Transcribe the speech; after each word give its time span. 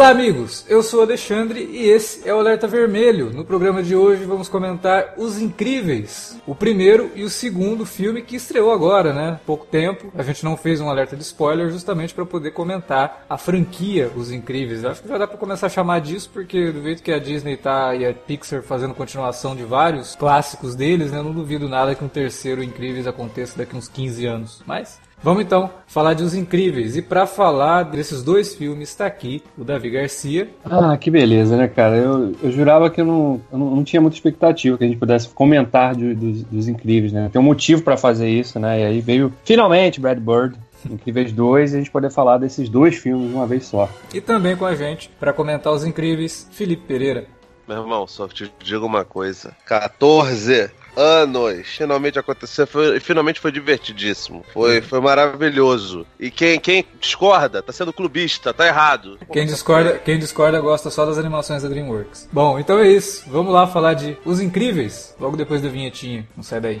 Olá, 0.00 0.08
amigos. 0.08 0.64
Eu 0.66 0.82
sou 0.82 1.02
Alexandre 1.02 1.60
e 1.60 1.86
esse 1.86 2.26
é 2.26 2.34
o 2.34 2.38
Alerta 2.38 2.66
Vermelho. 2.66 3.30
No 3.34 3.44
programa 3.44 3.82
de 3.82 3.94
hoje 3.94 4.24
vamos 4.24 4.48
comentar 4.48 5.12
Os 5.18 5.38
Incríveis, 5.38 6.40
o 6.46 6.54
primeiro 6.54 7.10
e 7.14 7.22
o 7.22 7.28
segundo 7.28 7.84
filme 7.84 8.22
que 8.22 8.34
estreou 8.34 8.72
agora, 8.72 9.12
né? 9.12 9.38
Pouco 9.44 9.66
tempo. 9.66 10.10
A 10.16 10.22
gente 10.22 10.42
não 10.42 10.56
fez 10.56 10.80
um 10.80 10.88
alerta 10.88 11.14
de 11.14 11.22
spoiler 11.22 11.68
justamente 11.68 12.14
para 12.14 12.24
poder 12.24 12.52
comentar 12.52 13.26
a 13.28 13.36
franquia 13.36 14.10
Os 14.16 14.32
Incríveis. 14.32 14.86
Acho 14.86 15.02
que 15.02 15.08
já 15.08 15.18
dá 15.18 15.26
para 15.26 15.36
começar 15.36 15.66
a 15.66 15.68
chamar 15.68 16.00
disso 16.00 16.30
porque 16.32 16.72
do 16.72 16.80
jeito 16.80 17.02
que 17.02 17.12
a 17.12 17.18
Disney 17.18 17.58
tá 17.58 17.94
e 17.94 18.06
a 18.06 18.14
Pixar 18.14 18.62
fazendo 18.62 18.94
continuação 18.94 19.54
de 19.54 19.64
vários 19.64 20.16
clássicos 20.16 20.74
deles, 20.74 21.12
né? 21.12 21.18
Eu 21.18 21.24
não 21.24 21.34
duvido 21.34 21.68
nada 21.68 21.94
que 21.94 22.02
um 22.02 22.08
terceiro 22.08 22.64
Incríveis 22.64 23.06
aconteça 23.06 23.58
daqui 23.58 23.76
uns 23.76 23.86
15 23.86 24.24
anos. 24.24 24.62
Mas 24.66 24.98
Vamos 25.22 25.42
então 25.42 25.70
falar 25.86 26.14
de 26.14 26.22
Os 26.22 26.34
Incríveis. 26.34 26.96
E 26.96 27.02
para 27.02 27.26
falar 27.26 27.82
desses 27.82 28.22
dois 28.22 28.54
filmes, 28.54 28.88
está 28.88 29.04
aqui 29.04 29.42
o 29.56 29.62
Davi 29.62 29.90
Garcia. 29.90 30.48
Ah, 30.64 30.96
que 30.96 31.10
beleza, 31.10 31.56
né, 31.58 31.68
cara? 31.68 31.96
Eu, 31.96 32.34
eu 32.42 32.50
jurava 32.50 32.88
que 32.88 33.02
eu 33.02 33.04
não, 33.04 33.40
eu 33.52 33.58
não, 33.58 33.84
tinha 33.84 34.00
muita 34.00 34.16
expectativa 34.16 34.78
que 34.78 34.84
a 34.84 34.86
gente 34.86 34.98
pudesse 34.98 35.28
comentar 35.28 35.94
de, 35.94 36.14
dos, 36.14 36.42
dos 36.44 36.68
Incríveis, 36.68 37.12
né? 37.12 37.28
Tem 37.30 37.40
um 37.40 37.44
motivo 37.44 37.82
para 37.82 37.98
fazer 37.98 38.30
isso, 38.30 38.58
né? 38.58 38.80
E 38.80 38.84
aí 38.84 39.00
veio 39.00 39.32
finalmente 39.44 40.00
Brad 40.00 40.18
Bird. 40.18 40.58
Incríveis 40.88 41.30
2 41.30 41.72
e 41.72 41.76
a 41.76 41.78
gente 41.78 41.90
poder 41.90 42.10
falar 42.10 42.38
desses 42.38 42.66
dois 42.70 42.96
filmes 42.96 43.28
de 43.28 43.34
uma 43.34 43.46
vez 43.46 43.66
só. 43.66 43.86
E 44.14 44.18
também 44.18 44.56
com 44.56 44.64
a 44.64 44.74
gente, 44.74 45.10
para 45.20 45.30
comentar 45.30 45.70
Os 45.74 45.84
Incríveis, 45.84 46.48
Felipe 46.52 46.86
Pereira. 46.86 47.26
Meu 47.68 47.82
irmão, 47.82 48.06
só 48.06 48.26
te 48.26 48.50
digo 48.58 48.86
uma 48.86 49.04
coisa: 49.04 49.54
14 49.66 50.70
anos. 50.96 51.66
Finalmente 51.66 52.18
aconteceu, 52.18 52.66
foi, 52.66 53.00
finalmente 53.00 53.40
foi 53.40 53.52
divertidíssimo. 53.52 54.44
Foi, 54.52 54.80
foi 54.80 55.00
maravilhoso. 55.00 56.06
E 56.18 56.30
quem, 56.30 56.58
quem 56.58 56.84
discorda, 57.00 57.62
tá 57.62 57.72
sendo 57.72 57.92
clubista, 57.92 58.52
tá 58.52 58.66
errado. 58.66 59.18
Quem 59.32 59.46
discorda, 59.46 59.98
quem 59.98 60.18
discorda 60.18 60.60
gosta 60.60 60.90
só 60.90 61.06
das 61.06 61.18
animações 61.18 61.62
da 61.62 61.68
DreamWorks. 61.68 62.28
Bom, 62.32 62.58
então 62.58 62.78
é 62.78 62.88
isso. 62.88 63.24
Vamos 63.28 63.52
lá 63.52 63.66
falar 63.66 63.94
de 63.94 64.16
Os 64.24 64.40
Incríveis, 64.40 65.14
logo 65.18 65.36
depois 65.36 65.62
da 65.62 65.68
vinhetinha. 65.68 66.26
Não 66.36 66.42
sai 66.42 66.60
daí. 66.60 66.80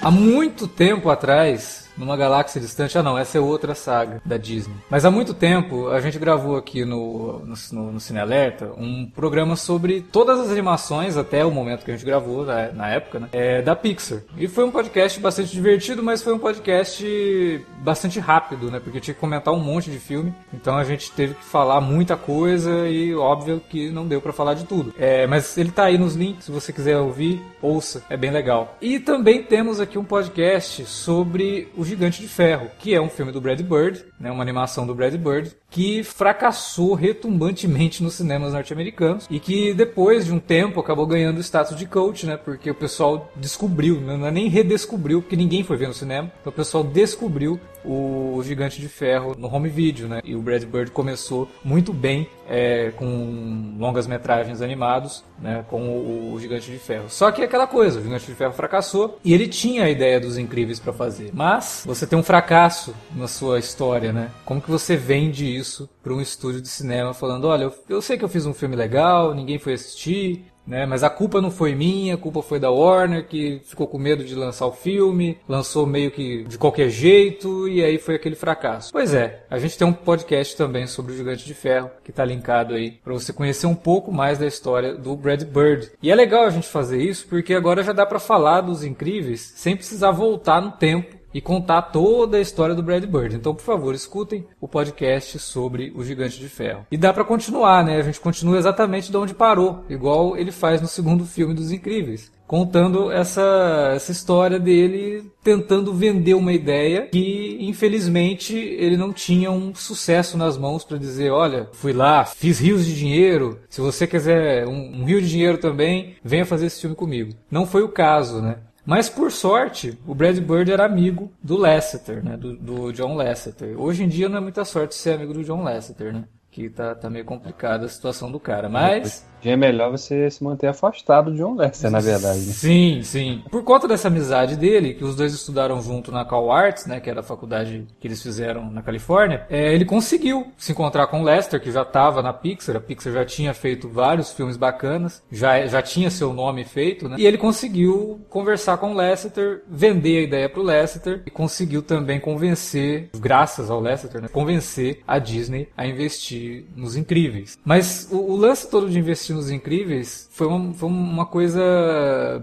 Há 0.00 0.10
muito 0.12 0.68
tempo 0.68 1.10
atrás, 1.10 1.87
numa 1.98 2.16
galáxia 2.16 2.60
distante. 2.60 2.96
Ah, 2.96 3.02
não, 3.02 3.18
essa 3.18 3.38
é 3.38 3.40
outra 3.40 3.74
saga 3.74 4.22
da 4.24 4.36
Disney. 4.36 4.74
Mas 4.88 5.04
há 5.04 5.10
muito 5.10 5.34
tempo 5.34 5.88
a 5.88 6.00
gente 6.00 6.18
gravou 6.18 6.56
aqui 6.56 6.84
no, 6.84 7.40
no, 7.44 7.92
no 7.92 8.00
Cine 8.00 8.20
Alerta 8.20 8.70
um 8.78 9.06
programa 9.06 9.56
sobre 9.56 10.00
todas 10.00 10.38
as 10.38 10.50
animações 10.50 11.16
até 11.16 11.44
o 11.44 11.50
momento 11.50 11.84
que 11.84 11.90
a 11.90 11.94
gente 11.94 12.06
gravou, 12.06 12.44
na, 12.44 12.72
na 12.72 12.88
época, 12.88 13.20
né? 13.20 13.28
É, 13.32 13.62
da 13.62 13.74
Pixar. 13.74 14.20
E 14.36 14.46
foi 14.46 14.64
um 14.64 14.70
podcast 14.70 15.18
bastante 15.20 15.50
divertido, 15.50 16.02
mas 16.02 16.22
foi 16.22 16.32
um 16.32 16.38
podcast 16.38 17.66
bastante 17.78 18.20
rápido, 18.20 18.70
né? 18.70 18.80
Porque 18.80 19.00
tinha 19.00 19.14
que 19.14 19.20
comentar 19.20 19.52
um 19.52 19.60
monte 19.60 19.90
de 19.90 19.98
filme. 19.98 20.32
Então 20.52 20.76
a 20.76 20.84
gente 20.84 21.10
teve 21.12 21.34
que 21.34 21.44
falar 21.44 21.80
muita 21.80 22.16
coisa 22.16 22.88
e 22.88 23.14
óbvio 23.14 23.60
que 23.68 23.90
não 23.90 24.06
deu 24.06 24.20
para 24.20 24.32
falar 24.32 24.54
de 24.54 24.64
tudo. 24.64 24.94
É, 24.98 25.26
mas 25.26 25.56
ele 25.56 25.70
tá 25.70 25.84
aí 25.84 25.98
nos 25.98 26.14
links, 26.14 26.44
se 26.44 26.52
você 26.52 26.72
quiser 26.72 26.98
ouvir, 26.98 27.42
ouça, 27.60 28.02
é 28.08 28.16
bem 28.16 28.30
legal. 28.30 28.76
E 28.80 28.98
também 28.98 29.42
temos 29.42 29.80
aqui 29.80 29.98
um 29.98 30.04
podcast 30.04 30.84
sobre 30.86 31.68
o 31.76 31.84
Gigante 31.88 32.20
de 32.20 32.28
Ferro, 32.28 32.70
que 32.78 32.94
é 32.94 33.00
um 33.00 33.08
filme 33.08 33.32
do 33.32 33.40
Brad 33.40 33.60
Bird, 33.60 34.04
né, 34.20 34.30
uma 34.30 34.42
animação 34.42 34.86
do 34.86 34.94
Brad 34.94 35.14
Bird, 35.14 35.50
que 35.70 36.02
fracassou 36.02 36.94
retumbantemente 36.94 38.02
nos 38.02 38.14
cinemas 38.14 38.52
norte-americanos 38.52 39.26
e 39.30 39.38
que 39.38 39.74
depois 39.74 40.24
de 40.24 40.32
um 40.32 40.40
tempo 40.40 40.80
acabou 40.80 41.06
ganhando 41.06 41.38
o 41.38 41.40
status 41.40 41.76
de 41.76 41.86
cult, 41.86 42.26
né, 42.26 42.36
porque 42.36 42.70
o 42.70 42.74
pessoal 42.74 43.30
descobriu, 43.36 44.00
né, 44.00 44.16
não 44.16 44.26
é 44.26 44.30
nem 44.30 44.48
redescobriu, 44.48 45.20
porque 45.20 45.36
ninguém 45.36 45.62
foi 45.62 45.76
ver 45.76 45.88
no 45.88 45.94
cinema, 45.94 46.32
então 46.40 46.50
o 46.50 46.56
pessoal 46.56 46.82
descobriu 46.82 47.60
o 47.84 48.40
Gigante 48.42 48.80
de 48.80 48.88
Ferro 48.88 49.34
no 49.38 49.52
home 49.52 49.68
video, 49.68 50.08
né, 50.08 50.20
e 50.24 50.34
o 50.34 50.40
Brad 50.40 50.64
Bird 50.64 50.90
começou 50.90 51.48
muito 51.64 51.92
bem 51.92 52.28
é, 52.48 52.90
com 52.96 53.76
longas 53.78 54.06
metragens 54.06 54.62
animados, 54.62 55.22
né, 55.38 55.64
com 55.68 55.82
o, 55.82 56.32
o, 56.32 56.40
Gigante 56.40 56.70
de 56.70 56.78
Ferro. 56.78 57.04
Só 57.08 57.30
que 57.30 57.42
é 57.42 57.44
aquela 57.44 57.66
coisa, 57.66 58.00
o 58.00 58.02
Gigante 58.02 58.26
de 58.26 58.34
Ferro 58.34 58.52
fracassou 58.52 59.18
e 59.22 59.34
ele 59.34 59.46
tinha 59.46 59.84
a 59.84 59.90
ideia 59.90 60.18
dos 60.18 60.38
Incríveis 60.38 60.80
para 60.80 60.92
fazer, 60.92 61.30
mas 61.34 61.82
você 61.84 62.06
tem 62.06 62.18
um 62.18 62.22
fracasso 62.22 62.94
na 63.14 63.28
sua 63.28 63.58
história, 63.58 64.12
né? 64.12 64.30
Como 64.44 64.60
que 64.60 64.70
você 64.70 64.96
vende 64.96 65.57
isso 65.58 65.88
para 66.02 66.14
um 66.14 66.20
estúdio 66.20 66.60
de 66.60 66.68
cinema 66.68 67.12
falando, 67.12 67.46
olha, 67.46 67.64
eu, 67.64 67.74
eu 67.88 68.02
sei 68.02 68.16
que 68.16 68.24
eu 68.24 68.28
fiz 68.28 68.46
um 68.46 68.54
filme 68.54 68.76
legal, 68.76 69.34
ninguém 69.34 69.58
foi 69.58 69.74
assistir, 69.74 70.44
né? 70.68 70.84
Mas 70.84 71.02
a 71.02 71.10
culpa 71.10 71.40
não 71.40 71.50
foi 71.50 71.74
minha, 71.74 72.14
a 72.14 72.18
culpa 72.18 72.42
foi 72.42 72.60
da 72.60 72.70
Warner, 72.70 73.26
que 73.26 73.60
ficou 73.64 73.86
com 73.86 73.98
medo 73.98 74.22
de 74.22 74.34
lançar 74.34 74.66
o 74.66 74.72
filme, 74.72 75.38
lançou 75.48 75.86
meio 75.86 76.10
que 76.10 76.44
de 76.44 76.58
qualquer 76.58 76.90
jeito, 76.90 77.66
e 77.66 77.82
aí 77.82 77.98
foi 77.98 78.16
aquele 78.16 78.36
fracasso. 78.36 78.92
Pois 78.92 79.14
é, 79.14 79.44
a 79.50 79.58
gente 79.58 79.78
tem 79.78 79.86
um 79.86 79.92
podcast 79.92 80.56
também 80.56 80.86
sobre 80.86 81.12
o 81.12 81.16
Gigante 81.16 81.46
de 81.46 81.54
Ferro, 81.54 81.90
que 82.04 82.10
está 82.10 82.24
linkado 82.24 82.74
aí, 82.74 82.90
para 82.90 83.14
você 83.14 83.32
conhecer 83.32 83.66
um 83.66 83.74
pouco 83.74 84.12
mais 84.12 84.38
da 84.38 84.46
história 84.46 84.94
do 84.94 85.16
Brad 85.16 85.42
Bird. 85.44 85.90
E 86.02 86.10
é 86.10 86.14
legal 86.14 86.44
a 86.44 86.50
gente 86.50 86.68
fazer 86.68 87.00
isso, 87.00 87.26
porque 87.28 87.54
agora 87.54 87.82
já 87.82 87.92
dá 87.92 88.04
para 88.04 88.18
falar 88.18 88.60
dos 88.60 88.84
incríveis 88.84 89.54
sem 89.56 89.74
precisar 89.74 90.10
voltar 90.10 90.60
no 90.60 90.72
tempo 90.72 91.17
e 91.32 91.40
contar 91.40 91.82
toda 91.82 92.36
a 92.36 92.40
história 92.40 92.74
do 92.74 92.82
Brad 92.82 93.04
Bird. 93.04 93.36
Então, 93.36 93.54
por 93.54 93.62
favor, 93.62 93.94
escutem 93.94 94.46
o 94.60 94.68
podcast 94.68 95.38
sobre 95.38 95.92
o 95.94 96.02
Gigante 96.02 96.38
de 96.38 96.48
Ferro. 96.48 96.86
E 96.90 96.96
dá 96.96 97.12
para 97.12 97.24
continuar, 97.24 97.84
né? 97.84 97.96
A 97.96 98.02
gente 98.02 98.20
continua 98.20 98.58
exatamente 98.58 99.10
de 99.10 99.16
onde 99.16 99.34
parou, 99.34 99.84
igual 99.88 100.36
ele 100.36 100.52
faz 100.52 100.80
no 100.80 100.88
segundo 100.88 101.24
filme 101.24 101.54
dos 101.54 101.72
Incríveis 101.72 102.32
contando 102.48 103.12
essa, 103.12 103.92
essa 103.94 104.10
história 104.10 104.58
dele 104.58 105.30
tentando 105.44 105.92
vender 105.92 106.32
uma 106.32 106.52
ideia 106.52 107.02
que 107.02 107.58
infelizmente 107.60 108.56
ele 108.56 108.96
não 108.96 109.12
tinha 109.12 109.50
um 109.50 109.74
sucesso 109.74 110.38
nas 110.38 110.56
mãos 110.56 110.82
para 110.82 110.96
dizer, 110.96 111.30
olha, 111.30 111.68
fui 111.72 111.92
lá, 111.92 112.24
fiz 112.24 112.58
rios 112.58 112.86
de 112.86 112.96
dinheiro, 112.96 113.60
se 113.68 113.82
você 113.82 114.06
quiser 114.06 114.66
um, 114.66 115.02
um 115.02 115.04
rio 115.04 115.20
de 115.20 115.28
dinheiro 115.28 115.58
também, 115.58 116.16
venha 116.24 116.46
fazer 116.46 116.66
esse 116.66 116.80
filme 116.80 116.96
comigo. 116.96 117.34
Não 117.50 117.66
foi 117.66 117.82
o 117.82 117.90
caso, 117.90 118.40
né? 118.40 118.56
Mas 118.88 119.10
por 119.10 119.30
sorte, 119.30 119.98
o 120.06 120.14
Brad 120.14 120.38
Bird 120.38 120.72
era 120.72 120.86
amigo 120.86 121.30
do 121.42 121.58
Lasseter, 121.58 122.24
né? 122.24 122.38
Do, 122.38 122.56
do 122.56 122.90
John 122.90 123.16
Lasseter. 123.16 123.78
Hoje 123.78 124.02
em 124.02 124.08
dia 124.08 124.30
não 124.30 124.38
é 124.38 124.40
muita 124.40 124.64
sorte 124.64 124.94
ser 124.94 125.12
amigo 125.12 125.34
do 125.34 125.44
John 125.44 125.62
Lasseter, 125.62 126.10
né? 126.10 126.24
Que 126.50 126.70
tá, 126.70 126.94
tá 126.94 127.10
meio 127.10 127.26
complicada 127.26 127.84
a 127.84 127.88
situação 127.90 128.32
do 128.32 128.40
cara. 128.40 128.66
Mas 128.66 129.26
é 129.44 129.56
melhor 129.56 129.90
você 129.90 130.30
se 130.30 130.42
manter 130.42 130.68
afastado 130.68 131.30
de 131.30 131.38
John 131.38 131.54
Lester, 131.54 131.90
na 131.90 132.00
verdade. 132.00 132.40
Né? 132.40 132.52
Sim, 132.52 133.00
sim. 133.02 133.42
Por 133.50 133.62
conta 133.62 133.86
dessa 133.86 134.08
amizade 134.08 134.56
dele, 134.56 134.94
que 134.94 135.04
os 135.04 135.14
dois 135.14 135.32
estudaram 135.34 135.80
junto 135.82 136.10
na 136.10 136.24
Cal 136.24 136.50
Arts, 136.50 136.86
né, 136.86 137.00
que 137.00 137.10
era 137.10 137.20
a 137.20 137.22
faculdade 137.22 137.86
que 138.00 138.06
eles 138.06 138.22
fizeram 138.22 138.70
na 138.70 138.82
Califórnia, 138.82 139.46
é, 139.50 139.74
ele 139.74 139.84
conseguiu 139.84 140.48
se 140.56 140.72
encontrar 140.72 141.06
com 141.06 141.22
Lester, 141.22 141.60
que 141.60 141.70
já 141.70 141.82
estava 141.82 142.22
na 142.22 142.32
Pixar. 142.32 142.76
A 142.76 142.80
Pixar 142.80 143.12
já 143.12 143.24
tinha 143.24 143.54
feito 143.54 143.88
vários 143.88 144.32
filmes 144.32 144.56
bacanas, 144.56 145.22
já, 145.30 145.66
já 145.66 145.82
tinha 145.82 146.10
seu 146.10 146.32
nome 146.32 146.64
feito, 146.64 147.08
né? 147.08 147.16
E 147.18 147.26
ele 147.26 147.38
conseguiu 147.38 148.20
conversar 148.28 148.78
com 148.78 148.94
Lester, 148.94 149.62
vender 149.68 150.18
a 150.18 150.22
ideia 150.22 150.48
para 150.48 150.60
o 150.60 150.64
Lester 150.64 151.22
e 151.26 151.30
conseguiu 151.30 151.82
também 151.82 152.20
convencer, 152.20 153.10
graças 153.18 153.70
ao 153.70 153.80
Lester, 153.80 154.22
né, 154.22 154.28
convencer 154.28 155.02
a 155.06 155.18
Disney 155.18 155.68
a 155.76 155.86
investir 155.86 156.64
nos 156.76 156.96
incríveis. 156.96 157.58
Mas 157.64 158.08
o, 158.10 158.32
o 158.32 158.36
lance 158.36 158.68
todo 158.68 158.88
de 158.88 158.98
investir 158.98 159.27
assistindo 159.28 159.38
Os 159.38 159.50
Incríveis 159.50 160.28
foi 160.32 160.46
uma, 160.46 160.74
foi 160.74 160.88
uma 160.88 161.26
coisa 161.26 161.60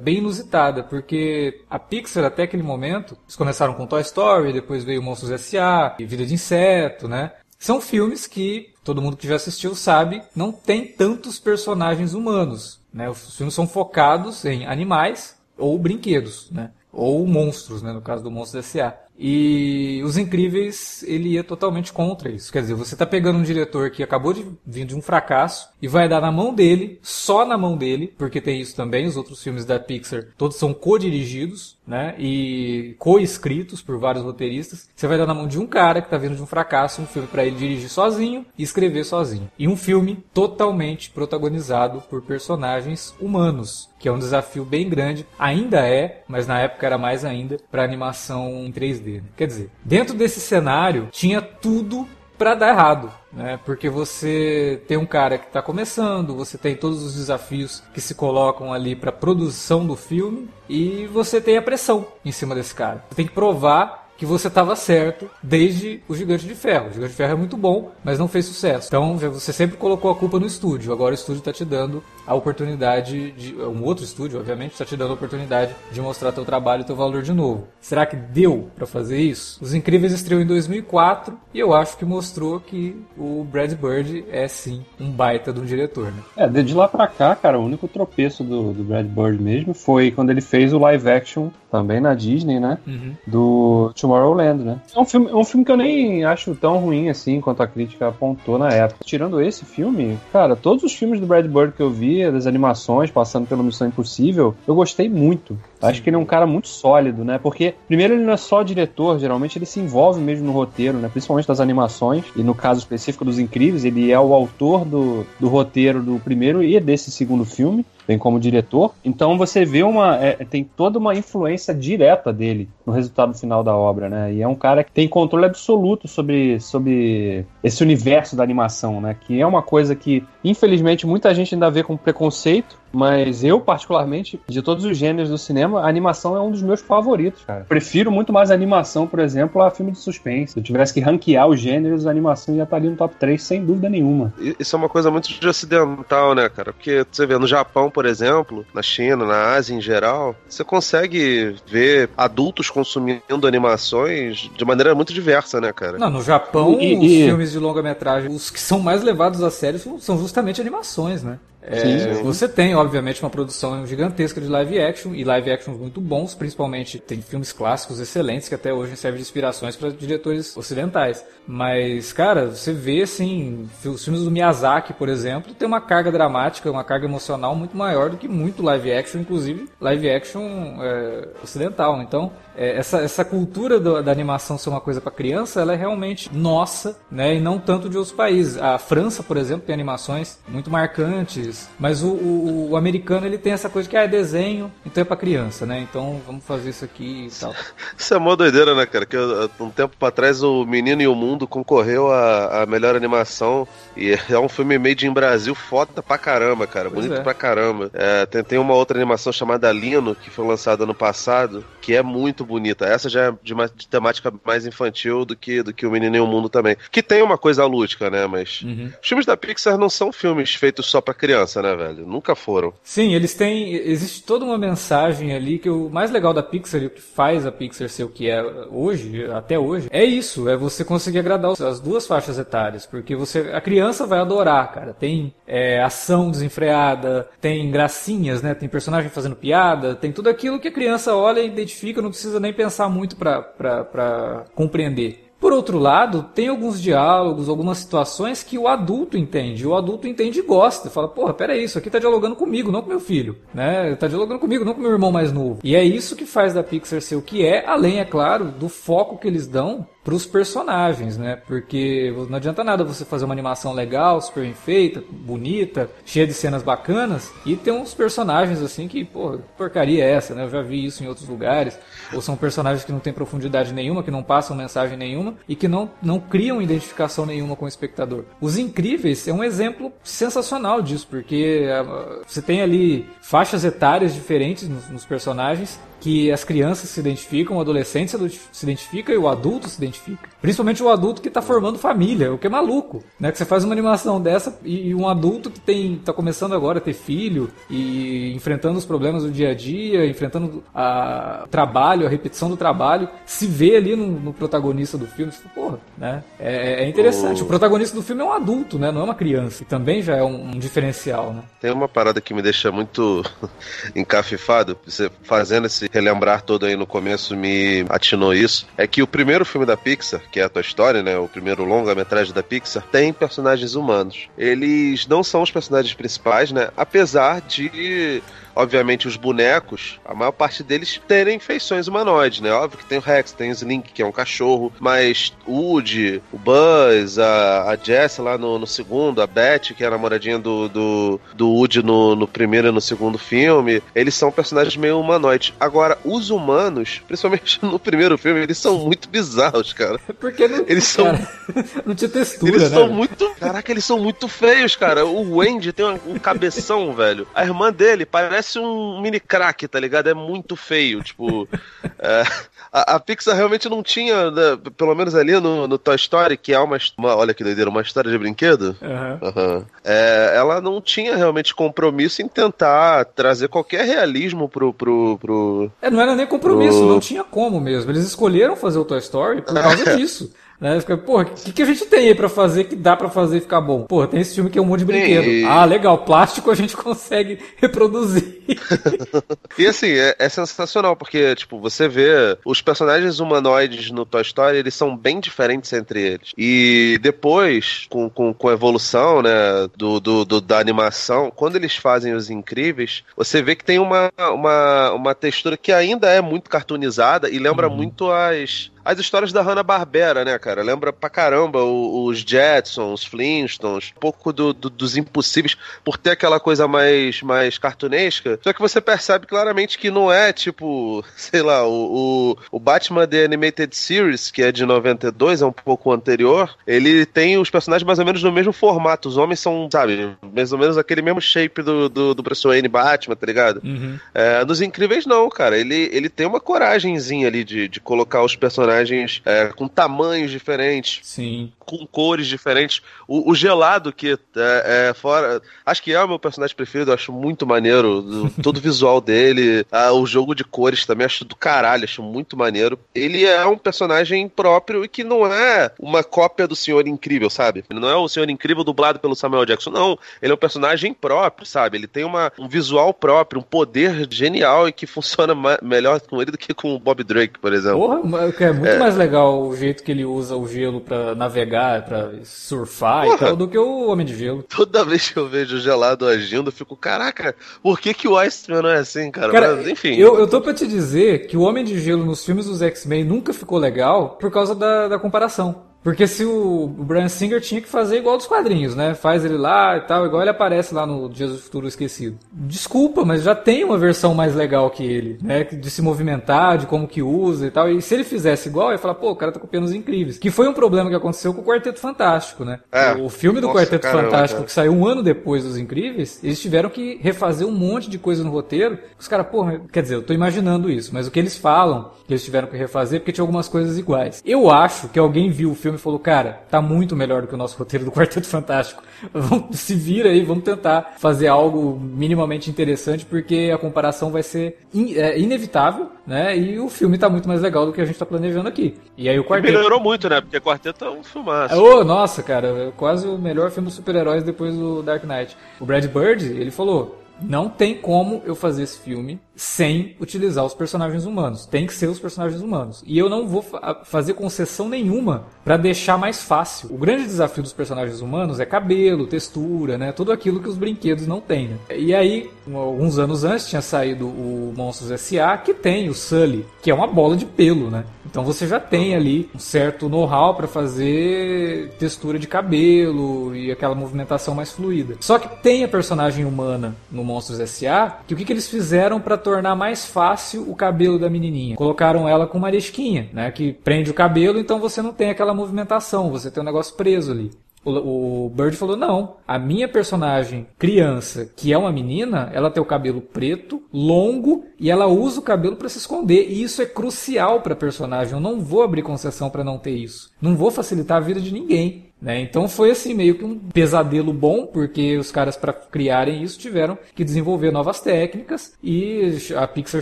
bem 0.01 0.17
inusitada, 0.17 0.83
porque 0.83 1.61
a 1.69 1.79
Pixar 1.79 2.23
até 2.23 2.43
aquele 2.43 2.63
momento, 2.63 3.17
eles 3.23 3.35
começaram 3.35 3.73
com 3.73 3.87
Toy 3.87 4.01
Story, 4.01 4.53
depois 4.53 4.83
veio 4.83 5.01
Monstros 5.01 5.31
S.A. 5.31 5.95
e 5.99 6.05
Vida 6.05 6.25
de 6.25 6.33
Inseto, 6.33 7.07
né? 7.07 7.33
São 7.57 7.81
filmes 7.81 8.27
que 8.27 8.73
todo 8.83 9.01
mundo 9.01 9.17
que 9.17 9.27
já 9.27 9.35
assistiu 9.35 9.73
sabe 9.73 10.21
não 10.35 10.51
tem 10.51 10.85
tantos 10.85 11.39
personagens 11.39 12.13
humanos, 12.13 12.79
né? 12.93 13.09
Os 13.09 13.35
filmes 13.35 13.55
são 13.55 13.67
focados 13.67 14.45
em 14.45 14.65
animais 14.65 15.35
ou 15.57 15.77
brinquedos, 15.79 16.51
né? 16.51 16.71
Ou 16.91 17.25
monstros, 17.25 17.81
né? 17.81 17.91
No 17.91 18.01
caso 18.01 18.23
do 18.23 18.31
Monstros 18.31 18.65
S.A. 18.65 19.04
E 19.17 20.01
Os 20.03 20.17
Incríveis, 20.17 21.03
ele 21.07 21.29
ia 21.29 21.43
totalmente 21.43 21.93
contra 21.93 22.29
isso. 22.29 22.51
Quer 22.51 22.61
dizer, 22.61 22.73
você 22.73 22.95
está 22.95 23.05
pegando 23.05 23.39
um 23.39 23.43
diretor 23.43 23.89
que 23.89 24.03
acabou 24.03 24.33
de 24.33 24.45
vir 24.65 24.85
de 24.85 24.95
um 24.95 25.01
fracasso 25.01 25.69
e 25.81 25.87
vai 25.87 26.09
dar 26.09 26.21
na 26.21 26.31
mão 26.31 26.53
dele, 26.53 26.99
só 27.01 27.45
na 27.45 27.57
mão 27.57 27.77
dele, 27.77 28.13
porque 28.17 28.41
tem 28.41 28.59
isso 28.59 28.75
também, 28.75 29.05
os 29.05 29.17
outros 29.17 29.41
filmes 29.41 29.65
da 29.65 29.79
Pixar, 29.79 30.27
todos 30.37 30.57
são 30.57 30.73
co-dirigidos, 30.73 31.77
né? 31.87 32.15
E 32.17 32.95
co-escritos 32.97 33.81
por 33.81 33.97
vários 33.97 34.23
roteiristas. 34.23 34.89
Você 34.95 35.07
vai 35.07 35.17
dar 35.17 35.27
na 35.27 35.33
mão 35.33 35.47
de 35.47 35.59
um 35.59 35.67
cara 35.67 36.01
que 36.01 36.07
está 36.07 36.17
vindo 36.17 36.35
de 36.35 36.41
um 36.41 36.47
fracasso, 36.47 37.01
um 37.01 37.07
filme 37.07 37.27
para 37.27 37.45
ele 37.45 37.55
dirigir 37.55 37.89
sozinho 37.89 38.45
e 38.57 38.63
escrever 38.63 39.05
sozinho. 39.05 39.49
E 39.57 39.67
um 39.67 39.77
filme 39.77 40.23
totalmente 40.33 41.09
protagonizado 41.11 42.01
por 42.09 42.21
personagens 42.21 43.13
humanos, 43.19 43.89
que 43.99 44.09
é 44.09 44.11
um 44.11 44.19
desafio 44.19 44.65
bem 44.65 44.89
grande, 44.89 45.25
ainda 45.37 45.87
é, 45.87 46.23
mas 46.27 46.47
na 46.47 46.59
época 46.59 46.85
era 46.85 46.97
mais 46.97 47.23
ainda, 47.23 47.57
para 47.71 47.83
animação 47.83 48.65
em 48.65 48.71
3D. 48.71 49.04
Né? 49.13 49.23
Quer 49.35 49.47
dizer, 49.47 49.69
dentro 49.83 50.15
desse 50.15 50.39
cenário 50.39 51.09
tinha 51.11 51.41
tudo 51.41 52.07
para 52.37 52.53
dar 52.53 52.69
errado, 52.69 53.11
né? 53.31 53.59
Porque 53.65 53.89
você 53.89 54.81
tem 54.87 54.97
um 54.97 55.05
cara 55.05 55.37
que 55.37 55.47
está 55.47 55.61
começando, 55.61 56.35
você 56.35 56.57
tem 56.57 56.75
todos 56.75 57.01
os 57.01 57.15
desafios 57.15 57.81
que 57.93 58.01
se 58.01 58.13
colocam 58.13 58.73
ali 58.73 58.95
para 58.95 59.11
produção 59.11 59.85
do 59.85 59.95
filme 59.95 60.49
e 60.67 61.07
você 61.07 61.39
tem 61.39 61.57
a 61.57 61.61
pressão 61.61 62.05
em 62.23 62.31
cima 62.31 62.53
desse 62.53 62.75
cara. 62.75 63.05
Você 63.09 63.15
tem 63.15 63.27
que 63.27 63.33
provar 63.33 64.04
que 64.17 64.25
você 64.25 64.47
estava 64.47 64.75
certo 64.75 65.29
desde 65.41 66.01
o 66.07 66.15
Gigante 66.15 66.45
de 66.45 66.55
Ferro. 66.55 66.87
O 66.87 66.93
Gigante 66.93 67.11
de 67.11 67.17
Ferro 67.17 67.33
é 67.33 67.35
muito 67.35 67.57
bom, 67.57 67.91
mas 68.03 68.19
não 68.19 68.27
fez 68.27 68.45
sucesso. 68.45 68.87
Então 68.87 69.17
você 69.17 69.51
sempre 69.51 69.77
colocou 69.77 70.11
a 70.11 70.15
culpa 70.15 70.39
no 70.39 70.45
estúdio. 70.45 70.93
Agora 70.93 71.11
o 71.11 71.15
estúdio 71.15 71.39
está 71.39 71.51
te 71.51 71.65
dando 71.65 72.03
a 72.25 72.33
oportunidade 72.33 73.31
de. 73.31 73.55
Um 73.55 73.83
outro 73.83 74.03
estúdio, 74.03 74.39
obviamente, 74.39 74.73
está 74.73 74.85
te 74.85 74.95
dando 74.95 75.11
a 75.11 75.13
oportunidade 75.13 75.75
de 75.91 76.01
mostrar 76.01 76.31
teu 76.31 76.45
trabalho 76.45 76.81
e 76.81 76.85
teu 76.85 76.95
valor 76.95 77.21
de 77.21 77.33
novo. 77.33 77.67
Será 77.79 78.05
que 78.05 78.15
deu 78.15 78.69
para 78.75 78.85
fazer 78.85 79.19
isso? 79.19 79.63
Os 79.63 79.73
Incríveis 79.73 80.13
estreou 80.13 80.41
em 80.41 80.45
2004 80.45 81.37
e 81.53 81.59
eu 81.59 81.73
acho 81.73 81.97
que 81.97 82.05
mostrou 82.05 82.59
que 82.59 82.95
o 83.17 83.43
Brad 83.43 83.73
Bird 83.73 84.25
é 84.29 84.47
sim 84.47 84.83
um 84.99 85.11
baita 85.11 85.51
de 85.51 85.59
um 85.59 85.65
diretor, 85.65 86.11
né? 86.11 86.23
É, 86.37 86.47
de 86.47 86.73
lá 86.73 86.87
pra 86.87 87.07
cá, 87.07 87.35
cara, 87.35 87.59
o 87.59 87.65
único 87.65 87.87
tropeço 87.87 88.43
do, 88.43 88.73
do 88.73 88.83
Brad 88.83 89.05
Bird 89.05 89.41
mesmo 89.41 89.73
foi 89.73 90.11
quando 90.11 90.29
ele 90.29 90.41
fez 90.41 90.73
o 90.73 90.79
live 90.79 91.09
action 91.09 91.49
também 91.71 91.99
na 91.99 92.13
Disney, 92.13 92.59
né? 92.59 92.77
Uhum. 92.87 93.15
Do 93.27 93.91
Tomorrowland, 94.05 94.63
né? 94.63 94.79
É 94.95 94.99
um, 94.99 95.05
filme, 95.05 95.29
é 95.29 95.35
um 95.35 95.43
filme 95.43 95.65
que 95.65 95.71
eu 95.71 95.77
nem 95.77 96.23
acho 96.23 96.53
tão 96.55 96.77
ruim 96.77 97.09
assim 97.09 97.41
quanto 97.41 97.63
a 97.63 97.67
crítica 97.67 98.07
apontou 98.07 98.57
na 98.57 98.69
época. 98.69 99.03
Tirando 99.03 99.41
esse 99.41 99.65
filme, 99.65 100.17
cara, 100.31 100.55
todos 100.55 100.83
os 100.83 100.93
filmes 100.93 101.19
do 101.19 101.25
Brad 101.25 101.45
Bird 101.47 101.73
que 101.73 101.81
eu 101.81 101.89
vi 101.89 102.29
das 102.31 102.45
animações, 102.45 103.09
passando 103.09 103.47
pela 103.47 103.63
Missão 103.63 103.87
Impossível, 103.87 104.55
eu 104.67 104.75
gostei 104.75 105.09
muito. 105.09 105.57
Acho 105.85 106.01
que 106.01 106.09
ele 106.09 106.15
é 106.15 106.19
um 106.19 106.25
cara 106.25 106.45
muito 106.45 106.67
sólido, 106.67 107.23
né? 107.23 107.37
Porque, 107.37 107.73
primeiro, 107.87 108.13
ele 108.13 108.23
não 108.23 108.33
é 108.33 108.37
só 108.37 108.63
diretor, 108.63 109.19
geralmente 109.19 109.57
ele 109.57 109.65
se 109.65 109.79
envolve 109.79 110.19
mesmo 110.19 110.45
no 110.45 110.51
roteiro, 110.51 110.97
né? 110.97 111.09
Principalmente 111.09 111.47
das 111.47 111.59
animações. 111.59 112.25
E 112.35 112.43
no 112.43 112.55
caso 112.55 112.79
específico 112.79 113.25
dos 113.25 113.39
Incríveis, 113.39 113.85
ele 113.85 114.11
é 114.11 114.19
o 114.19 114.33
autor 114.33 114.85
do, 114.85 115.25
do 115.39 115.47
roteiro 115.47 116.01
do 116.01 116.19
primeiro 116.19 116.63
e 116.63 116.79
desse 116.79 117.11
segundo 117.11 117.45
filme 117.45 117.85
bem 118.07 118.17
como 118.17 118.39
diretor. 118.39 118.93
Então 119.03 119.37
você 119.37 119.65
vê 119.65 119.83
uma. 119.83 120.15
É, 120.17 120.33
tem 120.45 120.63
toda 120.63 120.99
uma 120.99 121.15
influência 121.15 121.73
direta 121.73 122.31
dele 122.31 122.69
no 122.85 122.93
resultado 122.93 123.33
final 123.33 123.63
da 123.63 123.75
obra, 123.75 124.09
né? 124.09 124.33
E 124.33 124.41
é 124.41 124.47
um 124.47 124.55
cara 124.55 124.83
que 124.83 124.91
tem 124.91 125.07
controle 125.07 125.45
absoluto 125.45 126.07
sobre, 126.07 126.59
sobre 126.59 127.45
esse 127.63 127.83
universo 127.83 128.35
da 128.35 128.43
animação, 128.43 129.01
né? 129.01 129.15
Que 129.19 129.41
é 129.41 129.45
uma 129.45 129.61
coisa 129.61 129.95
que, 129.95 130.23
infelizmente, 130.43 131.07
muita 131.07 131.33
gente 131.33 131.55
ainda 131.55 131.71
vê 131.71 131.83
com 131.83 131.97
preconceito 131.97 132.77
mas 132.95 133.43
eu, 133.43 133.59
particularmente, 133.59 134.39
de 134.47 134.61
todos 134.61 134.85
os 134.85 134.97
gêneros 134.97 135.29
do 135.29 135.37
cinema, 135.37 135.81
a 135.81 135.89
animação 135.89 136.35
é 136.35 136.41
um 136.41 136.49
dos 136.49 136.61
meus 136.61 136.81
favoritos, 136.81 137.43
cara. 137.45 137.65
Prefiro 137.67 138.09
muito 138.09 138.31
mais 138.31 138.49
a 138.49 138.53
animação, 138.53 139.05
por 139.05 139.19
exemplo, 139.19 139.61
a 139.61 139.69
filme 139.69 139.91
de 139.91 139.99
suspense. 139.99 140.53
Se 140.53 140.59
eu 140.59 140.63
tivesse 140.63 140.93
que 140.93 141.01
ranquear 141.01 141.47
os 141.47 141.59
gêneros, 141.59 142.07
a 142.07 142.09
animação 142.09 142.55
ia 142.55 142.63
estar 142.63 142.77
ali 142.77 142.89
no 142.89 142.95
top 142.95 143.13
3, 143.19 143.41
sem 143.41 143.65
dúvida 143.65 143.89
nenhuma. 143.89 144.33
Isso 144.57 144.75
é 144.75 144.79
uma 144.79 144.87
coisa 144.87 145.11
muito 145.11 145.27
de 145.27 145.45
ocidental, 145.45 146.33
né, 146.33 146.47
cara? 146.47 146.71
Porque 146.71 147.05
você 147.11 147.25
vê 147.25 147.37
no 147.37 147.45
Japão, 147.45 147.91
por 147.91 148.05
exemplo, 148.05 148.65
na 148.73 148.81
China, 148.81 149.25
na 149.25 149.53
Ásia 149.55 149.75
em 149.75 149.81
geral, 149.81 150.33
você 150.47 150.63
consegue 150.63 151.55
ver 151.67 152.09
adultos 152.15 152.69
consumindo 152.69 153.45
animações 153.45 154.49
de 154.55 154.63
maneira 154.63 154.95
muito 154.95 155.13
diversa, 155.13 155.59
né, 155.59 155.73
cara? 155.73 155.97
Não, 155.97 156.09
no 156.09 156.21
Japão, 156.21 156.77
e, 156.79 156.95
os 156.97 157.03
e... 157.03 157.25
filmes 157.25 157.51
de 157.51 157.59
longa-metragem, 157.59 158.31
os 158.31 158.49
que 158.49 158.59
são 158.59 158.79
mais 158.79 159.03
levados 159.03 159.43
a 159.43 159.51
sério 159.51 159.79
são 159.99 160.17
justamente 160.17 160.61
animações, 160.61 161.21
né? 161.21 161.39
É, 161.67 162.21
Você 162.21 162.47
tem, 162.47 162.75
obviamente, 162.75 163.21
uma 163.21 163.29
produção 163.29 163.85
gigantesca 163.85 164.39
de 164.39 164.47
live 164.47 164.79
action 164.79 165.13
e 165.13 165.23
live 165.23 165.51
actions 165.51 165.77
muito 165.77 165.99
bons, 165.99 166.33
principalmente 166.33 166.99
tem 166.99 167.21
filmes 167.21 167.51
clássicos 167.51 167.99
excelentes 167.99 168.47
que 168.47 168.55
até 168.55 168.73
hoje 168.73 168.95
servem 168.95 169.17
de 169.17 169.23
inspirações 169.23 169.75
para 169.75 169.89
diretores 169.89 170.55
ocidentais. 170.55 171.25
Mas, 171.47 172.11
cara, 172.11 172.47
você 172.47 172.73
vê 172.73 173.03
assim, 173.03 173.67
os 173.85 174.03
filmes 174.03 174.23
do 174.23 174.31
Miyazaki, 174.31 174.93
por 174.93 175.09
exemplo, 175.09 175.53
tem 175.53 175.67
uma 175.67 175.81
carga 175.81 176.11
dramática, 176.11 176.71
uma 176.71 176.83
carga 176.83 177.05
emocional 177.05 177.55
muito 177.55 177.75
maior 177.75 178.09
do 178.09 178.17
que 178.17 178.27
muito 178.27 178.63
live 178.63 178.91
action, 178.91 179.21
inclusive 179.21 179.69
live 179.79 180.09
action 180.09 180.43
é, 180.81 181.27
ocidental. 181.43 182.01
Então, 182.01 182.31
é, 182.57 182.77
essa, 182.77 182.99
essa 182.99 183.25
cultura 183.25 183.79
do, 183.79 184.01
da 184.01 184.11
animação 184.11 184.57
ser 184.57 184.69
uma 184.69 184.81
coisa 184.81 185.01
para 185.01 185.11
criança, 185.11 185.61
ela 185.61 185.73
é 185.73 185.75
realmente 185.75 186.33
nossa, 186.33 186.97
né? 187.11 187.35
E 187.35 187.39
não 187.39 187.59
tanto 187.59 187.89
de 187.89 187.97
outros 187.97 188.15
países. 188.15 188.57
A 188.57 188.77
França, 188.77 189.21
por 189.21 189.37
exemplo, 189.37 189.65
tem 189.65 189.73
animações 189.73 190.39
muito 190.47 190.69
marcantes, 190.69 191.54
mas 191.79 192.03
o, 192.03 192.09
o, 192.09 192.69
o 192.71 192.77
americano 192.77 193.25
ele 193.25 193.37
tem 193.37 193.53
essa 193.53 193.69
coisa 193.69 193.87
que 193.89 193.97
ah, 193.97 194.03
é 194.03 194.07
desenho, 194.07 194.71
então 194.85 195.01
é 195.01 195.05
para 195.05 195.17
criança, 195.17 195.65
né? 195.65 195.79
Então 195.79 196.21
vamos 196.25 196.43
fazer 196.43 196.69
isso 196.69 196.85
aqui 196.85 197.27
e 197.27 197.39
tal. 197.39 197.53
Isso 197.97 198.13
é 198.13 198.17
uma 198.17 198.35
doideira, 198.35 198.75
né, 198.75 198.85
cara? 198.85 199.05
Que 199.05 199.17
um 199.59 199.69
tempo 199.69 199.95
para 199.97 200.11
trás 200.11 200.43
o 200.43 200.65
Menino 200.65 201.01
e 201.01 201.07
o 201.07 201.15
Mundo 201.15 201.47
concorreu 201.47 202.11
a, 202.11 202.63
a 202.63 202.65
melhor 202.65 202.95
animação 202.95 203.67
e 203.95 204.11
é 204.29 204.39
um 204.39 204.49
filme 204.49 204.77
made 204.77 205.07
in 205.07 205.13
Brasil 205.13 205.55
foda 205.55 206.03
pra 206.03 206.17
caramba, 206.17 206.67
cara. 206.67 206.89
Pois 206.89 207.05
bonito 207.05 207.19
é. 207.19 207.23
pra 207.23 207.33
caramba. 207.33 207.89
É, 207.93 208.25
tem, 208.25 208.43
tem 208.43 208.59
uma 208.59 208.73
outra 208.73 208.97
animação 208.97 209.31
chamada 209.31 209.71
Lino 209.71 210.15
que 210.15 210.29
foi 210.29 210.45
lançada 210.45 210.83
ano 210.83 210.93
passado, 210.93 211.65
que 211.81 211.95
é 211.95 212.01
muito 212.01 212.45
bonita. 212.45 212.85
Essa 212.85 213.09
já 213.09 213.29
é 213.29 213.33
de 213.43 213.53
uma 213.53 213.67
de 213.67 213.87
temática 213.87 214.33
mais 214.43 214.65
infantil 214.65 215.25
do 215.25 215.35
que, 215.35 215.61
do 215.63 215.73
que 215.73 215.85
o 215.85 215.91
Menino 215.91 216.15
e 216.15 216.19
o 216.19 216.27
Mundo 216.27 216.49
também. 216.49 216.75
Que 216.91 217.01
tem 217.01 217.21
uma 217.21 217.37
coisa 217.37 217.65
lúdica, 217.65 218.09
né? 218.09 218.27
Mas 218.27 218.61
uhum. 218.61 218.91
os 219.01 219.07
filmes 219.07 219.25
da 219.25 219.37
Pixar 219.37 219.77
não 219.77 219.89
são 219.89 220.11
filmes 220.11 220.55
feitos 220.55 220.85
só 220.85 221.01
para 221.01 221.13
criança, 221.13 221.44
né, 221.61 221.75
velho? 221.75 222.05
Nunca 222.05 222.35
foram. 222.35 222.73
Sim, 222.83 223.13
eles 223.13 223.33
têm. 223.33 223.73
Existe 223.73 224.23
toda 224.23 224.45
uma 224.45 224.57
mensagem 224.57 225.33
ali 225.33 225.57
que 225.57 225.69
o 225.69 225.89
mais 225.89 226.11
legal 226.11 226.33
da 226.33 226.43
Pixar 226.43 226.81
e 226.81 226.85
o 226.87 226.89
que 226.89 227.01
faz 227.01 227.45
a 227.45 227.51
Pixar 227.51 227.89
ser 227.89 228.03
o 228.03 228.09
que 228.09 228.29
é 228.29 228.43
hoje, 228.69 229.25
até 229.31 229.57
hoje, 229.57 229.87
é 229.91 230.03
isso. 230.03 230.47
É 230.47 230.55
você 230.55 230.83
conseguir 230.83 231.19
agradar 231.19 231.51
as 231.51 231.79
duas 231.79 232.05
faixas 232.05 232.37
etárias. 232.37 232.85
Porque 232.85 233.15
você. 233.15 233.51
A 233.53 233.61
criança 233.61 234.05
vai 234.05 234.19
adorar, 234.19 234.71
cara. 234.71 234.93
Tem 234.93 235.33
é, 235.47 235.81
ação 235.81 236.29
desenfreada, 236.29 237.27
tem 237.41 237.71
gracinhas, 237.71 238.41
né? 238.41 238.53
Tem 238.53 238.69
personagem 238.69 239.09
fazendo 239.09 239.35
piada, 239.35 239.95
tem 239.95 240.11
tudo 240.11 240.29
aquilo 240.29 240.59
que 240.59 240.67
a 240.67 240.71
criança 240.71 241.15
olha 241.15 241.39
e 241.39 241.47
identifica, 241.47 242.01
não 242.01 242.09
precisa 242.09 242.35
precisa 242.35 242.39
nem 242.39 242.53
pensar 242.53 242.89
muito 242.89 243.15
para 243.15 244.45
compreender. 244.53 245.24
Por 245.39 245.51
outro 245.51 245.77
lado, 245.77 246.25
tem 246.33 246.47
alguns 246.47 246.81
diálogos, 246.81 247.49
algumas 247.49 247.77
situações 247.77 248.41
que 248.41 248.57
o 248.57 248.67
adulto 248.67 249.17
entende. 249.17 249.67
O 249.67 249.75
adulto 249.75 250.07
entende 250.07 250.39
e 250.39 250.41
gosta. 250.41 250.89
Fala, 250.89 251.07
porra, 251.07 251.33
peraí, 251.33 251.63
isso 251.63 251.77
aqui 251.77 251.89
tá 251.89 251.99
dialogando 251.99 252.35
comigo, 252.35 252.71
não 252.71 252.81
com 252.81 252.89
meu 252.89 252.99
filho. 252.99 253.37
Né? 253.53 253.95
Tá 253.95 254.07
dialogando 254.07 254.39
comigo, 254.39 254.65
não 254.65 254.73
com 254.73 254.81
meu 254.81 254.91
irmão 254.91 255.11
mais 255.11 255.31
novo. 255.31 255.59
E 255.63 255.75
é 255.75 255.83
isso 255.83 256.15
que 256.15 256.25
faz 256.25 256.53
da 256.53 256.63
Pixar 256.63 257.01
ser 257.01 257.15
o 257.15 257.21
que 257.21 257.45
é, 257.45 257.65
além, 257.67 257.99
é 257.99 258.05
claro, 258.05 258.45
do 258.45 258.69
foco 258.69 259.17
que 259.17 259.27
eles 259.27 259.47
dão 259.47 259.85
para 260.05 260.13
os 260.13 260.23
personagens, 260.23 261.17
né? 261.17 261.35
Porque 261.35 262.13
não 262.29 262.37
adianta 262.37 262.63
nada 262.63 262.83
você 262.83 263.03
fazer 263.03 263.25
uma 263.25 263.33
animação 263.33 263.73
legal, 263.73 264.21
super 264.21 264.43
bem 264.43 264.53
feita, 264.53 265.03
bonita, 265.09 265.89
cheia 266.05 266.27
de 266.27 266.33
cenas 266.33 266.61
bacanas 266.61 267.33
e 267.43 267.55
ter 267.55 267.71
uns 267.71 267.91
personagens 267.95 268.61
assim 268.61 268.87
que, 268.87 269.03
pô, 269.03 269.39
porcaria 269.57 270.05
é 270.05 270.11
essa, 270.11 270.35
né? 270.35 270.43
Eu 270.43 270.49
já 270.51 270.61
vi 270.61 270.85
isso 270.85 271.03
em 271.03 271.07
outros 271.07 271.27
lugares. 271.27 271.79
Ou 272.13 272.21
são 272.21 272.37
personagens 272.37 272.85
que 272.85 272.91
não 272.91 272.99
têm 272.99 273.11
profundidade 273.11 273.73
nenhuma, 273.73 274.03
que 274.03 274.11
não 274.11 274.21
passam 274.21 274.55
mensagem 274.55 274.95
nenhuma 274.95 275.33
e 275.49 275.55
que 275.55 275.67
não, 275.67 275.89
não 276.03 276.19
criam 276.19 276.61
identificação 276.61 277.25
nenhuma 277.25 277.55
com 277.55 277.65
o 277.65 277.67
espectador. 277.67 278.25
Os 278.39 278.59
Incríveis 278.59 279.27
é 279.27 279.33
um 279.33 279.43
exemplo 279.43 279.91
sensacional 280.03 280.83
disso, 280.83 281.07
porque 281.09 281.65
uh, 281.67 282.21
você 282.27 282.43
tem 282.43 282.61
ali 282.61 283.09
faixas 283.21 283.65
etárias 283.65 284.13
diferentes 284.13 284.69
nos, 284.69 284.87
nos 284.87 285.03
personagens 285.03 285.79
que 286.05 286.31
as 286.31 286.43
crianças 286.43 286.87
se 286.91 286.99
identificam, 286.99 287.57
o 287.57 287.59
adolescente 287.59 288.11
se 288.51 288.63
identifica 288.63 289.11
e 289.11 289.17
o 289.17 289.27
adulto 289.27 289.67
se 289.67 289.79
identifica. 289.79 290.29
Principalmente 290.39 290.83
o 290.83 290.89
adulto 290.89 291.19
que 291.19 291.31
tá 291.31 291.41
formando 291.41 291.79
família, 291.79 292.31
o 292.31 292.37
que 292.37 292.45
é 292.45 292.49
maluco, 292.49 293.03
né? 293.19 293.31
Que 293.31 293.39
você 293.39 293.43
faz 293.43 293.63
uma 293.63 293.73
animação 293.73 294.21
dessa 294.21 294.55
e, 294.63 294.89
e 294.89 294.93
um 294.93 295.09
adulto 295.09 295.49
que 295.49 295.59
tem 295.59 295.95
tá 296.05 296.13
começando 296.13 296.53
agora 296.53 296.77
a 296.77 296.81
ter 296.81 296.93
filho 296.93 297.49
e 297.71 298.31
enfrentando 298.35 298.77
os 298.77 298.85
problemas 298.85 299.23
do 299.23 299.31
dia 299.31 299.49
a 299.49 299.55
dia, 299.55 300.05
enfrentando 300.05 300.63
a 300.75 301.47
trabalho, 301.49 302.05
a 302.05 302.09
repetição 302.09 302.49
do 302.49 302.55
trabalho, 302.55 303.09
se 303.25 303.47
vê 303.47 303.75
ali 303.75 303.95
no, 303.95 304.05
no 304.05 304.31
protagonista 304.31 304.99
do 304.99 305.07
filme, 305.07 305.31
você 305.31 305.39
fala, 305.39 305.55
porra, 305.55 305.79
né? 305.97 306.23
É, 306.39 306.83
é 306.83 306.87
interessante. 306.87 307.41
O... 307.41 307.45
o 307.45 307.47
protagonista 307.47 307.95
do 307.95 308.03
filme 308.03 308.21
é 308.21 308.25
um 308.25 308.31
adulto, 308.31 308.77
né? 308.77 308.91
Não 308.91 309.01
é 309.01 309.03
uma 309.05 309.15
criança. 309.15 309.63
E 309.63 309.65
também 309.65 310.03
já 310.03 310.15
é 310.15 310.21
um, 310.21 310.49
um 310.49 310.59
diferencial, 310.59 311.33
né? 311.33 311.41
Tem 311.59 311.71
uma 311.71 311.89
parada 311.89 312.21
que 312.21 312.31
me 312.31 312.43
deixa 312.43 312.71
muito 312.71 313.23
encafifado, 313.95 314.77
você 314.85 315.09
fazendo 315.23 315.65
esse 315.65 315.94
relembrar 315.95 316.41
todo 316.41 316.65
aí 316.65 316.75
no 316.75 316.85
começo 316.85 317.37
me 317.37 317.85
atinou 317.87 318.33
isso, 318.33 318.67
é 318.77 318.85
que 318.85 319.01
o 319.01 319.07
primeiro 319.07 319.45
filme 319.45 319.65
da 319.65 319.77
Pixar, 319.77 320.21
que 320.29 320.41
é 320.41 320.43
a 320.43 320.49
tua 320.49 320.61
história, 320.61 321.01
né? 321.01 321.17
O 321.17 321.27
primeiro 321.27 321.63
longa-metragem 321.63 322.33
da 322.33 322.43
Pixar, 322.43 322.83
tem 322.91 323.13
personagens 323.13 323.75
humanos. 323.75 324.27
Eles 324.37 325.07
não 325.07 325.23
são 325.23 325.41
os 325.41 325.51
personagens 325.51 325.93
principais, 325.93 326.51
né? 326.51 326.69
Apesar 326.75 327.39
de 327.39 328.21
obviamente, 328.55 329.07
os 329.07 329.17
bonecos, 329.17 329.99
a 330.05 330.13
maior 330.13 330.31
parte 330.31 330.63
deles 330.63 331.01
terem 331.07 331.39
feições 331.39 331.87
humanoides, 331.87 332.41
né? 332.41 332.51
Óbvio 332.51 332.79
que 332.79 332.85
tem 332.85 332.97
o 332.97 333.01
Rex, 333.01 333.31
tem 333.31 333.49
o 333.49 333.53
Slink, 333.53 333.91
que 333.91 334.01
é 334.01 334.05
um 334.05 334.11
cachorro, 334.11 334.71
mas 334.79 335.33
o 335.45 335.65
Woody, 335.65 336.21
o 336.31 336.37
Buzz, 336.37 337.19
a, 337.19 337.69
a 337.69 337.75
Jess 337.75 338.17
lá 338.17 338.37
no, 338.37 338.57
no, 338.57 338.67
segundo, 338.67 339.21
a 339.21 339.27
Beth, 339.27 339.73
que 339.75 339.83
é 339.83 339.87
a 339.87 339.91
namoradinha 339.91 340.39
do, 340.39 340.69
do, 340.69 341.19
do 341.33 341.49
Woody 341.49 341.83
no, 341.83 342.15
no 342.15 342.27
primeiro 342.27 342.67
e 342.67 342.71
no 342.71 342.81
segundo 342.81 343.17
filme, 343.17 343.81
eles 343.93 344.15
são 344.15 344.31
personagens 344.31 344.77
meio 344.77 344.99
humanoides. 344.99 345.53
Agora, 345.59 345.97
os 346.03 346.29
humanos, 346.29 347.01
principalmente 347.07 347.59
no 347.63 347.79
primeiro 347.79 348.17
filme, 348.17 348.41
eles 348.41 348.57
são 348.57 348.79
muito 348.79 349.09
bizarros, 349.09 349.73
cara. 349.73 349.99
Porque 350.19 350.47
não, 350.47 350.65
eles 350.67 350.85
são. 350.85 351.05
Cara, 351.05 351.27
não 351.85 351.95
tinha 351.95 352.09
textura, 352.09 352.51
eles 352.51 352.71
né? 352.71 352.77
são 352.77 352.87
muito. 352.87 353.35
Caraca, 353.39 353.71
eles 353.71 353.85
são 353.85 353.99
muito 353.99 354.27
feios, 354.27 354.75
cara. 354.75 355.05
O 355.05 355.37
Wendy 355.37 355.73
tem 355.73 355.85
um 355.85 356.19
cabeção, 356.19 356.93
velho. 356.93 357.27
A 357.33 357.43
irmã 357.43 357.71
dele 357.71 358.05
parece 358.05 358.44
parece 358.45 358.59
um 358.59 359.01
mini 359.01 359.19
crack, 359.19 359.67
tá 359.67 359.79
ligado? 359.79 360.07
É 360.07 360.13
muito 360.13 360.55
feio. 360.55 361.01
Tipo, 361.01 361.47
é, 361.99 362.23
a, 362.71 362.95
a, 362.95 362.99
Pixar 362.99 363.35
realmente 363.35 363.67
não 363.67 363.81
tinha, 363.81 364.29
né, 364.29 364.57
pelo 364.77 364.93
menos 364.93 365.15
ali 365.15 365.33
no, 365.39 365.67
no, 365.67 365.77
Toy 365.77 365.95
Story, 365.95 366.37
que 366.37 366.53
é 366.53 366.59
uma, 366.59 366.77
uma, 366.97 367.15
Olha 367.15 367.33
que 367.33 367.43
doideira, 367.43 367.69
uma 367.69 367.81
história 367.81 368.11
de 368.11 368.17
brinquedo. 368.17 368.75
Uhum. 368.81 369.29
Uhum. 369.29 369.65
É, 369.83 370.33
ela 370.35 370.61
não 370.61 370.79
tinha 370.79 371.15
realmente 371.15 371.55
compromisso 371.55 372.21
em 372.21 372.27
tentar 372.27 373.05
trazer 373.05 373.47
qualquer 373.47 373.85
realismo 373.85 374.47
pro. 374.47 374.73
pro, 374.73 375.17
pro 375.17 375.71
é, 375.81 375.89
não 375.89 376.01
era 376.01 376.15
nem 376.15 376.27
compromisso, 376.27 376.77
pro... 376.77 376.89
não 376.89 376.99
tinha 376.99 377.23
como 377.23 377.59
mesmo. 377.59 377.91
Eles 377.91 378.05
escolheram 378.05 378.55
fazer 378.55 378.77
o 378.77 378.85
Toy 378.85 378.99
Story 378.99 379.41
por 379.41 379.53
causa 379.53 379.97
disso. 379.97 380.31
Né? 380.59 380.79
Fica, 380.79 380.97
porra, 380.97 381.23
o 381.23 381.25
que, 381.25 381.51
que 381.51 381.61
a 381.61 381.65
gente 381.65 381.85
tem 381.85 382.07
aí 382.07 382.15
pra 382.15 382.29
fazer 382.29 382.65
que 382.65 382.75
dá 382.75 382.95
pra 382.95 383.09
fazer 383.09 383.37
e 383.37 383.41
ficar 383.41 383.61
bom? 383.61 383.83
Porra, 383.83 384.07
tem 384.07 384.21
esse 384.21 384.35
filme 384.35 384.49
que 384.49 384.57
é 384.57 384.61
um 384.61 384.65
monte 384.65 384.79
de 384.79 384.85
brinquedo. 384.85 385.27
E... 385.27 385.43
Ah, 385.43 385.65
legal, 385.65 385.97
plástico 385.99 386.49
a 386.49 386.55
gente 386.55 386.75
consegue 386.77 387.39
reproduzir. 387.57 388.41
e 389.57 389.67
assim, 389.67 389.89
é, 389.89 390.15
é, 390.17 390.29
sensacional, 390.29 390.95
porque, 390.95 391.35
tipo, 391.35 391.59
você 391.59 391.87
vê 391.87 392.37
os 392.45 392.61
personagens 392.61 393.19
humanoides 393.19 393.91
no 393.91 394.05
Toy 394.05 394.21
Story, 394.21 394.57
eles 394.57 394.73
são 394.73 394.95
bem 394.95 395.19
diferentes 395.19 395.71
entre 395.73 396.01
eles. 396.01 396.31
E 396.37 396.99
depois, 397.01 397.85
com, 397.89 398.09
com, 398.09 398.33
com 398.33 398.49
a 398.49 398.53
evolução, 398.53 399.21
né, 399.21 399.31
do, 399.75 399.99
do, 399.99 400.25
do, 400.25 400.41
da 400.41 400.59
animação, 400.59 401.31
quando 401.35 401.57
eles 401.57 401.75
fazem 401.75 402.13
os 402.13 402.29
incríveis, 402.29 403.03
você 403.15 403.41
vê 403.41 403.55
que 403.55 403.65
tem 403.65 403.79
uma, 403.79 404.11
uma, 404.17 404.91
uma 404.93 405.15
textura 405.15 405.57
que 405.57 405.71
ainda 405.71 406.09
é 406.09 406.21
muito 406.21 406.49
cartoonizada 406.49 407.29
e 407.29 407.39
lembra 407.39 407.67
uhum. 407.67 407.75
muito 407.75 408.09
as 408.09 408.71
as 408.85 408.99
histórias 408.99 409.33
da 409.33 409.41
Hanna-Barbera, 409.41 410.23
né, 410.23 410.37
cara? 410.37 410.61
Lembra 410.61 410.93
pra 410.93 411.09
caramba 411.09 411.63
os 411.63 412.19
Jetsons, 412.19 413.01
os 413.01 413.05
Flintstones, 413.05 413.91
um 413.97 413.99
pouco 413.99 414.31
do, 414.31 414.53
do, 414.53 414.69
dos 414.69 414.95
impossíveis, 414.95 415.57
por 415.83 415.97
ter 415.97 416.11
aquela 416.11 416.39
coisa 416.39 416.67
mais, 416.67 417.21
mais 417.23 417.57
cartunesca. 417.57 418.39
Só 418.43 418.53
que 418.53 418.61
você 418.61 418.79
percebe 418.79 419.25
claramente 419.25 419.79
que 419.79 419.89
não 419.89 420.11
é, 420.11 420.31
tipo, 420.31 421.03
sei 421.17 421.41
lá, 421.41 421.67
o, 421.67 421.71
o, 421.71 422.37
o 422.51 422.59
Batman 422.59 423.07
The 423.07 423.25
Animated 423.25 423.75
Series, 423.75 424.29
que 424.29 424.43
é 424.43 424.51
de 424.51 424.65
92, 424.65 425.41
é 425.41 425.45
um 425.45 425.51
pouco 425.51 425.91
anterior, 425.91 426.55
ele 426.67 427.05
tem 427.05 427.37
os 427.39 427.49
personagens 427.49 427.85
mais 427.85 427.97
ou 427.97 428.05
menos 428.05 428.21
no 428.21 428.31
mesmo 428.31 428.53
formato. 428.53 429.09
Os 429.09 429.17
homens 429.17 429.39
são, 429.39 429.67
sabe, 429.71 430.15
mais 430.21 430.51
ou 430.53 430.59
menos 430.59 430.77
aquele 430.77 431.01
mesmo 431.01 431.19
shape 431.19 431.63
do, 431.63 431.89
do, 431.89 432.13
do 432.13 432.23
Bruce 432.23 432.47
Wayne 432.47 432.67
Batman, 432.67 433.15
tá 433.15 433.25
ligado? 433.25 433.61
Uhum. 433.63 433.97
É, 434.13 434.45
nos 434.45 434.61
Incríveis, 434.61 435.05
não, 435.07 435.27
cara. 435.29 435.57
Ele, 435.57 435.89
ele 435.91 436.09
tem 436.09 436.27
uma 436.27 436.39
coragemzinha 436.39 437.27
ali 437.27 437.43
de, 437.43 437.67
de 437.67 437.79
colocar 437.79 438.23
os 438.23 438.35
personagens 438.35 438.74
personagens 438.75 439.21
é, 439.25 439.47
com 439.47 439.67
tamanhos 439.67 440.31
diferentes. 440.31 440.99
Sim. 441.03 441.51
Com 441.59 441.85
cores 441.87 442.27
diferentes. 442.27 442.81
O, 443.07 443.31
o 443.31 443.35
gelado, 443.35 443.93
que 443.93 444.17
é, 444.35 444.89
é, 444.89 444.93
fora. 444.93 445.41
Acho 445.65 445.81
que 445.81 445.93
é 445.93 446.03
o 446.03 446.07
meu 446.07 446.19
personagem 446.19 446.55
preferido, 446.55 446.91
acho 446.91 447.11
muito 447.11 447.45
maneiro. 447.45 448.01
Do, 448.01 448.29
todo 448.41 448.57
o 448.57 448.61
visual 448.61 448.99
dele. 448.99 449.65
Ah, 449.71 449.91
o 449.93 450.05
jogo 450.05 450.35
de 450.35 450.43
cores 450.43 450.85
também 450.85 451.05
acho 451.05 451.23
do 451.23 451.35
caralho, 451.35 451.85
acho 451.85 452.03
muito 452.03 452.35
maneiro. 452.35 452.77
Ele 452.93 453.23
é 453.23 453.45
um 453.45 453.57
personagem 453.57 454.27
próprio 454.27 454.83
e 454.83 454.87
que 454.87 455.03
não 455.03 455.25
é 455.25 455.71
uma 455.79 456.03
cópia 456.03 456.47
do 456.47 456.55
Senhor 456.55 456.87
Incrível, 456.87 457.29
sabe? 457.29 457.63
Ele 457.69 457.79
não 457.79 457.89
é 457.89 457.95
o 457.95 458.07
Senhor 458.07 458.29
Incrível 458.29 458.63
dublado 458.63 458.99
pelo 458.99 459.15
Samuel 459.15 459.45
Jackson, 459.45 459.71
não. 459.71 459.97
Ele 460.21 460.31
é 460.31 460.35
um 460.35 460.39
personagem 460.39 460.93
próprio, 460.93 461.47
sabe? 461.47 461.77
Ele 461.77 461.87
tem 461.87 462.03
uma, 462.03 462.31
um 462.37 462.47
visual 462.47 462.93
próprio, 462.93 463.39
um 463.41 463.43
poder 463.43 464.07
genial 464.11 464.67
e 464.67 464.71
que 464.71 464.85
funciona 464.85 465.33
melhor 465.61 465.99
com 466.01 466.21
ele 466.21 466.31
do 466.31 466.37
que 466.37 466.53
com 466.53 466.75
o 466.75 466.79
Bob 466.79 467.03
Drake, 467.03 467.39
por 467.39 467.53
exemplo. 467.53 467.79
Porra, 467.79 467.99
é 468.39 468.53
muito 468.53 468.64
é. 468.69 468.77
mais 468.77 468.95
legal 468.95 469.41
o 469.41 469.55
jeito 469.55 469.83
que 469.83 469.91
ele 469.91 470.05
usa 470.05 470.35
o 470.35 470.47
gelo 470.47 470.81
para 470.81 471.15
navegar, 471.15 471.85
para 471.85 472.11
surfar 472.23 473.05
Porra. 473.05 473.15
e 473.15 473.19
tal, 473.19 473.35
do 473.35 473.47
que 473.47 473.57
o 473.57 473.89
Homem 473.89 474.05
de 474.05 474.15
Gelo. 474.15 474.43
Toda 474.43 474.83
vez 474.83 475.09
que 475.09 475.17
eu 475.17 475.27
vejo 475.27 475.57
o 475.57 475.59
gelado 475.59 476.07
agindo, 476.07 476.49
eu 476.49 476.53
fico, 476.53 476.75
caraca, 476.75 477.35
por 477.61 477.79
que, 477.79 477.93
que 477.93 478.07
o 478.07 478.17
Iceman 478.17 478.61
não 478.61 478.69
é 478.69 478.77
assim, 478.77 479.11
cara? 479.11 479.31
cara 479.31 479.55
Mas, 479.55 479.67
enfim. 479.67 479.95
Eu, 479.95 480.19
eu 480.19 480.27
tô 480.27 480.41
pra 480.41 480.53
te 480.53 480.67
dizer 480.67 481.27
que 481.27 481.37
o 481.37 481.41
Homem 481.41 481.63
de 481.63 481.79
Gelo 481.79 482.05
nos 482.05 482.25
filmes 482.25 482.45
dos 482.45 482.61
X-Men 482.61 483.03
nunca 483.03 483.33
ficou 483.33 483.57
legal 483.57 484.17
por 484.19 484.31
causa 484.31 484.55
da, 484.55 484.87
da 484.87 484.99
comparação. 484.99 485.74
Porque 485.85 486.07
se 486.07 486.25
o, 486.25 486.65
Brian 486.67 487.07
Singer 487.07 487.39
tinha 487.39 487.61
que 487.61 487.69
fazer 487.69 487.97
igual 487.97 488.17
dos 488.17 488.25
quadrinhos, 488.25 488.75
né? 488.75 488.95
Faz 488.95 489.23
ele 489.23 489.37
lá 489.37 489.77
e 489.77 489.81
tal, 489.81 490.03
igual 490.03 490.23
ele 490.23 490.31
aparece 490.31 490.73
lá 490.73 490.83
no 490.83 491.07
Dias 491.07 491.31
do 491.31 491.37
Futuro 491.37 491.67
Esquecido. 491.67 492.17
Desculpa, 492.31 493.05
mas 493.05 493.21
já 493.21 493.35
tem 493.35 493.63
uma 493.63 493.77
versão 493.77 494.15
mais 494.15 494.33
legal 494.33 494.71
que 494.71 494.83
ele, 494.83 495.19
né? 495.21 495.43
De 495.43 495.69
se 495.69 495.83
movimentar, 495.83 496.57
de 496.57 496.65
como 496.65 496.87
que 496.87 497.03
usa 497.03 497.45
e 497.45 497.51
tal. 497.51 497.69
E 497.69 497.79
se 497.83 497.93
ele 497.93 498.03
fizesse 498.03 498.49
igual, 498.49 498.71
ia 498.71 498.79
falar, 498.79 498.95
pô, 498.95 499.11
o 499.11 499.15
cara 499.15 499.31
tá 499.31 499.39
copiando 499.39 499.65
os 499.65 499.73
incríveis. 499.73 500.17
Que 500.17 500.31
foi 500.31 500.47
um 500.47 500.53
problema 500.53 500.89
que 500.89 500.95
aconteceu 500.95 501.31
com 501.35 501.41
o 501.41 501.45
Quarteto 501.45 501.79
Fantástico, 501.79 502.43
né? 502.43 502.61
É. 502.71 502.93
O 502.95 503.07
filme 503.07 503.39
do 503.39 503.45
Nossa, 503.45 503.59
Quarteto 503.59 503.83
caramba, 503.83 504.05
Fantástico, 504.05 504.37
cara. 504.39 504.45
que 504.47 504.51
saiu 504.51 504.71
um 504.71 504.87
ano 504.87 505.03
depois 505.03 505.43
dos 505.43 505.55
incríveis, 505.55 506.19
eles 506.23 506.41
tiveram 506.41 506.71
que 506.71 506.97
refazer 506.99 507.47
um 507.47 507.51
monte 507.51 507.91
de 507.91 507.99
coisa 507.99 508.23
no 508.23 508.31
roteiro. 508.31 508.79
Os 508.99 509.07
caras, 509.07 509.27
pô, 509.27 509.45
quer 509.71 509.83
dizer, 509.83 509.93
eu 509.93 510.01
tô 510.01 510.13
imaginando 510.13 510.67
isso, 510.67 510.89
mas 510.91 511.05
o 511.05 511.11
que 511.11 511.19
eles 511.19 511.37
falam, 511.37 511.91
que 512.07 512.13
eles 512.13 512.25
tiveram 512.25 512.47
que 512.47 512.57
refazer, 512.57 513.01
porque 513.01 513.11
tinha 513.11 513.21
algumas 513.21 513.47
coisas 513.47 513.77
iguais. 513.77 514.23
Eu 514.25 514.49
acho 514.49 514.89
que 514.89 514.97
alguém 514.97 515.29
viu 515.29 515.51
o 515.51 515.55
filme 515.55 515.74
filme 515.75 515.79
e 515.79 515.81
falou: 515.81 515.99
Cara, 515.99 516.43
tá 516.49 516.61
muito 516.61 516.95
melhor 516.95 517.21
do 517.21 517.27
que 517.27 517.35
o 517.35 517.37
nosso 517.37 517.57
roteiro 517.57 517.85
do 517.85 517.91
Quarteto 517.91 518.27
Fantástico. 518.27 518.81
Vamos, 519.13 519.59
se 519.59 519.75
vira 519.75 520.09
aí, 520.09 520.23
vamos 520.23 520.43
tentar 520.43 520.95
fazer 520.97 521.27
algo 521.27 521.79
minimamente 521.79 522.49
interessante, 522.49 523.05
porque 523.05 523.51
a 523.53 523.57
comparação 523.57 524.11
vai 524.11 524.23
ser 524.23 524.59
in, 524.73 524.95
é, 524.95 525.19
inevitável, 525.19 525.91
né? 526.07 526.37
E 526.37 526.59
o 526.59 526.69
filme 526.69 526.97
tá 526.97 527.09
muito 527.09 527.27
mais 527.27 527.41
legal 527.41 527.65
do 527.65 527.73
que 527.73 527.81
a 527.81 527.85
gente 527.85 527.99
tá 527.99 528.05
planejando 528.05 528.47
aqui. 528.47 528.75
E 528.97 529.09
aí 529.09 529.19
o 529.19 529.23
Quarteto. 529.23 529.53
E 529.53 529.55
melhorou 529.55 529.79
muito, 529.79 530.09
né? 530.09 530.21
Porque 530.21 530.37
o 530.37 530.41
Quarteto 530.41 530.85
é 530.85 530.89
um 530.89 531.03
filmaço. 531.03 531.55
Oh, 531.55 531.83
nossa, 531.83 532.23
cara, 532.23 532.73
quase 532.77 533.07
o 533.07 533.17
melhor 533.17 533.51
filme 533.51 533.67
dos 533.67 533.75
super-heróis 533.75 534.23
depois 534.23 534.55
do 534.55 534.81
Dark 534.81 535.03
Knight. 535.03 535.37
O 535.59 535.65
Brad 535.65 535.85
Bird, 535.85 536.25
ele 536.25 536.51
falou: 536.51 537.01
não 537.21 537.49
tem 537.49 537.75
como 537.75 538.21
eu 538.25 538.35
fazer 538.35 538.63
esse 538.63 538.79
filme 538.79 539.19
sem 539.35 539.95
utilizar 539.99 540.45
os 540.45 540.53
personagens 540.53 541.05
humanos. 541.05 541.45
Tem 541.45 541.65
que 541.65 541.73
ser 541.73 541.87
os 541.87 541.99
personagens 541.99 542.41
humanos. 542.41 542.83
E 542.85 542.97
eu 542.97 543.09
não 543.09 543.27
vou 543.27 543.41
fa 543.41 543.81
fazer 543.83 544.13
concessão 544.13 544.69
nenhuma 544.69 545.25
para 545.43 545.57
deixar 545.57 545.97
mais 545.97 546.23
fácil. 546.23 546.73
O 546.73 546.77
grande 546.77 547.03
desafio 547.03 547.43
dos 547.43 547.53
personagens 547.53 548.01
humanos 548.01 548.39
é 548.39 548.45
cabelo, 548.45 549.07
textura, 549.07 549.77
né? 549.77 549.91
Tudo 549.91 550.11
aquilo 550.11 550.39
que 550.39 550.49
os 550.49 550.57
brinquedos 550.57 551.07
não 551.07 551.19
têm. 551.19 551.49
Né? 551.49 551.57
E 551.77 551.93
aí, 551.93 552.29
alguns 552.53 552.97
anos 552.97 553.23
antes, 553.23 553.47
tinha 553.47 553.61
saído 553.61 554.07
o 554.07 554.53
Monstros 554.55 554.91
S.A., 554.91 555.37
que 555.37 555.53
tem 555.53 555.89
o 555.89 555.93
Sully, 555.93 556.45
que 556.61 556.71
é 556.71 556.73
uma 556.73 556.87
bola 556.87 557.15
de 557.15 557.25
pelo, 557.25 557.69
né? 557.69 557.85
Então 558.05 558.23
você 558.23 558.47
já 558.47 558.59
tem 558.59 558.95
ali 558.95 559.29
um 559.35 559.39
certo 559.39 559.89
know-how 559.89 560.35
para 560.35 560.47
fazer 560.47 561.71
textura 561.77 562.17
de 562.17 562.27
cabelo 562.27 563.35
e 563.35 563.51
aquela 563.51 563.75
movimentação 563.75 564.33
mais 564.33 564.51
fluida. 564.51 564.95
Só 564.99 565.19
que 565.19 565.27
tem 565.41 565.63
a 565.63 565.67
personagem 565.67 566.23
humana 566.23 566.75
no 566.89 567.03
Monstros 567.03 567.39
S.A., 567.39 567.97
que 568.07 568.13
o 568.13 568.17
que, 568.17 568.23
que 568.23 568.31
eles 568.31 568.47
fizeram 568.47 569.01
para 569.01 569.17
tornar 569.25 569.55
mais 569.55 569.85
fácil 569.85 570.47
o 570.47 570.55
cabelo 570.55 570.99
da 570.99 571.09
menininha. 571.09 571.55
Colocaram 571.55 572.07
ela 572.07 572.27
com 572.27 572.37
uma 572.37 572.47
aresquinha, 572.47 573.09
né, 573.11 573.31
que 573.31 573.51
prende 573.51 573.89
o 573.89 573.93
cabelo, 573.93 574.37
então 574.37 574.59
você 574.59 574.83
não 574.83 574.93
tem 574.93 575.09
aquela 575.09 575.33
movimentação, 575.33 576.11
você 576.11 576.29
tem 576.29 576.43
um 576.43 576.45
negócio 576.45 576.75
preso 576.75 577.11
ali. 577.11 577.31
O, 577.65 578.29
Bird 578.29 578.55
falou: 578.55 578.77
não, 578.77 579.15
a 579.27 579.39
minha 579.39 579.67
personagem 579.67 580.45
criança, 580.59 581.27
que 581.35 581.51
é 581.51 581.57
uma 581.57 581.71
menina, 581.71 582.29
ela 582.31 582.51
tem 582.51 582.61
o 582.61 582.65
cabelo 582.65 583.01
preto, 583.01 583.63
longo 583.73 584.45
e 584.59 584.69
ela 584.69 584.85
usa 584.85 585.19
o 585.19 585.23
cabelo 585.23 585.55
para 585.55 585.67
se 585.67 585.79
esconder. 585.79 586.29
E 586.29 586.43
isso 586.43 586.61
é 586.61 586.65
crucial 586.67 587.41
para 587.41 587.55
personagem. 587.55 588.13
Eu 588.13 588.19
não 588.19 588.39
vou 588.39 588.61
abrir 588.61 588.83
concessão 588.83 589.31
para 589.31 589.43
não 589.43 589.57
ter 589.57 589.71
isso. 589.71 590.11
Não 590.21 590.35
vou 590.35 590.51
facilitar 590.51 590.97
a 590.97 590.99
vida 591.01 591.19
de 591.19 591.33
ninguém. 591.33 591.84
Né? 592.01 592.21
Então 592.21 592.47
foi 592.47 592.71
assim 592.71 592.93
meio 592.93 593.17
que 593.17 593.23
um 593.23 593.39
pesadelo 593.39 594.13
bom, 594.13 594.45
porque 594.45 594.97
os 594.97 595.11
caras 595.11 595.37
para 595.37 595.53
criarem 595.53 596.21
isso 596.21 596.37
tiveram 596.37 596.77
que 596.93 597.03
desenvolver 597.03 597.51
novas 597.51 597.79
técnicas 597.79 598.53
e 598.61 599.17
a 599.35 599.47
Pixar 599.47 599.81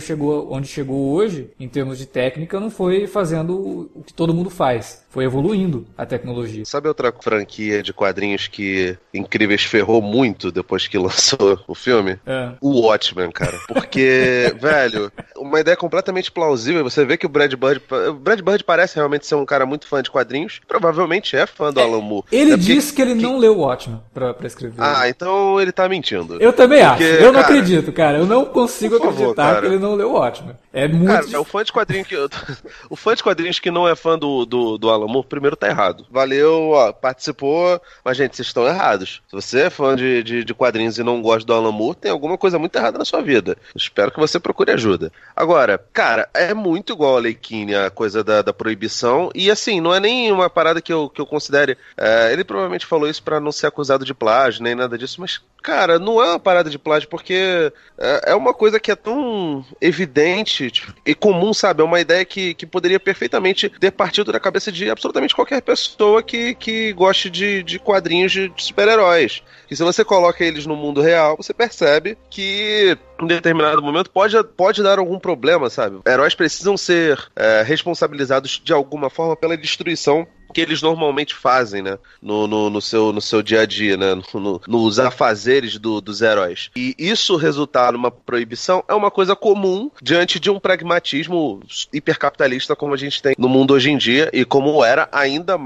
chegou 0.00 0.50
onde 0.50 0.68
chegou 0.68 1.12
hoje, 1.12 1.50
em 1.58 1.68
termos 1.68 1.98
de 1.98 2.06
técnica, 2.06 2.60
não 2.60 2.70
foi 2.70 3.06
fazendo 3.06 3.90
o 3.94 4.02
que 4.02 4.14
todo 4.14 4.32
mundo 4.32 4.48
faz, 4.48 5.03
foi 5.14 5.24
evoluindo 5.24 5.86
a 5.96 6.04
tecnologia. 6.04 6.64
Sabe 6.64 6.88
outra 6.88 7.14
franquia 7.20 7.80
de 7.84 7.92
quadrinhos 7.92 8.48
que 8.48 8.98
Incríveis 9.14 9.62
ferrou 9.62 10.02
muito 10.02 10.50
depois 10.50 10.88
que 10.88 10.98
lançou 10.98 11.60
o 11.68 11.74
filme? 11.74 12.18
É. 12.26 12.50
O 12.60 12.80
Watchmen, 12.80 13.30
cara. 13.30 13.56
Porque, 13.68 14.52
velho, 14.60 15.12
uma 15.36 15.60
ideia 15.60 15.76
completamente 15.76 16.32
plausível, 16.32 16.82
você 16.82 17.04
vê 17.04 17.16
que 17.16 17.26
o 17.26 17.28
Brad 17.28 17.54
Bird, 17.54 17.80
o 18.10 18.14
Brad 18.14 18.40
Bird 18.40 18.64
parece 18.64 18.96
realmente 18.96 19.24
ser 19.24 19.36
um 19.36 19.46
cara 19.46 19.64
muito 19.64 19.86
fã 19.86 20.02
de 20.02 20.10
quadrinhos, 20.10 20.60
provavelmente 20.66 21.36
é 21.36 21.46
fã 21.46 21.72
do 21.72 21.78
é. 21.78 21.84
Alan 21.84 22.00
Moore 22.00 22.26
ele 22.32 22.54
é 22.54 22.56
disse 22.56 22.92
que 22.92 23.00
ele 23.00 23.14
que... 23.14 23.22
não 23.22 23.38
leu 23.38 23.56
o 23.56 23.60
Watchmen 23.60 24.00
pra, 24.12 24.34
pra 24.34 24.48
escrever. 24.48 24.74
Ah, 24.78 25.08
então 25.08 25.60
ele 25.60 25.70
tá 25.70 25.88
mentindo. 25.88 26.42
Eu 26.42 26.52
também 26.52 26.84
porque, 26.84 27.04
acho. 27.04 27.22
Eu 27.22 27.32
não 27.32 27.40
cara, 27.40 27.46
acredito, 27.46 27.92
cara. 27.92 28.18
Eu 28.18 28.26
não 28.26 28.44
consigo 28.46 28.96
acreditar 28.96 29.60
que 29.60 29.66
ele 29.66 29.78
não 29.78 29.94
leu 29.94 30.10
o 30.10 30.14
Watchmen. 30.14 30.56
É 30.74 30.88
muito. 30.88 31.06
Cara, 31.06 31.20
difícil. 31.20 31.40
o 31.40 31.44
fã 31.44 31.62
de 31.62 31.72
quadrinhos 31.72 32.08
que. 32.08 32.16
o 32.90 32.96
fã 32.96 33.14
de 33.14 33.22
quadrinhos 33.22 33.60
que 33.60 33.70
não 33.70 33.88
é 33.88 33.94
fã 33.94 34.18
do, 34.18 34.44
do, 34.44 34.76
do 34.76 34.90
Alan 34.90 35.06
Moore, 35.06 35.28
primeiro 35.28 35.54
tá 35.54 35.68
errado. 35.68 36.04
Valeu, 36.10 36.70
ó, 36.70 36.92
participou, 36.92 37.80
mas, 38.04 38.16
gente, 38.16 38.34
vocês 38.34 38.48
estão 38.48 38.66
errados. 38.66 39.22
Se 39.28 39.36
você 39.36 39.60
é 39.62 39.70
fã 39.70 39.94
de, 39.94 40.24
de, 40.24 40.44
de, 40.44 40.54
quadrinhos 40.54 40.98
e 40.98 41.04
não 41.04 41.22
gosta 41.22 41.46
do 41.46 41.54
Alan 41.54 41.70
Moore, 41.70 41.96
tem 41.96 42.10
alguma 42.10 42.36
coisa 42.36 42.58
muito 42.58 42.74
errada 42.74 42.98
na 42.98 43.04
sua 43.04 43.22
vida. 43.22 43.56
Espero 43.76 44.10
que 44.10 44.18
você 44.18 44.40
procure 44.40 44.72
ajuda. 44.72 45.12
Agora, 45.36 45.78
cara, 45.92 46.28
é 46.34 46.52
muito 46.52 46.92
igual 46.92 47.18
a 47.18 47.20
Leikine, 47.20 47.76
a 47.76 47.88
coisa 47.88 48.24
da, 48.24 48.42
da 48.42 48.52
proibição. 48.52 49.30
E 49.32 49.52
assim, 49.52 49.80
não 49.80 49.94
é 49.94 50.00
nem 50.00 50.32
uma 50.32 50.50
parada 50.50 50.82
que 50.82 50.92
eu, 50.92 51.08
que 51.08 51.20
eu 51.20 51.26
considere. 51.26 51.78
É, 51.96 52.32
ele 52.32 52.42
provavelmente 52.42 52.84
falou 52.84 53.08
isso 53.08 53.22
para 53.22 53.38
não 53.38 53.52
ser 53.52 53.68
acusado 53.68 54.04
de 54.04 54.12
plágio, 54.12 54.64
nem 54.64 54.74
nada 54.74 54.98
disso, 54.98 55.20
mas, 55.20 55.40
cara, 55.64 55.98
não 55.98 56.22
é 56.22 56.28
uma 56.28 56.38
parada 56.38 56.68
de 56.68 56.78
plágio, 56.78 57.08
porque 57.08 57.72
é, 57.96 58.32
é 58.32 58.34
uma 58.34 58.52
coisa 58.52 58.78
que 58.78 58.90
é 58.90 58.94
tão 58.94 59.64
evidente 59.80 60.70
tipo, 60.70 60.92
e 61.06 61.14
comum, 61.14 61.54
sabe? 61.54 61.80
É 61.80 61.84
uma 61.84 61.98
ideia 61.98 62.22
que, 62.22 62.52
que 62.52 62.66
poderia 62.66 63.00
perfeitamente 63.00 63.70
ter 63.70 63.90
partido 63.90 64.30
da 64.30 64.38
cabeça 64.38 64.70
de 64.70 64.90
absolutamente 64.90 65.34
qualquer 65.34 65.62
pessoa 65.62 66.22
que, 66.22 66.54
que 66.54 66.92
goste 66.92 67.30
de, 67.30 67.62
de 67.62 67.78
quadrinhos 67.78 68.30
de, 68.30 68.50
de 68.50 68.62
super-heróis. 68.62 69.42
E 69.70 69.74
se 69.74 69.82
você 69.82 70.04
coloca 70.04 70.44
eles 70.44 70.66
no 70.66 70.76
mundo 70.76 71.00
real, 71.00 71.34
você 71.34 71.54
percebe 71.54 72.18
que 72.28 72.98
em 73.18 73.26
determinado 73.26 73.80
momento 73.80 74.10
pode, 74.10 74.36
pode 74.44 74.82
dar 74.82 74.98
algum 74.98 75.18
problema, 75.18 75.70
sabe? 75.70 75.98
Heróis 76.06 76.34
precisam 76.34 76.76
ser 76.76 77.18
é, 77.34 77.62
responsabilizados 77.62 78.60
de 78.62 78.74
alguma 78.74 79.08
forma 79.08 79.34
pela 79.34 79.56
destruição 79.56 80.26
que 80.54 80.60
eles 80.60 80.80
normalmente 80.80 81.34
fazem, 81.34 81.82
né? 81.82 81.98
No, 82.22 82.46
no, 82.46 82.70
no, 82.70 82.80
seu, 82.80 83.12
no 83.12 83.20
seu 83.20 83.42
dia 83.42 83.62
a 83.62 83.66
dia, 83.66 83.96
né? 83.96 84.14
No, 84.14 84.40
no, 84.40 84.60
nos 84.66 84.98
afazeres 84.98 85.78
do, 85.78 86.00
dos 86.00 86.22
heróis. 86.22 86.70
E 86.76 86.94
isso 86.96 87.36
resultar 87.36 87.92
numa 87.92 88.10
proibição 88.10 88.84
é 88.88 88.94
uma 88.94 89.10
coisa 89.10 89.34
comum 89.34 89.90
diante 90.00 90.38
de 90.38 90.50
um 90.50 90.60
pragmatismo 90.60 91.60
hipercapitalista 91.92 92.76
como 92.76 92.94
a 92.94 92.96
gente 92.96 93.20
tem 93.20 93.34
no 93.36 93.48
mundo 93.48 93.74
hoje 93.74 93.90
em 93.90 93.98
dia 93.98 94.30
e 94.32 94.44
como 94.44 94.84
era 94.84 95.08
ainda 95.10 95.58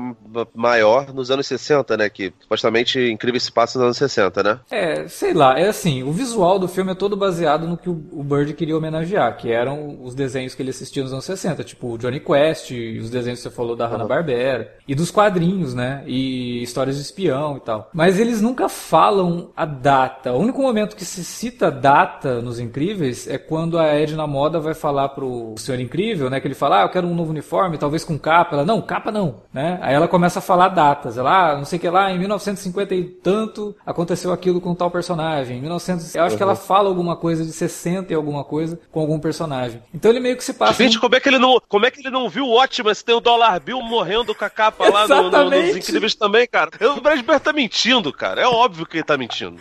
maior 0.54 1.12
nos 1.12 1.30
anos 1.30 1.46
60, 1.46 1.96
né? 1.96 2.08
Que 2.08 2.32
supostamente 2.40 2.98
incrível 2.98 3.38
se 3.38 3.52
passa 3.52 3.78
nos 3.78 3.84
anos 3.84 3.96
60, 3.98 4.42
né? 4.42 4.60
É, 4.70 5.06
sei 5.06 5.34
lá, 5.34 5.58
é 5.58 5.68
assim, 5.68 6.02
o 6.02 6.12
visual 6.12 6.58
do 6.58 6.66
filme 6.66 6.92
é 6.92 6.94
todo 6.94 7.16
baseado 7.16 7.66
no 7.66 7.76
que 7.76 7.90
o, 7.90 8.24
Bird 8.28 8.54
queria 8.54 8.76
homenagear, 8.76 9.36
que 9.36 9.50
eram 9.50 9.98
os 10.02 10.14
desenhos 10.14 10.54
que 10.54 10.62
ele 10.62 10.70
assistia 10.70 11.02
nos 11.02 11.12
anos 11.12 11.24
60, 11.24 11.64
tipo 11.64 11.92
o 11.92 11.98
Johnny 11.98 12.20
Quest, 12.20 12.70
os 12.70 13.10
desenhos 13.10 13.40
que 13.40 13.48
você 13.48 13.50
falou 13.50 13.76
da 13.76 13.86
Hanna-Barbera 13.86 14.77
e 14.88 14.94
dos 14.94 15.10
quadrinhos, 15.10 15.74
né? 15.74 16.02
E 16.06 16.62
histórias 16.62 16.96
de 16.96 17.02
espião 17.02 17.58
e 17.58 17.60
tal. 17.60 17.90
Mas 17.92 18.18
eles 18.18 18.40
nunca 18.40 18.70
falam 18.70 19.50
a 19.54 19.66
data. 19.66 20.32
O 20.32 20.38
único 20.38 20.62
momento 20.62 20.96
que 20.96 21.04
se 21.04 21.22
cita 21.22 21.70
data 21.70 22.40
nos 22.40 22.58
Incríveis 22.58 23.28
é 23.28 23.36
quando 23.36 23.78
a 23.78 23.86
Edna 23.86 24.26
Moda 24.26 24.58
vai 24.58 24.72
falar 24.72 25.10
pro 25.10 25.54
Senhor 25.58 25.78
Incrível, 25.78 26.30
né? 26.30 26.40
Que 26.40 26.48
ele 26.48 26.54
fala, 26.54 26.80
ah, 26.80 26.82
eu 26.84 26.88
quero 26.88 27.06
um 27.06 27.14
novo 27.14 27.30
uniforme, 27.30 27.76
talvez 27.76 28.02
com 28.02 28.18
capa. 28.18 28.56
Ela, 28.56 28.64
não, 28.64 28.80
capa 28.80 29.12
não, 29.12 29.42
né? 29.52 29.78
Aí 29.82 29.94
ela 29.94 30.08
começa 30.08 30.38
a 30.38 30.42
falar 30.42 30.68
datas. 30.68 31.18
Ela, 31.18 31.52
ah, 31.52 31.56
não 31.58 31.66
sei 31.66 31.78
o 31.78 31.80
que 31.80 31.90
lá, 31.90 32.10
em 32.10 32.18
1950 32.18 32.94
e 32.94 33.04
tanto 33.04 33.76
aconteceu 33.84 34.32
aquilo 34.32 34.58
com 34.58 34.74
tal 34.74 34.90
personagem. 34.90 35.58
Em 35.58 35.60
1900, 35.60 36.14
eu 36.14 36.22
acho 36.22 36.32
uhum. 36.32 36.36
que 36.38 36.42
ela 36.42 36.52
uhum. 36.52 36.58
fala 36.58 36.88
alguma 36.88 37.14
coisa 37.14 37.44
de 37.44 37.52
60 37.52 38.10
e 38.10 38.16
alguma 38.16 38.42
coisa 38.42 38.80
com 38.90 39.00
algum 39.00 39.20
personagem. 39.20 39.82
Então 39.92 40.10
ele 40.10 40.20
meio 40.20 40.36
que 40.36 40.44
se 40.44 40.54
passa. 40.54 40.82
Gente, 40.82 40.96
um... 40.96 41.00
como 41.00 41.14
é 41.14 41.20
que 41.20 41.28
ele 41.28 41.38
não, 41.38 41.60
como 41.68 41.84
é 41.84 41.90
que 41.90 42.00
ele 42.00 42.10
não 42.10 42.30
viu 42.30 42.46
o 42.46 42.54
ótimo 42.54 42.94
se 42.94 43.04
tem 43.04 43.14
o 43.14 43.20
Dollar 43.20 43.60
Bill 43.60 43.82
morrendo 43.82 44.34
com 44.34 44.44
a 44.44 44.50
capa 44.50 44.77
falar 44.78 45.08
no, 45.08 45.30
no, 45.30 45.50
nos 45.50 45.76
Incríveis 45.76 46.14
também, 46.14 46.46
cara. 46.46 46.70
O 46.96 47.00
Brad 47.00 47.20
Pitt 47.20 47.40
tá 47.40 47.52
mentindo, 47.52 48.12
cara. 48.12 48.40
É 48.40 48.46
óbvio 48.46 48.86
que 48.86 48.96
ele 48.98 49.04
tá 49.04 49.18
mentindo. 49.18 49.60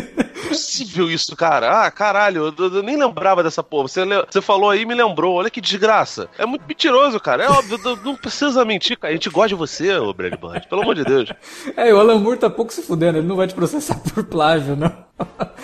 possível 0.50 1.10
isso, 1.10 1.36
cara. 1.36 1.86
Ah, 1.86 1.90
caralho, 1.90 2.52
eu, 2.58 2.70
eu 2.70 2.82
nem 2.82 2.96
lembrava 2.96 3.42
dessa 3.42 3.62
porra. 3.62 3.88
Você, 3.88 4.04
você 4.04 4.40
falou 4.40 4.70
aí 4.70 4.82
e 4.82 4.86
me 4.86 4.94
lembrou. 4.94 5.36
Olha 5.36 5.50
que 5.50 5.60
desgraça. 5.60 6.28
É 6.36 6.44
muito 6.44 6.64
mentiroso, 6.66 7.20
cara. 7.20 7.44
É 7.44 7.48
óbvio, 7.48 7.78
não 8.04 8.16
precisa 8.16 8.64
mentir, 8.64 8.98
cara. 8.98 9.12
A 9.12 9.16
gente 9.16 9.30
gosta 9.30 9.48
de 9.48 9.54
você, 9.54 9.96
ô 9.96 10.12
Brad 10.12 10.34
Bird. 10.34 10.68
Pelo 10.68 10.82
amor 10.82 10.94
de 10.94 11.04
Deus. 11.04 11.32
É, 11.76 11.92
o 11.94 11.98
Alan 11.98 12.18
Moore 12.18 12.38
tá 12.38 12.50
pouco 12.50 12.72
se 12.72 12.82
fudendo. 12.82 13.18
Ele 13.18 13.26
não 13.26 13.36
vai 13.36 13.46
te 13.46 13.54
processar 13.54 14.00
por 14.14 14.24
plágio, 14.24 14.76
não. 14.76 15.10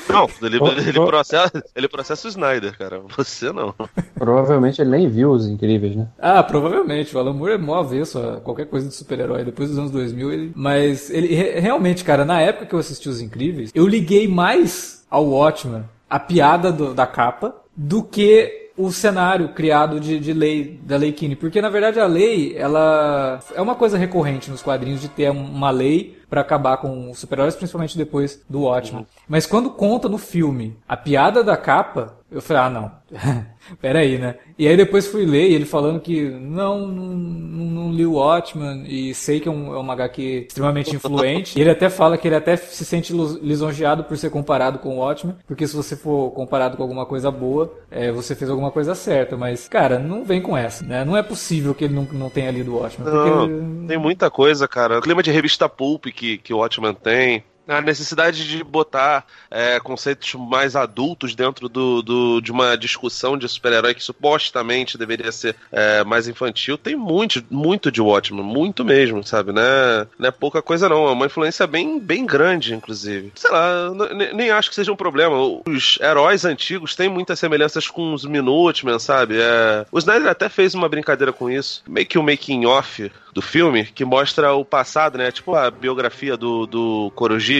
Não, 0.08 0.28
ele, 0.42 0.58
ele, 0.86 0.92
processa, 0.92 1.64
ele 1.74 1.88
processa 1.88 2.28
o 2.28 2.30
Snyder, 2.30 2.76
cara. 2.76 3.00
Você 3.16 3.52
não. 3.52 3.74
Provavelmente 4.14 4.80
ele 4.80 4.90
nem 4.90 5.08
viu 5.08 5.30
os 5.30 5.46
incríveis, 5.46 5.96
né? 5.96 6.06
Ah, 6.18 6.42
provavelmente. 6.42 7.16
O 7.16 7.18
Alan 7.18 7.32
Moore 7.32 7.54
é 7.54 7.58
mó 7.58 7.76
avesso 7.76 8.18
a 8.18 8.40
qualquer 8.40 8.66
coisa 8.66 8.88
de 8.88 8.94
super-herói. 8.94 9.44
Depois 9.44 9.70
dos 9.70 9.78
anos 9.78 9.90
2000, 9.90 10.32
ele. 10.32 10.52
Mas 10.54 11.10
ele 11.10 11.34
realmente, 11.34 12.04
cara, 12.04 12.24
na 12.24 12.40
época 12.40 12.66
que 12.66 12.74
eu 12.74 12.78
assisti 12.78 13.08
os 13.08 13.20
incríveis, 13.20 13.70
eu 13.74 13.86
liguei 13.86 14.25
mais 14.26 15.04
ao 15.10 15.26
Watchmen 15.26 15.84
a 16.08 16.18
piada 16.18 16.72
do, 16.72 16.94
da 16.94 17.06
capa 17.06 17.54
do 17.76 18.02
que 18.02 18.70
o 18.76 18.92
cenário 18.92 19.48
criado 19.48 19.98
de, 19.98 20.20
de 20.20 20.32
lei 20.32 20.78
da 20.82 20.96
lei 20.96 21.10
Kine, 21.10 21.34
porque 21.34 21.62
na 21.62 21.70
verdade 21.70 21.98
a 21.98 22.06
lei 22.06 22.54
ela 22.56 23.40
é 23.54 23.60
uma 23.60 23.74
coisa 23.74 23.96
recorrente 23.96 24.50
nos 24.50 24.62
quadrinhos 24.62 25.00
de 25.00 25.08
ter 25.08 25.30
uma 25.30 25.70
lei 25.70 26.18
para 26.28 26.42
acabar 26.42 26.76
com 26.76 27.10
os 27.10 27.18
super-heróis, 27.18 27.56
principalmente 27.56 27.96
depois 27.96 28.42
do 28.48 28.62
Watchmen. 28.62 29.02
Uhum. 29.02 29.06
Mas 29.28 29.46
quando 29.46 29.70
conta 29.70 30.08
no 30.08 30.18
filme 30.18 30.76
a 30.88 30.96
piada 30.96 31.42
da 31.42 31.56
capa, 31.56 32.16
eu 32.30 32.42
falei, 32.42 32.62
ah, 32.62 32.70
não. 32.70 32.92
Peraí, 33.80 34.18
né? 34.18 34.36
E 34.58 34.66
aí 34.66 34.76
depois 34.76 35.06
fui 35.06 35.24
ler 35.24 35.50
ele 35.50 35.64
falando 35.64 36.00
que 36.00 36.28
não, 36.28 36.86
não, 36.86 37.14
não 37.14 37.92
li 37.92 38.04
o 38.04 38.14
Watchman 38.14 38.84
e 38.86 39.14
sei 39.14 39.38
que 39.38 39.48
é, 39.48 39.50
um, 39.50 39.74
é 39.74 39.78
uma 39.78 39.92
HQ 39.92 40.46
extremamente 40.48 40.94
influente. 40.94 41.56
e 41.56 41.60
ele 41.60 41.70
até 41.70 41.88
fala 41.88 42.18
que 42.18 42.26
ele 42.26 42.34
até 42.34 42.56
se 42.56 42.84
sente 42.84 43.12
lisonjeado 43.12 44.04
por 44.04 44.16
ser 44.16 44.30
comparado 44.30 44.78
com 44.80 44.96
o 44.96 44.98
Watchman, 44.98 45.36
porque 45.46 45.66
se 45.66 45.76
você 45.76 45.96
for 45.96 46.32
comparado 46.32 46.76
com 46.76 46.82
alguma 46.82 47.06
coisa 47.06 47.30
boa, 47.30 47.72
é, 47.90 48.10
você 48.10 48.34
fez 48.34 48.50
alguma 48.50 48.70
coisa 48.70 48.94
certa. 48.94 49.36
Mas, 49.36 49.68
cara, 49.68 49.98
não 49.98 50.24
vem 50.24 50.40
com 50.40 50.56
essa, 50.56 50.84
né? 50.84 51.04
Não 51.04 51.16
é 51.16 51.22
possível 51.22 51.74
que 51.74 51.84
ele 51.84 51.94
não, 51.94 52.08
não 52.12 52.28
tenha 52.28 52.50
lido 52.50 52.74
o 52.74 52.80
Watchman. 52.80 53.08
Não, 53.08 53.48
porque... 53.48 53.86
tem 53.86 53.98
muita 53.98 54.30
coisa, 54.30 54.66
cara. 54.66 54.98
O 54.98 55.02
clima 55.02 55.22
de 55.22 55.30
revista 55.30 55.68
Pulp 55.68 56.06
que, 56.06 56.38
que 56.38 56.52
o 56.52 56.58
Watchman 56.58 56.94
tem 56.94 57.44
a 57.66 57.80
necessidade 57.80 58.46
de 58.46 58.62
botar 58.62 59.24
é, 59.50 59.80
conceitos 59.80 60.34
mais 60.34 60.76
adultos 60.76 61.34
dentro 61.34 61.68
do, 61.68 62.02
do 62.02 62.40
de 62.40 62.52
uma 62.52 62.76
discussão 62.76 63.36
de 63.36 63.48
super-herói 63.48 63.94
que 63.94 64.02
supostamente 64.02 64.98
deveria 64.98 65.32
ser 65.32 65.56
é, 65.72 66.04
mais 66.04 66.28
infantil, 66.28 66.78
tem 66.78 66.96
muito, 66.96 67.42
muito 67.50 67.90
de 67.90 68.00
Watchmen, 68.00 68.44
muito 68.44 68.84
mesmo, 68.84 69.24
sabe? 69.24 69.52
Não 69.52 69.62
é, 69.62 70.06
não 70.18 70.28
é 70.28 70.30
pouca 70.30 70.62
coisa 70.62 70.88
não, 70.88 71.08
é 71.08 71.12
uma 71.12 71.26
influência 71.26 71.66
bem, 71.66 71.98
bem 71.98 72.24
grande, 72.24 72.74
inclusive. 72.74 73.32
Sei 73.34 73.50
lá, 73.50 73.90
nem 74.34 74.50
acho 74.50 74.68
que 74.68 74.74
seja 74.74 74.92
um 74.92 74.96
problema. 74.96 75.36
Os 75.66 75.98
heróis 76.00 76.44
antigos 76.44 76.94
têm 76.94 77.08
muitas 77.08 77.38
semelhanças 77.38 77.88
com 77.88 78.12
os 78.12 78.24
Minutemen, 78.24 78.98
sabe? 78.98 79.36
É... 79.40 79.86
O 79.90 79.98
Snyder 79.98 80.28
até 80.28 80.48
fez 80.48 80.74
uma 80.74 80.88
brincadeira 80.88 81.32
com 81.32 81.50
isso, 81.50 81.82
meio 81.88 82.06
que 82.06 82.18
o 82.18 82.20
um 82.20 82.24
making 82.24 82.66
off 82.66 83.10
do 83.36 83.42
filme, 83.42 83.84
que 83.84 84.02
mostra 84.02 84.54
o 84.54 84.64
passado, 84.64 85.18
né? 85.18 85.30
Tipo 85.30 85.54
a 85.54 85.70
biografia 85.70 86.38
do, 86.38 86.66
do 86.66 87.12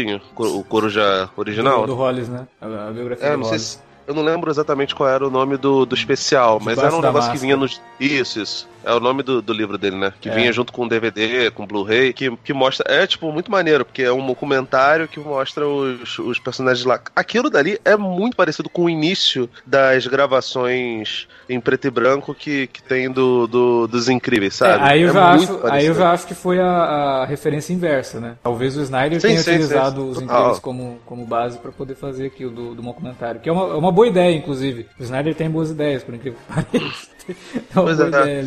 Corujinho, 0.05 0.21
o 0.61 0.65
Coruja 0.65 1.31
original. 1.37 1.83
Do, 1.83 1.89
do 1.89 1.95
Hollis, 1.95 2.29
né? 2.29 2.47
A, 2.61 2.91
biografia 2.91 3.27
é, 3.27 3.31
do 3.33 3.39
não 3.39 3.47
Hollis. 3.47 3.63
Se, 3.63 3.79
eu 4.07 4.15
não 4.15 4.23
lembro 4.23 4.51
exatamente 4.51 4.95
qual 4.95 5.09
era 5.09 5.27
o 5.27 5.31
nome 5.31 5.57
do, 5.57 5.85
do 5.85 5.95
especial, 5.95 6.61
mas 6.63 6.79
era 6.79 6.89
um 6.89 7.01
negócio 7.01 7.13
máscara. 7.13 7.33
que 7.33 7.39
vinha 7.39 7.57
nos. 7.57 7.81
Isso, 7.99 8.41
isso. 8.41 8.69
É 8.87 8.95
o 8.95 9.01
nome 9.01 9.23
do, 9.23 9.43
do 9.43 9.53
livro 9.53 9.77
dele, 9.77 9.97
né? 9.97 10.13
Que 10.21 10.29
é. 10.29 10.35
vinha 10.35 10.53
junto 10.53 10.73
com 10.73 10.85
o 10.85 10.89
DVD, 10.89 11.51
com 11.51 11.67
Blu-ray, 11.67 12.13
que, 12.13 12.35
que 12.37 12.53
mostra. 12.53 12.87
É, 12.89 13.07
tipo, 13.07 13.33
muito 13.33 13.51
maneiro, 13.51 13.85
porque 13.85 14.03
é 14.03 14.13
um 14.13 14.25
documentário 14.25 15.09
que 15.09 15.19
mostra 15.19 15.67
os, 15.67 16.19
os 16.19 16.39
personagens 16.39 16.85
lá. 16.85 17.01
Aquilo 17.15 17.51
dali 17.51 17.79
é 17.85 17.97
muito 17.97 18.37
parecido 18.37 18.71
com 18.71 18.85
o 18.85 18.91
início 18.91 19.49
das 19.67 20.07
gravações 20.07 21.29
em 21.49 21.61
preto 21.61 21.87
e 21.87 21.91
branco 21.91 22.35
que, 22.35 22.67
que 22.69 22.83
tem 22.83 23.11
do, 23.11 23.47
do 23.47 23.87
dos 23.87 24.09
Incríveis, 24.09 24.55
sabe? 24.55 24.85
É, 24.85 24.89
aí, 24.89 25.03
eu 25.03 25.11
é 25.11 25.13
já 25.13 25.33
acho, 25.33 25.67
aí 25.67 25.87
eu 25.87 25.95
já 25.95 26.13
acho 26.13 26.27
que 26.27 26.35
foi 26.35 26.61
a, 26.61 26.67
a 26.67 27.27
referência 27.27 27.73
inversa, 27.73 28.21
né? 28.21 28.37
Talvez 28.43 28.77
o 28.77 28.83
Snyder 28.83 29.21
sim, 29.21 29.29
tenha 29.29 29.41
sim, 29.41 29.51
utilizado 29.51 30.01
sim, 30.01 30.11
os 30.11 30.23
Incríveis 30.23 30.59
como, 30.59 31.01
como 31.05 31.25
base 31.25 31.59
para 31.59 31.73
poder 31.73 31.95
fazer 31.95 32.27
aquilo 32.27 32.51
do, 32.51 32.75
do 32.75 32.83
documentário. 32.83 33.41
Que 33.41 33.49
é 33.49 33.53
uma, 33.53 33.75
é 33.75 33.77
uma 33.77 33.93
boa 33.93 34.07
ideia, 34.07 34.37
inclusive. 34.37 34.87
O 34.99 35.03
Snyder 35.03 35.35
tem 35.35 35.51
boas 35.51 35.71
ideias, 35.71 36.03
por 36.03 36.15
incrível 36.15 36.39
que 36.39 36.55
pareça. 36.79 37.16
pois 37.75 37.99
é. 38.01 38.45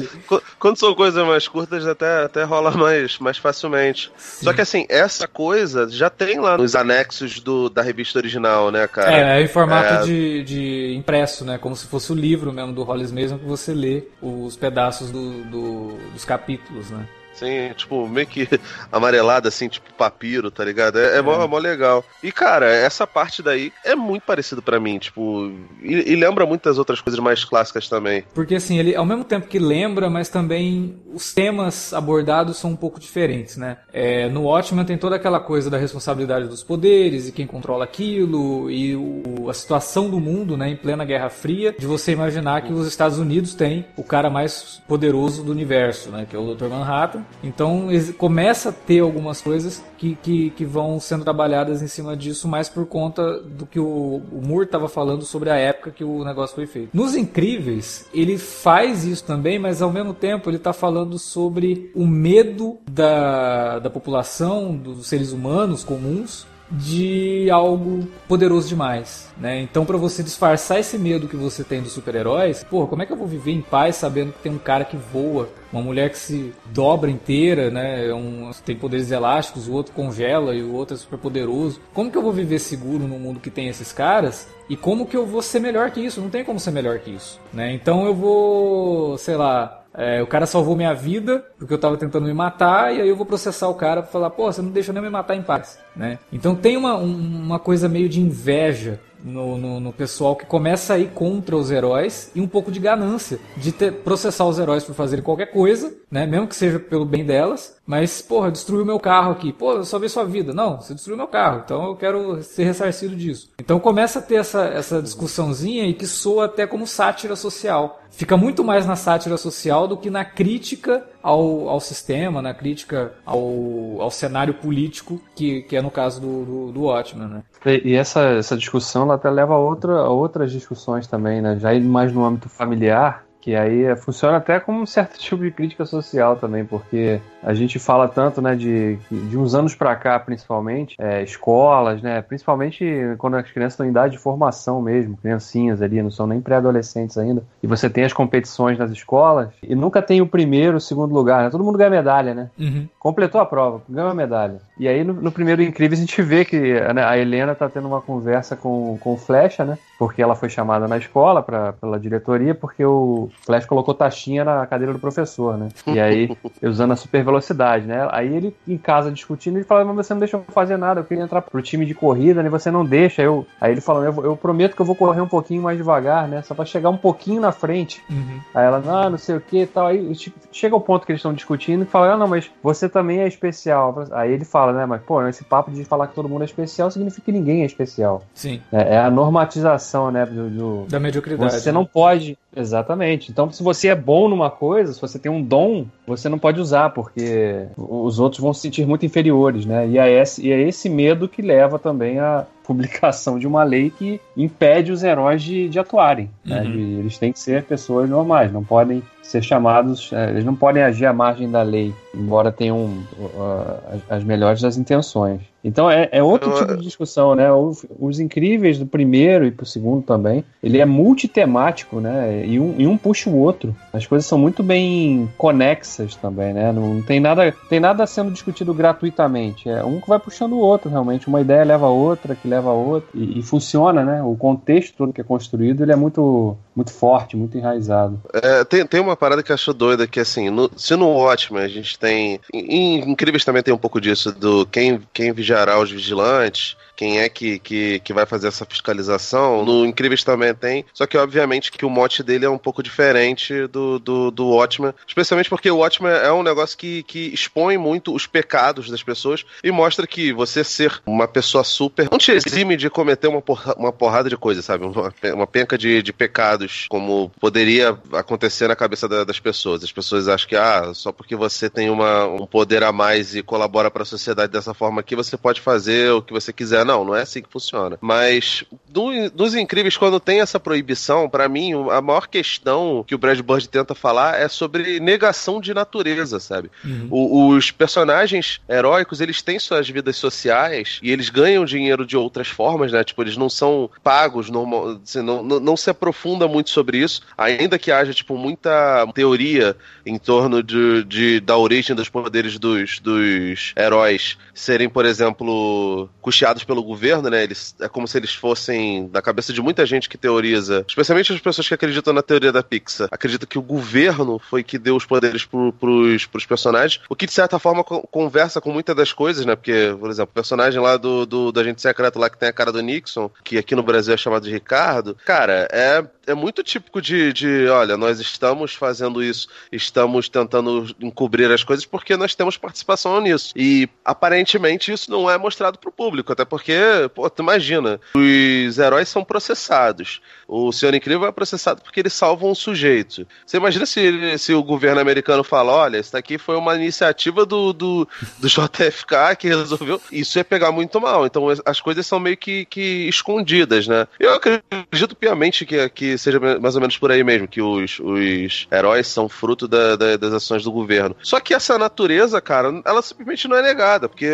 Quando 0.58 0.78
são 0.78 0.94
coisas 0.96 1.26
mais 1.26 1.48
curtas, 1.48 1.86
até, 1.88 2.24
até 2.24 2.44
rola 2.44 2.72
mais, 2.72 3.20
mais 3.20 3.38
facilmente. 3.38 4.12
Sim. 4.18 4.46
Só 4.46 4.54
que 4.54 4.62
assim, 4.62 4.86
essa 4.90 5.28
coisa 5.28 5.88
já 5.90 6.10
tem 6.10 6.40
lá 6.40 6.58
nos 6.58 6.76
anexos 6.76 7.40
do, 7.40 7.70
da 7.70 7.82
revista 7.82 8.20
original, 8.20 8.72
né, 8.72 8.88
cara? 8.88 9.12
É, 9.12 9.40
é 9.40 9.44
em 9.44 9.48
formato 9.48 9.94
é... 9.94 10.02
De, 10.04 10.44
de 10.44 10.96
impresso, 10.96 11.46
né? 11.46 11.58
Como 11.58 11.76
se 11.76 11.88
fosse 11.88 12.12
o 12.12 12.16
livro 12.16 12.52
mesmo 12.52 12.74
do 12.74 12.84
Hollis 12.84 13.12
mesmo, 13.12 13.40
que 13.40 13.46
você 13.46 13.74
lê 13.74 14.04
os 14.22 14.56
pedaços 14.56 15.12
do, 15.12 15.44
do 15.46 15.90
dos 16.14 16.26
capítulos, 16.26 16.90
né? 16.90 17.06
Sim, 17.40 17.74
tipo, 17.76 18.08
meio 18.08 18.28
que 18.28 18.48
amarelada, 18.92 19.48
assim, 19.48 19.70
tipo 19.70 19.94
papiro, 19.94 20.52
tá 20.52 20.64
ligado? 20.66 21.00
É, 21.00 21.16
é, 21.16 21.18
é. 21.18 21.22
Mó, 21.22 21.48
mó, 21.48 21.58
legal. 21.58 22.04
E, 22.22 22.32
cara, 22.32 22.70
essa 22.70 23.08
parte 23.08 23.42
daí 23.42 23.72
é 23.86 23.96
muito 23.96 24.24
parecido 24.24 24.62
para 24.62 24.80
mim, 24.80 25.00
tipo, 25.00 25.52
e, 25.82 26.12
e, 26.12 26.16
lembra 26.16 26.46
muitas 26.46 26.78
outras 26.78 27.00
coisas 27.00 27.20
mais 27.20 27.46
clássicas 27.46 27.88
também. 27.88 28.26
Porque, 28.34 28.56
assim, 28.56 28.78
ele, 28.78 28.96
ao 28.96 29.06
mesmo 29.06 29.24
tempo 29.24 29.48
que 29.48 29.58
lembra, 29.58 30.10
mas 30.10 30.28
também 30.28 31.02
os 31.14 31.34
temas 31.34 31.94
abordados 31.94 32.58
são 32.58 32.72
um 32.72 32.76
pouco 32.76 33.00
diferentes, 33.00 33.56
né? 33.56 33.78
É, 33.94 34.28
no 34.30 34.44
Watchmen 34.44 34.86
tem 34.86 34.98
toda 34.98 35.16
aquela 35.16 35.40
coisa 35.40 35.70
da 35.70 35.78
responsabilidade 35.78 36.48
dos 36.48 36.64
poderes 36.64 37.28
e 37.28 37.32
quem 37.32 37.48
controla 37.48 37.86
aquilo 37.86 38.70
e 38.70 38.96
o, 38.96 39.50
a 39.50 39.54
situação 39.54 40.10
do 40.10 40.20
mundo, 40.20 40.58
né, 40.58 40.70
em 40.70 40.76
plena 40.76 41.06
Guerra 41.06 41.30
Fria, 41.30 41.74
de 41.78 41.86
você 41.86 42.12
imaginar 42.12 42.62
que 42.64 42.74
os 42.74 42.88
Estados 42.88 43.18
Unidos 43.18 43.54
têm 43.54 43.86
o 43.96 44.04
cara 44.04 44.30
mais 44.30 44.82
poderoso 44.88 45.44
do 45.44 45.52
universo, 45.52 46.10
né, 46.10 46.26
que 46.30 46.36
é 46.36 46.40
o 46.40 46.54
Dr. 46.54 46.68
Manhattan, 46.68 47.24
então 47.44 47.88
começa 48.18 48.70
a 48.70 48.72
ter 48.72 49.00
algumas 49.00 49.42
coisas 49.42 49.82
que, 49.98 50.16
que, 50.16 50.50
que, 50.52 50.66
vão 50.66 51.00
sendo 51.00 51.24
trabalhadas 51.24 51.82
em 51.82 51.88
cima 51.88 52.16
disso, 52.16 52.48
mais 52.48 52.70
por 52.70 52.86
conta 52.86 53.40
do 53.42 53.66
que 53.66 53.80
o, 53.80 54.22
o 54.32 54.42
Moore 54.42 54.66
estava 54.66 54.88
falando 54.88 55.24
sobre 55.24 55.50
a 55.50 55.56
época 55.56 55.92
que 55.92 56.04
o 56.04 56.24
negócio 56.24 56.56
foi 56.56 56.66
feito. 56.66 56.90
Nos 56.94 57.16
Incríveis, 57.16 58.06
ele 58.14 58.38
faz 58.38 59.06
isso 59.06 59.24
também, 59.24 59.60
mas 59.60 59.82
ao 59.82 59.92
mesmo 59.92 60.14
tempo 60.14 60.50
ele 60.50 60.58
está 60.58 60.74
falando 60.74 61.18
sobre 61.18 61.92
o 61.96 62.06
medo 62.06 62.78
da, 62.90 63.80
da 63.80 63.90
população, 63.90 64.76
dos 64.76 65.08
seres 65.08 65.32
humanos 65.32 65.84
comuns, 65.84 66.46
de 66.72 67.50
algo 67.50 68.08
poderoso 68.28 68.68
demais, 68.68 69.30
né? 69.38 69.62
Então, 69.62 69.86
para 69.86 69.98
você 69.98 70.22
disfarçar 70.22 70.80
esse 70.80 70.98
medo 70.98 71.28
que 71.28 71.36
você 71.36 71.64
tem 71.64 71.82
dos 71.82 71.94
super-heróis, 71.94 72.64
pô, 72.64 72.86
como 72.88 73.02
é 73.02 73.06
que 73.06 73.12
eu 73.12 73.18
vou 73.18 73.28
viver 73.28 73.52
em 73.52 73.62
paz 73.62 73.96
sabendo 73.96 74.34
que 74.34 74.40
tem 74.40 74.52
um 74.52 74.60
cara 74.60 74.86
que 74.86 74.96
voa, 74.98 75.50
uma 75.74 75.82
mulher 75.82 76.10
que 76.10 76.18
se 76.18 76.54
dobra 76.66 77.10
inteira, 77.10 77.70
né? 77.72 78.08
É 78.08 78.14
um, 78.14 78.52
tem 78.66 78.76
poderes 78.76 79.12
elásticos, 79.12 79.68
o 79.68 79.74
outro 79.74 79.94
congela 79.94 80.54
e 80.54 80.64
o 80.64 80.74
outro 80.74 80.96
é 80.96 80.98
super 80.98 81.18
poderoso. 81.18 81.80
Como 81.94 82.12
que 82.12 82.18
eu 82.18 82.22
vou 82.24 82.32
viver 82.32 82.60
seguro 82.60 83.08
num 83.08 83.20
mundo 83.20 83.40
que 83.40 83.50
tem 83.50 83.68
esses 83.68 83.92
caras? 83.92 84.48
E 84.70 84.76
como 84.76 85.06
que 85.06 85.18
eu 85.18 85.26
vou 85.26 85.42
ser 85.42 85.60
melhor 85.60 85.90
que 85.92 86.00
isso? 86.00 86.22
Não 86.22 86.30
tem 86.30 86.44
como 86.44 86.60
ser 86.60 86.72
melhor 86.72 87.00
que 87.00 87.12
isso, 87.12 87.40
né? 87.52 87.74
Então 87.74 88.06
eu 88.06 88.14
vou, 88.14 89.18
sei 89.18 89.36
lá, 89.36 89.79
é, 89.94 90.22
o 90.22 90.28
cara 90.28 90.46
salvou 90.46 90.76
minha 90.76 90.94
vida 90.94 91.44
porque 91.58 91.74
eu 91.74 91.78
tava 91.78 91.98
tentando 91.98 92.26
me 92.28 92.34
matar 92.34 92.94
e 92.96 93.02
aí 93.02 93.10
eu 93.10 93.16
vou 93.16 93.26
processar 93.26 93.68
o 93.68 93.74
cara 93.74 94.02
pra 94.02 94.12
falar, 94.12 94.30
pô, 94.30 94.52
você 94.52 94.62
não 94.62 94.70
deixa 94.70 94.94
nem 94.94 95.02
me 95.02 95.10
matar 95.10 95.36
em 95.36 95.42
paz, 95.42 95.80
né? 95.96 96.20
Então 96.32 96.56
tem 96.56 96.78
uma, 96.78 96.96
uma 96.96 97.60
coisa 97.60 97.90
meio 97.90 98.08
de 98.08 98.22
inveja 98.22 99.00
no, 99.24 99.58
no, 99.58 99.80
no, 99.80 99.94
pessoal 99.94 100.36
que 100.36 100.46
começa 100.46 100.94
a 100.94 101.00
ir 101.00 101.10
contra 101.10 101.56
os 101.56 101.72
heróis 101.72 102.32
e 102.34 102.42
um 102.42 102.48
pouco 102.48 102.72
de 102.72 102.80
ganância 102.80 103.40
de 103.58 103.72
ter, 103.72 103.92
processar 103.92 104.46
os 104.46 104.60
heróis 104.60 104.84
por 104.84 104.96
fazerem 104.96 105.24
qualquer 105.24 105.48
coisa, 105.48 105.94
né? 106.10 106.26
Mesmo 106.26 106.48
que 106.48 106.56
seja 106.56 106.80
pelo 106.80 107.06
bem 107.06 107.26
delas, 107.26 107.78
mas, 107.86 108.22
porra, 108.22 108.52
destruiu 108.52 108.86
meu 108.86 109.00
carro 109.00 109.32
aqui. 109.32 109.52
Pô, 109.52 109.74
eu 109.74 109.84
salvei 109.84 110.10
sua 110.10 110.26
vida. 110.26 110.54
Não, 110.54 110.80
você 110.80 110.94
destruiu 110.94 111.18
meu 111.18 111.28
carro, 111.28 111.64
então 111.66 111.88
eu 111.88 111.96
quero 111.96 112.42
ser 112.44 112.64
ressarcido 112.64 113.16
disso. 113.16 113.50
Então 113.60 113.80
começa 113.80 114.20
a 114.20 114.22
ter 114.22 114.36
essa, 114.36 114.66
essa 114.66 115.02
discussãozinha 115.02 115.86
e 115.86 115.94
que 115.94 116.06
soa 116.06 116.46
até 116.46 116.66
como 116.66 116.88
sátira 116.88 117.36
social. 117.36 118.00
Fica 118.12 118.36
muito 118.36 118.64
mais 118.64 118.86
na 118.86 118.96
sátira 118.96 119.38
social 119.38 119.88
do 119.88 119.98
que 119.98 120.10
na 120.10 120.26
crítica 120.26 121.06
ao, 121.22 121.70
ao 121.70 121.80
sistema, 121.80 122.42
na 122.42 122.54
crítica 122.54 123.14
ao, 123.26 124.02
ao 124.02 124.12
cenário 124.12 124.54
político, 124.54 125.22
que, 125.36 125.62
que 125.64 125.76
é 125.76 125.82
no 125.82 125.92
caso 125.92 126.22
do, 126.22 126.46
do, 126.46 126.72
do 126.72 126.82
Watchmen, 126.84 127.28
né? 127.28 127.44
E 127.84 127.94
essa, 127.94 128.22
essa 128.22 128.58
discussão 128.58 129.04
ela 129.04 129.16
até 129.16 129.30
leva 129.30 129.54
a, 129.54 129.58
outra, 129.58 130.00
a 130.00 130.10
outras 130.10 130.52
discussões 130.52 131.08
também, 131.08 131.42
né? 131.42 131.58
Já 131.60 131.78
mais 131.80 132.14
no 132.14 132.26
âmbito 132.26 132.50
familiar, 132.50 133.26
que 133.42 133.56
aí 133.56 133.96
funciona 133.96 134.38
até 134.38 134.60
como 134.60 134.82
um 134.82 134.86
certo 134.86 135.18
tipo 135.18 135.44
de 135.44 135.52
crítica 135.52 135.86
social 135.86 136.36
também, 136.36 136.66
porque 136.66 137.20
a 137.42 137.54
gente 137.54 137.80
fala 137.80 138.08
tanto, 138.08 138.42
né, 138.42 138.54
de, 138.56 138.98
de 139.10 139.38
uns 139.38 139.56
anos 139.56 139.74
para 139.74 139.96
cá, 139.96 140.20
principalmente, 140.20 140.96
é, 141.00 141.24
escolas, 141.24 142.02
né, 142.02 142.22
principalmente 142.22 142.86
quando 143.18 143.38
as 143.38 143.50
crianças 143.50 143.74
estão 143.74 143.86
em 143.86 143.90
idade 143.90 144.14
de 144.14 144.20
formação 144.20 144.82
mesmo, 144.82 145.16
criancinhas 145.18 145.82
ali, 145.82 146.02
não 146.02 146.12
são 146.12 146.28
nem 146.28 146.42
pré-adolescentes 146.42 147.18
ainda, 147.18 147.42
e 147.64 147.68
você 147.68 147.90
tem 147.90 148.04
as 148.04 148.12
competições 148.12 148.78
nas 148.78 148.92
escolas, 148.92 149.50
e 149.64 149.74
nunca 149.74 150.02
tem 150.02 150.22
o 150.22 150.28
primeiro, 150.28 150.78
o 150.78 150.82
segundo 150.82 151.14
lugar, 151.14 151.44
né, 151.44 151.50
todo 151.50 151.64
mundo 151.64 151.78
ganha 151.78 151.90
medalha, 151.90 152.34
né, 152.34 152.50
uhum. 152.60 152.88
completou 153.00 153.40
a 153.40 153.46
prova, 153.46 153.82
ganhou 153.88 154.12
a 154.12 154.16
medalha. 154.16 154.60
E 154.78 154.88
aí 154.88 155.04
no, 155.04 155.14
no 155.14 155.32
primeiro 155.32 155.62
Incrível 155.62 155.98
a 155.98 156.00
gente 156.02 156.22
vê 156.22 156.44
que 156.44 156.80
né, 156.94 157.04
a 157.04 157.18
Helena 157.18 157.56
tá 157.56 157.70
tendo 157.70 157.88
uma 157.88 158.02
conversa 158.02 158.56
com, 158.56 158.98
com 159.00 159.14
o 159.14 159.18
Flecha, 159.18 159.64
né, 159.64 159.78
porque 159.98 160.22
ela 160.22 160.36
foi 160.36 160.50
chamada 160.50 160.88
na 160.88 160.98
escola 160.98 161.42
pra, 161.42 161.74
pela 161.74 162.00
diretoria, 162.00 162.54
porque 162.54 162.84
o 162.84 163.29
Flash 163.42 163.66
colocou 163.66 163.94
taxinha 163.94 164.44
na 164.44 164.66
cadeira 164.66 164.94
do 164.94 165.00
professor, 165.00 165.58
né, 165.58 165.70
e 165.88 166.00
aí, 166.00 166.38
usando 166.64 166.92
a 166.92 166.96
super 166.96 167.24
velocidade, 167.24 167.86
né? 167.86 168.08
Aí 168.12 168.34
ele 168.34 168.56
em 168.68 168.78
casa 168.78 169.12
discutindo, 169.12 169.58
ele 169.58 169.66
fala, 169.66 169.86
mas 169.86 170.08
você 170.08 170.14
não 170.14 170.20
deixa 170.20 170.38
eu 170.38 170.44
fazer 170.50 170.78
nada, 170.78 171.00
eu 171.00 171.04
queria 171.04 171.24
entrar 171.24 171.42
pro 171.42 171.62
time 171.62 171.86
de 171.86 171.94
corrida, 171.94 172.42
né? 172.44 172.50
Você 172.50 172.70
não 172.72 172.86
deixa. 172.86 173.22
Eu... 173.22 173.46
Aí 173.60 173.72
ele 173.72 173.82
falou, 173.82 174.04
eu, 174.04 174.14
eu 174.24 174.38
prometo 174.38 174.76
que 174.76 174.82
eu 174.82 174.86
vou 174.86 174.96
correr 174.96 175.22
um 175.22 175.28
pouquinho 175.28 175.62
mais 175.62 175.78
devagar, 175.78 176.28
né? 176.28 176.42
Só 176.42 176.54
pra 176.54 176.66
chegar 176.66 176.90
um 176.90 176.98
pouquinho 176.98 177.42
na 177.42 177.52
frente. 177.52 178.02
Uhum. 178.10 178.40
Aí 178.54 178.66
ela, 178.66 178.82
ah, 178.86 179.10
não 179.10 179.18
sei 179.18 179.36
o 179.36 179.42
que 179.42 179.62
e 179.62 179.68
tal. 179.68 179.88
Aí 179.88 180.14
tipo, 180.16 180.38
chega 180.52 180.76
o 180.76 180.82
ponto 180.82 181.06
que 181.06 181.12
eles 181.12 181.20
estão 181.20 181.34
discutindo 181.34 181.84
e 181.84 181.86
fala, 181.86 182.14
ah, 182.14 182.18
não, 182.18 182.28
mas 182.28 182.50
você 182.62 182.88
também 182.88 183.20
é 183.20 183.28
especial. 183.28 184.06
Aí 184.12 184.32
ele 184.32 184.46
fala, 184.46 184.74
né? 184.74 184.86
Mas, 184.86 185.02
pô, 185.02 185.26
esse 185.28 185.44
papo 185.44 185.72
de 185.72 185.84
falar 185.84 186.08
que 186.08 186.16
todo 186.16 186.30
mundo 186.30 186.42
é 186.42 186.46
especial 186.46 186.90
significa 186.92 187.26
que 187.26 187.32
ninguém 187.32 187.64
é 187.64 187.66
especial. 187.66 188.24
Sim. 188.34 188.62
É, 188.72 188.96
é 188.96 189.00
a 189.00 189.10
normatização, 189.10 190.12
né? 190.12 190.26
Do, 190.26 190.50
do... 190.50 190.86
Da 190.88 191.00
mediocridade. 191.00 191.54
Você 191.54 191.72
não 191.72 191.86
pode. 191.86 192.38
Exatamente. 192.56 193.19
Então, 193.30 193.52
se 193.52 193.62
você 193.62 193.90
é 193.90 193.96
bom 193.96 194.30
numa 194.30 194.50
coisa, 194.50 194.94
se 194.94 195.02
você 195.02 195.20
tem 195.20 195.32
um 195.32 195.42
dom, 195.42 195.86
você 196.08 196.30
não 196.30 196.40
pode 196.40 196.60
usar, 196.60 196.92
porque 196.92 197.68
os 197.78 198.20
outros 198.20 198.42
vão 198.42 198.54
se 198.54 198.62
sentir 198.62 198.86
muito 198.86 199.06
inferiores, 199.06 199.66
né? 199.66 199.88
E 199.88 199.98
é 199.98 200.22
esse, 200.22 200.46
e 200.46 200.52
é 200.52 200.62
esse 200.62 200.90
medo 200.90 201.28
que 201.28 201.42
leva 201.42 201.80
também 201.80 202.20
a 202.20 202.46
publicação 202.64 203.40
de 203.40 203.48
uma 203.48 203.64
lei 203.64 203.90
que 203.90 204.22
impede 204.38 204.92
os 204.92 205.04
heróis 205.04 205.42
de, 205.42 205.68
de 205.68 205.80
atuarem. 205.80 206.30
Né? 206.46 206.62
Uhum. 206.62 207.00
Eles 207.00 207.18
têm 207.18 207.34
que 207.34 207.40
ser 207.40 207.64
pessoas 207.64 208.08
normais, 208.08 208.52
não 208.52 208.64
podem 208.64 209.02
ser 209.30 209.44
chamados, 209.44 210.12
é, 210.12 210.30
eles 210.30 210.44
não 210.44 210.56
podem 210.56 210.82
agir 210.82 211.06
à 211.06 211.14
margem 211.14 211.50
da 211.50 211.62
lei, 211.62 211.94
embora 212.16 212.52
tenham 212.52 212.78
uh, 213.18 213.80
as, 213.94 214.18
as 214.18 214.24
melhores 214.24 214.60
das 214.60 214.76
intenções. 214.76 215.42
Então 215.64 215.90
é, 215.90 216.08
é 216.12 216.24
outro 216.24 216.54
tipo 216.54 216.78
de 216.78 216.84
discussão, 216.84 217.36
né? 217.36 217.52
Os, 217.52 217.86
os, 218.00 218.20
incríveis 218.20 218.80
do 218.80 218.86
primeiro 218.86 219.46
e 219.46 219.52
pro 219.52 219.66
segundo 219.66 220.02
também, 220.02 220.44
ele 220.64 220.80
é 220.80 220.86
multitemático, 220.86 222.00
né? 222.00 222.46
E 222.46 222.60
um, 222.60 222.76
e 222.78 222.88
um 222.88 222.98
puxa 222.98 223.30
o 223.30 223.38
outro. 223.38 223.76
As 223.92 224.06
coisas 224.06 224.26
são 224.26 224.38
muito 224.38 224.64
bem 224.64 225.30
conexas 225.38 226.16
também, 226.16 226.54
né? 226.54 226.72
Não, 226.72 226.96
não 226.96 227.02
tem 227.02 227.20
nada, 227.20 227.54
tem 227.70 227.80
nada 227.80 228.08
sendo 228.08 228.32
discutido 228.32 228.74
gratuitamente. 228.74 229.70
É 229.70 229.84
um 229.84 230.00
que 230.00 230.08
vai 230.08 230.20
puxando 230.20 230.54
o 230.54 230.60
outro, 230.60 230.90
realmente. 230.90 231.28
Uma 231.28 231.42
ideia 231.42 231.64
leva 231.66 231.88
a 231.88 231.90
outra, 231.90 232.36
que 232.36 232.48
leva 232.48 232.70
a 232.70 232.74
outra 232.74 233.10
e, 233.14 233.40
e 233.40 233.42
funciona, 233.44 234.04
né? 234.04 234.24
O 234.24 234.36
contexto 234.36 234.96
todo 234.96 235.14
que 235.14 235.22
é 235.22 235.26
construído, 235.26 235.84
ele 235.84 235.92
é 235.92 235.96
muito, 235.96 236.56
muito 236.74 236.94
forte, 236.94 237.36
muito 237.36 237.58
enraizado. 237.58 238.20
É, 238.34 238.64
tem, 238.64 238.86
tem 238.86 239.02
uma 239.02 239.16
parada 239.20 239.44
que 239.44 239.52
eu 239.52 239.54
acho 239.54 239.74
doida 239.74 240.08
que 240.08 240.20
assim, 240.20 240.50
no, 240.50 240.72
se 240.76 240.96
no 240.96 241.08
Watchmen 241.10 241.64
a 241.64 241.68
gente 241.68 242.00
tem, 242.00 242.40
em, 242.54 243.12
Incríveis 243.12 243.44
também 243.44 243.62
tem 243.62 243.74
um 243.74 243.78
pouco 243.78 244.00
disso 244.00 244.32
do 244.32 244.66
quem 244.66 245.02
quem 245.14 245.34
vigiará 245.34 245.80
os 245.80 245.92
vigilantes, 245.92 246.78
quem 247.00 247.22
é 247.22 247.30
que, 247.30 247.60
que, 247.60 248.02
que 248.02 248.12
vai 248.12 248.26
fazer 248.26 248.50
essa 248.50 248.66
fiscalização. 248.66 249.64
No 249.64 249.86
Incríveis 249.86 250.22
também 250.22 250.54
tem, 250.54 250.84
só 250.94 251.08
que 251.08 251.18
obviamente 251.18 251.72
que 251.72 251.86
o 251.86 251.90
mote 251.90 252.22
dele 252.22 252.44
é 252.44 252.50
um 252.50 252.58
pouco 252.58 252.84
diferente 252.84 253.68
do, 253.68 253.98
do, 253.98 254.30
do 254.30 254.48
Watchmen, 254.50 254.94
especialmente 255.08 255.50
porque 255.50 255.72
o 255.72 255.78
Watchmen 255.78 256.12
é 256.12 256.30
um 256.34 256.44
negócio 256.44 256.78
que, 256.78 257.04
que 257.04 257.34
expõe 257.34 257.78
muito 257.78 258.14
os 258.14 258.28
pecados 258.28 258.90
das 258.90 259.02
pessoas 259.02 259.46
e 259.64 259.72
mostra 259.72 260.06
que 260.06 260.34
você 260.34 260.62
ser 260.62 261.02
uma 261.06 261.26
pessoa 261.26 261.64
super 261.64 262.10
não 262.12 262.18
te 262.18 262.34
exime 262.34 262.76
de 262.76 262.90
cometer 262.90 263.30
uma, 263.30 263.42
porra, 263.42 263.74
uma 263.78 263.94
porrada 263.94 264.28
de 264.28 264.36
coisas, 264.36 264.66
sabe? 264.66 264.84
Uma, 264.84 265.14
uma 265.34 265.48
penca 265.48 265.78
de, 265.78 266.02
de 266.02 266.12
pecados, 266.12 266.86
como 266.90 267.32
poderia 267.40 267.98
acontecer 268.12 268.68
na 268.68 268.76
cabeça 268.76 269.08
da, 269.08 269.24
das 269.24 269.40
pessoas. 269.40 269.86
As 269.86 269.92
pessoas 269.92 270.28
acham 270.28 270.50
que, 270.50 270.56
ah, 270.58 270.92
só 270.94 271.14
porque 271.14 271.34
você 271.34 271.70
tem 271.70 271.90
uma, 271.90 272.28
um 272.28 272.46
poder 272.46 272.84
a 272.84 272.92
mais 272.92 273.38
e 273.38 273.42
colabora 273.42 273.90
para 273.90 274.04
a 274.04 274.06
sociedade 274.06 274.52
dessa 274.52 274.74
forma 274.74 275.00
aqui, 275.00 275.16
você 275.16 275.38
pode 275.38 275.62
fazer 275.62 276.12
o 276.12 276.22
que 276.22 276.34
você 276.34 276.52
quiser. 276.52 276.89
Não, 276.90 277.06
não 277.06 277.16
é 277.16 277.22
assim 277.22 277.40
que 277.40 277.50
funciona. 277.52 278.00
Mas 278.02 278.64
do, 278.88 279.30
dos 279.30 279.54
incríveis, 279.54 279.96
quando 279.96 280.20
tem 280.20 280.42
essa 280.42 280.60
proibição, 280.60 281.30
para 281.30 281.48
mim, 281.48 281.74
a 281.92 282.02
maior 282.02 282.28
questão 282.28 283.04
que 283.06 283.14
o 283.14 283.18
Brad 283.18 283.40
Bird 283.40 283.70
tenta 283.70 283.94
falar 283.94 284.40
é 284.40 284.48
sobre 284.48 285.00
negação 285.00 285.62
de 285.62 285.72
natureza, 285.72 286.40
sabe? 286.40 286.72
Uhum. 286.84 287.08
O, 287.12 287.48
os 287.50 287.70
personagens 287.70 288.60
heróicos, 288.68 289.22
eles 289.22 289.44
têm 289.44 289.60
suas 289.60 289.88
vidas 289.88 290.16
sociais 290.18 291.00
e 291.04 291.12
eles 291.12 291.30
ganham 291.30 291.64
dinheiro 291.64 292.08
de 292.08 292.18
outras 292.18 292.48
formas, 292.48 292.92
né? 292.92 293.04
Tipo, 293.04 293.22
eles 293.22 293.38
não 293.38 293.50
são 293.50 293.88
pagos, 294.04 294.50
normal, 294.50 295.00
assim, 295.04 295.22
não, 295.22 295.44
não, 295.44 295.60
não 295.60 295.78
se 295.78 295.92
aprofunda 295.92 296.48
muito 296.48 296.72
sobre 296.72 296.98
isso, 296.98 297.22
ainda 297.38 297.78
que 297.78 297.92
haja, 297.92 298.16
tipo, 298.16 298.36
muita 298.36 299.06
teoria 299.14 299.78
em 300.04 300.18
torno 300.18 300.64
de, 300.64 301.04
de 301.04 301.40
da 301.40 301.56
origem 301.56 301.96
dos 301.96 302.10
poderes 302.10 302.58
dos, 302.58 303.00
dos 303.00 303.74
heróis 303.78 304.40
serem, 304.56 304.90
por 304.90 305.06
exemplo, 305.06 306.10
custeados 306.20 306.64
pelo 306.64 306.79
governo, 306.84 307.30
né? 307.30 307.44
Eles, 307.44 307.76
é 307.80 307.88
como 307.88 308.08
se 308.08 308.18
eles 308.18 308.34
fossem, 308.34 309.08
da 309.08 309.22
cabeça 309.22 309.54
de 309.54 309.62
muita 309.62 309.86
gente 309.86 310.10
que 310.10 310.18
teoriza, 310.18 310.86
especialmente 310.88 311.34
as 311.34 311.40
pessoas 311.40 311.68
que 311.68 311.74
acreditam 311.74 312.14
na 312.14 312.22
teoria 312.22 312.52
da 312.52 312.64
Pixar, 312.64 313.08
acredita 313.12 313.46
que 313.46 313.58
o 313.58 313.62
governo 313.62 314.40
foi 314.50 314.64
que 314.64 314.78
deu 314.78 314.96
os 314.96 315.06
poderes 315.06 315.46
pro, 315.46 315.74
pros, 315.74 316.26
pros 316.26 316.46
personagens, 316.46 317.02
o 317.10 317.16
que 317.16 317.26
de 317.26 317.34
certa 317.34 317.60
forma 317.60 317.84
conversa 317.84 318.62
com 318.62 318.72
muitas 318.72 318.96
das 318.96 319.14
coisas, 319.14 319.46
né? 319.46 319.56
Porque, 319.56 319.96
por 320.00 320.10
exemplo, 320.10 320.32
o 320.32 320.36
personagem 320.36 320.82
lá 320.82 320.98
do, 320.98 321.26
do, 321.26 321.52
do 321.52 321.60
agente 321.60 321.82
secreto 321.82 322.20
lá 322.20 322.30
que 322.30 322.38
tem 322.38 322.50
a 322.50 322.54
cara 322.54 322.72
do 322.72 322.82
Nixon, 322.82 323.30
que 323.44 323.58
aqui 323.58 323.76
no 323.76 323.84
Brasil 323.84 324.14
é 324.14 324.18
chamado 324.18 324.44
de 324.44 324.52
Ricardo, 324.52 325.16
cara, 325.26 325.68
é 325.72 326.04
é 326.30 326.36
muito 326.36 326.62
típico 326.64 327.02
de, 327.02 327.34
de, 327.34 327.68
olha, 327.68 327.98
nós 327.98 328.20
estamos 328.20 328.76
fazendo 328.76 329.24
isso, 329.24 329.48
estamos 329.72 330.30
tentando 330.30 330.86
encobrir 331.00 331.52
as 331.52 331.64
coisas 331.64 331.86
porque 331.86 332.16
nós 332.16 332.36
temos 332.36 332.56
participação 332.56 333.20
nisso. 333.20 333.52
E 333.56 333.90
aparentemente 334.06 334.92
isso 334.92 335.10
não 335.10 335.30
é 335.30 335.38
mostrado 335.38 335.80
pro 335.80 335.92
público, 335.92 336.32
até 336.32 336.46
porque, 336.46 336.69
pô, 337.14 337.30
tu 337.30 337.42
imagina, 337.42 338.00
os 338.14 338.78
heróis 338.78 339.10
são 339.10 339.24
processados. 339.24 340.22
O 340.48 340.72
Senhor 340.72 340.94
Incrível 340.96 341.28
é 341.28 341.32
processado 341.32 341.82
porque 341.82 342.00
ele 342.00 342.10
salva 342.10 342.48
um 342.48 342.56
sujeito. 342.56 343.26
Você 343.46 343.58
imagina 343.58 343.86
se, 343.86 344.38
se 344.40 344.54
o 344.54 344.64
governo 344.64 345.00
americano 345.00 345.44
fala, 345.44 345.72
olha, 345.72 346.00
isso 346.00 346.14
daqui 346.14 346.38
foi 346.38 346.56
uma 346.56 346.76
iniciativa 346.76 347.46
do, 347.46 347.72
do, 347.72 348.08
do 348.40 348.48
JFK 348.48 349.36
que 349.38 349.48
resolveu. 349.48 350.02
Isso 350.12 350.40
ia 350.40 350.44
pegar 350.44 350.72
muito 350.72 351.00
mal. 351.00 351.26
Então 351.26 351.48
as 351.66 351.80
coisas 351.80 352.06
são 352.08 352.20
meio 352.20 352.36
que, 352.36 352.66
que 352.66 353.08
escondidas, 353.08 353.88
né? 353.88 354.08
Eu 354.20 354.34
acredito 354.34 355.16
piamente 355.16 355.66
que, 355.66 355.88
que 355.90 356.18
seja 356.18 356.40
mais 356.60 356.76
ou 356.76 356.82
menos 356.82 356.98
por 356.98 357.12
aí 357.12 357.24
mesmo, 357.24 357.48
que 357.48 357.62
os, 357.62 358.00
os 358.00 358.68
heróis 358.72 359.08
são 359.08 359.30
fruto 359.30 359.68
da, 359.68 359.96
da, 359.96 360.18
das 360.18 360.34
ações 360.34 360.64
do 360.64 360.72
governo. 360.72 361.16
Só 361.22 361.40
que 361.40 361.54
essa 361.54 361.78
natureza, 361.78 362.42
cara, 362.42 362.82
ela 362.86 363.02
simplesmente 363.02 363.48
não 363.48 363.58
é 363.58 363.62
negada, 363.62 364.10
porque 364.10 364.30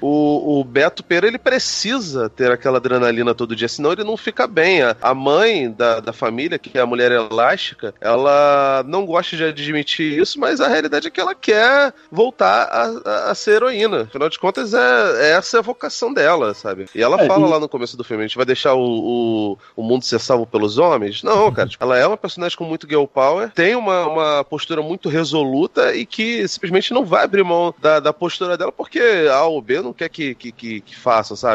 o, 0.00 0.60
o 0.60 0.64
Beto 0.64 1.04
Pera, 1.04 1.26
ele 1.26 1.38
precisa 1.38 1.69
ter 2.36 2.50
aquela 2.50 2.78
adrenalina 2.78 3.34
todo 3.34 3.56
dia, 3.56 3.68
senão 3.68 3.92
ele 3.92 4.04
não 4.04 4.16
fica 4.16 4.46
bem. 4.46 4.82
A, 4.82 4.96
a 5.00 5.14
mãe 5.14 5.70
da, 5.70 6.00
da 6.00 6.12
família, 6.12 6.58
que 6.58 6.76
é 6.76 6.80
a 6.80 6.86
mulher 6.86 7.12
elástica, 7.12 7.94
ela 8.00 8.84
não 8.86 9.06
gosta 9.06 9.36
de 9.36 9.44
admitir 9.44 10.18
isso, 10.18 10.38
mas 10.38 10.60
a 10.60 10.68
realidade 10.68 11.08
é 11.08 11.10
que 11.10 11.20
ela 11.20 11.34
quer 11.34 11.92
voltar 12.10 12.64
a, 12.64 13.10
a, 13.10 13.30
a 13.30 13.34
ser 13.34 13.56
heroína. 13.56 14.02
Afinal 14.02 14.28
de 14.28 14.38
contas, 14.38 14.74
é, 14.74 15.32
essa 15.32 15.56
é 15.56 15.60
a 15.60 15.62
vocação 15.62 16.12
dela, 16.12 16.54
sabe? 16.54 16.86
E 16.94 17.02
ela 17.02 17.20
é, 17.20 17.26
fala 17.26 17.46
e... 17.46 17.50
lá 17.50 17.60
no 17.60 17.68
começo 17.68 17.96
do 17.96 18.04
filme, 18.04 18.24
a 18.24 18.26
gente 18.26 18.36
vai 18.36 18.46
deixar 18.46 18.74
o, 18.74 18.80
o, 18.80 19.58
o 19.76 19.82
mundo 19.82 20.04
ser 20.04 20.18
salvo 20.18 20.46
pelos 20.46 20.78
homens? 20.78 21.22
Não, 21.22 21.50
cara. 21.52 21.68
Tipo, 21.68 21.84
ela 21.84 21.98
é 21.98 22.06
uma 22.06 22.16
personagem 22.16 22.56
com 22.56 22.64
muito 22.64 22.88
girl 22.88 23.04
power, 23.04 23.50
tem 23.50 23.74
uma, 23.74 24.06
uma 24.06 24.44
postura 24.44 24.82
muito 24.82 25.08
resoluta 25.08 25.94
e 25.94 26.06
que 26.06 26.46
simplesmente 26.48 26.92
não 26.92 27.04
vai 27.04 27.24
abrir 27.24 27.44
mão 27.44 27.74
da, 27.78 28.00
da 28.00 28.12
postura 28.12 28.56
dela 28.56 28.72
porque 28.72 29.00
A 29.30 29.44
ou 29.44 29.60
B 29.60 29.80
não 29.80 29.92
quer 29.92 30.08
que, 30.08 30.34
que, 30.34 30.52
que, 30.52 30.80
que 30.80 30.96
faça, 30.96 31.36
sabe? 31.36 31.49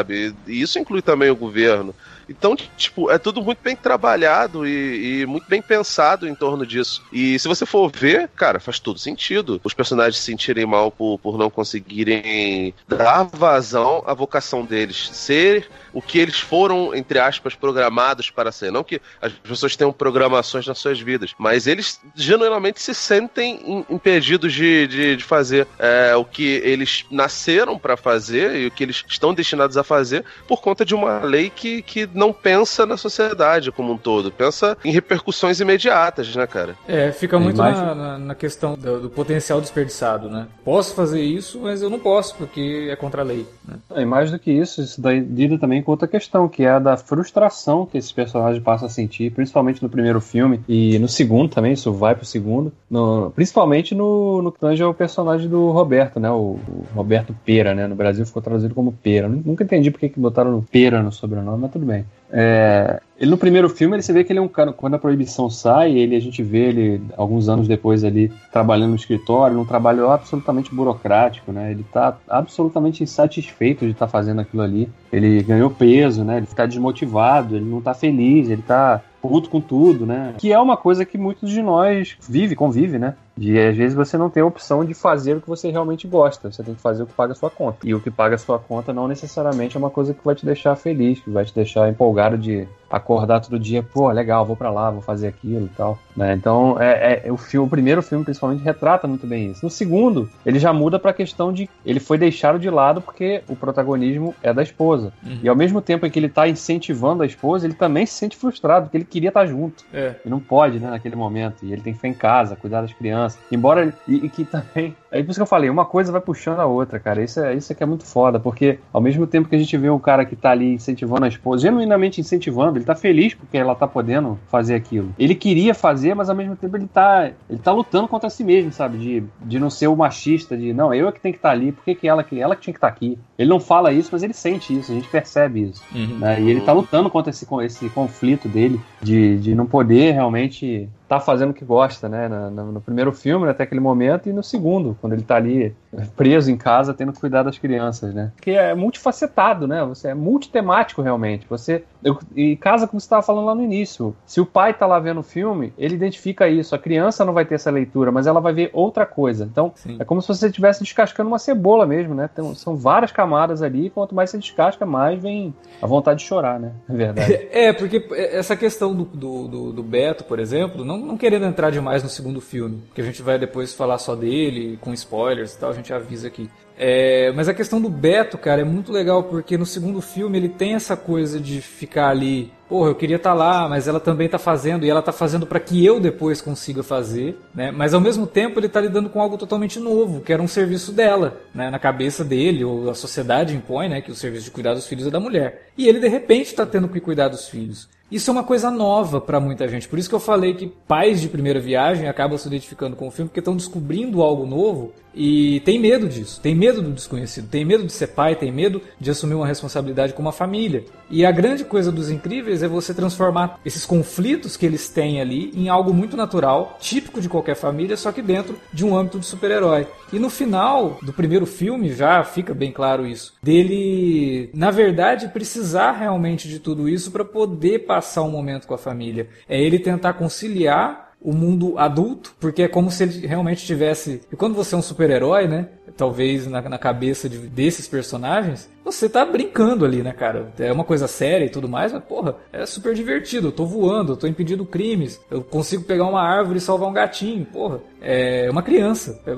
E 0.46 0.60
isso 0.60 0.78
inclui 0.78 1.02
também 1.02 1.30
o 1.30 1.36
governo. 1.36 1.94
Então, 2.28 2.56
tipo, 2.56 3.10
é 3.10 3.18
tudo 3.18 3.42
muito 3.42 3.58
bem 3.62 3.76
trabalhado 3.76 4.66
e, 4.66 5.22
e, 5.22 5.26
muito 5.26 5.48
bem 5.48 5.62
pensado 5.62 6.28
em 6.28 6.34
torno 6.34 6.66
disso. 6.66 7.02
E 7.12 7.38
se 7.38 7.46
você 7.46 7.64
for 7.64 7.90
ver, 7.90 8.28
cara, 8.34 8.58
faz 8.58 8.78
todo 8.78 8.98
sentido 8.98 9.60
os 9.62 9.74
personagens 9.74 10.16
se 10.16 10.22
sentirem 10.22 10.66
mal 10.66 10.90
por, 10.90 11.18
por 11.18 11.38
não 11.38 11.50
conseguirem 11.50 12.74
dar 12.88 13.24
vazão 13.24 14.02
à 14.06 14.14
vocação 14.14 14.64
deles, 14.64 15.08
ser 15.12 15.68
o 15.92 16.02
que 16.02 16.18
eles 16.18 16.38
foram, 16.38 16.94
entre 16.94 17.18
aspas, 17.18 17.54
programados 17.54 18.30
para 18.30 18.52
ser. 18.52 18.70
Não 18.70 18.84
que 18.84 19.00
as 19.20 19.32
pessoas 19.32 19.76
tenham 19.76 19.92
programações 19.92 20.66
nas 20.66 20.78
suas 20.78 21.00
vidas, 21.00 21.32
mas 21.38 21.66
eles 21.66 22.00
genuinamente 22.14 22.82
se 22.82 22.94
sentem 22.94 23.84
impedidos 23.88 24.52
de, 24.52 24.86
de, 24.86 25.16
de 25.16 25.24
fazer 25.24 25.66
é, 25.78 26.14
o 26.16 26.24
que 26.24 26.60
eles 26.64 27.06
nasceram 27.10 27.78
para 27.78 27.96
fazer 27.96 28.56
e 28.56 28.66
o 28.66 28.70
que 28.70 28.82
eles 28.82 29.04
estão 29.08 29.32
destinados 29.32 29.76
a 29.76 29.84
fazer 29.84 30.24
por 30.46 30.60
conta 30.60 30.84
de 30.84 30.94
uma 30.94 31.20
lei 31.20 31.50
que, 31.50 31.82
que 31.82 32.06
não 32.16 32.32
pensa 32.32 32.86
na 32.86 32.96
sociedade 32.96 33.70
como 33.70 33.92
um 33.92 33.98
todo, 33.98 34.32
pensa 34.32 34.76
em 34.84 34.90
repercussões 34.90 35.60
imediatas, 35.60 36.34
né, 36.34 36.46
cara? 36.46 36.74
É, 36.88 37.12
fica 37.12 37.38
muito 37.38 37.58
na, 37.58 37.94
na, 37.94 38.18
na, 38.18 38.34
questão 38.34 38.74
do, 38.74 39.02
do, 39.02 39.10
potencial 39.10 39.60
desperdiçado, 39.60 40.28
né? 40.28 40.46
Posso 40.64 40.94
fazer 40.94 41.22
isso, 41.22 41.60
mas 41.60 41.82
eu 41.82 41.90
não 41.90 41.98
posso, 41.98 42.34
porque 42.36 42.88
é 42.90 42.96
contra 42.96 43.22
a 43.22 43.24
lei. 43.24 43.46
Né? 43.66 43.76
É, 43.94 44.02
e 44.02 44.06
mais 44.06 44.30
do 44.30 44.38
que 44.38 44.50
isso, 44.50 44.80
isso 44.80 45.00
daí 45.00 45.20
lida 45.20 45.58
também 45.58 45.82
com 45.82 45.90
outra 45.90 46.08
questão, 46.08 46.48
que 46.48 46.64
é 46.64 46.70
a 46.70 46.78
da 46.78 46.96
frustração 46.96 47.86
que 47.86 47.98
esses 47.98 48.12
personagens 48.12 48.62
passam 48.62 48.86
a 48.86 48.90
sentir, 48.90 49.30
principalmente 49.32 49.82
no 49.82 49.88
primeiro 49.88 50.20
filme 50.20 50.60
e 50.68 50.98
no 50.98 51.08
segundo 51.08 51.50
também, 51.50 51.72
isso 51.72 51.92
vai 51.92 52.14
pro 52.14 52.24
segundo, 52.24 52.72
no, 52.90 53.30
principalmente 53.34 53.94
no, 53.94 54.42
no 54.42 54.52
que 54.52 54.60
tange 54.60 54.82
o 54.82 54.94
personagem 54.94 55.48
do 55.48 55.70
Roberto, 55.70 56.18
né? 56.18 56.30
O, 56.30 56.58
o, 56.68 56.86
Roberto 56.94 57.34
Pera, 57.44 57.74
né? 57.74 57.86
No 57.86 57.94
Brasil 57.94 58.24
ficou 58.24 58.40
traduzido 58.40 58.74
como 58.74 58.92
Pera. 58.92 59.28
Nunca 59.28 59.64
entendi 59.64 59.90
porque 59.90 60.08
que 60.08 60.20
botaram 60.20 60.64
Pera 60.70 61.02
no 61.02 61.12
sobrenome, 61.12 61.60
mas 61.60 61.72
tudo 61.72 61.84
bem. 61.84 62.05
É, 62.28 63.00
ele 63.16 63.30
no 63.30 63.38
primeiro 63.38 63.68
filme 63.68 63.94
ele 63.94 64.02
se 64.02 64.12
vê 64.12 64.24
que 64.24 64.32
ele 64.32 64.40
é 64.40 64.42
um 64.42 64.48
cara 64.48 64.72
quando 64.72 64.94
a 64.94 64.98
proibição 64.98 65.48
sai 65.48 65.92
ele 65.92 66.16
a 66.16 66.20
gente 66.20 66.42
vê 66.42 66.70
ele 66.70 67.00
alguns 67.16 67.48
anos 67.48 67.68
depois 67.68 68.02
ali 68.02 68.32
trabalhando 68.50 68.90
no 68.90 68.96
escritório 68.96 69.56
num 69.56 69.64
trabalho 69.64 70.10
absolutamente 70.10 70.74
burocrático 70.74 71.52
né 71.52 71.70
ele 71.70 71.82
está 71.82 72.18
absolutamente 72.28 73.04
insatisfeito 73.04 73.84
de 73.84 73.92
estar 73.92 74.06
tá 74.06 74.10
fazendo 74.10 74.40
aquilo 74.40 74.64
ali 74.64 74.88
ele 75.12 75.40
ganhou 75.44 75.70
peso 75.70 76.24
né 76.24 76.38
ele 76.38 76.46
está 76.46 76.66
desmotivado 76.66 77.54
ele 77.54 77.64
não 77.64 77.78
está 77.78 77.94
feliz 77.94 78.50
ele 78.50 78.60
está 78.60 79.00
puto 79.26 79.50
com 79.50 79.60
tudo, 79.60 80.06
né? 80.06 80.34
Que 80.38 80.52
é 80.52 80.58
uma 80.58 80.76
coisa 80.76 81.04
que 81.04 81.18
muitos 81.18 81.50
de 81.50 81.62
nós 81.62 82.16
vive, 82.28 82.54
convive, 82.54 82.98
né? 82.98 83.14
De 83.36 83.58
às 83.58 83.76
vezes 83.76 83.94
você 83.94 84.16
não 84.16 84.30
tem 84.30 84.42
a 84.42 84.46
opção 84.46 84.84
de 84.84 84.94
fazer 84.94 85.36
o 85.36 85.40
que 85.40 85.48
você 85.48 85.70
realmente 85.70 86.06
gosta. 86.06 86.50
Você 86.50 86.62
tem 86.62 86.74
que 86.74 86.80
fazer 86.80 87.02
o 87.02 87.06
que 87.06 87.12
paga 87.12 87.32
a 87.32 87.36
sua 87.36 87.50
conta. 87.50 87.78
E 87.84 87.94
o 87.94 88.00
que 88.00 88.10
paga 88.10 88.34
a 88.34 88.38
sua 88.38 88.58
conta 88.58 88.92
não 88.92 89.06
necessariamente 89.06 89.76
é 89.76 89.78
uma 89.78 89.90
coisa 89.90 90.14
que 90.14 90.24
vai 90.24 90.34
te 90.34 90.46
deixar 90.46 90.74
feliz, 90.76 91.20
que 91.20 91.30
vai 91.30 91.44
te 91.44 91.54
deixar 91.54 91.88
empolgado 91.88 92.38
de 92.38 92.66
acordar 92.90 93.40
todo 93.40 93.58
dia, 93.58 93.82
pô, 93.82 94.10
legal, 94.10 94.44
vou 94.44 94.56
para 94.56 94.70
lá, 94.70 94.90
vou 94.90 95.02
fazer 95.02 95.26
aquilo 95.26 95.66
e 95.66 95.76
tal. 95.76 95.98
Né? 96.16 96.34
Então, 96.34 96.80
é, 96.80 97.22
é, 97.26 97.32
o, 97.32 97.36
filme, 97.36 97.66
o 97.66 97.70
primeiro 97.70 98.02
filme, 98.02 98.24
principalmente, 98.24 98.62
retrata 98.62 99.06
muito 99.06 99.26
bem 99.26 99.50
isso. 99.50 99.64
No 99.64 99.70
segundo, 99.70 100.30
ele 100.44 100.58
já 100.58 100.72
muda 100.72 100.98
pra 100.98 101.12
questão 101.12 101.52
de 101.52 101.68
ele 101.84 102.00
foi 102.00 102.16
deixado 102.16 102.58
de 102.58 102.70
lado 102.70 103.00
porque 103.00 103.42
o 103.48 103.56
protagonismo 103.56 104.34
é 104.42 104.52
da 104.52 104.62
esposa. 104.62 105.12
Uhum. 105.24 105.40
E 105.42 105.48
ao 105.48 105.56
mesmo 105.56 105.82
tempo 105.82 106.06
em 106.06 106.10
que 106.10 106.18
ele 106.18 106.28
tá 106.28 106.48
incentivando 106.48 107.22
a 107.22 107.26
esposa, 107.26 107.66
ele 107.66 107.74
também 107.74 108.06
se 108.06 108.14
sente 108.14 108.36
frustrado, 108.36 108.86
porque 108.86 108.96
ele 108.96 109.04
queria 109.04 109.28
estar 109.28 109.40
tá 109.40 109.46
junto. 109.46 109.84
É. 109.92 110.14
E 110.24 110.28
não 110.28 110.40
pode, 110.40 110.78
né, 110.78 110.90
naquele 110.90 111.16
momento. 111.16 111.64
E 111.64 111.72
ele 111.72 111.82
tem 111.82 111.92
que 111.92 111.98
ficar 111.98 112.08
em 112.08 112.14
casa, 112.14 112.56
cuidar 112.56 112.82
das 112.82 112.92
crianças. 112.92 113.25
Embora. 113.50 113.92
E, 114.06 114.26
e 114.26 114.28
que 114.28 114.44
também. 114.44 114.94
É 115.10 115.22
por 115.22 115.30
isso 115.30 115.38
que 115.38 115.42
eu 115.42 115.46
falei, 115.46 115.70
uma 115.70 115.84
coisa 115.84 116.12
vai 116.12 116.20
puxando 116.20 116.60
a 116.60 116.66
outra, 116.66 116.98
cara. 116.98 117.22
Isso 117.22 117.40
é, 117.40 117.54
isso 117.54 117.72
é 117.72 117.74
que 117.74 117.82
é 117.82 117.86
muito 117.86 118.04
foda, 118.04 118.38
porque 118.38 118.78
ao 118.92 119.00
mesmo 119.00 119.26
tempo 119.26 119.48
que 119.48 119.56
a 119.56 119.58
gente 119.58 119.76
vê 119.76 119.88
um 119.88 119.98
cara 119.98 120.24
que 120.24 120.36
tá 120.36 120.50
ali 120.50 120.74
incentivando 120.74 121.24
a 121.24 121.28
esposa, 121.28 121.62
genuinamente 121.62 122.20
incentivando, 122.20 122.78
ele 122.78 122.84
tá 122.84 122.94
feliz 122.94 123.34
porque 123.34 123.56
ela 123.56 123.74
tá 123.74 123.86
podendo 123.86 124.38
fazer 124.48 124.74
aquilo. 124.74 125.14
Ele 125.18 125.34
queria 125.34 125.74
fazer, 125.74 126.14
mas 126.14 126.28
ao 126.28 126.36
mesmo 126.36 126.56
tempo 126.56 126.76
ele 126.76 126.86
tá, 126.86 127.30
ele 127.48 127.58
tá 127.58 127.72
lutando 127.72 128.08
contra 128.08 128.28
si 128.28 128.44
mesmo, 128.44 128.72
sabe? 128.72 128.98
De, 128.98 129.24
de 129.42 129.58
não 129.58 129.70
ser 129.70 129.86
o 129.86 129.96
machista, 129.96 130.56
de 130.56 130.72
não, 130.72 130.92
eu 130.92 131.08
é 131.08 131.12
que 131.12 131.20
tenho 131.20 131.32
que 131.32 131.38
estar 131.38 131.48
tá 131.48 131.54
ali, 131.54 131.72
por 131.72 131.84
que, 131.84 131.94
que 131.94 132.08
ela 132.08 132.22
que 132.22 132.40
ela 132.40 132.54
que 132.54 132.62
tinha 132.62 132.74
que 132.74 132.78
estar 132.78 132.88
tá 132.88 132.94
aqui? 132.94 133.18
Ele 133.38 133.48
não 133.48 133.60
fala 133.60 133.92
isso, 133.92 134.10
mas 134.12 134.22
ele 134.22 134.34
sente 134.34 134.76
isso, 134.76 134.92
a 134.92 134.94
gente 134.94 135.08
percebe 135.08 135.62
isso. 135.62 135.82
Uhum. 135.94 136.18
Né? 136.18 136.40
E 136.40 136.50
ele 136.50 136.60
tá 136.60 136.72
lutando 136.72 137.08
contra 137.08 137.30
esse, 137.30 137.46
esse 137.62 137.88
conflito 137.90 138.48
dele 138.48 138.80
de, 139.00 139.38
de 139.38 139.54
não 139.54 139.66
poder 139.66 140.12
realmente 140.12 140.88
tá 141.08 141.20
fazendo 141.20 141.50
o 141.50 141.54
que 141.54 141.64
gosta, 141.64 142.08
né? 142.08 142.28
No, 142.28 142.50
no, 142.50 142.72
no 142.72 142.80
primeiro 142.80 143.12
filme, 143.12 143.48
até 143.48 143.64
aquele 143.64 143.80
momento, 143.80 144.28
e 144.28 144.32
no 144.32 144.42
segundo, 144.42 144.96
quando 145.00 145.12
ele 145.12 145.22
tá 145.22 145.36
ali 145.36 145.74
preso 146.16 146.50
em 146.50 146.56
casa 146.56 146.92
tendo 146.92 147.12
que 147.12 147.20
cuidar 147.20 147.42
das 147.42 147.58
crianças, 147.58 148.14
né? 148.14 148.32
Que 148.40 148.52
é 148.52 148.74
multifacetado, 148.74 149.66
né? 149.66 149.84
Você 149.84 150.08
é 150.08 150.14
multitemático 150.14 151.02
realmente. 151.02 151.46
Você 151.48 151.84
eu, 152.02 152.18
e 152.34 152.56
casa 152.56 152.86
como 152.86 153.00
você 153.00 153.06
estava 153.06 153.22
falando 153.22 153.46
lá 153.46 153.54
no 153.54 153.62
início. 153.62 154.14
Se 154.24 154.40
o 154.40 154.46
pai 154.46 154.72
tá 154.74 154.86
lá 154.86 154.98
vendo 154.98 155.20
o 155.20 155.22
filme, 155.22 155.72
ele 155.76 155.94
identifica 155.94 156.48
isso. 156.48 156.74
A 156.74 156.78
criança 156.78 157.24
não 157.24 157.32
vai 157.32 157.44
ter 157.44 157.56
essa 157.56 157.70
leitura, 157.70 158.12
mas 158.12 158.26
ela 158.26 158.40
vai 158.40 158.52
ver 158.52 158.70
outra 158.72 159.04
coisa. 159.04 159.44
Então, 159.44 159.72
Sim. 159.74 159.96
é 159.98 160.04
como 160.04 160.22
se 160.22 160.28
você 160.28 160.46
estivesse 160.46 160.82
descascando 160.82 161.28
uma 161.28 161.38
cebola 161.38 161.86
mesmo, 161.86 162.14
né? 162.14 162.28
Então, 162.32 162.54
são 162.54 162.76
várias 162.76 163.10
camadas 163.10 163.62
ali, 163.62 163.86
e 163.86 163.90
quanto 163.90 164.14
mais 164.14 164.30
você 164.30 164.38
descasca, 164.38 164.86
mais 164.86 165.20
vem 165.20 165.54
a 165.80 165.86
vontade 165.86 166.20
de 166.20 166.26
chorar, 166.26 166.60
né? 166.60 166.72
É 166.88 166.92
verdade. 166.92 167.46
É, 167.56 167.72
porque 167.72 168.06
essa 168.12 168.54
questão 168.54 168.94
do, 168.94 169.04
do, 169.04 169.48
do, 169.48 169.72
do 169.72 169.82
Beto, 169.82 170.24
por 170.24 170.38
exemplo, 170.38 170.84
não, 170.84 170.95
não 170.96 171.16
querendo 171.16 171.46
entrar 171.46 171.70
demais 171.70 172.02
no 172.02 172.08
segundo 172.08 172.40
filme, 172.40 172.82
que 172.94 173.00
a 173.00 173.04
gente 173.04 173.22
vai 173.22 173.38
depois 173.38 173.72
falar 173.72 173.98
só 173.98 174.14
dele, 174.14 174.78
com 174.80 174.92
spoilers 174.92 175.54
e 175.54 175.58
tal, 175.58 175.70
a 175.70 175.74
gente 175.74 175.92
avisa 175.92 176.28
aqui. 176.28 176.48
É, 176.78 177.32
mas 177.32 177.48
a 177.48 177.54
questão 177.54 177.80
do 177.80 177.88
Beto, 177.88 178.36
cara, 178.36 178.60
é 178.60 178.64
muito 178.64 178.92
legal 178.92 179.24
porque 179.24 179.56
no 179.56 179.64
segundo 179.64 180.02
filme 180.02 180.36
ele 180.36 180.48
tem 180.48 180.74
essa 180.74 180.94
coisa 180.94 181.40
de 181.40 181.62
ficar 181.62 182.10
ali, 182.10 182.52
porra, 182.68 182.90
eu 182.90 182.94
queria 182.94 183.16
estar 183.16 183.30
tá 183.30 183.34
lá, 183.34 183.66
mas 183.66 183.88
ela 183.88 183.98
também 183.98 184.26
está 184.26 184.38
fazendo 184.38 184.84
e 184.84 184.90
ela 184.90 185.00
está 185.00 185.12
fazendo 185.12 185.46
para 185.46 185.58
que 185.58 185.82
eu 185.84 185.98
depois 185.98 186.42
consiga 186.42 186.82
fazer, 186.82 187.38
né? 187.54 187.70
Mas 187.70 187.94
ao 187.94 188.00
mesmo 188.00 188.26
tempo 188.26 188.60
ele 188.60 188.66
está 188.66 188.78
lidando 188.78 189.08
com 189.08 189.22
algo 189.22 189.38
totalmente 189.38 189.80
novo, 189.80 190.20
que 190.20 190.32
era 190.32 190.42
um 190.42 190.48
serviço 190.48 190.92
dela, 190.92 191.40
né? 191.54 191.70
Na 191.70 191.78
cabeça 191.78 192.22
dele 192.22 192.62
ou 192.62 192.90
a 192.90 192.94
sociedade 192.94 193.56
impõe, 193.56 193.88
né? 193.88 194.02
Que 194.02 194.10
o 194.10 194.14
serviço 194.14 194.44
de 194.44 194.50
cuidar 194.50 194.74
dos 194.74 194.86
filhos 194.86 195.06
é 195.06 195.10
da 195.10 195.20
mulher. 195.20 195.68
E 195.78 195.88
ele 195.88 195.98
de 195.98 196.08
repente 196.08 196.48
está 196.48 196.66
tendo 196.66 196.88
que 196.88 197.00
cuidar 197.00 197.28
dos 197.28 197.48
filhos. 197.48 197.88
Isso 198.10 198.30
é 198.30 198.32
uma 198.32 198.44
coisa 198.44 198.70
nova 198.70 199.20
para 199.20 199.40
muita 199.40 199.66
gente. 199.66 199.88
Por 199.88 199.98
isso 199.98 200.08
que 200.08 200.14
eu 200.14 200.20
falei 200.20 200.54
que 200.54 200.66
pais 200.66 201.20
de 201.20 201.28
primeira 201.28 201.58
viagem 201.58 202.08
acabam 202.08 202.38
se 202.38 202.46
identificando 202.46 202.94
com 202.94 203.08
o 203.08 203.10
filme 203.10 203.28
porque 203.28 203.40
estão 203.40 203.56
descobrindo 203.56 204.22
algo 204.22 204.46
novo 204.46 204.92
e 205.16 205.60
tem 205.60 205.78
medo 205.78 206.06
disso, 206.08 206.38
tem 206.42 206.54
medo 206.54 206.82
do 206.82 206.90
desconhecido, 206.90 207.48
tem 207.48 207.64
medo 207.64 207.84
de 207.84 207.92
ser 207.92 208.08
pai, 208.08 208.36
tem 208.36 208.52
medo 208.52 208.82
de 209.00 209.10
assumir 209.10 209.34
uma 209.34 209.46
responsabilidade 209.46 210.12
com 210.12 210.20
uma 210.20 210.32
família. 210.32 210.84
E 211.08 211.24
a 211.24 211.30
grande 211.30 211.64
coisa 211.64 211.90
dos 211.90 212.10
incríveis 212.10 212.62
é 212.62 212.68
você 212.68 212.92
transformar 212.92 213.58
esses 213.64 213.86
conflitos 213.86 214.56
que 214.56 214.66
eles 214.66 214.88
têm 214.90 215.20
ali 215.20 215.50
em 215.54 215.68
algo 215.68 215.94
muito 215.94 216.16
natural, 216.16 216.76
típico 216.78 217.20
de 217.20 217.28
qualquer 217.28 217.54
família, 217.54 217.96
só 217.96 218.12
que 218.12 218.20
dentro 218.20 218.58
de 218.72 218.84
um 218.84 218.96
âmbito 218.96 219.18
de 219.18 219.24
super-herói. 219.24 219.86
E 220.12 220.18
no 220.18 220.28
final 220.28 220.98
do 221.00 221.12
primeiro 221.12 221.46
filme 221.46 221.92
já 221.94 222.22
fica 222.22 222.52
bem 222.52 222.70
claro 222.70 223.06
isso, 223.06 223.34
dele, 223.42 224.50
na 224.52 224.70
verdade, 224.70 225.28
precisar 225.28 225.92
realmente 225.92 226.48
de 226.48 226.58
tudo 226.58 226.88
isso 226.88 227.10
para 227.10 227.24
poder 227.24 227.86
passar 227.86 228.22
um 228.22 228.30
momento 228.30 228.66
com 228.66 228.74
a 228.74 228.78
família. 228.78 229.28
É 229.48 229.58
ele 229.58 229.78
tentar 229.78 230.12
conciliar 230.14 231.05
o 231.20 231.32
mundo 231.32 231.78
adulto, 231.78 232.34
porque 232.38 232.62
é 232.62 232.68
como 232.68 232.90
se 232.90 233.02
ele 233.02 233.26
realmente 233.26 233.64
tivesse. 233.64 234.22
E 234.32 234.36
quando 234.36 234.54
você 234.54 234.74
é 234.74 234.78
um 234.78 234.82
super-herói, 234.82 235.48
né? 235.48 235.68
Talvez 235.96 236.46
na, 236.46 236.62
na 236.62 236.78
cabeça 236.78 237.28
de, 237.28 237.38
desses 237.38 237.86
personagens, 237.86 238.68
você 238.86 239.08
tá 239.08 239.24
brincando 239.24 239.84
ali, 239.84 240.02
né, 240.02 240.12
cara? 240.12 240.52
É 240.58 240.72
uma 240.72 240.84
coisa 240.84 241.08
séria 241.08 241.44
e 241.44 241.50
tudo 241.50 241.68
mais, 241.68 241.92
mas, 241.92 242.04
porra, 242.04 242.36
é 242.52 242.64
super 242.64 242.94
divertido. 242.94 243.48
Eu 243.48 243.52
tô 243.52 243.66
voando, 243.66 244.12
eu 244.12 244.16
tô 244.16 244.26
impedindo 244.28 244.64
crimes, 244.64 245.20
eu 245.30 245.42
consigo 245.42 245.82
pegar 245.82 246.06
uma 246.06 246.22
árvore 246.22 246.58
e 246.58 246.60
salvar 246.60 246.88
um 246.88 246.92
gatinho, 246.92 247.44
porra. 247.46 247.80
É 248.00 248.48
uma 248.48 248.62
criança. 248.62 249.20
É, 249.26 249.32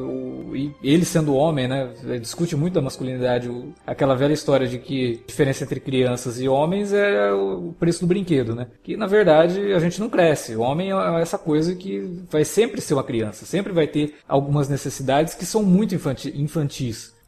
e 0.55 0.71
ele 0.83 1.05
sendo 1.05 1.35
homem, 1.35 1.67
né? 1.67 1.91
Discute 2.21 2.55
muito 2.55 2.75
da 2.75 2.83
masculinidade. 2.83 3.51
Aquela 3.87 4.15
velha 4.15 4.35
história 4.35 4.67
de 4.67 4.79
que 4.79 5.21
a 5.25 5.27
diferença 5.27 5.65
entre 5.65 5.81
crianças 5.81 6.39
e 6.39 6.47
homens 6.47 6.93
é 6.93 7.33
o 7.33 7.75
preço 7.79 8.01
do 8.01 8.07
brinquedo, 8.07 8.55
né? 8.55 8.67
Que 8.83 8.97
na 8.97 9.07
verdade 9.07 9.73
a 9.73 9.79
gente 9.79 9.99
não 9.99 10.11
cresce. 10.11 10.55
O 10.55 10.61
homem 10.61 10.91
é 10.93 11.21
essa 11.23 11.39
coisa 11.39 11.75
que 11.75 12.01
vai 12.31 12.45
sempre 12.45 12.83
ser 12.83 12.93
uma 12.93 13.05
criança, 13.05 13.47
sempre 13.47 13.73
vai 13.73 13.87
ter 13.87 14.17
algumas 14.29 14.69
necessidades 14.69 15.33
que 15.33 15.47
são 15.47 15.63
muito 15.63 15.95
infantis. 15.95 16.38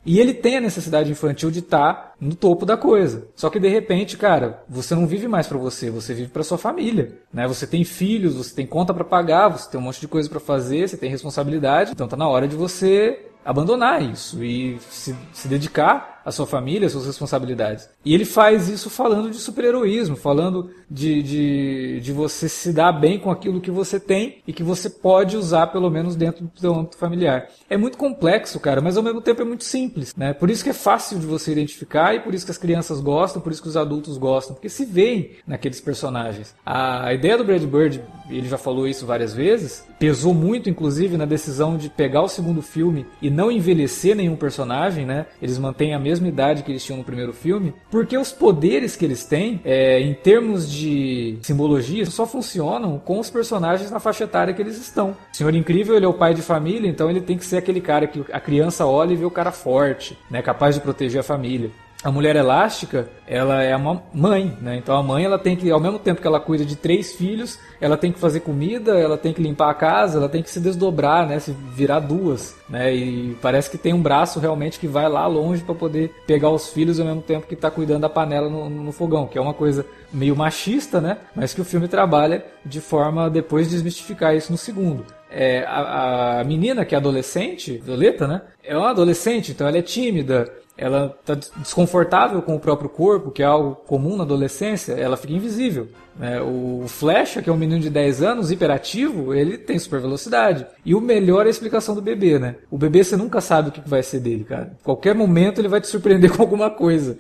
E 0.05 0.19
ele 0.19 0.33
tem 0.33 0.57
a 0.57 0.61
necessidade 0.61 1.11
infantil 1.11 1.51
de 1.51 1.59
estar 1.59 1.93
tá 1.93 2.13
no 2.21 2.35
topo 2.35 2.65
da 2.65 2.77
coisa. 2.77 3.29
Só 3.37 3.51
que 3.51 3.61
de 3.61 3.69
repente, 3.69 4.17
cara, 4.17 4.63
você 4.69 4.95
não 4.95 5.07
vive 5.07 5.29
mais 5.29 5.47
para 5.47 5.59
você, 5.59 5.91
você 5.91 6.15
vive 6.15 6.29
para 6.29 6.43
sua 6.43 6.57
família, 6.57 7.19
né? 7.33 7.47
Você 7.47 7.67
tem 7.67 7.85
filhos, 7.85 8.35
você 8.35 8.55
tem 8.55 8.67
conta 8.67 8.95
para 8.95 9.05
pagar, 9.05 9.49
você 9.49 9.71
tem 9.71 9.79
um 9.79 9.83
monte 9.83 10.01
de 10.01 10.09
coisa 10.09 10.29
para 10.29 10.41
fazer, 10.41 10.89
você 10.89 10.97
tem 10.97 11.11
responsabilidade. 11.11 11.93
Então 11.93 12.09
tá 12.09 12.17
na 12.17 12.29
hora 12.29 12.49
de 12.49 12.57
você 12.57 13.27
abandonar 13.45 14.03
isso 14.03 14.43
e 14.45 14.79
se, 14.91 15.15
se 15.33 15.49
dedicar 15.49 16.20
à 16.25 16.31
sua 16.31 16.47
família, 16.47 16.87
às 16.87 16.93
suas 16.93 17.07
responsabilidades. 17.07 17.89
E 18.05 18.15
ele 18.15 18.25
faz 18.25 18.69
isso 18.69 18.91
falando 18.91 19.31
de 19.31 19.37
super-heroísmo, 19.37 20.17
falando 20.17 20.71
de, 20.91 21.23
de, 21.23 22.01
de 22.01 22.13
você 22.13 22.49
se 22.49 22.73
dar 22.73 22.93
bem 22.93 23.19
com 23.19 23.31
aquilo 23.31 23.61
que 23.61 23.71
você 23.71 23.99
tem 23.99 24.39
e 24.47 24.53
que 24.53 24.63
você 24.63 24.91
pode 24.91 25.37
usar 25.37 25.69
pelo 25.69 25.91
menos 25.91 26.17
dentro 26.17 26.45
do 26.45 26.61
seu 26.61 26.75
âmbito 26.75 26.97
familiar. 26.97 27.49
É 27.69 27.77
muito 27.77 27.97
complexo, 27.97 28.59
cara, 28.59 28.81
mas 28.81 28.97
ao 28.97 29.03
mesmo 29.03 29.21
tempo 29.21 29.43
é 29.43 29.45
muito 29.45 29.65
simples, 29.65 30.15
né? 30.17 30.33
Por 30.33 30.51
isso 30.51 30.65
que 30.65 30.71
é 30.71 30.75
fácil 30.75 31.19
de 31.19 31.27
você 31.27 31.53
identificar 31.53 32.15
e 32.15 32.21
por 32.21 32.35
isso 32.35 32.45
que 32.45 32.51
as 32.51 32.59
crianças 32.59 33.01
gostam, 33.01 33.41
por 33.41 33.53
isso 33.53 33.63
que 33.63 33.69
os 33.69 33.77
adultos 33.77 34.19
gostam, 34.19 34.55
porque 34.55 34.69
se 34.69 34.85
veem 34.85 35.33
naqueles 35.47 35.81
personagens. 35.81 36.55
A 36.65 37.13
ideia 37.15 37.39
do 37.39 37.45
Brad 37.45 37.63
Bird, 37.63 38.03
ele 38.29 38.49
já 38.49 38.59
falou 38.59 38.89
isso 38.89 39.07
várias 39.07 39.33
vezes, 39.33 39.85
pesou 39.99 40.35
muito 40.35 40.69
inclusive 40.69 41.17
na 41.17 41.25
decisão 41.25 41.77
de 41.77 41.89
pegar 41.89 42.23
o 42.23 42.29
segundo 42.29 42.63
filme 42.63 43.07
e 43.23 43.31
não 43.31 43.51
envelhecer 43.51 44.17
nenhum 44.17 44.37
personagem, 44.37 45.07
né? 45.07 45.27
Eles 45.41 45.59
mantêm 45.59 45.95
a 45.95 45.99
mesma 45.99 46.10
idade 46.19 46.63
que 46.63 46.73
eles 46.73 46.85
tinham 46.85 46.99
no 46.99 47.05
primeiro 47.05 47.33
filme, 47.33 47.75
porque 47.91 48.17
os 48.17 48.33
poderes 48.33 48.97
que 48.97 49.05
eles 49.05 49.25
têm, 49.25 49.61
é, 49.65 50.01
em 50.01 50.15
termos 50.15 50.71
de 50.71 51.39
simbologia, 51.43 52.07
só 52.07 52.27
funcionam 52.27 52.99
com 52.99 53.19
os 53.19 53.31
personagens 53.31 53.91
na 53.91 54.01
faixa 54.01 54.25
etária 54.25 54.55
que 54.55 54.63
eles 54.63 54.79
estão. 54.79 55.11
O 55.33 55.37
Senhor 55.37 55.55
Incrível, 55.55 55.97
ele 55.97 56.05
é 56.05 56.09
o 56.09 56.15
pai 56.15 56.35
de 56.35 56.43
família, 56.43 56.89
então 56.89 57.11
ele 57.11 57.21
tem 57.21 57.37
que 57.37 57.45
ser 57.45 57.59
aquele 57.59 57.81
cara 57.81 58.07
que 58.07 58.25
a 58.33 58.41
criança 58.41 58.87
olha 58.87 59.13
e 59.13 59.17
vê 59.17 59.25
o 59.25 59.31
cara 59.31 59.53
forte, 59.53 60.19
né? 60.31 60.43
Capaz 60.43 60.75
de 60.75 60.81
proteger 60.81 61.21
a 61.21 61.25
família 61.25 61.71
a 62.03 62.11
mulher 62.11 62.35
elástica, 62.35 63.09
ela 63.27 63.63
é 63.63 63.77
uma 63.77 64.03
mãe, 64.13 64.57
né? 64.61 64.77
Então 64.77 64.97
a 64.97 65.03
mãe 65.03 65.25
ela 65.25 65.39
tem 65.39 65.55
que, 65.55 65.71
ao 65.71 65.79
mesmo 65.79 65.99
tempo 65.99 66.21
que 66.21 66.27
ela 66.27 66.41
cuida 66.41 66.65
de 66.65 66.75
três 66.75 67.13
filhos, 67.13 67.59
ela 67.79 67.97
tem 67.97 68.11
que 68.11 68.19
fazer 68.19 68.41
comida, 68.41 68.99
ela 68.99 69.19
tem 69.19 69.35
que 69.35 69.43
limpar 69.43 69.71
a 69.71 69.75
casa, 69.75 70.19
ela 70.19 70.29
tem 70.29 70.43
que 70.43 70.49
se 70.49 70.61
desdobrar, 70.61 71.27
né? 71.27 71.39
Se 71.39 71.53
virar 71.53 72.01
duas, 72.01 72.57
né? 72.69 72.95
E 72.95 73.37
parece 73.43 73.71
que 73.71 73.77
tem 73.77 73.93
um 73.93 74.01
braço 74.01 74.41
realmente 74.41 74.79
que 74.79 74.87
vai 74.87 75.09
lá 75.09 75.27
longe 75.27 75.63
para 75.63 75.75
poder 75.75 76.11
pegar 76.27 76.49
os 76.49 76.71
filhos 76.71 76.99
ao 76.99 77.07
mesmo 77.07 77.23
tempo 77.23 77.47
que 77.47 77.55
está 77.55 77.71
cuidando 77.71 78.03
da 78.03 78.09
panela 78.09 78.49
no, 78.49 78.71
no, 78.71 78.93
fogão, 78.93 79.27
que 79.27 79.37
é 79.37 79.41
uma 79.41 79.55
coisa 79.55 79.85
meio 80.11 80.35
machista, 80.35 81.01
né? 81.03 81.19
Mas 81.37 81.53
que 81.53 81.61
o 81.61 81.65
filme 81.65 81.87
trabalha 81.87 82.45
de 82.65 82.81
forma 82.81 83.29
depois 83.29 83.69
desmistificar 83.69 84.35
isso 84.35 84.51
no 84.51 84.59
segundo. 84.59 85.05
É, 85.31 85.65
a, 85.65 86.41
a 86.41 86.45
menina 86.45 86.85
que 86.85 86.95
é 86.95 86.99
adolescente, 86.99 87.81
Violeta, 87.85 88.27
né? 88.27 88.41
É 88.65 88.77
uma 88.77 88.91
adolescente, 88.91 89.53
então 89.53 89.69
ela 89.69 89.79
é 89.79 89.83
tímida, 89.83 90.51
ela 90.81 91.15
está 91.21 91.35
desconfortável 91.59 92.41
com 92.41 92.57
o 92.57 92.61
próprio 92.61 92.89
corpo, 92.89 93.31
que 93.31 93.43
é 93.43 93.47
algo 93.47 93.77
comum 93.87 94.17
na 94.17 94.25
adolescência, 94.25 94.95
ela 94.95 95.17
fica 95.17 95.35
invisível. 95.35 95.89
É, 96.21 96.41
o 96.41 96.85
Flecha, 96.87 97.41
que 97.41 97.49
é 97.49 97.53
um 97.53 97.57
menino 97.57 97.81
de 97.81 97.89
10 97.89 98.23
anos, 98.23 98.51
hiperativo, 98.51 99.33
ele 99.35 99.57
tem 99.57 99.79
super 99.79 100.01
velocidade. 100.01 100.67
E 100.85 100.95
o 100.95 101.01
melhor 101.01 101.45
é 101.45 101.49
a 101.49 101.51
explicação 101.51 101.95
do 101.95 102.03
bebê, 102.03 102.39
né? 102.39 102.57
O 102.71 102.77
bebê 102.77 103.03
você 103.03 103.17
nunca 103.17 103.41
sabe 103.41 103.69
o 103.69 103.73
que 103.73 103.81
vai 103.89 104.03
ser 104.03 104.21
dele, 104.21 104.45
cara. 104.45 104.77
Qualquer 104.83 105.15
momento 105.15 105.61
ele 105.61 105.69
vai 105.69 105.81
te 105.81 105.87
surpreender 105.87 106.31
com 106.37 106.43
alguma 106.43 106.71
coisa. 106.71 107.17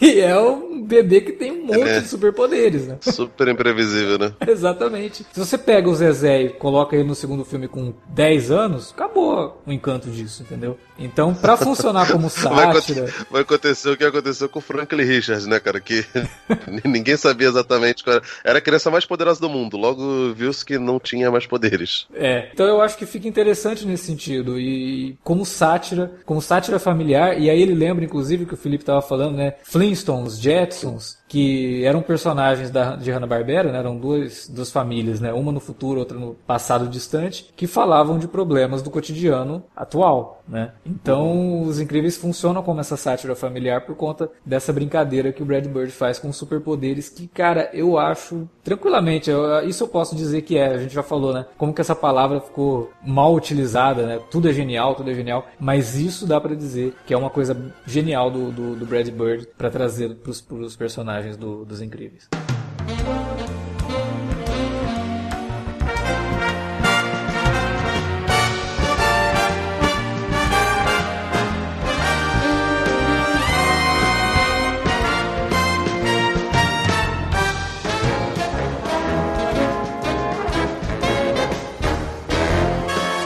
e 0.00 0.20
é 0.20 0.38
um 0.38 0.84
bebê 0.84 1.20
que 1.20 1.32
tem 1.32 1.50
um 1.50 1.66
monte 1.66 1.88
é. 1.88 2.00
de 2.00 2.08
superpoderes, 2.08 2.86
né? 2.86 2.98
Super 3.00 3.48
imprevisível, 3.48 4.18
né? 4.18 4.32
Exatamente. 4.46 5.26
Se 5.32 5.40
você 5.40 5.58
pega 5.58 5.88
o 5.88 5.94
Zezé 5.94 6.42
e 6.42 6.48
coloca 6.50 6.94
ele 6.94 7.08
no 7.08 7.14
segundo 7.14 7.44
filme 7.44 7.66
com 7.66 7.92
10 8.08 8.50
anos, 8.50 8.92
acabou 8.92 9.60
o 9.66 9.72
encanto 9.72 10.08
disso, 10.10 10.42
entendeu? 10.42 10.78
Então, 10.98 11.34
para 11.34 11.56
funcionar 11.56 12.10
como 12.10 12.30
sátira. 12.74 13.06
Vai, 13.06 13.24
vai 13.30 13.42
acontecer 13.42 13.90
o 13.90 13.96
que 13.96 14.04
aconteceu 14.04 14.48
com 14.48 14.58
o 14.58 14.62
Franklin 14.62 15.04
Richards, 15.04 15.46
né, 15.46 15.58
cara? 15.58 15.80
Que 15.80 16.04
ninguém 16.84 17.16
sabia 17.16 17.48
exatamente 17.48 18.04
qual 18.04 18.16
era. 18.16 18.24
Era 18.44 18.58
a 18.58 18.62
criança 18.62 18.90
mais 18.90 19.04
poderosa 19.04 19.40
do 19.40 19.48
mundo, 19.48 19.76
logo 19.76 20.32
viu-se 20.34 20.64
que 20.64 20.78
não 20.78 20.98
tinha 20.98 21.30
mais 21.30 21.46
poderes. 21.46 22.06
É, 22.14 22.50
então 22.52 22.66
eu 22.66 22.80
acho 22.80 22.96
que 22.96 23.06
fica 23.06 23.28
interessante 23.28 23.86
nesse 23.86 24.04
sentido. 24.04 24.58
E 24.58 25.16
como 25.22 25.44
sátira, 25.44 26.12
como 26.24 26.40
sátira 26.40 26.78
familiar, 26.78 27.38
e 27.38 27.48
aí 27.48 27.60
ele 27.60 27.74
lembra, 27.74 28.04
inclusive, 28.04 28.46
que 28.46 28.54
o 28.54 28.56
Felipe 28.56 28.82
estava 28.82 29.02
falando, 29.02 29.36
né? 29.36 29.54
Flintstones, 29.62 30.38
Jetsons, 30.40 31.18
que 31.32 31.82
eram 31.86 32.02
personagens 32.02 32.70
da, 32.70 32.94
de 32.94 33.10
Hanna-Barbera, 33.10 33.72
né? 33.72 33.78
eram 33.78 33.96
duas, 33.96 34.46
duas 34.46 34.70
famílias, 34.70 35.18
né? 35.18 35.32
uma 35.32 35.50
no 35.50 35.60
futuro, 35.60 35.98
outra 35.98 36.18
no 36.18 36.34
passado 36.46 36.86
distante, 36.86 37.50
que 37.56 37.66
falavam 37.66 38.18
de 38.18 38.28
problemas 38.28 38.82
do 38.82 38.90
cotidiano 38.90 39.64
atual. 39.74 40.42
Né? 40.46 40.72
Então, 40.84 41.62
Os 41.62 41.80
Incríveis 41.80 42.18
funcionam 42.18 42.62
como 42.62 42.80
essa 42.80 42.98
sátira 42.98 43.34
familiar 43.34 43.86
por 43.86 43.96
conta 43.96 44.30
dessa 44.44 44.74
brincadeira 44.74 45.32
que 45.32 45.42
o 45.42 45.46
Brad 45.46 45.66
Bird 45.66 45.90
faz 45.90 46.18
com 46.18 46.30
superpoderes, 46.30 47.08
que, 47.08 47.26
cara, 47.26 47.70
eu 47.72 47.96
acho 47.96 48.46
tranquilamente, 48.62 49.30
eu, 49.30 49.66
isso 49.66 49.84
eu 49.84 49.88
posso 49.88 50.14
dizer 50.14 50.42
que 50.42 50.58
é, 50.58 50.66
a 50.66 50.78
gente 50.78 50.92
já 50.92 51.02
falou, 51.02 51.32
né? 51.32 51.46
Como 51.56 51.72
que 51.72 51.80
essa 51.80 51.96
palavra 51.96 52.40
ficou 52.40 52.92
mal 53.02 53.34
utilizada, 53.34 54.04
né? 54.04 54.20
Tudo 54.30 54.50
é 54.50 54.52
genial, 54.52 54.94
tudo 54.94 55.10
é 55.10 55.14
genial, 55.14 55.46
mas 55.58 55.96
isso 55.96 56.26
dá 56.26 56.38
para 56.38 56.54
dizer 56.54 56.94
que 57.06 57.14
é 57.14 57.16
uma 57.16 57.30
coisa 57.30 57.56
genial 57.86 58.30
do, 58.30 58.50
do, 58.50 58.76
do 58.76 58.84
Brad 58.84 59.08
Bird 59.08 59.48
para 59.56 59.70
trazer 59.70 60.14
para 60.16 60.30
os 60.30 60.76
personagens 60.76 61.21
personagens 61.22 61.36
do, 61.36 61.64
dos 61.64 61.80
Incríveis. 61.80 62.28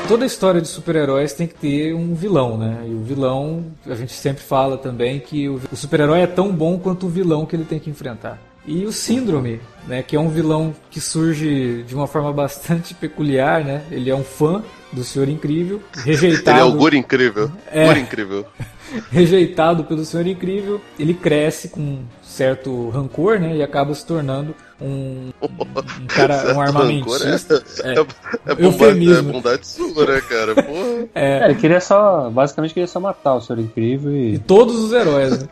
Toda 0.07 0.25
história 0.25 0.61
de 0.61 0.69
super-heróis 0.69 1.33
tem 1.33 1.47
que 1.47 1.55
ter 1.55 1.95
um 1.95 2.15
vilão, 2.15 2.57
né? 2.57 2.85
E 2.87 2.95
o 2.95 3.03
vilão, 3.03 3.65
a 3.87 3.95
gente 3.95 4.13
sempre 4.13 4.43
fala 4.43 4.79
também 4.79 5.19
que 5.19 5.49
o 5.49 5.61
super-herói 5.75 6.21
é 6.21 6.27
tão 6.27 6.53
bom 6.53 6.79
quanto 6.79 7.07
o 7.07 7.09
vilão 7.09 7.45
que 7.45 7.57
ele 7.57 7.65
tem 7.65 7.79
que 7.79 7.91
enfrentar. 7.91 8.39
E 8.67 8.85
o 8.85 8.93
Síndrome, 8.93 9.61
né, 9.87 10.03
que 10.03 10.17
é 10.17 10.21
um 10.21 10.29
vilão 10.29 10.75
que 10.91 11.01
surge 11.01 11.85
de 11.85 11.95
uma 11.95 12.07
forma 12.07 12.33
bastante 12.33 12.95
peculiar, 12.95 13.65
né? 13.65 13.83
Ele 13.91 14.11
é 14.11 14.15
um 14.15 14.25
fã 14.25 14.63
do 14.93 15.05
Senhor 15.05 15.29
Incrível, 15.29 15.81
rejeitado. 16.05 16.59
Ele 16.59 16.69
é 16.69 16.73
o 16.73 16.77
Guri 16.77 16.99
Incrível. 16.99 17.51
É. 17.71 17.87
Guri 17.87 18.01
Incrível. 18.01 18.47
rejeitado 19.11 19.85
pelo 19.85 20.05
Senhor 20.05 20.27
Incrível, 20.27 20.81
ele 20.99 21.15
cresce 21.15 21.69
com 21.69 21.99
certo 22.23 22.89
rancor, 22.91 23.39
né? 23.39 23.57
E 23.57 23.63
acaba 23.63 23.95
se 23.95 24.07
tornando 24.07 24.55
um, 24.81 25.33
um 25.43 26.07
cara, 26.07 26.55
um 26.55 26.61
armamentista. 26.61 27.63
É, 27.83 27.93
É, 27.93 27.95
é, 27.95 28.01
é, 28.01 28.65
eufemismo. 28.67 29.31
é 29.31 29.33
bondade 29.33 29.67
sua, 29.67 30.07
né, 30.07 30.21
cara? 30.21 30.55
Porra. 30.55 31.07
É, 31.15 31.45
ele 31.47 31.55
queria 31.55 31.81
só, 31.81 32.29
basicamente 32.31 32.75
queria 32.75 32.87
só 32.87 33.01
matar 33.01 33.35
o 33.37 33.41
Senhor 33.41 33.59
Incrível 33.61 34.13
E 34.13 34.35
e... 34.35 34.39
todos 34.39 34.77
os 34.77 34.93
heróis, 34.93 35.39
né? 35.43 35.49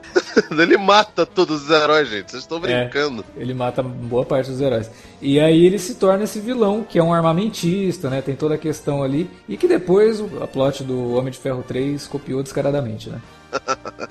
Ele 0.50 0.76
mata 0.76 1.24
todos 1.24 1.62
os 1.64 1.70
heróis, 1.70 2.08
gente. 2.08 2.30
Vocês 2.30 2.42
estão 2.42 2.58
É. 2.58 2.60
brincando. 2.60 3.24
Ele 3.36 3.54
mata 3.54 3.82
boa 3.82 4.24
parte 4.24 4.50
dos 4.50 4.60
heróis. 4.60 4.90
E 5.22 5.38
aí 5.40 5.64
ele 5.66 5.78
se 5.78 5.94
torna 5.94 6.24
esse 6.24 6.40
vilão, 6.40 6.82
que 6.88 6.98
é 6.98 7.02
um 7.02 7.12
armamentista, 7.14 8.10
né? 8.10 8.20
Tem 8.20 8.34
toda 8.34 8.54
a 8.56 8.58
questão 8.58 9.02
ali. 9.02 9.30
E 9.48 9.56
que 9.56 9.66
depois 9.68 10.20
o- 10.20 10.42
a 10.42 10.46
plot 10.46 10.82
do 10.84 11.14
Homem 11.14 11.30
de 11.32 11.38
Ferro 11.38 11.64
3 11.66 12.06
copiou 12.06 12.42
descaradamente, 12.42 13.08
né? 13.10 13.20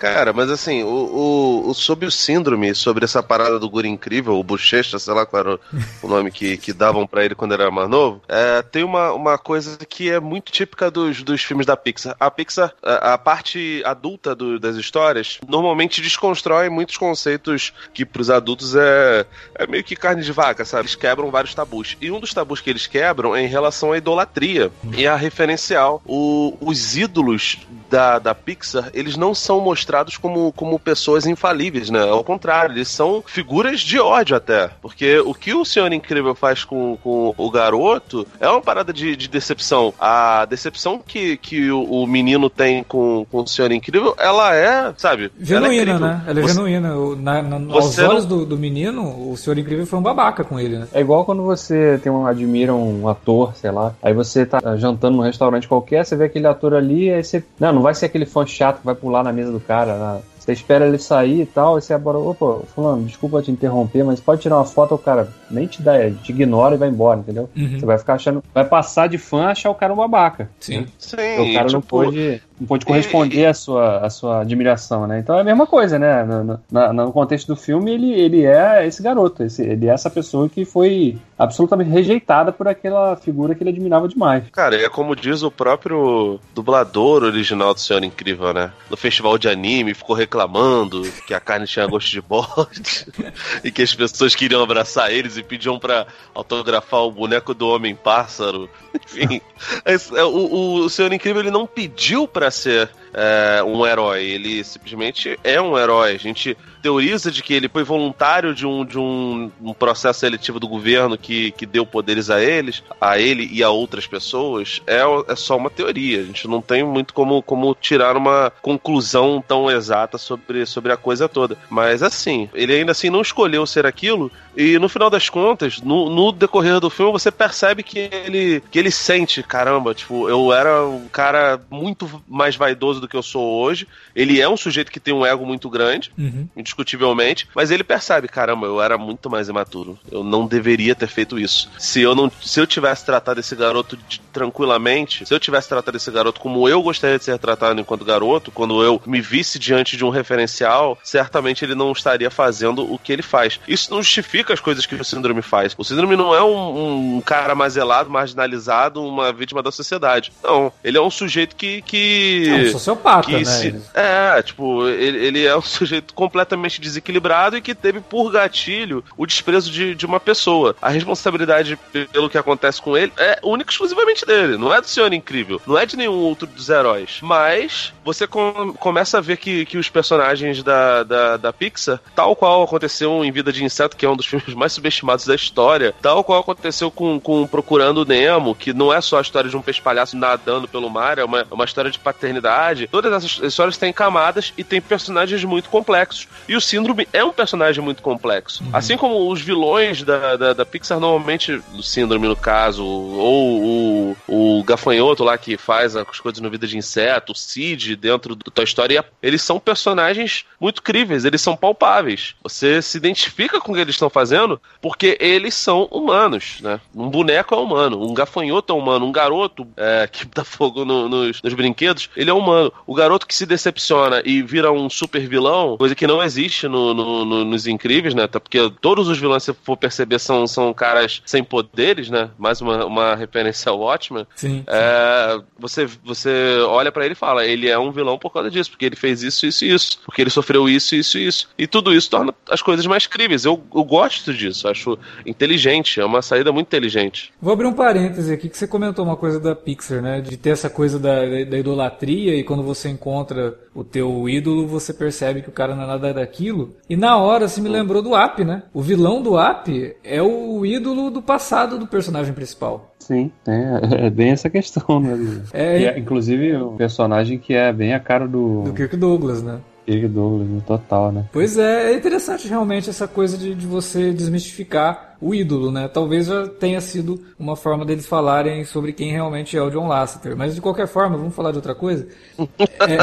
Cara, 0.00 0.32
mas 0.32 0.50
assim, 0.50 0.82
o, 0.82 0.88
o, 0.88 1.68
o- 1.70 1.74
sobre 1.74 2.06
o 2.06 2.10
síndrome, 2.10 2.74
sobre 2.74 3.04
essa 3.04 3.22
parada 3.22 3.58
do 3.58 3.68
guri 3.68 3.86
incrível, 3.86 4.38
o 4.38 4.42
bochecha, 4.42 4.98
sei 4.98 5.12
lá 5.12 5.26
qual 5.26 5.40
era 5.40 5.60
o, 6.02 6.08
nome 6.08 6.30
que, 6.30 6.56
que 6.56 6.72
davam 6.72 7.06
pra 7.06 7.22
ele 7.22 7.34
quando 7.34 7.52
ele 7.52 7.60
era 7.62 7.70
mais 7.70 7.86
novo, 7.88 8.22
é, 8.26 8.62
tem 8.62 8.82
uma, 8.82 9.12
uma 9.12 9.36
coisa 9.36 9.76
que 9.86 10.08
é 10.10 10.18
muito 10.18 10.50
típica 10.50 10.90
dos, 10.90 11.22
dos 11.22 11.42
filmes 11.42 11.66
da 11.66 11.76
Pixar. 11.76 12.16
A 12.18 12.30
Pixar, 12.30 12.72
a, 12.82 13.12
a 13.12 13.18
parte 13.18 13.82
adulta 13.84 14.34
do- 14.34 14.58
das 14.58 14.76
histórias, 14.76 15.38
normalmente 15.46 16.00
desconstrói 16.00 16.70
muitos 16.70 16.96
conceitos 16.96 17.72
que 17.92 18.06
pros 18.06 18.30
adultos 18.30 18.74
é, 18.74 19.26
é 19.54 19.66
meio 19.66 19.84
que 19.84 19.94
carne 19.94 20.22
de 20.22 20.32
vaca, 20.32 20.64
sabe? 20.64 20.82
Eles 20.84 20.94
quebram 20.94 21.30
vários 21.30 21.54
tabus. 21.54 21.98
E 22.00 22.10
um 22.10 22.18
dos 22.20 22.32
tabus 22.32 22.62
que 22.62 22.70
eles 22.70 22.86
quebram 22.86 23.36
é 23.36 23.42
em 23.42 23.48
relação 23.48 23.92
à 23.92 23.98
idolatria 23.98 24.72
e 24.96 25.06
a 25.06 25.14
referencial. 25.14 26.00
O- 26.06 26.56
os 26.58 26.96
ídolos 26.96 27.58
da, 27.90 28.18
da 28.18 28.34
Pixar, 28.34 28.90
eles 28.94 29.16
não 29.16 29.34
são 29.34 29.60
mostrados 29.60 30.16
como, 30.16 30.52
como 30.52 30.78
pessoas 30.78 31.26
infalíveis, 31.26 31.90
né? 31.90 32.00
Ao 32.08 32.22
contrário, 32.24 32.74
eles 32.74 32.88
são 32.88 33.22
figuras 33.26 33.80
de 33.80 33.98
ódio 33.98 34.36
até. 34.36 34.70
Porque 34.80 35.18
o 35.20 35.34
que 35.34 35.52
o 35.54 35.64
Senhor 35.64 35.92
Incrível 35.92 36.34
faz 36.34 36.64
com, 36.64 36.96
com 37.02 37.34
o 37.36 37.50
garoto 37.50 38.26
é 38.38 38.48
uma 38.48 38.60
parada 38.60 38.92
de, 38.92 39.16
de 39.16 39.28
decepção. 39.28 39.92
A 39.98 40.44
decepção 40.44 41.00
que, 41.04 41.36
que 41.36 41.70
o, 41.70 41.82
o 41.82 42.06
menino 42.06 42.48
tem 42.48 42.82
com, 42.84 43.26
com 43.30 43.38
o 43.42 43.46
Senhor 43.46 43.72
Incrível, 43.72 44.14
ela 44.18 44.54
é, 44.54 44.92
sabe? 44.96 45.24
ela 45.24 45.66
é 45.68 45.72
Genuína, 45.72 45.98
né? 45.98 46.24
Ela 46.26 46.38
é 46.38 46.42
Você- 46.42 46.54
genuína. 46.54 46.94
Na, 47.16 47.42
na, 47.42 47.74
aos 47.74 47.86
Você 47.86 48.02
não- 48.02 48.10
olhos 48.10 48.26
do, 48.26 48.46
do 48.46 48.56
menino, 48.56 49.30
o 49.30 49.36
Senhor 49.36 49.58
Incrível 49.58 49.86
foi 49.86 49.98
um 49.98 50.02
babaca 50.02 50.44
com 50.44 50.58
ele, 50.58 50.78
né? 50.78 50.86
É 50.92 51.00
igual 51.00 51.24
quando 51.24 51.42
você 51.42 51.98
tem 52.02 52.10
um, 52.12 52.26
admira 52.26 52.74
um 52.74 53.08
ator, 53.08 53.54
sei 53.56 53.70
lá, 53.70 53.94
aí 54.02 54.12
você 54.14 54.46
tá 54.46 54.60
jantando 54.76 55.16
num 55.16 55.22
restaurante 55.22 55.66
qualquer, 55.66 56.04
você 56.04 56.14
vê 56.16 56.24
aquele 56.24 56.46
ator 56.46 56.74
ali, 56.74 57.10
aí 57.10 57.22
você. 57.24 57.42
Não, 57.58 57.72
não 57.72 57.79
vai 57.82 57.94
ser 57.94 58.06
aquele 58.06 58.26
fã 58.26 58.46
chato 58.46 58.80
que 58.80 58.86
vai 58.86 58.94
pular 58.94 59.22
na 59.22 59.32
mesa 59.32 59.52
do 59.52 59.60
cara. 59.60 59.96
né? 59.96 60.20
Você 60.38 60.52
espera 60.52 60.86
ele 60.86 60.98
sair 60.98 61.42
e 61.42 61.46
tal, 61.46 61.76
aí 61.76 61.82
você 61.82 61.92
agora, 61.92 62.18
opa, 62.18 62.60
fulano, 62.74 63.04
desculpa 63.04 63.42
te 63.42 63.50
interromper, 63.50 64.02
mas 64.02 64.20
pode 64.20 64.40
tirar 64.40 64.56
uma 64.56 64.64
foto, 64.64 64.94
o 64.94 64.98
cara 64.98 65.28
nem 65.50 65.66
te 65.66 65.82
dá, 65.82 66.02
ele 66.02 66.16
te 66.22 66.32
ignora 66.32 66.74
e 66.74 66.78
vai 66.78 66.88
embora, 66.88 67.20
entendeu? 67.20 67.48
Uhum. 67.54 67.78
Você 67.78 67.84
vai 67.84 67.98
ficar 67.98 68.14
achando. 68.14 68.42
Vai 68.54 68.64
passar 68.64 69.06
de 69.06 69.18
fã 69.18 69.46
achar 69.46 69.70
o 69.70 69.74
cara 69.74 69.92
um 69.92 69.96
babaca. 69.96 70.50
Sim. 70.58 70.86
Sim, 70.98 71.16
Porque 71.16 71.50
o 71.50 71.54
cara 71.54 71.70
não 71.70 71.80
tipo, 71.80 71.88
pôde, 71.88 72.42
não 72.60 72.66
pôde 72.66 72.84
corresponder 72.84 73.46
à 73.46 73.54
sua, 73.54 73.98
à 73.98 74.10
sua 74.10 74.42
admiração, 74.42 75.06
né? 75.06 75.18
Então 75.18 75.36
é 75.36 75.40
a 75.40 75.44
mesma 75.44 75.66
coisa, 75.66 75.98
né? 75.98 76.22
No, 76.24 76.60
no- 76.70 76.92
no 76.92 77.12
contexto 77.12 77.48
do 77.48 77.56
filme, 77.56 77.90
ele, 77.92 78.12
ele 78.12 78.44
é 78.44 78.86
esse 78.86 79.02
garoto, 79.02 79.42
esse- 79.42 79.62
ele 79.62 79.86
é 79.88 79.90
essa 79.92 80.10
pessoa 80.10 80.48
que 80.48 80.64
foi 80.64 81.16
absolutamente 81.38 81.88
rejeitada 81.90 82.52
por 82.52 82.68
aquela 82.68 83.16
figura 83.16 83.54
que 83.54 83.62
ele 83.62 83.70
admirava 83.70 84.06
demais. 84.06 84.44
Cara, 84.52 84.76
é 84.76 84.88
como 84.90 85.16
diz 85.16 85.42
o 85.42 85.50
próprio 85.50 86.38
dublador 86.54 87.22
original 87.22 87.72
do 87.72 87.80
Senhor 87.80 88.04
Incrível, 88.04 88.52
né? 88.52 88.70
No 88.90 88.96
festival 88.96 89.38
de 89.38 89.48
anime, 89.48 89.94
ficou 89.94 90.14
reclamando 90.14 91.00
que 91.26 91.32
a 91.32 91.40
carne 91.40 91.66
tinha 91.66 91.86
gosto 91.86 92.10
de 92.10 92.20
bode 92.20 93.06
e 93.64 93.70
que 93.72 93.80
as 93.82 93.94
pessoas 93.94 94.34
queriam 94.34 94.62
abraçar 94.62 95.10
eles 95.10 95.38
e 95.38 95.42
pediam 95.42 95.78
pra 95.78 96.06
autografar 96.34 97.00
o 97.04 97.10
boneco 97.10 97.54
do 97.54 97.68
Homem-Pássaro. 97.68 98.68
Enfim, 98.94 99.40
esse- 99.86 100.14
é, 100.16 100.22
o, 100.24 100.74
o 100.84 100.90
Senhor 100.90 101.10
Incrível 101.12 101.40
ele 101.40 101.50
não 101.50 101.66
pediu 101.66 102.28
pra 102.28 102.49
ser 102.50 102.88
é, 103.12 103.62
um 103.62 103.86
herói, 103.86 104.24
ele 104.24 104.62
simplesmente 104.64 105.38
é 105.42 105.60
um 105.60 105.78
herói. 105.78 106.12
A 106.14 106.18
gente 106.18 106.56
teoriza 106.80 107.30
de 107.30 107.42
que 107.42 107.54
ele 107.54 107.68
foi 107.68 107.84
voluntário 107.84 108.54
de 108.54 108.66
um, 108.66 108.84
de 108.84 108.98
um, 108.98 109.50
um 109.60 109.74
processo 109.74 110.20
seletivo 110.20 110.58
do 110.58 110.68
governo 110.68 111.16
que, 111.16 111.50
que 111.52 111.66
deu 111.66 111.84
poderes 111.84 112.30
a 112.30 112.42
eles, 112.42 112.82
a 113.00 113.18
ele 113.18 113.48
e 113.52 113.62
a 113.62 113.70
outras 113.70 114.06
pessoas, 114.06 114.80
é, 114.86 115.00
é 115.28 115.36
só 115.36 115.56
uma 115.56 115.70
teoria. 115.70 116.20
A 116.20 116.24
gente 116.24 116.48
não 116.48 116.60
tem 116.60 116.82
muito 116.82 117.12
como, 117.14 117.42
como 117.42 117.74
tirar 117.74 118.16
uma 118.16 118.52
conclusão 118.62 119.42
tão 119.46 119.70
exata 119.70 120.18
sobre, 120.18 120.66
sobre 120.66 120.92
a 120.92 120.96
coisa 120.96 121.28
toda. 121.28 121.56
Mas 121.68 122.02
assim, 122.02 122.48
ele 122.54 122.74
ainda 122.74 122.92
assim 122.92 123.10
não 123.10 123.20
escolheu 123.20 123.66
ser 123.66 123.86
aquilo, 123.86 124.30
e 124.56 124.78
no 124.78 124.88
final 124.88 125.08
das 125.08 125.28
contas, 125.28 125.80
no, 125.80 126.10
no 126.10 126.32
decorrer 126.32 126.80
do 126.80 126.90
filme, 126.90 127.12
você 127.12 127.30
percebe 127.30 127.82
que 127.82 127.98
ele, 127.98 128.62
que 128.70 128.78
ele 128.78 128.90
sente, 128.90 129.42
caramba, 129.42 129.94
tipo, 129.94 130.28
eu 130.28 130.52
era 130.52 130.84
um 130.84 131.08
cara 131.08 131.60
muito 131.70 132.22
mais 132.28 132.56
vaidoso 132.56 132.99
do 133.00 133.08
que 133.08 133.16
eu 133.16 133.22
sou 133.22 133.60
hoje. 133.60 133.86
Ele 134.14 134.40
é 134.40 134.48
um 134.48 134.56
sujeito 134.56 134.90
que 134.92 135.00
tem 135.00 135.14
um 135.14 135.24
ego 135.26 135.44
muito 135.46 135.68
grande, 135.70 136.12
Uhum. 136.18 136.46
indiscutivelmente, 136.56 137.48
mas 137.54 137.70
ele 137.70 137.82
percebe, 137.84 138.28
caramba, 138.28 138.66
eu 138.66 138.80
era 138.80 138.96
muito 138.98 139.28
mais 139.30 139.48
imaturo. 139.48 139.98
Eu 140.10 140.22
não 140.22 140.46
deveria 140.46 140.94
ter 140.94 141.08
feito 141.08 141.38
isso. 141.38 141.70
Se 141.78 142.00
eu 142.00 142.14
não, 142.14 142.30
se 142.42 142.60
eu 142.60 142.66
tivesse 142.66 143.04
tratado 143.04 143.40
esse 143.40 143.54
garoto 143.56 143.96
de- 143.96 144.20
tranquilamente, 144.32 145.24
se 145.26 145.32
eu 145.34 145.40
tivesse 145.40 145.68
tratado 145.68 145.96
esse 145.96 146.10
garoto 146.10 146.40
como 146.40 146.68
eu 146.68 146.82
gostaria 146.82 147.18
de 147.18 147.24
ser 147.24 147.38
tratado 147.38 147.80
enquanto 147.80 148.04
garoto, 148.04 148.50
quando 148.50 148.82
eu 148.82 149.00
me 149.06 149.20
visse 149.20 149.58
diante 149.58 149.96
de 149.96 150.04
um 150.04 150.10
referencial, 150.10 150.98
certamente 151.02 151.64
ele 151.64 151.74
não 151.74 151.92
estaria 151.92 152.30
fazendo 152.30 152.90
o 152.92 152.98
que 152.98 153.12
ele 153.12 153.22
faz. 153.22 153.58
Isso 153.66 153.90
não 153.90 154.02
justifica 154.02 154.52
as 154.52 154.60
coisas 154.60 154.86
que 154.86 154.94
o 154.94 155.04
síndrome 155.04 155.42
faz. 155.42 155.74
O 155.78 155.84
síndrome 155.84 156.16
não 156.16 156.34
é 156.34 156.42
um, 156.42 157.16
um 157.16 157.20
cara 157.20 157.54
mazelado, 157.54 158.10
marginalizado, 158.10 159.02
uma 159.02 159.32
vítima 159.32 159.62
da 159.62 159.70
sociedade. 159.70 160.32
Não, 160.42 160.72
ele 160.82 160.98
é 160.98 161.00
um 161.00 161.10
sujeito 161.10 161.56
que 161.56 161.82
que 161.82 162.46
É 162.48 162.54
um 162.54 162.66
sociopata, 162.94 163.28
que 163.28 163.36
né? 163.36 163.44
se- 163.44 163.80
é, 163.94 164.42
tipo, 164.42 164.86
ele, 164.88 165.18
ele 165.26 165.44
é 165.46 165.56
um 165.56 165.62
sujeito 165.62 166.12
completamente 166.14 166.80
desequilibrado 166.80 167.56
e 167.56 167.60
que 167.60 167.74
teve 167.74 168.00
por 168.00 168.30
gatilho 168.30 169.04
o 169.16 169.26
desprezo 169.26 169.70
de, 169.70 169.94
de 169.94 170.06
uma 170.06 170.20
pessoa. 170.20 170.74
A 170.80 170.88
responsabilidade 170.88 171.78
pelo 172.12 172.28
que 172.30 172.38
acontece 172.38 172.80
com 172.80 172.96
ele 172.96 173.12
é 173.18 173.38
única 173.42 173.70
e 173.70 173.72
exclusivamente 173.72 174.24
dele, 174.26 174.56
não 174.56 174.72
é 174.74 174.80
do 174.80 174.86
Senhor 174.86 175.12
Incrível, 175.12 175.60
não 175.66 175.78
é 175.78 175.86
de 175.86 175.96
nenhum 175.96 176.12
outro 176.14 176.46
dos 176.46 176.68
heróis. 176.68 177.18
Mas 177.22 177.92
você 178.04 178.26
com- 178.26 178.72
começa 178.74 179.18
a 179.18 179.20
ver 179.20 179.36
que, 179.36 179.64
que 179.66 179.78
os 179.78 179.88
personagens 179.88 180.62
da, 180.62 181.02
da, 181.02 181.36
da 181.36 181.52
Pixar, 181.52 182.00
tal 182.14 182.34
qual 182.36 182.62
aconteceu 182.62 183.24
em 183.24 183.30
Vida 183.32 183.52
de 183.52 183.64
Inseto, 183.64 183.96
que 183.96 184.04
é 184.06 184.08
um 184.08 184.16
dos 184.16 184.26
filmes 184.30 184.54
mais 184.54 184.72
subestimados 184.72 185.24
da 185.26 185.34
história, 185.34 185.94
tal 186.02 186.22
qual 186.24 186.40
aconteceu 186.40 186.90
com, 186.90 187.18
com 187.20 187.46
Procurando 187.46 188.04
Nemo, 188.04 188.54
que 188.54 188.72
não 188.72 188.92
é 188.92 189.00
só 189.00 189.18
a 189.18 189.22
história 189.22 189.50
de 189.50 189.56
um 189.56 189.62
peixe-palhaço 189.62 190.16
nadando 190.16 190.68
pelo 190.68 190.88
mar, 190.90 191.18
é 191.18 191.24
uma, 191.24 191.40
é 191.40 191.46
uma 191.50 191.64
história 191.64 191.90
de 191.90 191.98
paternidade. 191.98 192.79
Todas 192.88 193.12
essas 193.12 193.38
histórias 193.42 193.76
têm 193.76 193.92
camadas 193.92 194.52
e 194.56 194.64
têm 194.64 194.80
personagens 194.80 195.42
muito 195.44 195.68
complexos. 195.68 196.28
E 196.48 196.56
o 196.56 196.60
Síndrome 196.60 197.06
é 197.12 197.24
um 197.24 197.32
personagem 197.32 197.82
muito 197.82 198.02
complexo. 198.02 198.62
Assim 198.72 198.96
como 198.96 199.30
os 199.30 199.40
vilões 199.40 200.02
da, 200.02 200.36
da, 200.36 200.52
da 200.52 200.64
Pixar, 200.66 200.98
normalmente, 201.00 201.56
do 201.72 201.82
Síndrome 201.82 202.28
no 202.28 202.36
caso, 202.36 202.84
ou 202.84 204.14
o, 204.28 204.58
o 204.58 204.64
gafanhoto 204.64 205.24
lá 205.24 205.36
que 205.38 205.56
faz 205.56 205.96
as 205.96 206.20
coisas 206.20 206.40
no 206.40 206.50
Vida 206.50 206.66
de 206.66 206.76
Inseto, 206.76 207.32
o 207.32 207.34
Cid 207.36 207.96
dentro 207.96 208.34
do 208.34 208.50
Toy 208.50 208.64
Story, 208.64 209.00
eles 209.22 209.42
são 209.42 209.58
personagens 209.58 210.44
muito 210.60 210.82
críveis, 210.82 211.24
eles 211.24 211.40
são 211.40 211.56
palpáveis. 211.56 212.34
Você 212.42 212.80
se 212.82 212.96
identifica 212.98 213.60
com 213.60 213.72
o 213.72 213.74
que 213.74 213.80
eles 213.80 213.94
estão 213.94 214.10
fazendo 214.10 214.60
porque 214.80 215.16
eles 215.20 215.54
são 215.54 215.84
humanos, 215.90 216.58
né? 216.60 216.80
Um 216.94 217.08
boneco 217.08 217.54
é 217.54 217.58
humano, 217.58 218.02
um 218.02 218.14
gafanhoto 218.14 218.72
é 218.72 218.76
humano, 218.76 219.06
um 219.06 219.12
garoto 219.12 219.66
é, 219.76 220.08
que 220.10 220.24
dá 220.34 220.44
fogo 220.44 220.84
no- 220.84 221.08
nos, 221.08 221.42
nos 221.42 221.54
brinquedos, 221.54 222.10
ele 222.16 222.30
é 222.30 222.32
humano. 222.34 222.69
Falando, 222.70 222.72
o 222.86 222.94
garoto 222.94 223.26
que 223.26 223.34
se 223.34 223.44
decepciona 223.44 224.22
e 224.24 224.42
vira 224.42 224.72
um 224.72 224.88
super 224.88 225.26
vilão, 225.26 225.76
coisa 225.76 225.94
que 225.94 226.06
não 226.06 226.22
existe 226.22 226.68
no, 226.68 226.94
no, 226.94 227.24
no, 227.24 227.44
nos 227.44 227.66
Incríveis, 227.66 228.14
né? 228.14 228.26
Porque 228.26 228.70
todos 228.80 229.08
os 229.08 229.18
vilões, 229.18 229.42
se 229.42 229.52
for 229.52 229.76
perceber, 229.76 230.18
são, 230.18 230.46
são 230.46 230.72
caras 230.72 231.22
sem 231.26 231.42
poderes, 231.42 232.08
né? 232.08 232.30
Mais 232.38 232.60
uma, 232.60 232.84
uma 232.84 233.14
referência 233.14 233.70
ao 233.70 233.80
Watchmen. 233.80 234.26
Sim. 234.36 234.64
É, 234.66 235.40
você, 235.58 235.86
você 236.04 236.58
olha 236.66 236.92
para 236.92 237.04
ele 237.04 237.12
e 237.12 237.16
fala, 237.16 237.44
ele 237.44 237.68
é 237.68 237.78
um 237.78 237.90
vilão 237.90 238.18
por 238.18 238.30
causa 238.30 238.50
disso, 238.50 238.70
porque 238.70 238.86
ele 238.86 238.96
fez 238.96 239.22
isso, 239.22 239.46
isso 239.46 239.64
e 239.64 239.72
isso, 239.72 240.00
porque 240.04 240.20
ele 240.20 240.30
sofreu 240.30 240.68
isso, 240.68 240.94
isso 240.94 241.18
e 241.18 241.26
isso. 241.26 241.48
E 241.58 241.66
tudo 241.66 241.92
isso 241.92 242.10
torna 242.10 242.34
as 242.48 242.62
coisas 242.62 242.86
mais 242.86 243.06
críveis. 243.06 243.44
Eu, 243.44 243.62
eu 243.74 243.84
gosto 243.84 244.32
disso, 244.32 244.68
acho 244.68 244.98
inteligente, 245.26 246.00
é 246.00 246.04
uma 246.04 246.22
saída 246.22 246.52
muito 246.52 246.66
inteligente. 246.66 247.32
Vou 247.40 247.52
abrir 247.52 247.66
um 247.66 247.72
parêntese 247.72 248.32
aqui 248.32 248.48
que 248.48 248.56
você 248.56 248.66
comentou 248.66 249.04
uma 249.04 249.16
coisa 249.16 249.40
da 249.40 249.54
Pixar, 249.54 250.02
né? 250.02 250.20
De 250.20 250.36
ter 250.36 250.50
essa 250.50 250.70
coisa 250.70 250.98
da, 250.98 251.20
da 251.44 251.58
idolatria 251.58 252.36
e 252.36 252.44
quando 252.44 252.59
você 252.62 252.88
encontra 252.88 253.54
o 253.74 253.84
teu 253.84 254.28
ídolo, 254.28 254.66
você 254.66 254.92
percebe 254.92 255.42
que 255.42 255.48
o 255.48 255.52
cara 255.52 255.74
não 255.74 255.84
é 255.84 255.86
nada 255.86 256.14
daquilo. 256.14 256.74
E 256.88 256.96
na 256.96 257.16
hora 257.16 257.48
se 257.48 257.60
me 257.60 257.68
lembrou 257.68 258.02
do 258.02 258.16
App, 258.16 258.44
né? 258.44 258.62
O 258.72 258.80
vilão 258.80 259.22
do 259.22 259.38
App 259.38 259.96
é 260.02 260.22
o 260.22 260.64
ídolo 260.64 261.10
do 261.10 261.22
passado 261.22 261.78
do 261.78 261.86
personagem 261.86 262.32
principal. 262.32 262.94
Sim, 262.98 263.30
é, 263.46 264.06
é 264.06 264.10
bem 264.10 264.30
essa 264.30 264.48
questão, 264.48 265.00
né? 265.00 265.42
É, 265.52 265.84
é, 265.84 265.98
inclusive 265.98 266.56
um 266.56 266.76
personagem 266.76 267.38
que 267.38 267.54
é 267.54 267.72
bem 267.72 267.94
a 267.94 268.00
cara 268.00 268.26
do. 268.28 268.62
Do 268.62 268.72
Kirk 268.72 268.96
Douglas, 268.96 269.42
né? 269.42 269.60
Kirk 269.90 270.06
Douglas, 270.06 270.48
no 270.48 270.60
total, 270.60 271.10
né? 271.10 271.24
Pois 271.32 271.58
é, 271.58 271.90
é 271.90 271.96
interessante 271.96 272.46
realmente 272.46 272.88
essa 272.88 273.08
coisa 273.08 273.36
de, 273.36 273.56
de 273.56 273.66
você 273.66 274.12
desmistificar 274.12 275.16
o 275.20 275.34
ídolo, 275.34 275.72
né? 275.72 275.88
Talvez 275.88 276.26
já 276.26 276.46
tenha 276.46 276.80
sido 276.80 277.20
uma 277.36 277.56
forma 277.56 277.84
deles 277.84 278.06
falarem 278.06 278.64
sobre 278.64 278.92
quem 278.92 279.10
realmente 279.10 279.56
é 279.56 279.62
o 279.62 279.68
John 279.68 279.88
Lasseter. 279.88 280.36
Mas 280.36 280.54
de 280.54 280.60
qualquer 280.60 280.86
forma, 280.86 281.16
vamos 281.16 281.34
falar 281.34 281.50
de 281.50 281.56
outra 281.56 281.74
coisa. 281.74 282.06
é... 282.38 282.98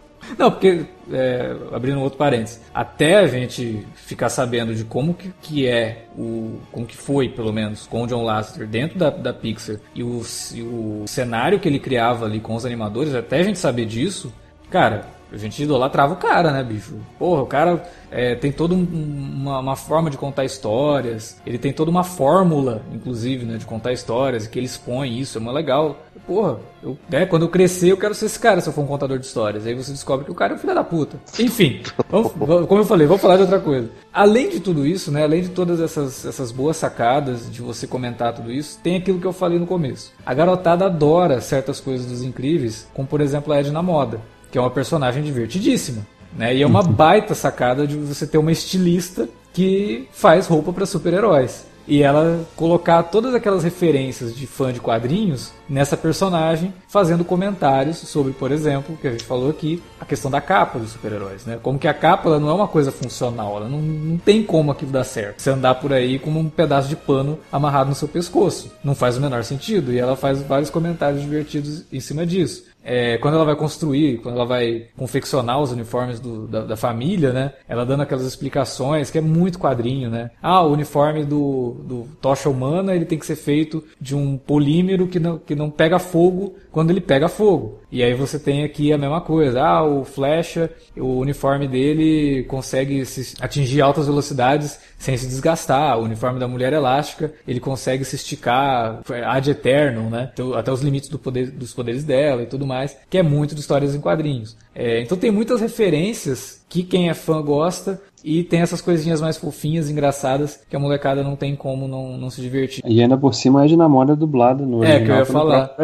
Não, 0.38 0.48
porque, 0.48 0.84
é, 1.10 1.56
abrindo 1.72 1.98
um 1.98 2.02
outro 2.02 2.16
parênteses, 2.16 2.60
até 2.72 3.16
a 3.16 3.26
gente 3.26 3.84
ficar 3.96 4.28
sabendo 4.28 4.72
de 4.74 4.84
como 4.84 5.12
que, 5.12 5.32
que 5.42 5.66
é, 5.66 6.04
o, 6.16 6.60
como 6.70 6.86
que 6.86 6.96
foi, 6.96 7.28
pelo 7.28 7.52
menos, 7.52 7.84
com 7.86 8.02
o 8.02 8.06
John 8.06 8.22
Lasseter 8.22 8.68
dentro 8.68 8.96
da, 8.96 9.10
da 9.10 9.32
Pixar 9.32 9.76
e 9.92 10.04
o, 10.04 10.22
e 10.54 10.62
o 10.62 11.04
cenário 11.08 11.58
que 11.58 11.66
ele 11.66 11.80
criava 11.80 12.26
ali 12.26 12.38
com 12.38 12.54
os 12.54 12.64
animadores, 12.64 13.12
até 13.12 13.40
a 13.40 13.42
gente 13.42 13.58
saber 13.58 13.86
disso, 13.86 14.32
cara, 14.70 15.04
a 15.32 15.36
gente 15.36 15.62
idolatrava 15.62 16.14
o 16.14 16.16
cara, 16.16 16.50
né, 16.50 16.62
bicho? 16.62 16.96
Porra, 17.18 17.42
o 17.42 17.46
cara 17.46 17.82
é, 18.10 18.34
tem 18.34 18.50
toda 18.50 18.74
um, 18.74 18.82
uma, 18.82 19.60
uma, 19.60 19.76
forma 19.76 20.10
de 20.10 20.16
contar 20.16 20.44
histórias, 20.44 21.40
ele 21.46 21.58
tem 21.58 21.72
toda 21.72 21.90
uma 21.90 22.02
fórmula, 22.02 22.82
inclusive, 22.92 23.44
né, 23.44 23.56
de 23.56 23.64
contar 23.64 23.92
histórias, 23.92 24.46
que 24.46 24.58
ele 24.58 24.66
expõe 24.66 25.18
isso, 25.18 25.38
é 25.38 25.40
muito 25.40 25.54
legal. 25.54 25.98
Porra, 26.26 26.58
eu, 26.82 26.98
né, 27.08 27.26
quando 27.26 27.42
eu 27.42 27.48
crescer 27.48 27.90
eu 27.90 27.96
quero 27.96 28.14
ser 28.14 28.26
esse 28.26 28.38
cara 28.38 28.60
se 28.60 28.68
eu 28.68 28.72
for 28.72 28.82
um 28.82 28.86
contador 28.86 29.18
de 29.18 29.26
histórias. 29.26 29.66
Aí 29.66 29.74
você 29.74 29.92
descobre 29.92 30.24
que 30.24 30.30
o 30.30 30.34
cara 30.34 30.52
é 30.52 30.56
um 30.56 30.58
filho 30.58 30.74
da 30.74 30.84
puta. 30.84 31.18
Enfim, 31.38 31.80
vamos, 32.08 32.32
como 32.66 32.80
eu 32.80 32.84
falei, 32.84 33.06
vamos 33.06 33.22
falar 33.22 33.36
de 33.36 33.42
outra 33.42 33.60
coisa. 33.60 33.88
Além 34.12 34.50
de 34.50 34.60
tudo 34.60 34.86
isso, 34.86 35.12
né, 35.12 35.22
além 35.22 35.42
de 35.42 35.50
todas 35.50 35.80
essas, 35.80 36.24
essas 36.24 36.50
boas 36.50 36.76
sacadas 36.76 37.50
de 37.50 37.62
você 37.62 37.86
comentar 37.86 38.34
tudo 38.34 38.50
isso, 38.50 38.78
tem 38.82 38.96
aquilo 38.96 39.20
que 39.20 39.26
eu 39.26 39.32
falei 39.32 39.58
no 39.58 39.66
começo. 39.66 40.12
A 40.26 40.34
garotada 40.34 40.86
adora 40.86 41.40
certas 41.40 41.78
coisas 41.78 42.06
dos 42.06 42.22
incríveis, 42.22 42.88
como 42.92 43.06
por 43.06 43.20
exemplo 43.20 43.52
a 43.52 43.60
Edna 43.60 43.82
Moda 43.82 44.20
que 44.50 44.58
é 44.58 44.60
uma 44.60 44.70
personagem 44.70 45.22
divertidíssima. 45.22 46.06
Né? 46.36 46.56
E 46.56 46.62
é 46.62 46.66
uma 46.66 46.82
baita 46.82 47.34
sacada 47.34 47.86
de 47.86 47.96
você 47.96 48.26
ter 48.26 48.38
uma 48.38 48.52
estilista 48.52 49.28
que 49.52 50.08
faz 50.12 50.46
roupa 50.46 50.72
para 50.72 50.86
super-heróis. 50.86 51.68
E 51.88 52.04
ela 52.04 52.46
colocar 52.54 53.02
todas 53.04 53.34
aquelas 53.34 53.64
referências 53.64 54.36
de 54.36 54.46
fã 54.46 54.72
de 54.72 54.78
quadrinhos 54.78 55.52
nessa 55.68 55.96
personagem, 55.96 56.72
fazendo 56.86 57.24
comentários 57.24 57.96
sobre, 57.98 58.32
por 58.32 58.52
exemplo, 58.52 58.96
que 58.96 59.08
a 59.08 59.10
gente 59.10 59.24
falou 59.24 59.50
aqui, 59.50 59.82
a 59.98 60.04
questão 60.04 60.30
da 60.30 60.40
capa 60.40 60.78
dos 60.78 60.92
super-heróis, 60.92 61.44
né? 61.44 61.58
Como 61.60 61.80
que 61.80 61.88
a 61.88 61.94
capa 61.94 62.28
ela 62.28 62.38
não 62.38 62.48
é 62.48 62.54
uma 62.54 62.68
coisa 62.68 62.92
funcional, 62.92 63.56
ela 63.56 63.68
não, 63.68 63.80
não 63.80 64.18
tem 64.18 64.44
como 64.44 64.70
aquilo 64.70 64.92
dar 64.92 65.02
certo. 65.02 65.42
Você 65.42 65.50
andar 65.50 65.76
por 65.76 65.92
aí 65.92 66.20
com 66.20 66.30
um 66.30 66.48
pedaço 66.48 66.88
de 66.88 66.94
pano 66.94 67.40
amarrado 67.50 67.88
no 67.88 67.96
seu 67.96 68.06
pescoço. 68.06 68.70
Não 68.84 68.94
faz 68.94 69.16
o 69.16 69.20
menor 69.20 69.42
sentido. 69.42 69.92
E 69.92 69.98
ela 69.98 70.14
faz 70.14 70.40
vários 70.42 70.70
comentários 70.70 71.20
divertidos 71.22 71.84
em 71.92 71.98
cima 71.98 72.24
disso 72.24 72.69
é, 72.84 73.18
quando 73.18 73.34
ela 73.34 73.44
vai 73.44 73.56
construir, 73.56 74.18
quando 74.18 74.36
ela 74.36 74.46
vai 74.46 74.86
confeccionar 74.96 75.60
os 75.60 75.70
uniformes 75.70 76.18
do, 76.18 76.46
da, 76.46 76.62
da, 76.62 76.76
família, 76.76 77.32
né? 77.32 77.52
Ela 77.68 77.84
dando 77.84 78.02
aquelas 78.02 78.24
explicações 78.24 79.10
que 79.10 79.18
é 79.18 79.20
muito 79.20 79.58
quadrinho, 79.58 80.08
né? 80.08 80.30
Ah, 80.42 80.62
o 80.62 80.72
uniforme 80.72 81.24
do, 81.24 81.76
do 81.84 82.08
tocha 82.20 82.48
humana 82.48 82.94
ele 82.94 83.04
tem 83.04 83.18
que 83.18 83.26
ser 83.26 83.36
feito 83.36 83.84
de 84.00 84.16
um 84.16 84.38
polímero 84.38 85.06
que 85.06 85.20
não, 85.20 85.38
que 85.38 85.54
não 85.54 85.70
pega 85.70 85.98
fogo 85.98 86.54
quando 86.70 86.90
ele 86.90 87.00
pega 87.00 87.28
fogo. 87.28 87.80
E 87.92 88.02
aí 88.02 88.14
você 88.14 88.38
tem 88.38 88.64
aqui 88.64 88.92
a 88.92 88.98
mesma 88.98 89.20
coisa. 89.20 89.60
Ah, 89.60 89.82
o 89.82 90.04
Flecha, 90.04 90.70
o 90.96 91.18
uniforme 91.18 91.66
dele 91.66 92.44
consegue 92.44 93.02
atingir 93.40 93.80
altas 93.80 94.06
velocidades 94.06 94.78
sem 94.96 95.16
se 95.16 95.26
desgastar. 95.26 95.98
O 95.98 96.04
uniforme 96.04 96.38
da 96.38 96.46
mulher 96.46 96.72
elástica, 96.72 97.32
ele 97.46 97.58
consegue 97.58 98.04
se 98.04 98.14
esticar 98.14 99.00
ad 99.26 99.50
eterno, 99.50 100.08
né? 100.08 100.30
Então, 100.32 100.54
até 100.54 100.70
os 100.70 100.82
limites 100.82 101.08
do 101.08 101.18
poder, 101.18 101.50
dos 101.50 101.74
poderes 101.74 102.04
dela 102.04 102.42
e 102.42 102.46
tudo 102.46 102.64
mais, 102.70 102.96
que 103.10 103.18
é 103.18 103.22
muito 103.22 103.54
de 103.54 103.60
histórias 103.60 103.94
em 103.94 104.00
quadrinhos. 104.00 104.56
É, 104.74 105.02
então 105.02 105.18
tem 105.18 105.30
muitas 105.30 105.60
referências 105.60 106.64
que 106.68 106.82
quem 106.82 107.10
é 107.10 107.14
fã 107.14 107.42
gosta 107.42 108.00
e 108.24 108.44
tem 108.44 108.60
essas 108.60 108.80
coisinhas 108.80 109.20
mais 109.20 109.36
fofinhas, 109.36 109.90
engraçadas, 109.90 110.60
que 110.68 110.76
a 110.76 110.78
molecada 110.78 111.22
não 111.22 111.36
tem 111.36 111.56
como 111.56 111.88
não, 111.88 112.16
não 112.16 112.30
se 112.30 112.40
divertir. 112.40 112.82
E 112.86 113.02
ainda 113.02 113.16
por 113.16 113.34
cima 113.34 113.64
é 113.64 113.68
de 113.68 113.76
namora 113.76 114.14
dublado 114.14 114.64
no 114.64 114.84
É, 114.84 115.00
que 115.00 115.10
eu 115.10 115.16
ia 115.16 115.24
falar. 115.24 115.74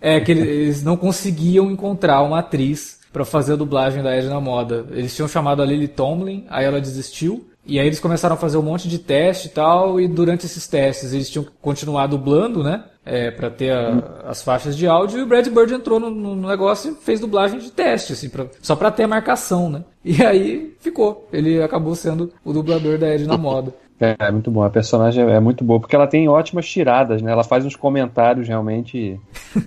É, 0.00 0.20
que 0.20 0.32
eles 0.32 0.82
não 0.82 0.96
conseguiam 0.96 1.70
encontrar 1.70 2.22
uma 2.22 2.40
atriz 2.40 2.98
para 3.12 3.24
fazer 3.24 3.52
a 3.52 3.56
dublagem 3.56 4.02
da 4.02 4.14
Edna 4.14 4.40
Moda. 4.40 4.86
Eles 4.90 5.14
tinham 5.14 5.28
chamado 5.28 5.62
a 5.62 5.64
Lily 5.64 5.86
Tomlin, 5.86 6.44
aí 6.48 6.64
ela 6.64 6.80
desistiu. 6.80 7.46
E 7.66 7.78
aí 7.78 7.86
eles 7.86 8.00
começaram 8.00 8.34
a 8.34 8.38
fazer 8.38 8.58
um 8.58 8.62
monte 8.62 8.88
de 8.88 8.98
teste 8.98 9.48
e 9.48 9.50
tal, 9.50 10.00
e 10.00 10.06
durante 10.06 10.44
esses 10.44 10.66
testes 10.66 11.12
eles 11.12 11.30
tinham 11.30 11.44
que 11.44 11.50
continuar 11.62 12.06
dublando, 12.06 12.62
né? 12.62 12.84
É, 13.06 13.30
para 13.30 13.50
ter 13.50 13.70
a, 13.70 14.22
as 14.26 14.42
faixas 14.42 14.76
de 14.76 14.86
áudio, 14.86 15.18
e 15.18 15.22
o 15.22 15.26
Brad 15.26 15.46
Bird 15.48 15.74
entrou 15.74 16.00
no, 16.00 16.10
no 16.10 16.48
negócio 16.48 16.92
e 16.92 17.04
fez 17.04 17.20
dublagem 17.20 17.58
de 17.58 17.70
teste, 17.70 18.14
assim, 18.14 18.30
pra, 18.30 18.46
só 18.62 18.74
para 18.74 18.90
ter 18.90 19.02
a 19.02 19.08
marcação, 19.08 19.68
né? 19.68 19.84
E 20.04 20.22
aí 20.22 20.74
ficou. 20.80 21.26
Ele 21.32 21.62
acabou 21.62 21.94
sendo 21.94 22.32
o 22.44 22.52
dublador 22.52 22.98
da 22.98 23.08
Edna 23.08 23.38
Moda. 23.38 23.74
É, 24.00 24.16
é, 24.18 24.30
muito 24.30 24.50
bom. 24.50 24.62
A 24.62 24.70
personagem 24.70 25.24
é 25.24 25.40
muito 25.40 25.62
boa, 25.62 25.78
porque 25.78 25.94
ela 25.94 26.06
tem 26.06 26.28
ótimas 26.28 26.68
tiradas, 26.68 27.22
né? 27.22 27.30
Ela 27.30 27.44
faz 27.44 27.64
uns 27.64 27.76
comentários 27.76 28.48
realmente 28.48 29.20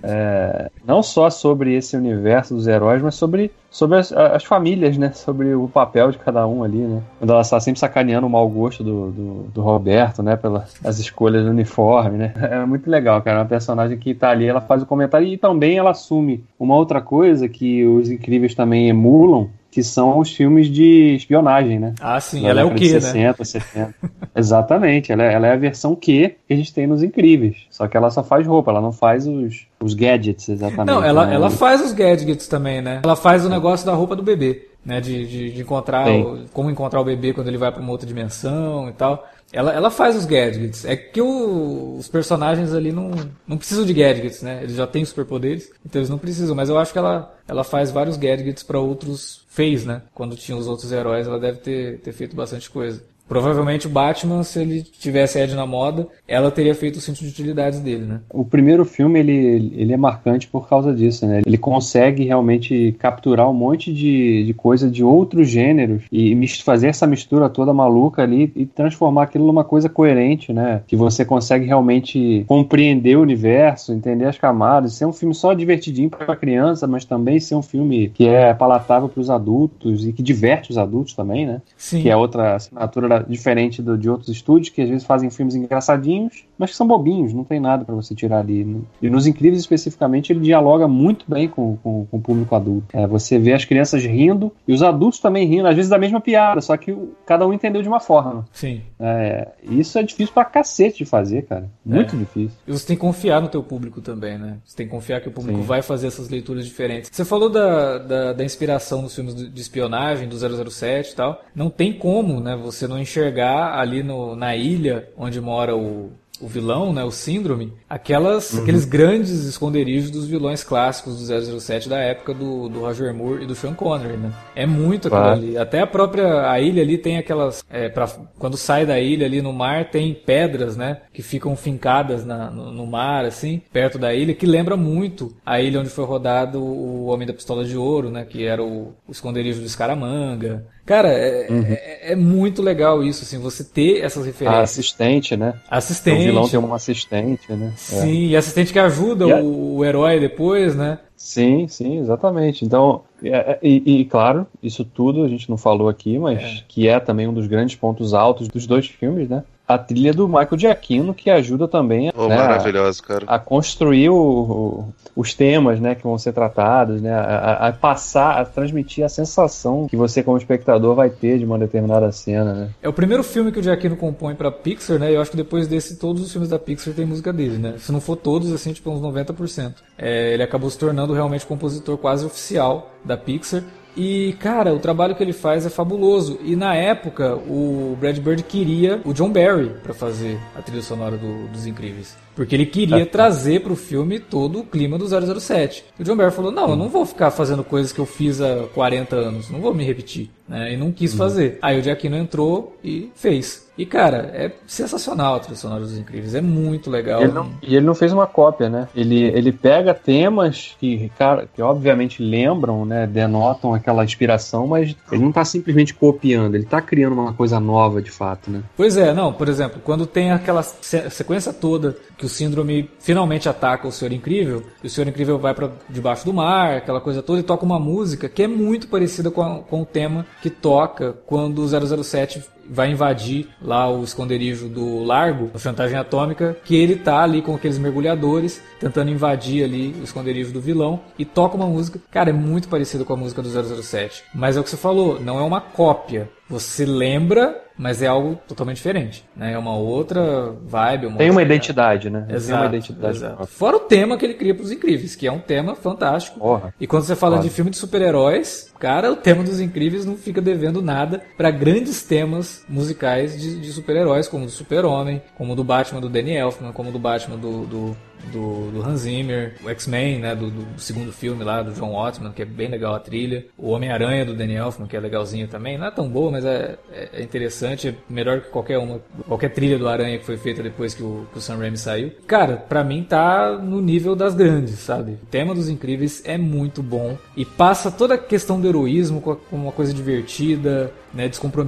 é, 0.04 0.70
não 0.86 1.02
só 1.02 1.30
sobre 1.30 1.74
esse 1.76 1.96
universo 1.96 2.54
dos 2.54 2.68
heróis, 2.68 3.02
mas 3.02 3.16
sobre, 3.16 3.52
sobre 3.72 3.98
as, 3.98 4.12
as, 4.12 4.44
famílias, 4.44 4.98
né? 4.98 5.12
Sobre 5.14 5.56
o 5.56 5.68
papel 5.68 6.12
de 6.12 6.18
cada 6.18 6.46
um 6.46 6.64
ali, 6.64 6.80
né? 6.80 7.02
Quando 7.20 7.32
ela 7.32 7.42
está 7.42 7.60
sempre 7.60 7.80
sacaneando 7.80 8.28
o 8.28 8.30
mau 8.30 8.48
gosto 8.50 8.84
do, 8.84 9.12
do, 9.12 9.34
do 9.54 9.62
Roberto, 9.62 10.22
né? 10.22 10.36
Pelas 10.36 11.00
escolhas 11.00 11.44
do 11.44 11.50
uniforme, 11.50 12.18
né? 12.18 12.34
É 12.58 12.66
muito 12.66 12.90
legal, 12.90 13.22
cara. 13.22 13.38
É 13.38 13.42
uma 13.42 13.48
personagem 13.48 13.98
que 13.98 14.14
tá 14.14 14.30
ali, 14.30 14.46
ela 14.48 14.62
faz 14.62 14.82
o 14.82 14.86
comentário 14.86 15.28
e 15.28 15.38
também 15.38 15.78
ela 15.78 15.92
assume 15.92 16.44
uma 16.60 16.76
outra 16.76 17.02
coisa 17.02 17.48
que 17.48 17.86
os 17.86 18.10
incríveis 18.10 18.56
também 18.56 18.90
emulam, 18.90 19.50
que 19.78 19.84
são 19.84 20.18
os 20.18 20.34
filmes 20.34 20.72
de 20.72 21.14
espionagem, 21.18 21.78
né? 21.78 21.94
Ah, 22.02 22.20
sim, 22.20 22.48
ela 22.48 22.62
é 22.62 22.66
o 22.66 22.74
quê, 22.74 23.00
60, 23.00 23.36
né? 23.38 23.46
70. 23.46 23.94
Exatamente, 24.36 25.12
ela 25.12 25.24
é, 25.24 25.34
ela 25.36 25.46
é 25.46 25.54
a 25.54 25.56
versão 25.56 25.94
Q 25.94 26.36
que 26.48 26.52
a 26.52 26.56
gente 26.56 26.74
tem 26.74 26.88
nos 26.88 27.04
Incríveis. 27.04 27.58
Só 27.70 27.88
que 27.88 27.96
ela 27.96 28.10
só 28.10 28.24
faz 28.24 28.48
roupa, 28.48 28.72
ela 28.72 28.82
não 28.82 28.92
faz 28.92 29.28
os, 29.28 29.68
os 29.80 29.94
gadgets, 29.94 30.50
exatamente. 30.50 30.88
Não, 30.88 31.04
ela, 31.04 31.28
né? 31.28 31.36
ela 31.36 31.52
faz 31.52 31.86
os 31.86 31.92
gadgets 31.92 32.48
também, 32.48 32.82
né? 32.82 33.02
Ela 33.04 33.16
faz 33.16 33.46
o 33.46 33.50
negócio 33.50 33.86
da 33.86 33.94
roupa 33.94 34.16
do 34.16 34.24
bebê, 34.24 34.68
né? 34.84 35.00
De, 35.00 35.28
de, 35.28 35.52
de 35.52 35.62
encontrar, 35.62 36.10
o, 36.10 36.46
como 36.52 36.72
encontrar 36.72 37.00
o 37.00 37.06
bebê 37.06 37.32
quando 37.32 37.48
ele 37.48 37.60
vai 37.60 37.72
para 37.72 37.80
uma 37.80 37.92
outra 37.92 38.08
dimensão 38.08 38.90
e 38.90 38.94
tal. 38.94 39.28
Ela, 39.52 39.72
ela 39.72 39.90
faz 39.90 40.16
os 40.16 40.26
gadgets. 40.26 40.84
É 40.84 40.96
que 40.96 41.22
o, 41.22 41.98
os 41.98 42.08
personagens 42.08 42.74
ali 42.74 42.92
não, 42.92 43.12
não 43.48 43.58
precisam 43.58 43.86
de 43.86 43.94
gadgets, 43.94 44.42
né? 44.42 44.60
Eles 44.62 44.76
já 44.76 44.86
têm 44.86 45.06
superpoderes, 45.06 45.72
então 45.86 46.00
eles 46.00 46.10
não 46.10 46.18
precisam. 46.18 46.56
Mas 46.56 46.68
eu 46.68 46.78
acho 46.78 46.92
que 46.92 47.00
ela, 47.00 47.34
ela 47.48 47.64
faz 47.64 47.90
vários 47.92 48.18
gadgets 48.18 48.64
para 48.64 48.80
outros. 48.80 49.46
Fez, 49.58 49.84
né? 49.88 50.04
Quando 50.14 50.36
tinha 50.36 50.56
os 50.56 50.68
outros 50.68 50.92
heróis, 50.92 51.26
ela 51.26 51.40
deve 51.40 51.58
ter, 51.58 52.00
ter 52.02 52.14
feito 52.14 52.36
bastante 52.36 52.70
coisa. 52.70 53.04
Provavelmente 53.28 53.88
o 53.88 53.90
Batman, 53.90 54.44
se 54.44 54.60
ele 54.60 54.82
tivesse 54.82 55.40
Ed 55.40 55.54
na 55.54 55.66
moda, 55.66 56.08
ela 56.28 56.50
teria 56.50 56.74
feito 56.74 56.98
o 56.98 57.02
cinto 57.02 57.20
de 57.20 57.28
utilidades 57.28 57.80
dele, 57.80 58.06
né? 58.06 58.20
O 58.32 58.46
primeiro 58.46 58.86
filme, 58.86 59.20
ele, 59.20 59.74
ele 59.76 59.94
é 59.94 59.98
marcante 59.98 60.48
por 60.48 60.68
causa 60.68 60.94
disso, 60.94 61.26
né? 61.28 61.42
Ele 61.46 61.58
consegue 61.58 62.24
realmente 62.24 62.96
capturar 63.00 63.50
um 63.50 63.54
monte 63.54 63.94
de, 63.94 64.46
de 64.46 64.54
coisa 64.54 64.90
de 64.90 65.04
outros 65.04 65.50
gêneros 65.50 66.04
e 66.12 66.36
fazer 66.64 66.88
essa 66.88 67.06
mistura 67.06 67.50
toda 67.50 67.74
maluca 67.74 68.24
ali 68.24 68.52
e 68.56 68.66
transformar 68.66 69.24
aquilo 69.24 69.46
numa 69.46 69.64
coisa 69.64 69.90
coerente, 69.90 70.54
né? 70.54 70.82
Que 70.88 70.96
você 70.96 71.26
consegue 71.26 71.66
realmente 71.66 72.46
compreender 72.48 73.18
o 73.18 73.22
universo, 73.22 73.92
entender 73.94 74.26
as 74.26 74.38
camadas, 74.38 74.94
ser 74.94 75.06
um 75.06 75.14
filme 75.14 75.36
só 75.36 75.54
divertidinho 75.54 76.10
para 76.10 76.36
criança, 76.36 76.88
mas 76.88 77.04
também 77.04 77.40
ser 77.40 77.56
um 77.56 77.62
filme 77.62 78.10
que 78.10 78.28
é 78.28 78.54
palatável 78.54 79.10
para 79.10 79.20
os 79.20 79.30
adultos 79.30 80.08
e 80.08 80.14
que 80.14 80.24
diverte 80.24 80.72
os 80.72 80.78
adultos 80.78 81.14
também, 81.14 81.46
né? 81.46 81.62
Sim. 81.76 82.02
Que 82.02 82.10
é 82.10 82.16
outra 82.16 82.56
assinatura 82.56 83.10
da 83.10 83.17
diferente 83.20 83.82
do, 83.82 83.98
de 83.98 84.10
outros 84.10 84.30
estúdios 84.30 84.70
que 84.70 84.82
às 84.82 84.90
vezes 84.90 85.06
fazem 85.06 85.30
filmes 85.30 85.56
engraçadinhos, 85.56 86.47
mas 86.58 86.72
que 86.72 86.76
são 86.76 86.88
bobinhos, 86.88 87.34
não 87.34 87.44
tem 87.44 87.60
nada 87.60 87.86
para 87.86 87.96
você 87.96 88.16
tirar 88.16 88.40
ali. 88.40 88.82
E 89.02 89.10
nos 89.10 89.28
Incríveis, 89.28 89.62
especificamente, 89.62 90.32
ele 90.32 90.40
dialoga 90.40 90.88
muito 90.88 91.26
bem 91.28 91.48
com, 91.48 91.78
com, 91.78 92.06
com 92.06 92.18
o 92.18 92.22
público 92.22 92.56
adulto. 92.56 92.88
É, 92.94 93.06
você 93.06 93.38
vê 93.38 93.54
as 93.54 93.66
crianças 93.66 94.04
rindo 94.04 94.52
e 94.68 94.74
os 94.74 94.82
adultos 94.82 95.20
também 95.20 95.48
rindo, 95.48 95.68
às 95.68 95.76
vezes 95.76 95.90
da 95.90 95.98
mesma 95.98 96.20
piada, 96.22 96.62
só 96.62 96.76
que 96.78 96.96
cada 97.26 97.46
um 97.48 97.54
entendeu 97.54 97.82
de 97.82 97.88
uma 97.88 98.00
forma. 98.00 98.46
Sim. 98.52 98.82
É, 99.00 99.50
isso 99.64 99.98
é 100.00 100.04
difícil 100.04 100.34
pra 100.34 100.46
cacete 100.46 101.00
de 101.00 101.06
fazer, 101.06 101.44
cara. 101.44 101.70
Muito 101.86 102.16
É. 102.16 102.20
difícil. 102.20 102.58
E 102.68 102.72
você 102.72 102.88
tem 102.88 102.96
que 102.96 103.02
confiar 103.02 103.42
no 103.42 103.48
teu 103.48 103.62
público 103.64 104.02
também, 104.02 104.38
né? 104.38 104.58
Você 104.66 104.76
tem 104.78 104.86
que 104.86 104.92
confiar 104.92 105.22
que 105.22 105.30
o 105.30 105.32
público 105.32 105.60
Sim. 105.60 105.66
vai 105.66 105.82
fazer 105.82 106.08
essas 106.08 106.30
leituras 106.30 106.66
diferentes. 106.66 107.10
Você 107.14 107.24
falou 107.26 107.50
da, 107.50 107.98
da, 107.98 108.34
da 108.34 108.44
inspiração 108.44 109.02
nos 109.02 109.14
filmes 109.16 109.36
de 109.36 109.62
espionagem, 109.62 110.28
do 110.28 110.36
007 110.70 111.12
e 111.12 111.16
tal. 111.16 111.42
Não 111.56 111.70
tem 111.70 111.94
como, 111.94 112.40
né? 112.40 112.56
Você 112.56 112.88
não 112.88 112.98
enxergar 113.00 113.78
ali 113.80 114.04
no, 114.04 114.36
na 114.36 114.56
ilha 114.56 115.08
onde 115.18 115.40
mora 115.42 115.76
o, 115.76 116.12
o 116.42 116.48
vilão, 116.48 116.94
né? 116.94 117.04
O 117.04 117.12
síndrome. 117.12 117.74
Aquelas, 117.90 118.54
Uhum. 118.54 118.62
Aqueles 118.62 118.86
grandes 118.86 119.46
esconderijos 119.46 120.12
dos 120.12 120.28
vilões 120.28 120.64
clássicos 120.64 121.18
do 121.20 121.60
007 121.60 121.90
da 121.90 121.98
época 122.00 122.34
do, 122.34 122.70
do 122.70 122.80
Roger 122.82 123.14
Moore 123.14 123.44
e 123.44 123.46
do 123.48 123.56
Sean 123.56 123.74
Connery, 123.74 124.18
né? 124.18 124.32
É 124.56 124.66
muito 124.66 125.08
aquilo 125.08 125.22
Claro. 125.22 125.40
ali. 125.40 125.58
Até 125.58 125.80
a 125.80 125.88
própria 125.88 126.50
a 126.50 126.60
ilha 126.60 126.82
ali 126.82 126.98
tem 126.98 127.18
aquelas. 127.18 127.64
é, 127.70 127.90
pra, 127.90 128.08
quando 128.38 128.56
sai 128.58 128.86
da 128.86 129.00
ilha 129.00 129.26
ali 129.26 129.42
no 129.42 129.52
mar, 129.54 129.90
tem 129.90 130.14
pedras, 130.14 130.78
né? 130.78 131.02
Que 131.14 131.22
ficam 131.22 131.56
fincadas 131.56 132.26
na- 132.26 132.52
no, 132.52 132.72
no 132.72 132.86
mar, 132.86 133.26
assim, 133.26 133.62
perto 133.72 133.98
da 133.98 134.14
ilha, 134.14 134.34
que 134.34 134.46
lembra 134.46 134.78
muito 134.78 135.36
a 135.46 135.60
ilha 135.62 135.80
onde 135.80 135.90
foi 135.90 136.06
rodado 136.06 136.60
o 136.62 137.06
Homem 137.08 137.28
da 137.28 137.34
Pistola 137.34 137.64
de 137.66 137.76
Ouro, 137.78 138.10
né? 138.12 138.26
Que 138.26 138.46
era 138.46 138.64
o, 138.64 138.94
o 139.08 139.12
esconderijo 139.12 139.60
do 139.60 139.66
Escaramanga. 139.66 140.66
Cara, 140.88 141.10
é, 141.10 141.48
é- 141.50 142.12
é 142.14 142.16
muito 142.16 142.62
legal 142.62 143.04
isso, 143.04 143.24
assim, 143.24 143.38
você 143.38 143.62
ter 143.64 144.00
essas 144.04 144.24
A 144.24 144.26
referências. 144.26 144.64
assistente, 144.64 145.36
né? 145.38 145.54
Assistente. 145.70 146.18
O 146.22 146.24
vilão 146.24 146.48
tem 146.50 146.58
uma 146.58 146.78
assistente, 146.78 147.52
né? 147.52 147.74
É. 147.76 147.78
Sim, 147.78 148.28
e 148.30 148.36
assistente 148.38 148.72
que 148.72 148.80
ajuda 148.80 149.26
a- 149.26 149.42
o, 149.44 149.76
o 149.76 149.86
herói 149.86 150.18
depois, 150.20 150.76
né? 150.76 150.98
Sim, 151.16 151.68
sim, 151.68 152.00
exatamente. 152.00 152.64
Então, 152.64 153.02
é- 153.22 153.30
é- 153.38 153.60
e, 153.62 154.00
e, 154.02 154.06
claro, 154.06 154.48
isso 154.64 154.86
tudo 154.86 155.26
a 155.26 155.28
gente 155.28 155.50
não 155.50 155.58
falou 155.58 155.90
aqui, 155.90 156.18
mas 156.18 156.64
que 156.70 156.88
é 156.88 157.00
também 157.02 157.28
um 157.28 157.34
dos 157.34 157.48
grandes 157.48 157.76
pontos 157.76 158.14
altos 158.14 158.48
dos 158.48 158.66
dois 158.66 158.88
filmes, 158.88 159.28
né? 159.28 159.44
A 159.68 159.78
trilha 159.78 160.14
do 160.14 160.28
Michael 160.28 160.58
Giacchino, 160.58 161.14
que 161.14 161.30
ajuda 161.30 161.68
também 161.68 162.10
Oh, 162.16 162.28
né, 162.30 162.38
a, 162.38 163.36
a 163.36 163.38
construir 163.40 164.10
o- 164.10 164.16
o- 164.16 164.94
os 165.16 165.34
temas 165.34 165.80
né, 165.80 165.94
que 165.96 166.04
vão 166.04 166.18
ser 166.18 166.32
tratados, 166.32 167.02
né, 167.02 167.12
a, 167.14 167.68
a- 167.68 167.74
passar, 167.74 168.40
a 168.40 168.46
transmitir 168.46 169.04
a 169.04 169.10
sensação 169.10 169.88
que 169.90 169.98
você, 169.98 170.24
como 170.24 170.38
espectador, 170.38 170.96
vai 170.96 171.10
ter 171.10 171.38
de 171.40 171.44
uma 171.46 171.60
determinada 171.60 172.12
cena. 172.12 172.54
Né? 172.54 172.70
É 172.82 172.88
o 172.88 172.94
primeiro 172.94 173.24
filme 173.24 173.52
que 173.52 173.60
o 173.60 173.64
Giacchino 173.64 173.98
compõe 173.98 174.36
pra 174.36 174.50
Pixar, 174.52 175.00
né? 175.00 175.12
E 175.12 175.16
eu 175.16 175.22
acho 175.22 175.32
que 175.32 175.38
depois 175.38 175.68
desse, 175.68 175.98
todos 175.98 176.22
os 176.22 176.32
filmes 176.32 176.50
da 176.50 176.58
Pixar 176.60 176.94
tem 176.94 177.06
música 177.06 177.34
dele, 177.34 177.58
né? 177.58 177.76
Se 177.78 177.92
não 177.92 178.00
for 178.00 178.16
todos, 178.16 178.52
assim, 178.54 178.72
tipo 178.72 178.90
uns 178.90 179.02
90%. 179.02 179.74
É, 179.98 180.34
ele 180.34 180.44
acabou 180.44 180.70
se 180.70 180.78
tornando 180.78 181.14
realmente 181.14 181.44
o 181.44 181.48
compositor 181.48 181.98
quase 181.98 182.26
oficial 182.26 182.92
da 183.04 183.18
Pixar. 183.18 183.64
E, 183.98 184.34
cara, 184.40 184.74
o 184.74 184.80
trabalho 184.80 185.16
que 185.16 185.24
ele 185.24 185.34
faz 185.34 185.66
é 185.66 185.70
fabuloso. 185.70 186.38
E 186.44 186.56
na 186.56 186.76
época, 186.76 187.36
o 187.36 187.98
Brad 188.00 188.20
Bird 188.20 188.44
queria 188.44 189.02
o 189.04 189.12
John 189.12 189.32
Barry 189.32 189.72
pra 189.82 189.94
fazer 189.94 190.38
a 190.56 190.62
trilha 190.62 190.84
sonora 190.84 191.18
do- 191.18 191.48
dos 191.48 191.66
Incríveis. 191.66 192.16
Porque 192.38 192.56
ele 192.56 192.66
queria 192.68 193.06
trazer 193.06 193.62
pro 193.62 193.76
filme 193.76 194.20
todo 194.20 194.60
o 194.60 194.64
clima 194.64 194.98
do 194.98 195.06
007. 195.40 195.84
E 196.00 196.02
o 196.04 196.06
John 196.06 196.16
Barry 196.16 196.32
falou: 196.32 196.52
Não, 196.52 196.70
eu 196.70 196.76
não 196.78 196.88
vou 196.88 197.06
ficar 197.06 197.32
fazendo 197.32 197.64
coisas 197.64 197.92
que 197.92 198.00
eu 198.00 198.06
fiz 198.06 198.40
há 198.40 198.64
40 198.74 199.16
anos, 199.16 199.50
não 199.50 199.60
vou 199.60 199.74
me 199.74 199.84
repetir. 199.84 200.30
Né? 200.48 200.74
E 200.76 200.78
não 200.78 200.94
quis 200.94 201.14
fazer. 201.14 201.58
Aí 201.62 201.78
o 201.78 201.84
Giacchino 201.84 202.16
entrou 202.16 202.78
e 202.82 203.12
fez. 203.16 203.68
E, 203.78 203.86
cara, 203.86 204.32
é 204.34 204.50
sensacional 204.66 205.36
a 205.36 205.40
trilha 205.40 205.58
sonora 205.58 205.82
dos 205.82 205.98
Incríveis. 205.98 206.34
É 206.34 206.40
muito 206.42 206.90
legal. 206.90 207.22
Ele 207.22 207.34
não- 207.34 207.52
e 207.62 207.76
ele 207.76 207.86
não 207.86 207.94
fez 207.94 208.14
uma 208.14 208.26
cópia, 208.26 208.70
né? 208.70 208.88
Ele, 208.96 209.24
ele 209.26 209.52
pega 209.52 209.94
temas 209.94 210.76
que, 210.80 211.12
cara, 211.18 211.48
que 211.54 211.62
obviamente 211.62 212.24
lembram, 212.24 212.86
né? 212.86 213.06
Denotam 213.06 213.74
aquela 213.74 214.04
inspiração, 214.06 214.66
mas 214.68 214.96
ele 215.12 215.22
não 215.22 215.32
tá 215.34 215.44
simplesmente 215.44 215.94
copiando, 215.94 216.56
ele 216.56 216.64
tá 216.66 216.82
criando 216.82 217.14
uma 217.14 217.34
coisa 217.34 217.60
nova 217.60 218.02
de 218.02 218.10
fato, 218.10 218.50
né? 218.50 218.64
Pois 218.76 218.96
é, 218.96 219.14
não, 219.14 219.34
por 219.34 219.50
exemplo, 219.50 219.82
quando 219.84 220.08
tem 220.08 220.32
aquela 220.32 220.64
se- 220.64 221.10
sequência 221.10 221.52
toda 221.52 221.98
que 222.18 222.26
o 222.28 222.30
síndrome 222.30 222.90
finalmente 223.00 223.50
ataca 223.50 223.88
o 223.88 223.92
Senhor 223.92 224.12
Incrível, 224.12 224.64
e 224.84 224.88
o 224.88 224.90
Senhor 224.90 225.08
Incrível 225.08 225.40
vai 225.40 225.54
pra 225.54 225.72
debaixo 225.90 226.24
do 226.26 226.34
mar, 226.34 226.78
aquela 226.78 227.02
coisa 227.02 227.24
toda, 227.24 227.40
e 227.40 227.44
toca 227.44 227.66
uma 227.66 227.80
música 227.80 228.30
que 228.30 228.44
é 228.44 228.48
muito 228.48 228.88
parecida 228.88 229.32
com, 229.32 229.42
a- 229.42 229.60
com 229.60 229.82
o 229.82 229.86
tema 229.86 230.26
que 230.42 230.50
toca 230.50 231.14
quando 231.26 231.60
o 231.64 232.04
007 232.04 232.44
vai 232.70 232.92
invadir 232.92 233.48
lá 233.62 233.90
o 233.90 234.04
esconderijo 234.04 234.68
do 234.68 235.04
Largo, 235.04 235.52
a 235.54 235.58
chantagem 235.58 235.98
atômica, 235.98 236.58
que 236.64 236.76
ele 236.76 236.96
tá 236.96 237.22
ali 237.22 237.42
com 237.42 237.56
aqueles 237.56 237.78
mergulhadores 237.78 238.62
tentando 238.80 239.10
invadir 239.12 239.64
ali 239.64 239.96
o 240.00 240.04
esconderijo 240.04 240.52
do 240.52 240.62
vilão 240.62 241.00
e 241.18 241.26
toca 241.26 241.56
uma 241.56 241.68
música, 241.68 242.00
cara, 242.12 242.30
é 242.30 242.34
muito 242.34 242.68
parecido 242.68 243.04
com 243.06 243.14
a 243.14 243.18
música 243.18 243.42
do 243.42 243.50
007. 243.82 244.24
Mas 244.34 244.56
é 244.56 244.60
o 244.60 244.64
que 244.64 244.70
você 244.70 244.78
falou, 244.78 245.20
não 245.20 245.40
é 245.40 245.44
uma 245.44 245.62
cópia. 245.62 246.30
Você 246.50 246.86
lembra, 246.86 247.62
mas 247.78 248.02
é 248.02 248.08
algo 248.08 248.40
totalmente 248.48 248.78
diferente, 248.78 249.26
né? 249.36 249.52
É 249.52 249.58
uma 249.58 249.76
outra 249.76 250.54
vibe, 250.66 251.08
uma 251.08 251.18
Tem 251.18 251.30
uma 251.30 251.42
outra- 251.42 251.44
identidade, 251.56 252.10
né? 252.10 252.24
Tem 252.26 252.36
Exato, 252.38 252.62
uma 252.64 252.68
identidade. 252.70 253.18
exato. 253.18 253.46
Fora 253.48 253.76
o 253.76 253.80
tema 253.82 254.16
que 254.18 254.26
ele 254.26 254.34
cria 254.34 254.56
pros 254.56 254.72
Incríveis, 254.72 255.14
que 255.14 255.28
é 255.28 255.32
um 255.32 255.40
tema 255.40 255.76
fantástico. 255.76 256.40
Porra. 256.40 256.74
E 256.80 256.88
quando 256.88 257.04
você 257.04 257.18
fala 257.18 257.40
de 257.40 257.50
filme 257.50 257.70
de 257.70 257.76
super-heróis, 257.76 258.74
cara, 258.78 259.12
o 259.12 259.16
tema 259.16 259.44
dos 259.44 259.60
Incríveis 259.60 260.06
não 260.06 260.16
fica 260.16 260.42
devendo 260.42 260.82
nada 260.82 261.24
pra 261.36 261.52
grandes 261.52 262.04
temas 262.04 262.64
musicais 262.68 263.40
de, 263.40 263.60
de 263.60 263.72
super-heróis, 263.72 264.28
como 264.28 264.44
o 264.44 264.46
do 264.48 264.52
Super-Homem, 264.52 265.22
como 265.36 265.54
o 265.54 265.56
do 265.56 265.64
Batman 265.64 266.02
do 266.02 266.10
Danny 266.10 266.36
Elfman, 266.36 266.72
como 266.72 266.90
o 266.90 266.94
do 266.94 267.00
Batman 267.00 267.38
do, 267.38 267.66
do, 267.66 267.98
do, 268.32 268.72
do 268.72 268.82
Hans 268.84 269.02
Zimmer, 269.02 269.54
o 269.64 269.70
X-Men, 269.70 270.20
né, 270.20 270.36
do, 270.36 270.50
do 270.50 270.80
segundo 270.80 271.12
filme 271.12 271.44
lá, 271.44 271.62
do 271.62 271.72
John 271.74 271.94
Watman, 271.94 272.32
que 272.32 272.42
é 272.42 272.46
bem 272.46 272.68
legal 272.68 272.94
a 272.96 273.00
trilha, 273.00 273.46
o 273.58 273.70
Homem-Aranha 273.70 274.26
do 274.26 274.34
Danny 274.34 274.56
Elfman, 274.56 274.88
que 274.88 274.96
é 274.98 275.00
legalzinho 275.00 275.48
também, 275.48 275.78
não 275.78 275.88
é 275.88 275.92
tão 275.92 276.08
boa, 276.10 276.32
mas 276.32 276.46
é, 276.46 276.78
é- 276.92 277.10
é 277.14 277.22
interessante, 277.24 277.88
é 277.90 277.96
melhor 278.10 278.42
que 278.42 278.50
qualquer 278.50 278.78
uma, 278.78 279.00
qualquer 279.28 279.50
trilha 279.50 279.78
do 279.78 279.88
Aranha 279.88 280.18
que 280.18 280.26
foi 280.26 280.38
feita 280.38 280.62
depois 280.62 280.94
que 280.94 281.04
o, 281.04 281.26
que 281.32 281.38
o 281.38 281.42
Sam 281.42 281.58
Raimi 281.58 281.78
saiu. 281.78 282.12
Cara, 282.28 282.58
pra 282.58 282.84
mim 282.84 283.04
tá 283.04 283.58
no 283.58 283.82
nível 283.82 284.16
das 284.16 284.34
grandes, 284.36 284.80
sabe? 284.80 285.14
O 285.14 285.26
tema 285.30 285.54
dos 285.56 285.70
Incríveis 285.70 286.22
é 286.26 286.38
muito 286.38 286.84
bom 286.84 287.18
e 287.36 287.46
passa 287.46 287.90
toda 287.92 288.16
a 288.16 288.18
questão 288.18 288.60
do 288.60 288.68
heroísmo 288.68 289.22
com 289.22 289.36
com 289.38 289.56
uma 289.56 289.72
coisa 289.72 289.94
divertida, 289.94 290.92
né, 291.14 291.28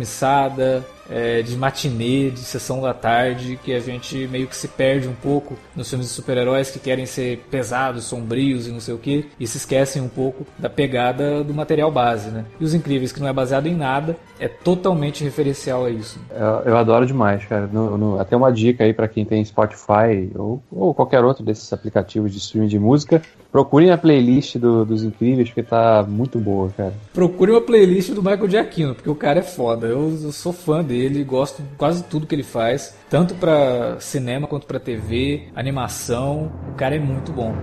descompromissada, 0.09 0.85
é, 1.09 1.41
de 1.41 1.55
matinê, 1.57 2.29
de 2.29 2.39
sessão 2.39 2.81
da 2.81 2.93
tarde, 2.93 3.59
que 3.63 3.73
a 3.73 3.79
gente 3.79 4.27
meio 4.31 4.45
que 4.47 4.55
se 4.55 4.67
perde 4.67 5.07
um 5.07 5.13
pouco 5.13 5.55
nos 5.75 5.89
filmes 5.89 6.07
de 6.07 6.13
super-heróis 6.13 6.69
que 6.69 6.77
querem 6.79 7.05
ser 7.07 7.43
pesados, 7.49 8.03
sombrios 8.03 8.67
e 8.67 8.71
não 8.71 8.79
sei 8.79 8.93
o 8.93 8.97
que, 8.99 9.25
e 9.39 9.47
se 9.47 9.57
esquecem 9.57 10.01
um 10.01 10.07
pouco 10.07 10.45
da 10.57 10.69
pegada 10.69 11.43
do 11.43 11.53
material 11.53 11.91
base, 11.91 12.29
né? 12.29 12.45
E 12.59 12.63
Os 12.63 12.73
Incríveis, 12.75 13.11
que 13.11 13.19
não 13.19 13.27
é 13.27 13.33
baseado 13.33 13.65
em 13.65 13.75
nada, 13.75 14.15
é 14.39 14.47
totalmente 14.47 15.23
referencial 15.23 15.85
a 15.85 15.89
isso. 15.89 16.19
Eu, 16.31 16.71
eu 16.71 16.77
adoro 16.77 17.05
demais, 17.05 17.43
cara. 17.45 17.67
No- 17.71 17.97
no- 17.97 18.19
até 18.19 18.35
uma 18.37 18.51
dica 18.51 18.83
aí 18.83 18.93
pra 18.93 19.07
quem 19.07 19.25
tem 19.25 19.43
Spotify 19.43 20.29
ou, 20.35 20.61
ou 20.71 20.93
qualquer 20.93 21.23
outro 21.23 21.43
desses 21.43 21.71
aplicativos 21.73 22.31
de 22.31 22.37
streaming 22.37 22.67
de 22.67 22.79
música. 22.79 23.21
Procurem 23.51 23.89
a 23.89 23.97
playlist 23.97 24.57
do- 24.57 24.85
dos 24.85 25.03
Incríveis, 25.03 25.49
porque 25.49 25.63
tá 25.63 26.05
muito 26.07 26.37
boa, 26.37 26.69
cara. 26.77 26.93
Procure 27.13 27.51
uma 27.51 27.61
playlist 27.61 28.11
do 28.11 28.21
Michael 28.21 28.47
Giacchino, 28.49 28.93
porque 28.93 29.09
o 29.09 29.15
cara 29.15 29.28
é 29.37 29.43
foda. 29.43 29.85
Eu, 29.85 30.17
eu 30.23 30.31
sou 30.31 30.53
fã 30.53 30.83
dele, 30.83 31.23
gosto 31.23 31.61
de 31.61 31.75
quase 31.75 32.03
tudo 32.03 32.25
que 32.25 32.33
ele 32.33 32.43
faz, 32.43 32.95
tanto 33.09 33.35
pra 33.35 33.99
cinema 33.99 34.47
quanto 34.47 34.65
pra 34.65 34.79
TV, 34.79 35.49
animação. 35.53 36.51
O 36.69 36.73
cara 36.73 36.95
é 36.95 36.99
muito 36.99 37.31
bom. 37.31 37.53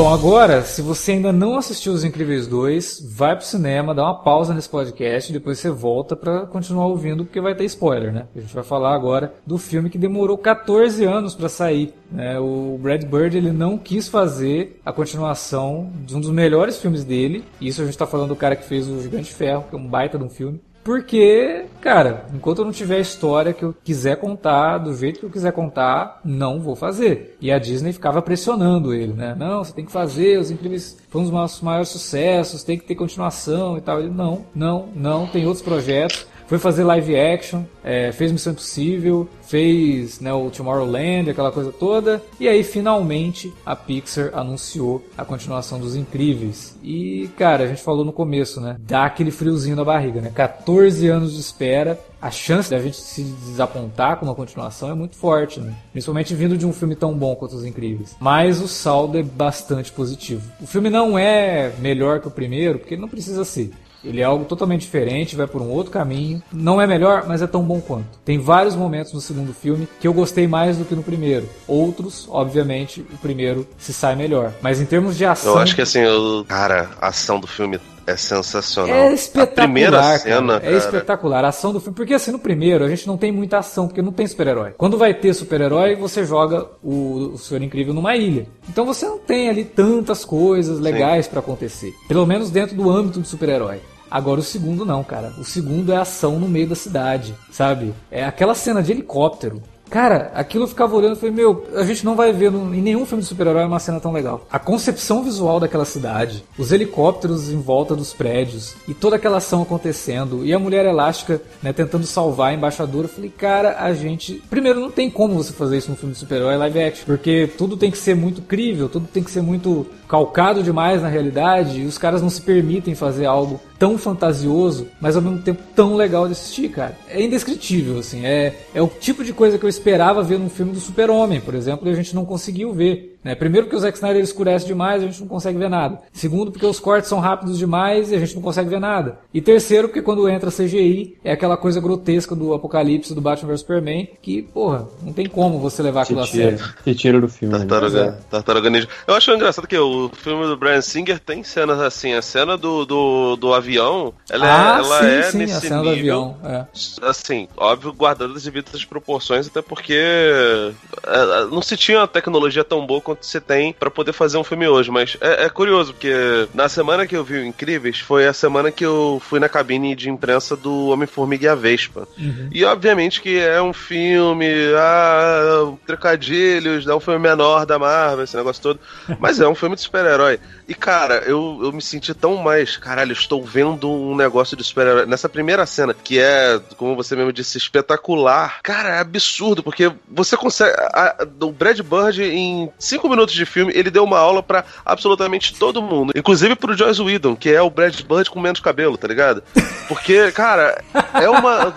Bom, 0.00 0.14
agora, 0.14 0.62
se 0.62 0.80
você 0.80 1.12
ainda 1.12 1.30
não 1.30 1.58
assistiu 1.58 1.92
Os 1.92 2.04
Incríveis 2.04 2.46
2, 2.46 3.06
vai 3.14 3.36
pro 3.36 3.44
cinema, 3.44 3.94
dá 3.94 4.02
uma 4.02 4.14
pausa 4.14 4.54
nesse 4.54 4.66
podcast 4.66 5.28
e 5.28 5.34
depois 5.34 5.58
você 5.58 5.68
volta 5.68 6.16
para 6.16 6.46
continuar 6.46 6.86
ouvindo, 6.86 7.22
porque 7.22 7.38
vai 7.38 7.54
ter 7.54 7.66
spoiler, 7.66 8.10
né? 8.10 8.26
A 8.34 8.40
gente 8.40 8.54
vai 8.54 8.64
falar 8.64 8.94
agora 8.94 9.34
do 9.46 9.58
filme 9.58 9.90
que 9.90 9.98
demorou 9.98 10.38
14 10.38 11.04
anos 11.04 11.34
para 11.34 11.50
sair. 11.50 11.92
Né? 12.10 12.40
O 12.40 12.78
Brad 12.80 13.04
Bird 13.04 13.36
ele 13.36 13.52
não 13.52 13.76
quis 13.76 14.08
fazer 14.08 14.80
a 14.86 14.90
continuação 14.90 15.92
de 16.06 16.16
um 16.16 16.20
dos 16.22 16.30
melhores 16.30 16.78
filmes 16.78 17.04
dele. 17.04 17.44
Isso 17.60 17.82
a 17.82 17.84
gente 17.84 17.98
tá 17.98 18.06
falando 18.06 18.30
do 18.30 18.36
cara 18.36 18.56
que 18.56 18.64
fez 18.64 18.88
o 18.88 19.02
Gigante 19.02 19.34
Ferro, 19.34 19.66
que 19.68 19.76
é 19.76 19.78
um 19.78 19.86
baita 19.86 20.16
de 20.16 20.24
um 20.24 20.30
filme. 20.30 20.62
Porque, 20.82 21.66
cara, 21.80 22.24
enquanto 22.34 22.58
eu 22.58 22.64
não 22.64 22.72
tiver 22.72 22.96
a 22.96 23.00
história 23.00 23.52
que 23.52 23.62
eu 23.62 23.74
quiser 23.84 24.16
contar, 24.16 24.78
do 24.78 24.94
jeito 24.94 25.20
que 25.20 25.26
eu 25.26 25.30
quiser 25.30 25.52
contar, 25.52 26.20
não 26.24 26.60
vou 26.60 26.74
fazer. 26.74 27.36
E 27.40 27.52
a 27.52 27.58
Disney 27.58 27.92
ficava 27.92 28.22
pressionando 28.22 28.94
ele, 28.94 29.12
né? 29.12 29.34
Não, 29.38 29.62
você 29.62 29.72
tem 29.72 29.84
que 29.84 29.92
fazer, 29.92 30.38
os 30.38 30.50
incríveis 30.50 30.96
foi 31.08 31.20
um 31.20 31.24
dos 31.24 31.32
nossos 31.32 31.60
maiores 31.60 31.88
sucessos, 31.88 32.64
tem 32.64 32.78
que 32.78 32.84
ter 32.84 32.94
continuação 32.94 33.76
e 33.76 33.80
tal. 33.80 34.00
Ele, 34.00 34.10
não, 34.10 34.46
não, 34.54 34.88
não, 34.94 35.26
tem 35.26 35.46
outros 35.46 35.62
projetos 35.62 36.26
foi 36.50 36.58
fazer 36.58 36.82
live 36.82 37.16
action, 37.16 37.62
é, 37.84 38.10
fez 38.10 38.32
Missão 38.32 38.52
Impossível, 38.52 39.28
fez 39.46 40.18
né, 40.18 40.32
o 40.32 40.50
Tomorrowland, 40.50 41.30
aquela 41.30 41.52
coisa 41.52 41.70
toda, 41.70 42.20
e 42.40 42.48
aí 42.48 42.64
finalmente 42.64 43.52
a 43.64 43.76
Pixar 43.76 44.32
anunciou 44.32 45.00
a 45.16 45.24
continuação 45.24 45.78
dos 45.78 45.94
Incríveis. 45.94 46.76
E 46.82 47.30
cara, 47.36 47.62
a 47.62 47.66
gente 47.68 47.80
falou 47.80 48.04
no 48.04 48.12
começo, 48.12 48.60
né? 48.60 48.74
Dá 48.80 49.04
aquele 49.04 49.30
friozinho 49.30 49.76
na 49.76 49.84
barriga, 49.84 50.20
né? 50.20 50.32
14 50.34 51.06
anos 51.06 51.34
de 51.34 51.40
espera, 51.40 52.00
a 52.20 52.32
chance 52.32 52.68
de 52.68 52.74
a 52.74 52.80
gente 52.80 52.96
se 52.96 53.22
desapontar 53.22 54.16
com 54.16 54.26
uma 54.26 54.34
continuação 54.34 54.90
é 54.90 54.94
muito 54.94 55.14
forte, 55.14 55.60
né? 55.60 55.72
Principalmente 55.92 56.34
vindo 56.34 56.58
de 56.58 56.66
um 56.66 56.72
filme 56.72 56.96
tão 56.96 57.14
bom 57.14 57.36
quanto 57.36 57.54
Os 57.54 57.64
Incríveis. 57.64 58.16
Mas 58.18 58.60
o 58.60 58.66
saldo 58.66 59.16
é 59.16 59.22
bastante 59.22 59.92
positivo. 59.92 60.50
O 60.60 60.66
filme 60.66 60.90
não 60.90 61.16
é 61.16 61.72
melhor 61.78 62.18
que 62.18 62.26
o 62.26 62.30
primeiro, 62.30 62.80
porque 62.80 62.94
ele 62.94 63.02
não 63.02 63.08
precisa 63.08 63.44
ser. 63.44 63.70
Ele 64.04 64.20
é 64.20 64.24
algo 64.24 64.44
totalmente 64.44 64.82
diferente, 64.82 65.36
vai 65.36 65.46
por 65.46 65.60
um 65.62 65.68
outro 65.68 65.92
caminho. 65.92 66.42
Não 66.52 66.80
é 66.80 66.86
melhor, 66.86 67.24
mas 67.26 67.42
é 67.42 67.46
tão 67.46 67.62
bom 67.62 67.80
quanto. 67.80 68.18
Tem 68.24 68.38
vários 68.38 68.74
momentos 68.74 69.12
no 69.12 69.20
segundo 69.20 69.52
filme 69.52 69.88
que 70.00 70.08
eu 70.08 70.12
gostei 70.12 70.46
mais 70.46 70.78
do 70.78 70.84
que 70.84 70.94
no 70.94 71.02
primeiro. 71.02 71.48
Outros, 71.66 72.26
obviamente, 72.30 73.00
o 73.12 73.18
primeiro 73.18 73.66
se 73.78 73.92
sai 73.92 74.16
melhor. 74.16 74.52
Mas 74.62 74.80
em 74.80 74.86
termos 74.86 75.16
de 75.16 75.24
ação. 75.24 75.54
Eu 75.54 75.58
acho 75.58 75.74
que 75.74 75.82
assim, 75.82 76.00
eu... 76.00 76.44
cara, 76.48 76.90
a 77.00 77.08
ação 77.08 77.38
do 77.38 77.46
filme 77.46 77.78
é 78.10 78.16
sensacional. 78.16 78.94
É 78.94 79.12
espetacular. 79.12 79.64
A 79.64 79.68
primeira 79.68 80.18
cena. 80.18 80.60
Cara, 80.60 80.72
é 80.72 80.76
espetacular. 80.76 81.44
A 81.44 81.48
ação 81.48 81.72
do 81.72 81.80
filme. 81.80 81.94
Porque 81.94 82.14
assim, 82.14 82.30
no 82.30 82.38
primeiro, 82.38 82.84
a 82.84 82.88
gente 82.88 83.06
não 83.06 83.16
tem 83.16 83.32
muita 83.32 83.58
ação, 83.58 83.86
porque 83.86 84.02
não 84.02 84.12
tem 84.12 84.26
super-herói. 84.26 84.74
Quando 84.76 84.98
vai 84.98 85.14
ter 85.14 85.32
super-herói, 85.34 85.96
você 85.96 86.24
joga 86.24 86.66
o, 86.82 87.32
o 87.34 87.38
Senhor 87.38 87.62
Incrível 87.62 87.94
numa 87.94 88.16
ilha. 88.16 88.46
Então 88.68 88.84
você 88.84 89.06
não 89.06 89.18
tem 89.18 89.48
ali 89.48 89.64
tantas 89.64 90.24
coisas 90.24 90.78
legais 90.80 91.26
para 91.26 91.40
acontecer. 91.40 91.92
Pelo 92.08 92.26
menos 92.26 92.50
dentro 92.50 92.76
do 92.76 92.90
âmbito 92.90 93.20
do 93.20 93.26
super-herói. 93.26 93.80
Agora 94.10 94.40
o 94.40 94.42
segundo 94.42 94.84
não, 94.84 95.04
cara. 95.04 95.32
O 95.38 95.44
segundo 95.44 95.92
é 95.92 95.96
ação 95.96 96.38
no 96.40 96.48
meio 96.48 96.68
da 96.68 96.74
cidade, 96.74 97.32
sabe? 97.50 97.94
É 98.10 98.24
aquela 98.24 98.56
cena 98.56 98.82
de 98.82 98.90
helicóptero. 98.90 99.62
Cara, 99.90 100.30
aquilo 100.34 100.64
eu 100.64 100.68
ficava 100.68 100.94
olhando 100.94 101.16
e 101.16 101.18
falei, 101.18 101.34
meu, 101.34 101.66
a 101.74 101.82
gente 101.82 102.04
não 102.04 102.14
vai 102.14 102.32
ver 102.32 102.52
em 102.52 102.80
nenhum 102.80 103.04
filme 103.04 103.22
de 103.22 103.28
super-herói 103.28 103.64
uma 103.64 103.80
cena 103.80 103.98
tão 103.98 104.12
legal. 104.12 104.46
A 104.50 104.58
concepção 104.58 105.24
visual 105.24 105.58
daquela 105.58 105.84
cidade, 105.84 106.44
os 106.56 106.70
helicópteros 106.70 107.50
em 107.50 107.60
volta 107.60 107.96
dos 107.96 108.12
prédios 108.12 108.76
e 108.86 108.94
toda 108.94 109.16
aquela 109.16 109.38
ação 109.38 109.62
acontecendo 109.62 110.46
e 110.46 110.54
a 110.54 110.58
mulher 110.60 110.86
elástica, 110.86 111.42
né, 111.60 111.72
tentando 111.72 112.06
salvar 112.06 112.50
a 112.50 112.54
embaixadora. 112.54 113.06
Eu 113.06 113.12
falei, 113.12 113.30
cara, 113.30 113.78
a 113.80 113.92
gente. 113.92 114.40
Primeiro, 114.48 114.80
não 114.80 114.92
tem 114.92 115.10
como 115.10 115.34
você 115.34 115.52
fazer 115.52 115.78
isso 115.78 115.90
num 115.90 115.96
filme 115.96 116.12
de 116.12 116.20
super-herói 116.20 116.56
live 116.56 116.82
action, 116.82 117.04
porque 117.04 117.50
tudo 117.58 117.76
tem 117.76 117.90
que 117.90 117.98
ser 117.98 118.14
muito 118.14 118.42
crível, 118.42 118.88
tudo 118.88 119.08
tem 119.08 119.24
que 119.24 119.30
ser 119.30 119.42
muito 119.42 119.86
calcado 120.08 120.62
demais 120.62 121.02
na 121.02 121.08
realidade 121.08 121.80
e 121.80 121.86
os 121.86 121.98
caras 121.98 122.22
não 122.22 122.30
se 122.30 122.42
permitem 122.42 122.94
fazer 122.94 123.26
algo 123.26 123.60
tão 123.80 123.96
fantasioso, 123.96 124.88
mas 125.00 125.16
ao 125.16 125.22
mesmo 125.22 125.38
tempo 125.38 125.62
tão 125.74 125.96
legal 125.96 126.26
de 126.26 126.32
assistir, 126.32 126.68
cara. 126.68 126.98
É 127.08 127.22
indescritível, 127.22 127.98
assim. 127.98 128.26
É, 128.26 128.54
é 128.74 128.82
o 128.82 128.86
tipo 128.86 129.24
de 129.24 129.32
coisa 129.32 129.58
que 129.58 129.64
eu 129.64 129.70
esperava 129.70 130.22
ver 130.22 130.38
num 130.38 130.50
filme 130.50 130.70
do 130.70 130.78
Super-Homem, 130.78 131.40
por 131.40 131.54
exemplo, 131.54 131.88
e 131.88 131.90
a 131.90 131.94
gente 131.94 132.14
não 132.14 132.26
conseguiu 132.26 132.74
ver. 132.74 133.18
Né? 133.22 133.34
Primeiro 133.34 133.66
porque 133.66 133.76
o 133.76 133.80
Zack 133.80 133.96
Snyder 133.96 134.22
escurece 134.22 134.66
demais 134.66 135.02
e 135.02 135.06
a 135.06 135.08
gente 135.08 135.20
não 135.20 135.28
consegue 135.28 135.58
ver 135.58 135.68
nada. 135.68 136.00
Segundo 136.12 136.50
porque 136.50 136.66
os 136.66 136.80
cortes 136.80 137.08
são 137.08 137.20
rápidos 137.20 137.58
demais 137.58 138.10
e 138.10 138.14
a 138.14 138.18
gente 138.18 138.34
não 138.34 138.42
consegue 138.42 138.70
ver 138.70 138.80
nada. 138.80 139.18
E 139.32 139.40
terceiro 139.40 139.88
porque 139.88 140.02
quando 140.02 140.28
entra 140.28 140.50
CGI 140.50 141.18
é 141.22 141.32
aquela 141.32 141.56
coisa 141.56 141.80
grotesca 141.80 142.34
do 142.34 142.54
apocalipse 142.54 143.14
do 143.14 143.20
Batman 143.20 143.50
vs 143.50 143.60
Superman 143.60 144.08
que, 144.22 144.42
porra, 144.42 144.88
não 145.02 145.12
tem 145.12 145.26
como 145.26 145.58
você 145.58 145.82
levar 145.82 146.02
aquilo 146.02 146.20
a 146.20 146.26
sério. 146.26 146.58
Te 146.82 146.94
tira 146.94 147.20
do 147.20 147.28
filme. 147.28 147.52
Né? 147.52 147.66
Tartaruga, 147.66 148.06
né? 148.06 148.18
Tartaruga 148.30 148.70
Ninja. 148.70 148.88
Eu 149.06 149.14
acho 149.14 149.30
engraçado 149.32 149.68
que 149.68 149.76
o 149.76 150.10
filme 150.14 150.46
do 150.46 150.56
Brian 150.56 150.80
Singer 150.80 151.18
tem 151.18 151.44
cenas 151.44 151.78
assim. 151.80 152.14
A 152.14 152.22
cena 152.22 152.56
do, 152.56 152.86
do, 152.86 153.36
do 153.36 153.52
avião, 153.52 154.14
ela, 154.30 154.46
é, 154.46 154.50
ah, 154.50 154.76
é, 154.76 154.78
ela 154.78 154.98
sim, 154.98 155.06
é 155.06 155.22
sim, 155.22 155.38
nesse 155.38 155.54
a 155.54 155.60
cena 155.60 155.76
nível. 155.82 155.92
Do 155.92 155.98
avião, 155.98 156.36
é. 156.44 156.66
Assim, 157.02 157.48
óbvio, 157.56 157.92
guardando 157.92 158.34
as 158.34 158.44
devidas 158.44 158.84
proporções, 158.84 159.46
até 159.46 159.60
porque 159.60 159.94
é, 159.94 161.44
não 161.50 161.60
se 161.60 161.76
tinha 161.76 161.98
uma 161.98 162.08
tecnologia 162.08 162.64
tão 162.64 162.86
boa 162.86 163.00
quanto 163.10 163.26
você 163.26 163.40
tem 163.40 163.72
para 163.72 163.90
poder 163.90 164.12
fazer 164.12 164.38
um 164.38 164.44
filme 164.44 164.68
hoje. 164.68 164.90
Mas 164.90 165.16
é, 165.20 165.44
é, 165.44 165.48
curioso, 165.48 165.92
porque 165.92 166.48
na 166.54 166.68
semana 166.68 167.06
que 167.06 167.16
eu 167.16 167.24
vi 167.24 167.38
o 167.38 167.44
Incríveis 167.44 167.98
foi 167.98 168.26
a 168.26 168.32
semana 168.32 168.70
que 168.70 168.84
eu 168.84 169.20
fui 169.24 169.40
na 169.40 169.48
cabine 169.48 169.96
de 169.96 170.08
imprensa 170.08 170.56
do 170.56 170.88
Homem-Formiga 170.88 171.46
e 171.46 171.48
a 171.48 171.54
Vespa. 171.54 172.06
Uhum. 172.18 172.48
E 172.52 172.64
obviamente 172.64 173.20
que 173.20 173.38
é 173.38 173.60
um 173.60 173.72
filme, 173.72 174.48
ah, 174.76 175.72
trocadilhos, 175.86 176.86
é 176.86 176.94
um 176.94 177.00
filme 177.00 177.18
menor 177.18 177.66
da 177.66 177.78
Marvel, 177.78 178.24
esse 178.24 178.36
negócio 178.36 178.62
todo. 178.62 178.80
Mas 179.18 179.40
é 179.40 179.48
um 179.48 179.54
filme 179.54 179.74
de 179.74 179.82
super-herói. 179.82 180.38
E 180.68 180.74
cara, 180.74 181.24
eu, 181.26 181.58
eu 181.62 181.72
me 181.72 181.82
senti 181.82 182.14
tão 182.14 182.36
mais, 182.36 182.76
caralho, 182.76 183.12
estou 183.12 183.42
vendo 183.42 183.90
um 183.90 184.14
negócio 184.14 184.56
de 184.56 184.62
super-herói. 184.62 185.06
Nessa 185.06 185.28
primeira 185.28 185.66
cena, 185.66 185.92
que 185.92 186.18
é, 186.20 186.60
como 186.76 186.94
você 186.94 187.16
mesmo 187.16 187.32
disse, 187.32 187.58
espetacular. 187.58 188.60
Cara, 188.62 188.90
é 188.90 188.98
absurdo, 189.00 189.62
porque 189.64 189.92
você 190.08 190.36
consegue. 190.36 190.72
A, 190.78 191.26
o 191.40 191.50
Brad 191.50 191.80
Bird, 191.80 192.22
em 192.22 192.70
cinco 193.00 193.08
minutos 193.08 193.34
de 193.34 193.46
filme, 193.46 193.72
ele 193.74 193.90
deu 193.90 194.04
uma 194.04 194.18
aula 194.18 194.42
para 194.42 194.64
absolutamente 194.84 195.54
todo 195.54 195.80
mundo. 195.80 196.12
Inclusive 196.14 196.54
pro 196.54 196.76
Joyce 196.76 197.00
Whedon, 197.00 197.34
que 197.34 197.48
é 197.48 197.62
o 197.62 197.70
Brad 197.70 197.98
Bird 198.02 198.30
com 198.30 198.38
menos 198.38 198.60
cabelo, 198.60 198.98
tá 198.98 199.08
ligado? 199.08 199.42
Porque, 199.88 200.30
cara, 200.32 200.82
é 201.14 201.28
uma. 201.28 201.72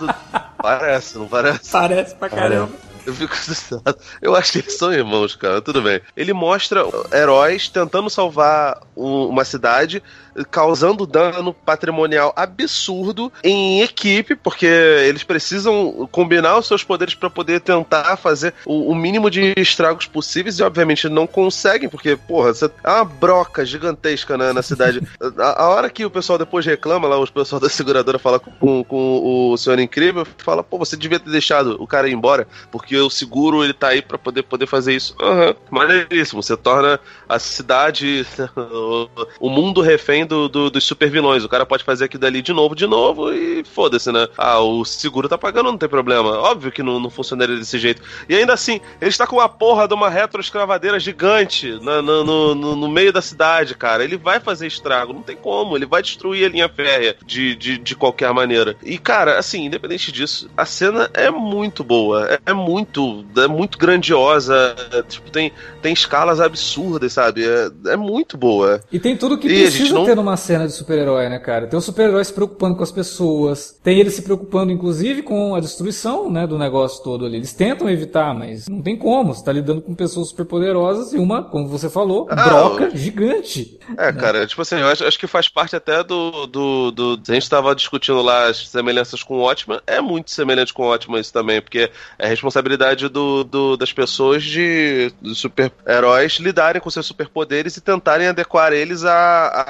Parece, 0.58 1.18
não 1.18 1.26
parece? 1.26 1.70
Parece 1.70 2.14
pra 2.14 2.28
caramba. 2.28 2.70
Eu 3.06 3.14
fico 3.14 3.34
assustado. 3.34 3.98
Eu 4.20 4.34
acho 4.34 4.52
que 4.52 4.58
eles 4.58 4.78
são 4.78 4.92
irmãos, 4.92 5.34
cara. 5.34 5.60
Tudo 5.60 5.82
bem. 5.82 6.00
Ele 6.16 6.32
mostra 6.32 6.82
heróis 7.12 7.68
tentando 7.68 8.08
salvar 8.08 8.80
uma 8.96 9.44
cidade 9.44 10.02
causando 10.50 11.06
dano 11.06 11.52
patrimonial 11.52 12.32
absurdo 12.36 13.32
em 13.42 13.82
equipe, 13.82 14.34
porque 14.34 14.66
eles 14.66 15.22
precisam 15.22 16.08
combinar 16.10 16.58
os 16.58 16.66
seus 16.66 16.82
poderes 16.82 17.14
para 17.14 17.30
poder 17.30 17.60
tentar 17.60 18.16
fazer 18.16 18.54
o, 18.64 18.90
o, 18.90 18.94
mínimo 18.94 19.30
de 19.30 19.54
estragos 19.56 20.06
possíveis 20.06 20.58
e, 20.58 20.62
obviamente, 20.62 21.08
não 21.08 21.26
conseguem, 21.26 21.88
porque, 21.88 22.16
porra, 22.16 22.54
você 22.54 22.70
é 22.82 22.90
uma 22.90 23.04
broca 23.04 23.64
gigantesca 23.64 24.36
na, 24.36 24.52
na 24.52 24.62
cidade. 24.62 25.00
a, 25.38 25.64
a, 25.64 25.68
hora 25.68 25.90
que 25.90 26.04
o 26.04 26.10
pessoal 26.10 26.38
depois 26.38 26.66
reclama, 26.66 27.08
lá, 27.08 27.18
os 27.18 27.30
pessoal 27.30 27.60
da 27.60 27.68
seguradora 27.68 28.18
fala 28.18 28.38
com, 28.38 28.84
com 28.84 29.52
o 29.52 29.56
Senhor 29.56 29.78
Incrível, 29.78 30.26
fala, 30.38 30.62
pô, 30.62 30.78
você 30.78 30.96
devia 30.96 31.18
ter 31.18 31.30
deixado 31.30 31.76
o 31.80 31.86
cara 31.86 32.08
ir 32.08 32.12
embora, 32.12 32.46
porque 32.70 32.96
o 32.96 33.10
seguro 33.10 33.64
ele 33.64 33.72
tá 33.72 33.88
aí 33.88 34.02
para 34.02 34.18
poder, 34.18 34.42
poder 34.42 34.66
fazer 34.66 34.94
isso. 34.94 35.14
Aham, 35.20 35.48
uhum. 35.48 35.54
maneiríssimo. 35.70 36.42
Você 36.42 36.56
torna 36.56 36.98
a 37.28 37.38
cidade, 37.38 38.26
o 39.40 39.50
mundo 39.50 39.80
refém 39.80 40.23
do, 40.26 40.48
do, 40.48 40.70
dos 40.70 40.84
super 40.84 41.10
vilões. 41.10 41.44
O 41.44 41.48
cara 41.48 41.66
pode 41.66 41.84
fazer 41.84 42.04
aquilo 42.04 42.20
dali 42.20 42.42
de 42.42 42.52
novo, 42.52 42.74
de 42.74 42.86
novo 42.86 43.32
e 43.32 43.64
foda-se, 43.64 44.10
né? 44.12 44.28
Ah, 44.36 44.60
o 44.60 44.84
seguro 44.84 45.28
tá 45.28 45.38
pagando, 45.38 45.70
não 45.70 45.78
tem 45.78 45.88
problema. 45.88 46.38
Óbvio 46.38 46.72
que 46.72 46.82
não, 46.82 46.98
não 47.00 47.10
funcionaria 47.10 47.56
desse 47.56 47.78
jeito. 47.78 48.02
E 48.28 48.34
ainda 48.34 48.52
assim, 48.52 48.80
ele 49.00 49.10
está 49.10 49.26
com 49.26 49.36
uma 49.36 49.48
porra 49.48 49.88
de 49.88 49.94
uma 49.94 50.08
retroescravadeira 50.08 50.98
gigante 50.98 51.78
na, 51.82 52.02
no, 52.02 52.24
no, 52.54 52.76
no, 52.76 52.88
meio 52.88 53.12
da 53.12 53.22
cidade, 53.22 53.74
cara. 53.74 54.04
Ele 54.04 54.16
vai 54.16 54.40
fazer 54.40 54.66
estrago, 54.66 55.12
não 55.12 55.22
tem 55.22 55.36
como. 55.36 55.76
Ele 55.76 55.86
vai 55.86 56.02
destruir 56.02 56.46
a 56.46 56.48
linha 56.48 56.68
férrea 56.68 57.16
de, 57.24 57.54
de, 57.54 57.78
de 57.78 57.94
qualquer 57.94 58.32
maneira. 58.32 58.76
E, 58.82 58.98
cara, 58.98 59.38
assim, 59.38 59.64
independente 59.64 60.12
disso, 60.12 60.48
a 60.56 60.64
cena 60.64 61.10
é 61.14 61.30
muito 61.30 61.82
boa. 61.82 62.28
É, 62.28 62.38
é 62.46 62.52
muito, 62.52 63.24
é 63.36 63.46
muito 63.46 63.78
grandiosa. 63.78 64.74
É, 64.92 65.02
tipo, 65.02 65.30
tem, 65.30 65.52
tem 65.82 65.92
escalas 65.92 66.40
absurdas, 66.40 67.12
sabe? 67.12 67.44
É, 67.44 67.70
é 67.92 67.96
muito 67.96 68.36
boa. 68.36 68.80
E 68.92 68.98
tem 68.98 69.16
tudo 69.16 69.38
que 69.38 69.48
e 69.48 69.62
precisa 69.62 70.04
ter 70.04 70.13
tendo 70.14 70.22
uma 70.22 70.36
cena 70.36 70.64
de 70.64 70.72
super-herói, 70.72 71.28
né, 71.28 71.40
cara? 71.40 71.66
Tem 71.66 71.76
o 71.76 71.82
super-herói 71.82 72.24
se 72.24 72.32
preocupando 72.32 72.76
com 72.76 72.84
as 72.84 72.92
pessoas, 72.92 73.76
tem 73.82 73.98
ele 73.98 74.10
se 74.10 74.22
preocupando, 74.22 74.70
inclusive, 74.70 75.22
com 75.22 75.56
a 75.56 75.60
destruição, 75.60 76.30
né, 76.30 76.46
do 76.46 76.56
negócio 76.56 77.02
todo 77.02 77.26
ali. 77.26 77.36
Eles 77.36 77.52
tentam 77.52 77.90
evitar, 77.90 78.32
mas 78.32 78.68
não 78.68 78.80
tem 78.80 78.96
como. 78.96 79.34
Você 79.34 79.44
tá 79.44 79.52
lidando 79.52 79.82
com 79.82 79.92
pessoas 79.92 80.28
superpoderosas 80.28 81.12
e 81.12 81.18
uma, 81.18 81.42
como 81.42 81.66
você 81.66 81.90
falou, 81.90 82.28
ah, 82.30 82.48
broca 82.48 82.84
eu... 82.84 82.96
gigante. 82.96 83.78
É, 83.98 84.12
cara, 84.12 84.46
tipo 84.46 84.62
assim, 84.62 84.76
eu 84.76 84.86
acho, 84.86 85.04
acho, 85.04 85.18
que 85.18 85.26
faz 85.26 85.48
parte 85.48 85.74
até 85.74 86.04
do, 86.04 86.46
do, 86.46 86.90
do... 86.92 87.20
A 87.28 87.34
gente 87.34 87.50
tava 87.50 87.74
discutindo 87.74 88.22
lá 88.22 88.46
as 88.46 88.68
semelhanças 88.68 89.22
com 89.22 89.34
o 89.34 89.42
Watchman, 89.42 89.80
é 89.84 90.00
muito 90.00 90.30
semelhante 90.30 90.72
com 90.72 90.84
o 90.84 90.88
Watchman 90.90 91.20
isso 91.20 91.32
também, 91.32 91.60
porque 91.60 91.90
é 92.18 92.28
responsabilidade 92.28 93.08
do, 93.08 93.42
do 93.42 93.76
das 93.76 93.92
pessoas 93.92 94.44
de 94.44 95.12
super-heróis 95.34 96.34
lidarem 96.34 96.80
com 96.80 96.88
seus 96.88 97.06
superpoderes 97.06 97.76
e 97.76 97.80
tentarem 97.80 98.28
adequar 98.28 98.72
eles 98.72 99.04
à, 99.04 99.64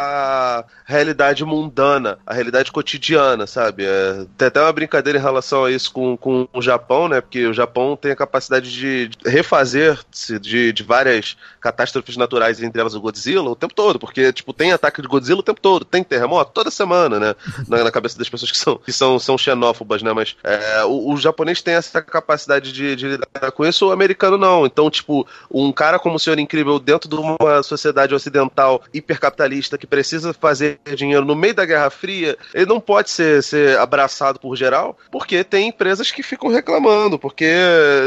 realidade 0.85 1.45
mundana, 1.45 2.19
à 2.27 2.35
realidade 2.35 2.71
cotidiana, 2.71 3.47
sabe? 3.47 3.85
É, 3.85 4.27
tem 4.37 4.49
até 4.49 4.61
uma 4.61 4.73
brincadeira 4.73 5.19
em 5.19 5.23
relação 5.23 5.65
a 5.65 5.71
isso 5.71 5.93
com, 5.93 6.17
com 6.17 6.49
o 6.53 6.63
Japão, 6.63 7.09
né? 7.09 7.21
Porque 7.21 7.47
o 7.47 7.55
Japão 7.55 7.97
tem 7.97 8.13
a 8.13 8.17
capacidade 8.17 8.71
de 8.71 9.11
refazer-se 9.25 10.39
de, 10.39 10.73
de 10.73 10.83
várias 10.83 11.37
catástrofes 11.61 12.17
naturais, 12.17 12.63
entre 12.63 12.81
elas 12.81 12.95
o 12.95 13.01
Godzilla, 13.01 13.51
o 13.51 13.57
tempo 13.57 13.75
todo, 13.75 13.99
porque, 13.99 14.33
tipo, 14.33 14.53
tem 14.53 14.73
ataque 14.73 15.01
de 15.01 15.09
Godzilla 15.09 15.41
o 15.41 15.43
tempo 15.43 15.61
todo, 15.61 15.85
tem 15.85 16.05
terremoto 16.05 16.53
toda 16.53 16.71
semana, 16.71 17.19
né? 17.19 17.35
Na, 17.69 17.85
na 17.85 17.91
cabeça 17.91 18.19
das 18.19 18.29
pessoas 18.29 18.51
que 18.51 18.59
são, 18.59 18.77
que 18.77 18.93
são, 18.93 19.19
são 19.19 19.39
xenófobas, 19.39 20.03
né? 20.03 20.13
Mas 20.13 20.37
é, 20.45 20.85
o, 20.85 21.13
o, 21.13 21.17
japonês 21.17 21.63
tem 21.63 21.75
essa 21.75 22.03
capacidade 22.03 22.73
de, 22.73 22.95
de 22.95 23.09
lidar 23.09 23.51
com 23.53 23.65
isso, 23.65 23.89
o 23.89 23.91
americano 23.91 24.37
não. 24.37 24.67
Então, 24.67 24.91
tipo, 24.91 25.27
um 25.51 25.73
cara 25.73 25.99
como 25.99 26.17
o 26.17 26.19
Senhor 26.19 26.39
Incrível 26.39 26.79
dentro 26.79 27.09
de 27.09 27.17
uma 27.17 27.63
sociedade 27.63 28.15
ocidental 28.15 28.83
hipercapitalista 28.93 29.79
que 29.79 29.87
precisa 29.87 30.24
fazer 30.33 30.79
dinheiro 30.95 31.25
no 31.25 31.35
meio 31.35 31.55
da 31.55 31.65
Guerra 31.65 31.91
Fria, 31.91 32.37
ele 32.53 32.67
não 32.67 32.81
pode 32.81 33.11
ser, 33.11 33.43
ser 33.43 33.79
abraçado 33.79 34.39
por 34.39 34.57
geral, 34.57 34.97
porque 35.11 35.45
tem 35.45 35.69
empresas 35.69 36.11
que 36.11 36.23
ficam 36.23 36.51
reclamando, 36.51 37.19
porque 37.19 37.53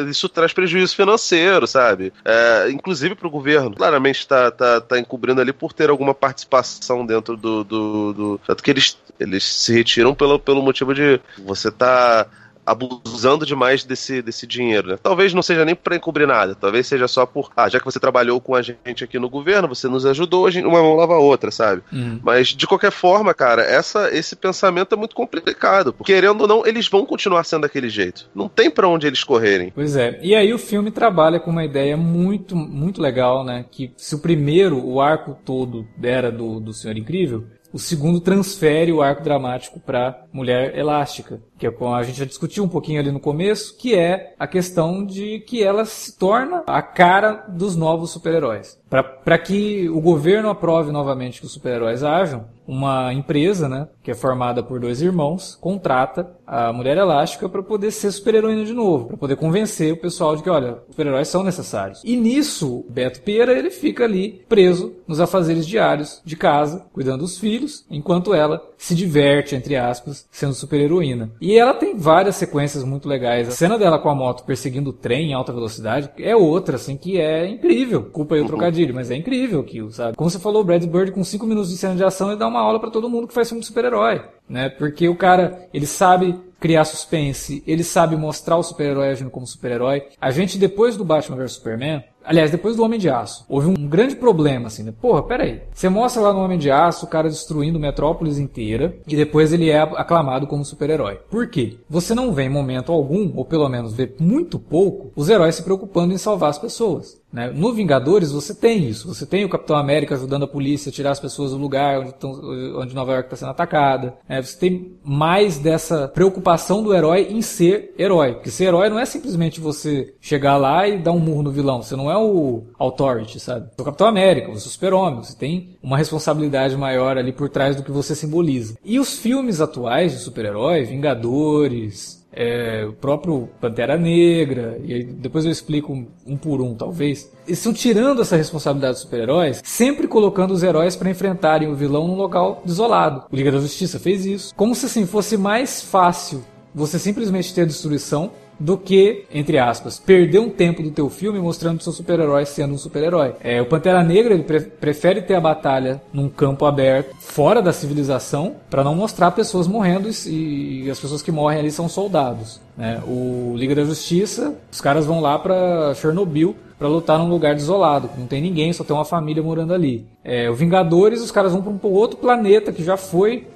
isso 0.09 0.27
traz 0.29 0.53
prejuízo 0.53 0.95
financeiro, 0.95 1.67
sabe? 1.67 2.13
É, 2.25 2.69
inclusive 2.71 3.15
para 3.15 3.27
o 3.27 3.31
governo. 3.31 3.75
Claramente 3.75 4.19
está 4.19 4.51
tá, 4.51 4.81
tá 4.81 4.99
encobrindo 4.99 5.41
ali 5.41 5.53
por 5.53 5.73
ter 5.73 5.89
alguma 5.89 6.13
participação 6.13 7.05
dentro 7.05 7.35
do. 7.37 7.63
do, 7.63 8.13
do 8.13 8.41
tanto 8.45 8.63
que 8.63 8.71
eles, 8.71 8.97
eles 9.19 9.43
se 9.43 9.73
retiram 9.73 10.15
pelo, 10.15 10.39
pelo 10.39 10.61
motivo 10.61 10.93
de 10.93 11.19
você 11.37 11.71
tá 11.71 12.27
abusando 12.67 13.45
demais 13.45 13.85
desse, 13.85 14.21
desse 14.21 14.45
dinheiro. 14.45 14.89
Né? 14.89 14.97
Talvez 15.01 15.33
não 15.33 15.41
seja 15.41 15.63
nem 15.63 15.73
para 15.73 15.95
encobrir 15.95 16.27
nada, 16.27 16.53
talvez 16.53 16.85
seja 16.85 17.07
só 17.07 17.25
por, 17.25 17.49
ah, 17.55 17.69
já 17.69 17.79
que 17.79 17.85
você 17.85 17.99
trabalhou 17.99 18.41
com 18.41 18.53
a 18.53 18.61
gente 18.61 19.05
aqui 19.05 19.17
no 19.17 19.29
governo, 19.29 19.69
você 19.69 19.87
nos 19.87 20.05
ajudou, 20.05 20.49
uma 20.49 20.81
mão 20.81 20.95
lava 20.95 21.13
a 21.13 21.19
outra, 21.19 21.49
sabe? 21.49 21.81
Uhum. 21.93 22.19
Mas 22.21 22.49
de 22.49 22.67
qualquer 22.67 22.91
forma, 22.91 23.33
cara, 23.33 23.61
essa, 23.61 24.13
esse 24.13 24.35
pensamento 24.35 24.93
é 24.93 24.97
muito 24.97 25.15
complicado. 25.15 25.95
Querendo 26.03 26.41
ou 26.41 26.47
não, 26.47 26.67
eles 26.67 26.89
vão 26.89 27.05
continuar 27.05 27.45
sendo 27.45 27.61
daquele 27.61 27.89
jeito. 27.89 28.29
Não 28.35 28.49
tem 28.49 28.69
para 28.69 28.87
onde 28.87 29.07
eles 29.07 29.23
correrem. 29.23 29.71
Pois 29.73 29.95
é. 29.95 30.19
E 30.21 30.35
aí 30.35 30.53
o 30.53 30.59
filme 30.59 30.91
trabalha 30.91 31.39
com 31.39 31.51
uma 31.51 31.63
ideia 31.63 31.95
muito, 31.95 32.55
muito 32.55 33.01
legal, 33.01 33.45
né? 33.45 33.65
Que 33.71 33.93
se 33.95 34.15
o 34.15 34.19
primeiro, 34.19 34.85
o 34.85 34.99
arco 34.99 35.37
todo 35.45 35.87
era 36.01 36.31
do, 36.31 36.59
do 36.59 36.73
Senhor 36.73 36.97
Incrível, 36.97 37.45
o 37.71 37.79
segundo 37.79 38.19
transfere 38.19 38.91
o 38.91 39.01
arco 39.01 39.23
dramático 39.23 39.79
para 39.79 40.25
Mulher 40.31 40.77
Elástica, 40.77 41.41
que 41.57 41.65
é 41.65 41.73
a 41.95 42.03
gente 42.03 42.19
já 42.19 42.25
discutiu 42.25 42.63
um 42.63 42.69
pouquinho 42.69 42.99
ali 42.99 43.11
no 43.11 43.19
começo, 43.19 43.75
que 43.77 43.95
é 43.95 44.33
a 44.37 44.47
questão 44.47 45.05
de 45.05 45.39
que 45.39 45.63
ela 45.63 45.85
se 45.85 46.17
torna 46.17 46.63
a 46.67 46.81
cara 46.81 47.45
dos 47.47 47.75
novos 47.75 48.11
super-heróis. 48.11 48.79
Para 48.89 49.37
que 49.37 49.89
o 49.89 49.99
governo 49.99 50.49
aprove 50.49 50.91
novamente 50.91 51.41
que 51.41 51.45
os 51.45 51.51
super-heróis 51.51 52.03
ajam, 52.03 52.45
uma 52.65 53.13
empresa, 53.13 53.69
né, 53.69 53.87
que 54.03 54.11
é 54.11 54.13
formada 54.13 54.61
por 54.61 54.79
dois 54.79 55.01
irmãos, 55.01 55.57
contrata 55.59 56.29
a 56.45 56.73
Mulher 56.73 56.97
Elástica 56.97 57.47
para 57.47 57.63
poder 57.63 57.91
ser 57.91 58.11
super-heroína 58.11 58.65
de 58.65 58.73
novo, 58.73 59.07
para 59.07 59.17
poder 59.17 59.37
convencer 59.37 59.93
o 59.93 59.97
pessoal 59.97 60.35
de 60.35 60.43
que, 60.43 60.49
olha, 60.49 60.79
super-heróis 60.89 61.29
são 61.29 61.43
necessários. 61.43 62.01
E 62.03 62.17
nisso, 62.17 62.85
Beto 62.89 63.21
Pera, 63.21 63.57
ele 63.57 63.69
fica 63.69 64.03
ali 64.03 64.45
preso 64.49 64.93
nos 65.07 65.21
afazeres 65.21 65.65
diários 65.65 66.21
de 66.25 66.35
casa, 66.35 66.85
cuidando 66.91 67.21
dos 67.21 67.37
filhos, 67.37 67.85
enquanto 67.89 68.33
ela 68.33 68.61
se 68.77 68.95
diverte, 68.95 69.55
entre 69.55 69.75
aspas, 69.75 70.27
sendo 70.31 70.53
super-heroína. 70.53 71.31
E 71.41 71.57
ela 71.57 71.73
tem 71.73 71.97
várias 71.97 72.35
sequências 72.35 72.83
muito 72.83 73.09
legais. 73.09 73.47
A 73.47 73.51
cena 73.51 73.77
dela 73.77 73.99
com 73.99 74.09
a 74.09 74.15
moto 74.15 74.45
perseguindo 74.45 74.91
o 74.91 74.93
trem 74.93 75.31
em 75.31 75.33
alta 75.33 75.51
velocidade 75.51 76.09
é 76.17 76.35
outra, 76.35 76.75
assim, 76.75 76.95
que 76.95 77.19
é 77.19 77.47
incrível. 77.47 78.03
Culpa 78.03 78.35
aí 78.35 78.41
o 78.41 78.47
trocadilho, 78.47 78.93
mas 78.93 79.09
é 79.09 79.15
incrível 79.15 79.59
aquilo, 79.59 79.91
sabe? 79.91 80.15
Como 80.15 80.29
você 80.29 80.39
falou, 80.39 80.61
o 80.61 80.65
Brad 80.65 80.83
Bird 80.85 81.11
com 81.11 81.23
5 81.23 81.45
minutos 81.45 81.71
de 81.71 81.77
cena 81.77 81.95
de 81.95 82.03
ação 82.03 82.29
ele 82.29 82.39
dá 82.39 82.47
uma 82.47 82.61
aula 82.61 82.79
para 82.79 82.91
todo 82.91 83.09
mundo 83.09 83.27
que 83.27 83.33
faz 83.33 83.47
filme 83.47 83.61
de 83.61 83.67
super-herói, 83.67 84.21
né? 84.47 84.69
Porque 84.69 85.09
o 85.09 85.15
cara, 85.15 85.67
ele 85.73 85.85
sabe 85.85 86.39
criar 86.59 86.85
suspense, 86.85 87.63
ele 87.67 87.83
sabe 87.83 88.15
mostrar 88.15 88.57
o 88.57 88.63
super-herói 88.63 89.09
agindo 89.09 89.29
como 89.29 89.45
super-herói. 89.45 90.03
A 90.19 90.31
gente, 90.31 90.57
depois 90.57 90.97
do 90.97 91.05
Batman 91.05 91.37
vs 91.37 91.53
Superman, 91.53 92.03
Aliás, 92.27 92.51
depois 92.51 92.75
do 92.75 92.83
Homem 92.83 92.99
de 92.99 93.09
Aço, 93.09 93.45
houve 93.47 93.67
um 93.67 93.87
grande 93.87 94.15
problema, 94.15 94.67
assim, 94.67 94.83
né? 94.83 94.93
Porra, 95.01 95.23
peraí. 95.23 95.61
Você 95.73 95.87
mostra 95.87 96.21
lá 96.21 96.33
no 96.33 96.39
Homem 96.39 96.59
de 96.59 96.69
Aço 96.69 97.05
o 97.05 97.09
cara 97.09 97.29
destruindo 97.29 97.79
Metrópolis 97.79 98.37
inteira 98.37 98.97
e 99.07 99.15
depois 99.15 99.53
ele 99.53 99.69
é 99.69 99.79
aclamado 99.79 100.45
como 100.45 100.65
super-herói. 100.65 101.19
Por 101.29 101.47
quê? 101.47 101.77
Você 101.89 102.13
não 102.13 102.33
vê 102.33 102.43
em 102.43 102.49
momento 102.49 102.91
algum, 102.91 103.31
ou 103.33 103.45
pelo 103.45 103.69
menos 103.69 103.93
vê 103.93 104.13
muito 104.19 104.59
pouco, 104.59 105.11
os 105.15 105.29
heróis 105.29 105.55
se 105.55 105.63
preocupando 105.63 106.13
em 106.13 106.17
salvar 106.17 106.49
as 106.49 106.59
pessoas. 106.59 107.17
Né? 107.31 107.51
No 107.53 107.73
Vingadores 107.73 108.31
você 108.31 108.55
tem 108.55 108.87
isso. 108.87 109.13
Você 109.13 109.25
tem 109.25 109.43
o 109.43 109.49
Capitão 109.49 109.75
América 109.75 110.15
ajudando 110.15 110.43
a 110.43 110.47
polícia 110.47 110.89
a 110.89 110.93
tirar 110.93 111.11
as 111.11 111.19
pessoas 111.19 111.51
do 111.51 111.57
lugar 111.57 111.99
onde, 111.99 112.13
tão, 112.13 112.31
onde 112.79 112.95
Nova 112.95 113.11
York 113.11 113.27
está 113.27 113.35
sendo 113.35 113.51
atacada. 113.51 114.17
Né? 114.27 114.41
Você 114.41 114.57
tem 114.57 114.97
mais 115.03 115.57
dessa 115.57 116.07
preocupação 116.07 116.81
do 116.81 116.93
herói 116.93 117.27
em 117.29 117.41
ser 117.41 117.93
herói. 117.97 118.33
Porque 118.33 118.49
ser 118.49 118.65
herói 118.65 118.89
não 118.89 118.99
é 118.99 119.05
simplesmente 119.05 119.59
você 119.59 120.13
chegar 120.21 120.57
lá 120.57 120.87
e 120.87 120.97
dar 120.97 121.11
um 121.11 121.19
murro 121.19 121.43
no 121.43 121.51
vilão. 121.51 121.81
Você 121.81 121.95
não 121.95 122.09
é 122.09 122.16
o 122.19 122.63
Authority, 122.77 123.39
sabe? 123.39 123.67
Você 123.67 123.79
é 123.79 123.81
o 123.81 123.85
Capitão 123.85 124.07
América, 124.07 124.47
você 124.47 124.65
é 124.65 124.67
o 124.67 124.71
Super-Homem. 124.71 125.23
Você 125.23 125.35
tem 125.35 125.77
uma 125.81 125.97
responsabilidade 125.97 126.75
maior 126.75 127.17
ali 127.17 127.31
por 127.31 127.49
trás 127.49 127.75
do 127.75 127.83
que 127.83 127.91
você 127.91 128.15
simboliza. 128.15 128.75
E 128.83 128.99
os 128.99 129.17
filmes 129.17 129.61
atuais 129.61 130.11
de 130.11 130.19
super-herói, 130.19 130.83
Vingadores, 130.83 132.17
é, 132.31 132.85
o 132.87 132.93
próprio 132.93 133.49
Pantera 133.59 133.97
Negra, 133.97 134.79
e 134.83 135.03
depois 135.03 135.43
eu 135.43 135.51
explico 135.51 136.05
um, 136.25 136.37
por 136.37 136.61
um, 136.61 136.75
talvez. 136.75 137.31
Eles 137.47 137.57
estão 137.57 137.73
tirando 137.73 138.21
essa 138.21 138.35
responsabilidade 138.35 138.93
dos 138.93 139.01
super-heróis, 139.01 139.61
sempre 139.63 140.07
colocando 140.07 140.51
os 140.51 140.61
heróis 140.61 140.95
para 140.95 141.09
enfrentarem 141.09 141.67
o 141.67 141.75
vilão 141.75 142.07
num 142.07 142.15
local 142.15 142.61
desolado. 142.63 143.23
O 143.31 143.35
Liga 143.35 143.51
da 143.51 143.59
Justiça 143.59 143.97
fez 143.99 144.25
isso. 144.25 144.53
Como 144.55 144.75
se 144.75 144.85
assim 144.85 145.05
fosse 145.07 145.35
mais 145.35 145.81
fácil 145.81 146.43
você 146.75 146.99
simplesmente 146.99 147.55
ter 147.55 147.65
destruição 147.65 148.31
do 148.59 148.77
que, 148.77 149.25
entre 149.33 149.57
aspas, 149.57 149.99
perder 149.99 150.39
um 150.39 150.49
tempo 150.49 150.81
do 150.81 150.91
teu 150.91 151.09
filme 151.09 151.39
mostrando 151.39 151.79
o 151.79 151.83
seu 151.83 151.93
super-herói 151.93 152.45
sendo 152.45 152.73
um 152.73 152.77
super-herói. 152.77 153.33
É, 153.43 153.61
o 153.61 153.65
Pantera 153.65 154.03
Negra 154.03 154.33
ele 154.33 154.43
pre 154.43 154.61
prefere 154.61 155.21
ter 155.21 155.35
a 155.35 155.41
batalha 155.41 156.01
num 156.11 156.29
campo 156.29 156.65
aberto, 156.65 157.15
fora 157.19 157.61
da 157.61 157.73
civilização, 157.73 158.55
para 158.69 158.83
não 158.83 158.95
mostrar 158.95 159.31
pessoas 159.31 159.67
morrendo 159.67 160.09
e, 160.09 160.85
e, 160.85 160.91
as 160.91 160.99
pessoas 160.99 161.21
que 161.21 161.31
morrem 161.31 161.59
ali 161.59 161.71
são 161.71 161.87
soldados. 161.89 162.59
Né? 162.75 163.01
O 163.07 163.53
Liga 163.55 163.75
da 163.75 163.83
Justiça, 163.83 164.55
os 164.71 164.81
caras 164.81 165.05
vão 165.05 165.19
lá 165.19 165.37
para 165.37 165.93
Chernobyl 165.95 166.55
para 166.77 166.87
lutar 166.87 167.17
num 167.17 167.27
lugar 167.27 167.55
desolado, 167.55 168.07
que 168.07 168.19
não 168.19 168.27
tem 168.27 168.41
ninguém, 168.41 168.71
só 168.71 168.83
tem 168.83 168.95
uma 168.95 169.05
família 169.05 169.41
morando 169.41 169.73
ali. 169.73 170.05
É, 170.23 170.49
o 170.49 170.53
Vingadores, 170.53 171.21
os 171.21 171.31
caras 171.31 171.51
vão 171.51 171.61
para 171.61 171.89
um 171.89 171.93
outro 171.93 172.17
planeta 172.17 172.71
que 172.71 172.83
já 172.83 172.95
foi 172.95 173.47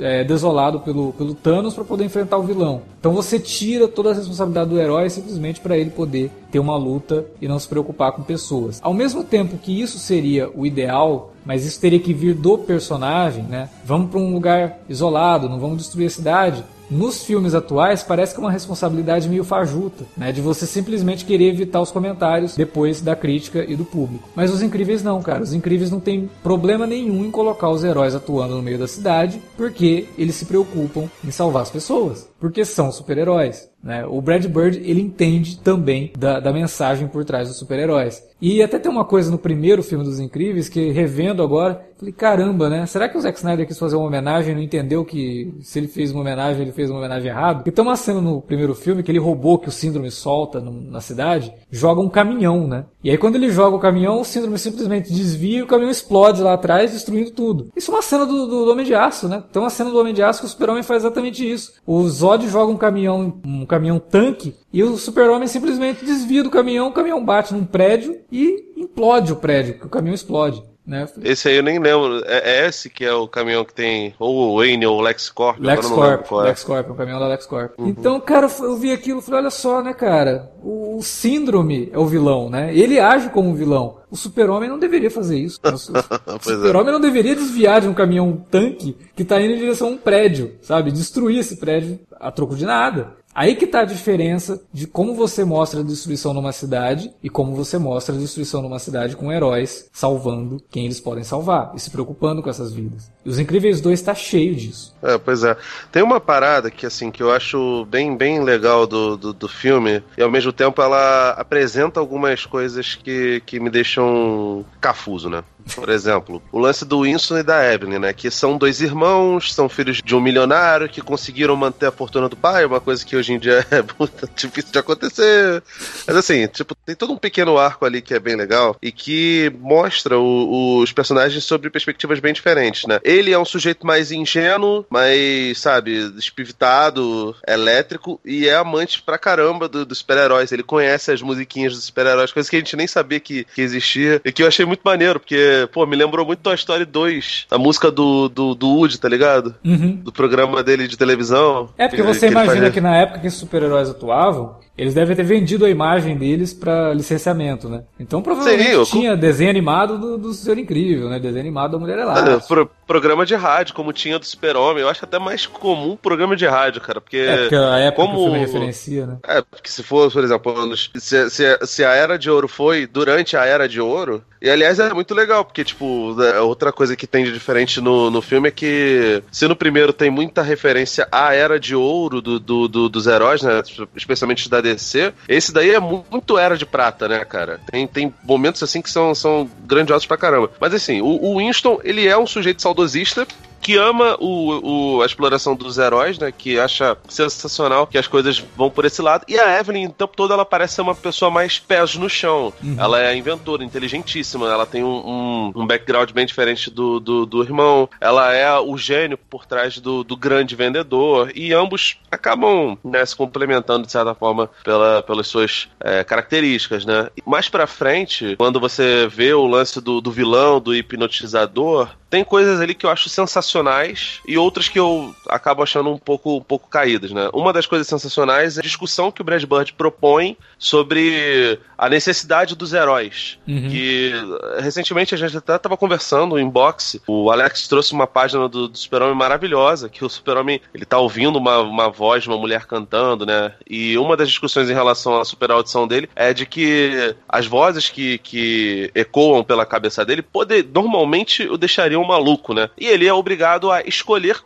é, 0.00 0.24
desolado 0.24 0.80
pelo, 0.80 1.12
pelo 1.12 1.34
Thanos 1.34 1.74
para 1.74 1.84
poder 1.84 2.04
enfrentar 2.04 2.38
o 2.38 2.42
vilão. 2.42 2.82
Então 2.98 3.12
você 3.12 3.38
tira 3.38 3.86
toda 3.86 4.10
a 4.10 4.14
responsabilidade 4.14 4.70
do 4.70 4.78
herói 4.78 5.08
simplesmente 5.10 5.60
para 5.60 5.76
ele 5.76 5.90
poder 5.90 6.30
ter 6.50 6.58
uma 6.58 6.76
luta 6.76 7.24
e 7.40 7.48
não 7.48 7.58
se 7.58 7.68
preocupar 7.68 8.12
com 8.12 8.22
pessoas. 8.22 8.80
Ao 8.82 8.94
mesmo 8.94 9.22
tempo 9.22 9.58
que 9.58 9.80
isso 9.80 9.98
seria 9.98 10.50
o 10.54 10.66
ideal, 10.66 11.32
mas 11.44 11.64
isso 11.64 11.80
teria 11.80 12.00
que 12.00 12.12
vir 12.12 12.34
do 12.34 12.58
personagem, 12.58 13.44
né? 13.44 13.68
Vamos 13.84 14.10
para 14.10 14.20
um 14.20 14.32
lugar 14.32 14.78
isolado, 14.88 15.48
não 15.48 15.58
vamos 15.58 15.78
destruir 15.78 16.06
a 16.06 16.10
cidade 16.10 16.64
nos 16.90 17.24
filmes 17.24 17.54
atuais 17.54 18.02
parece 18.02 18.34
que 18.34 18.40
é 18.40 18.42
uma 18.42 18.50
responsabilidade 18.50 19.28
meio 19.28 19.44
fajuta, 19.44 20.04
né? 20.16 20.32
De 20.32 20.40
você 20.40 20.66
simplesmente 20.66 21.24
querer 21.24 21.48
evitar 21.48 21.80
os 21.80 21.90
comentários 21.90 22.56
depois 22.56 23.00
da 23.00 23.14
crítica 23.14 23.64
e 23.66 23.76
do 23.76 23.84
público. 23.84 24.28
Mas 24.34 24.52
os 24.52 24.62
incríveis 24.62 25.02
não, 25.02 25.22
cara. 25.22 25.42
Os 25.42 25.52
incríveis 25.52 25.90
não 25.90 26.00
tem 26.00 26.28
problema 26.42 26.86
nenhum 26.86 27.24
em 27.24 27.30
colocar 27.30 27.70
os 27.70 27.84
heróis 27.84 28.14
atuando 28.14 28.54
no 28.54 28.62
meio 28.62 28.78
da 28.78 28.88
cidade, 28.88 29.40
porque 29.56 30.08
eles 30.16 30.34
se 30.34 30.44
preocupam 30.44 31.08
em 31.24 31.30
salvar 31.30 31.62
as 31.62 31.70
pessoas. 31.70 32.28
Porque 32.38 32.64
são 32.64 32.90
super-heróis. 32.92 33.68
Né? 33.82 34.04
O 34.06 34.20
Brad 34.20 34.44
Bird 34.46 34.78
ele 34.78 35.00
entende 35.00 35.58
também 35.58 36.12
da, 36.18 36.40
da 36.40 36.52
mensagem 36.52 37.06
por 37.06 37.24
trás 37.24 37.48
dos 37.48 37.58
super-heróis. 37.58 38.26
E 38.40 38.62
até 38.62 38.78
tem 38.78 38.90
uma 38.90 39.04
coisa 39.04 39.30
no 39.30 39.38
primeiro 39.38 39.82
filme 39.82 40.04
dos 40.04 40.20
Incríveis 40.20 40.68
que 40.68 40.90
revendo 40.90 41.42
agora, 41.42 41.84
falei 41.96 42.12
caramba, 42.12 42.68
né? 42.68 42.86
Será 42.86 43.08
que 43.08 43.18
o 43.18 43.20
Zack 43.20 43.36
Snyder 43.38 43.66
quis 43.66 43.78
fazer 43.78 43.96
uma 43.96 44.06
homenagem 44.06 44.52
e 44.52 44.54
não 44.54 44.62
entendeu 44.62 45.04
que 45.04 45.52
se 45.60 45.78
ele 45.78 45.88
fez 45.88 46.12
uma 46.12 46.20
homenagem 46.20 46.62
ele 46.62 46.72
fez 46.72 46.88
uma 46.88 47.00
homenagem 47.00 47.28
errada? 47.28 47.58
Porque 47.58 47.72
tem 47.72 47.84
uma 47.84 47.96
cena 47.96 48.20
no 48.20 48.40
primeiro 48.40 48.76
filme 48.76 49.02
que 49.02 49.10
ele 49.10 49.18
roubou 49.18 49.58
que 49.58 49.68
o 49.68 49.72
Síndrome 49.72 50.10
solta 50.10 50.60
no, 50.60 50.70
na 50.70 51.00
cidade, 51.00 51.52
joga 51.70 52.00
um 52.00 52.08
caminhão, 52.08 52.68
né? 52.68 52.84
E 53.02 53.10
aí 53.10 53.18
quando 53.18 53.34
ele 53.34 53.50
joga 53.50 53.76
o 53.76 53.80
caminhão, 53.80 54.20
o 54.20 54.24
Síndrome 54.24 54.58
simplesmente 54.58 55.12
desvia 55.12 55.58
e 55.58 55.62
o 55.62 55.66
caminhão 55.66 55.90
explode 55.90 56.40
lá 56.40 56.54
atrás, 56.54 56.92
destruindo 56.92 57.32
tudo. 57.32 57.72
Isso 57.74 57.90
é 57.90 57.94
uma 57.94 58.02
cena 58.02 58.24
do, 58.24 58.46
do, 58.46 58.64
do 58.66 58.70
Homem 58.70 58.86
de 58.86 58.94
Aço, 58.94 59.28
né? 59.28 59.42
Tem 59.52 59.60
uma 59.60 59.70
cena 59.70 59.90
do 59.90 59.98
Homem 59.98 60.14
de 60.14 60.22
Aço 60.22 60.40
que 60.40 60.46
o 60.46 60.50
Super-Homem 60.50 60.84
faz 60.84 61.02
exatamente 61.02 61.48
isso. 61.48 61.72
O 61.84 62.08
Zod 62.28 62.46
joga 62.48 62.70
um 62.70 62.76
caminhão, 62.76 63.40
um 63.42 63.64
caminhão 63.64 63.98
tanque 63.98 64.54
e 64.70 64.82
o 64.82 64.98
super-homem 64.98 65.48
simplesmente 65.48 66.04
desvia 66.04 66.42
do 66.42 66.50
caminhão, 66.50 66.88
o 66.88 66.92
caminhão 66.92 67.24
bate 67.24 67.54
num 67.54 67.64
prédio 67.64 68.20
e 68.30 68.72
implode 68.76 69.32
o 69.32 69.36
prédio, 69.36 69.78
que 69.78 69.86
o 69.86 69.88
caminhão 69.88 70.14
explode. 70.14 70.62
Né? 70.88 71.06
Esse 71.22 71.50
aí 71.50 71.56
eu 71.56 71.62
nem 71.62 71.78
lembro. 71.78 72.24
É, 72.24 72.62
é, 72.62 72.66
esse 72.66 72.88
que 72.88 73.04
é 73.04 73.12
o 73.12 73.28
caminhão 73.28 73.62
que 73.62 73.74
tem 73.74 74.14
ou 74.18 74.34
o 74.34 74.56
Wayne 74.56 74.86
ou 74.86 74.96
o 74.96 75.00
LexCorp? 75.02 75.60
LexCorp, 75.60 76.32
é. 76.32 76.34
LexCorp, 76.44 76.88
é 76.88 76.90
o 76.90 76.94
caminhão 76.94 77.20
da 77.20 77.28
LexCorp. 77.28 77.78
Uhum. 77.78 77.88
Então, 77.88 78.18
cara, 78.18 78.48
eu 78.60 78.74
vi 78.78 78.90
aquilo 78.90 79.18
e 79.18 79.22
falei, 79.22 79.40
olha 79.40 79.50
só, 79.50 79.82
né, 79.82 79.92
cara? 79.92 80.50
O, 80.62 80.96
o, 80.96 81.02
síndrome 81.02 81.90
é 81.92 81.98
o 81.98 82.06
vilão, 82.06 82.48
né? 82.48 82.74
Ele 82.74 82.98
age 82.98 83.28
como 83.28 83.50
um 83.50 83.54
vilão. 83.54 83.98
O 84.10 84.16
super-homem 84.16 84.70
não 84.70 84.78
deveria 84.78 85.10
fazer 85.10 85.38
isso. 85.38 85.60
O, 85.62 85.68
o 86.32 86.36
é. 86.36 86.38
super-homem 86.38 86.88
é. 86.88 86.92
não 86.92 87.00
deveria 87.00 87.36
desviar 87.36 87.82
de 87.82 87.88
um 87.88 87.92
caminhão 87.92 88.42
tanque 88.50 88.96
que 89.14 89.26
tá 89.26 89.38
indo 89.42 89.52
em 89.52 89.58
direção 89.58 89.88
a 89.88 89.90
um 89.90 89.98
prédio, 89.98 90.54
sabe? 90.62 90.90
Destruir 90.90 91.40
esse 91.40 91.56
prédio 91.56 92.00
a 92.18 92.32
troco 92.32 92.56
de 92.56 92.64
nada. 92.64 93.18
Aí 93.38 93.54
que 93.54 93.66
está 93.66 93.82
a 93.82 93.84
diferença 93.84 94.60
de 94.72 94.84
como 94.84 95.14
você 95.14 95.44
mostra 95.44 95.78
a 95.78 95.84
destruição 95.84 96.34
numa 96.34 96.50
cidade 96.50 97.12
e 97.22 97.30
como 97.30 97.54
você 97.54 97.78
mostra 97.78 98.12
a 98.12 98.18
destruição 98.18 98.60
numa 98.60 98.80
cidade 98.80 99.16
com 99.16 99.32
heróis 99.32 99.88
salvando 99.92 100.60
quem 100.68 100.86
eles 100.86 100.98
podem 100.98 101.22
salvar 101.22 101.70
e 101.72 101.78
se 101.78 101.88
preocupando 101.88 102.42
com 102.42 102.50
essas 102.50 102.72
vidas. 102.72 103.12
E 103.24 103.28
os 103.28 103.38
Incríveis 103.38 103.80
2 103.80 103.96
está 103.96 104.12
cheio 104.12 104.56
disso. 104.56 104.92
É, 105.00 105.16
pois 105.18 105.44
é. 105.44 105.56
Tem 105.92 106.02
uma 106.02 106.18
parada 106.18 106.68
que 106.68 106.84
assim 106.84 107.12
que 107.12 107.22
eu 107.22 107.30
acho 107.30 107.86
bem, 107.88 108.16
bem 108.16 108.42
legal 108.42 108.88
do, 108.88 109.16
do, 109.16 109.32
do 109.32 109.46
filme 109.46 110.02
e 110.16 110.22
ao 110.22 110.28
mesmo 110.28 110.52
tempo 110.52 110.82
ela 110.82 111.30
apresenta 111.30 112.00
algumas 112.00 112.44
coisas 112.44 112.96
que, 112.96 113.40
que 113.46 113.60
me 113.60 113.70
deixam 113.70 114.64
cafuso, 114.80 115.30
né? 115.30 115.44
Por 115.76 115.90
exemplo, 115.90 116.42
o 116.50 116.58
lance 116.58 116.84
do 116.84 117.02
Winston 117.02 117.38
e 117.38 117.42
da 117.44 117.72
Evelyn, 117.72 118.00
né? 118.00 118.12
Que 118.12 118.30
são 118.30 118.58
dois 118.58 118.80
irmãos, 118.80 119.54
são 119.54 119.68
filhos 119.68 120.00
de 120.02 120.16
um 120.16 120.20
milionário 120.20 120.88
que 120.88 121.00
conseguiram 121.00 121.54
manter 121.54 121.86
a 121.86 121.92
fortuna 121.92 122.28
do 122.28 122.36
pai, 122.36 122.64
uma 122.64 122.80
coisa 122.80 123.04
que 123.04 123.16
hoje 123.16 123.27
em 123.32 123.38
dia 123.38 123.66
é 123.70 123.82
muito 123.98 124.28
difícil 124.34 124.72
de 124.72 124.78
acontecer. 124.78 125.62
Mas 126.06 126.16
assim, 126.16 126.46
tipo, 126.46 126.74
tem 126.74 126.94
todo 126.94 127.12
um 127.12 127.18
pequeno 127.18 127.58
arco 127.58 127.84
ali 127.84 128.00
que 128.00 128.14
é 128.14 128.18
bem 128.18 128.36
legal 128.36 128.76
e 128.82 128.92
que 128.92 129.52
mostra 129.60 130.18
o, 130.18 130.78
os 130.78 130.92
personagens 130.92 131.44
sobre 131.44 131.70
perspectivas 131.70 132.20
bem 132.20 132.32
diferentes, 132.32 132.86
né? 132.86 133.00
Ele 133.02 133.32
é 133.32 133.38
um 133.38 133.44
sujeito 133.44 133.86
mais 133.86 134.12
ingênuo, 134.12 134.86
mais, 134.90 135.58
sabe, 135.58 136.12
espivitado, 136.16 137.34
elétrico 137.46 138.20
e 138.24 138.48
é 138.48 138.54
amante 138.54 139.02
pra 139.02 139.18
caramba 139.18 139.68
dos 139.68 139.86
do 139.86 139.94
super-heróis. 139.94 140.52
Ele 140.52 140.62
conhece 140.62 141.10
as 141.10 141.22
musiquinhas 141.22 141.72
dos 141.74 141.84
super-heróis, 141.84 142.32
coisas 142.32 142.48
que 142.48 142.56
a 142.56 142.58
gente 142.58 142.76
nem 142.76 142.86
sabia 142.86 143.18
que, 143.18 143.44
que 143.54 143.60
existia 143.60 144.20
e 144.24 144.32
que 144.32 144.42
eu 144.42 144.46
achei 144.46 144.64
muito 144.64 144.80
maneiro, 144.84 145.18
porque 145.18 145.68
pô, 145.72 145.86
me 145.86 145.96
lembrou 145.96 146.24
muito 146.24 146.40
Toy 146.40 146.54
Story 146.54 146.84
2. 146.84 147.46
A 147.50 147.58
música 147.58 147.90
do, 147.90 148.28
do, 148.28 148.54
do 148.54 148.68
Woody, 148.68 148.98
tá 148.98 149.08
ligado? 149.08 149.54
Uhum. 149.64 149.96
Do 149.96 150.12
programa 150.12 150.62
dele 150.62 150.86
de 150.86 150.96
televisão. 150.96 151.70
É, 151.78 151.88
porque 151.88 152.02
você 152.02 152.28
imagina 152.28 152.70
que 152.70 152.80
na 152.80 152.96
época 152.96 153.07
que 153.20 153.26
os 153.26 153.34
super-heróis 153.34 153.88
atuavam, 153.88 154.56
eles 154.78 154.94
devem 154.94 155.16
ter 155.16 155.24
vendido 155.24 155.64
a 155.64 155.70
imagem 155.70 156.16
deles 156.16 156.54
para 156.54 156.94
licenciamento, 156.94 157.68
né? 157.68 157.82
Então 157.98 158.22
provavelmente 158.22 158.90
tinha 158.90 159.16
desenho 159.16 159.50
animado 159.50 159.98
do, 159.98 160.16
do 160.16 160.32
Senhor 160.32 160.56
Incrível, 160.56 161.08
né? 161.08 161.18
Desenho 161.18 161.40
animado 161.40 161.72
da 161.72 161.78
Mulher 161.78 161.98
Elástica. 161.98 162.30
É, 162.30 162.38
pro, 162.38 162.70
programa 162.88 163.26
de 163.26 163.34
rádio, 163.34 163.74
como 163.74 163.92
tinha 163.92 164.18
do 164.18 164.24
Super-Homem. 164.24 164.82
Eu 164.82 164.88
acho 164.88 165.04
até 165.04 165.18
mais 165.18 165.46
comum 165.46 165.94
programa 165.94 166.34
de 166.34 166.46
rádio, 166.46 166.80
cara. 166.80 167.02
Porque, 167.02 167.18
é, 167.18 167.36
porque 167.42 167.54
a 167.54 167.78
época 167.80 168.02
como... 168.02 168.14
que 168.14 168.20
o 168.20 168.24
filme 168.24 168.38
referencia, 168.38 169.06
né? 169.06 169.18
É, 169.26 169.42
porque 169.42 169.68
se 169.68 169.82
for, 169.82 170.10
por 170.10 170.24
exemplo, 170.24 170.76
se, 170.76 171.28
se, 171.28 171.58
se 171.66 171.84
a 171.84 171.90
Era 171.90 172.18
de 172.18 172.30
Ouro 172.30 172.48
foi 172.48 172.86
durante 172.86 173.36
a 173.36 173.44
Era 173.44 173.68
de 173.68 173.78
Ouro, 173.78 174.24
e 174.40 174.48
aliás 174.48 174.78
é 174.78 174.94
muito 174.94 175.14
legal, 175.14 175.44
porque, 175.44 175.64
tipo, 175.64 176.14
né, 176.14 176.38
outra 176.40 176.72
coisa 176.72 176.96
que 176.96 177.06
tem 177.06 177.24
de 177.24 177.32
diferente 177.32 177.80
no, 177.80 178.10
no 178.10 178.22
filme 178.22 178.48
é 178.48 178.52
que 178.52 179.22
se 179.30 179.46
no 179.46 179.56
primeiro 179.56 179.92
tem 179.92 180.10
muita 180.10 180.40
referência 180.40 181.06
à 181.12 181.34
Era 181.34 181.60
de 181.60 181.74
Ouro 181.74 182.22
do, 182.22 182.40
do, 182.40 182.68
do 182.68 182.88
dos 182.88 183.06
heróis, 183.06 183.42
né? 183.42 183.60
Especialmente 183.94 184.48
da 184.48 184.60
DC. 184.74 185.12
Esse 185.28 185.52
daí 185.52 185.70
é 185.70 185.80
muito 185.80 186.38
era 186.38 186.56
de 186.56 186.66
prata, 186.66 187.08
né, 187.08 187.24
cara? 187.24 187.60
Tem, 187.70 187.86
tem 187.86 188.14
momentos 188.24 188.62
assim 188.62 188.82
que 188.82 188.90
são, 188.90 189.14
são 189.14 189.48
grandiosos 189.64 190.06
pra 190.06 190.16
caramba. 190.16 190.50
Mas 190.60 190.74
assim, 190.74 191.00
o, 191.00 191.06
o 191.06 191.38
Winston, 191.38 191.80
ele 191.84 192.06
é 192.06 192.16
um 192.16 192.26
sujeito 192.26 192.62
saudosista 192.62 193.26
que 193.68 193.76
ama 193.76 194.16
o, 194.18 194.96
o, 194.96 195.02
a 195.02 195.04
exploração 195.04 195.54
dos 195.54 195.76
heróis, 195.76 196.18
né? 196.18 196.32
Que 196.32 196.58
acha 196.58 196.96
sensacional 197.06 197.86
que 197.86 197.98
as 197.98 198.06
coisas 198.06 198.42
vão 198.56 198.70
por 198.70 198.86
esse 198.86 199.02
lado. 199.02 199.26
E 199.28 199.38
a 199.38 199.60
Evelyn, 199.60 199.88
o 199.88 199.92
tempo 199.92 200.16
todo, 200.16 200.32
ela 200.32 200.46
parece 200.46 200.76
ser 200.76 200.80
uma 200.80 200.94
pessoa 200.94 201.30
mais 201.30 201.58
pés 201.58 201.94
no 201.94 202.08
chão. 202.08 202.50
Uhum. 202.64 202.76
Ela 202.78 203.02
é 203.02 203.14
inventora, 203.14 203.62
inteligentíssima. 203.62 204.50
Ela 204.50 204.64
tem 204.64 204.82
um, 204.82 204.88
um, 204.88 205.52
um 205.54 205.66
background 205.66 206.12
bem 206.12 206.24
diferente 206.24 206.70
do, 206.70 206.98
do, 206.98 207.26
do, 207.26 207.42
irmão. 207.42 207.90
Ela 208.00 208.34
é 208.34 208.58
o 208.58 208.78
gênio 208.78 209.18
por 209.18 209.44
trás 209.44 209.78
do, 209.78 210.02
do 210.02 210.16
grande 210.16 210.56
vendedor. 210.56 211.30
E 211.34 211.52
ambos 211.52 211.98
acabam 212.10 212.78
né, 212.82 213.04
se 213.04 213.14
complementando, 213.14 213.84
de 213.84 213.92
certa 213.92 214.14
forma, 214.14 214.48
pela, 214.64 215.02
pelas 215.02 215.26
suas 215.26 215.68
é, 215.78 216.02
características, 216.04 216.86
né? 216.86 217.10
Mais 217.26 217.50
pra 217.50 217.66
frente, 217.66 218.34
quando 218.38 218.58
você 218.58 219.06
vê 219.06 219.34
o 219.34 219.46
lance 219.46 219.78
do, 219.78 220.00
do 220.00 220.10
vilão, 220.10 220.58
do 220.58 220.74
hipnotizador, 220.74 221.90
tem 222.10 222.24
coisas 222.24 222.60
ali 222.60 222.74
que 222.74 222.86
eu 222.86 222.90
acho 222.90 223.08
sensacionais 223.08 224.20
e 224.26 224.38
outras 224.38 224.68
que 224.68 224.78
eu 224.78 225.14
acabo 225.28 225.62
achando 225.62 225.90
um 225.90 225.98
pouco, 225.98 226.36
um 226.36 226.42
pouco 226.42 226.68
caídas, 226.68 227.10
né? 227.10 227.28
Uma 227.32 227.52
das 227.52 227.66
coisas 227.66 227.86
sensacionais 227.86 228.56
é 228.56 228.60
a 228.60 228.62
discussão 228.62 229.10
que 229.10 229.20
o 229.20 229.24
Brad 229.24 229.44
Bird 229.44 229.72
propõe 229.74 230.36
sobre 230.58 231.58
a 231.76 231.88
necessidade 231.88 232.56
dos 232.56 232.72
heróis. 232.72 233.38
Uhum. 233.46 233.68
Que 233.68 234.12
recentemente 234.58 235.14
a 235.14 235.18
gente 235.18 235.36
até 235.36 235.56
estava 235.56 235.76
conversando 235.76 236.38
em 236.38 236.48
boxe. 236.48 237.00
O 237.06 237.30
Alex 237.30 237.68
trouxe 237.68 237.92
uma 237.92 238.06
página 238.06 238.48
do, 238.48 238.68
do 238.68 238.78
Super-Homem 238.78 239.14
maravilhosa, 239.14 239.88
que 239.88 240.04
o 240.04 240.08
Super-Homem 240.08 240.60
ele 240.74 240.84
tá 240.84 240.98
ouvindo 240.98 241.36
uma, 241.36 241.60
uma 241.60 241.88
voz 241.88 242.22
de 242.22 242.28
uma 242.28 242.38
mulher 242.38 242.66
cantando, 242.66 243.26
né? 243.26 243.52
E 243.68 243.98
uma 243.98 244.16
das 244.16 244.28
discussões 244.28 244.70
em 244.70 244.74
relação 244.74 245.20
à 245.20 245.24
super 245.24 245.50
audição 245.50 245.86
dele 245.86 246.08
é 246.16 246.32
de 246.32 246.46
que 246.46 247.14
as 247.28 247.46
vozes 247.46 247.88
que, 247.88 248.18
que 248.18 248.90
ecoam 248.94 249.44
pela 249.44 249.66
cabeça 249.66 250.04
dele 250.04 250.22
poder, 250.22 250.66
normalmente 250.72 251.48
o 251.48 251.56
deixariam 251.56 251.97
um 251.98 252.06
maluco, 252.06 252.54
né? 252.54 252.70
E 252.78 252.86
ele 252.86 253.06
é 253.06 253.12
obrigado 253.12 253.70
a 253.70 253.82
escolher 253.82 254.36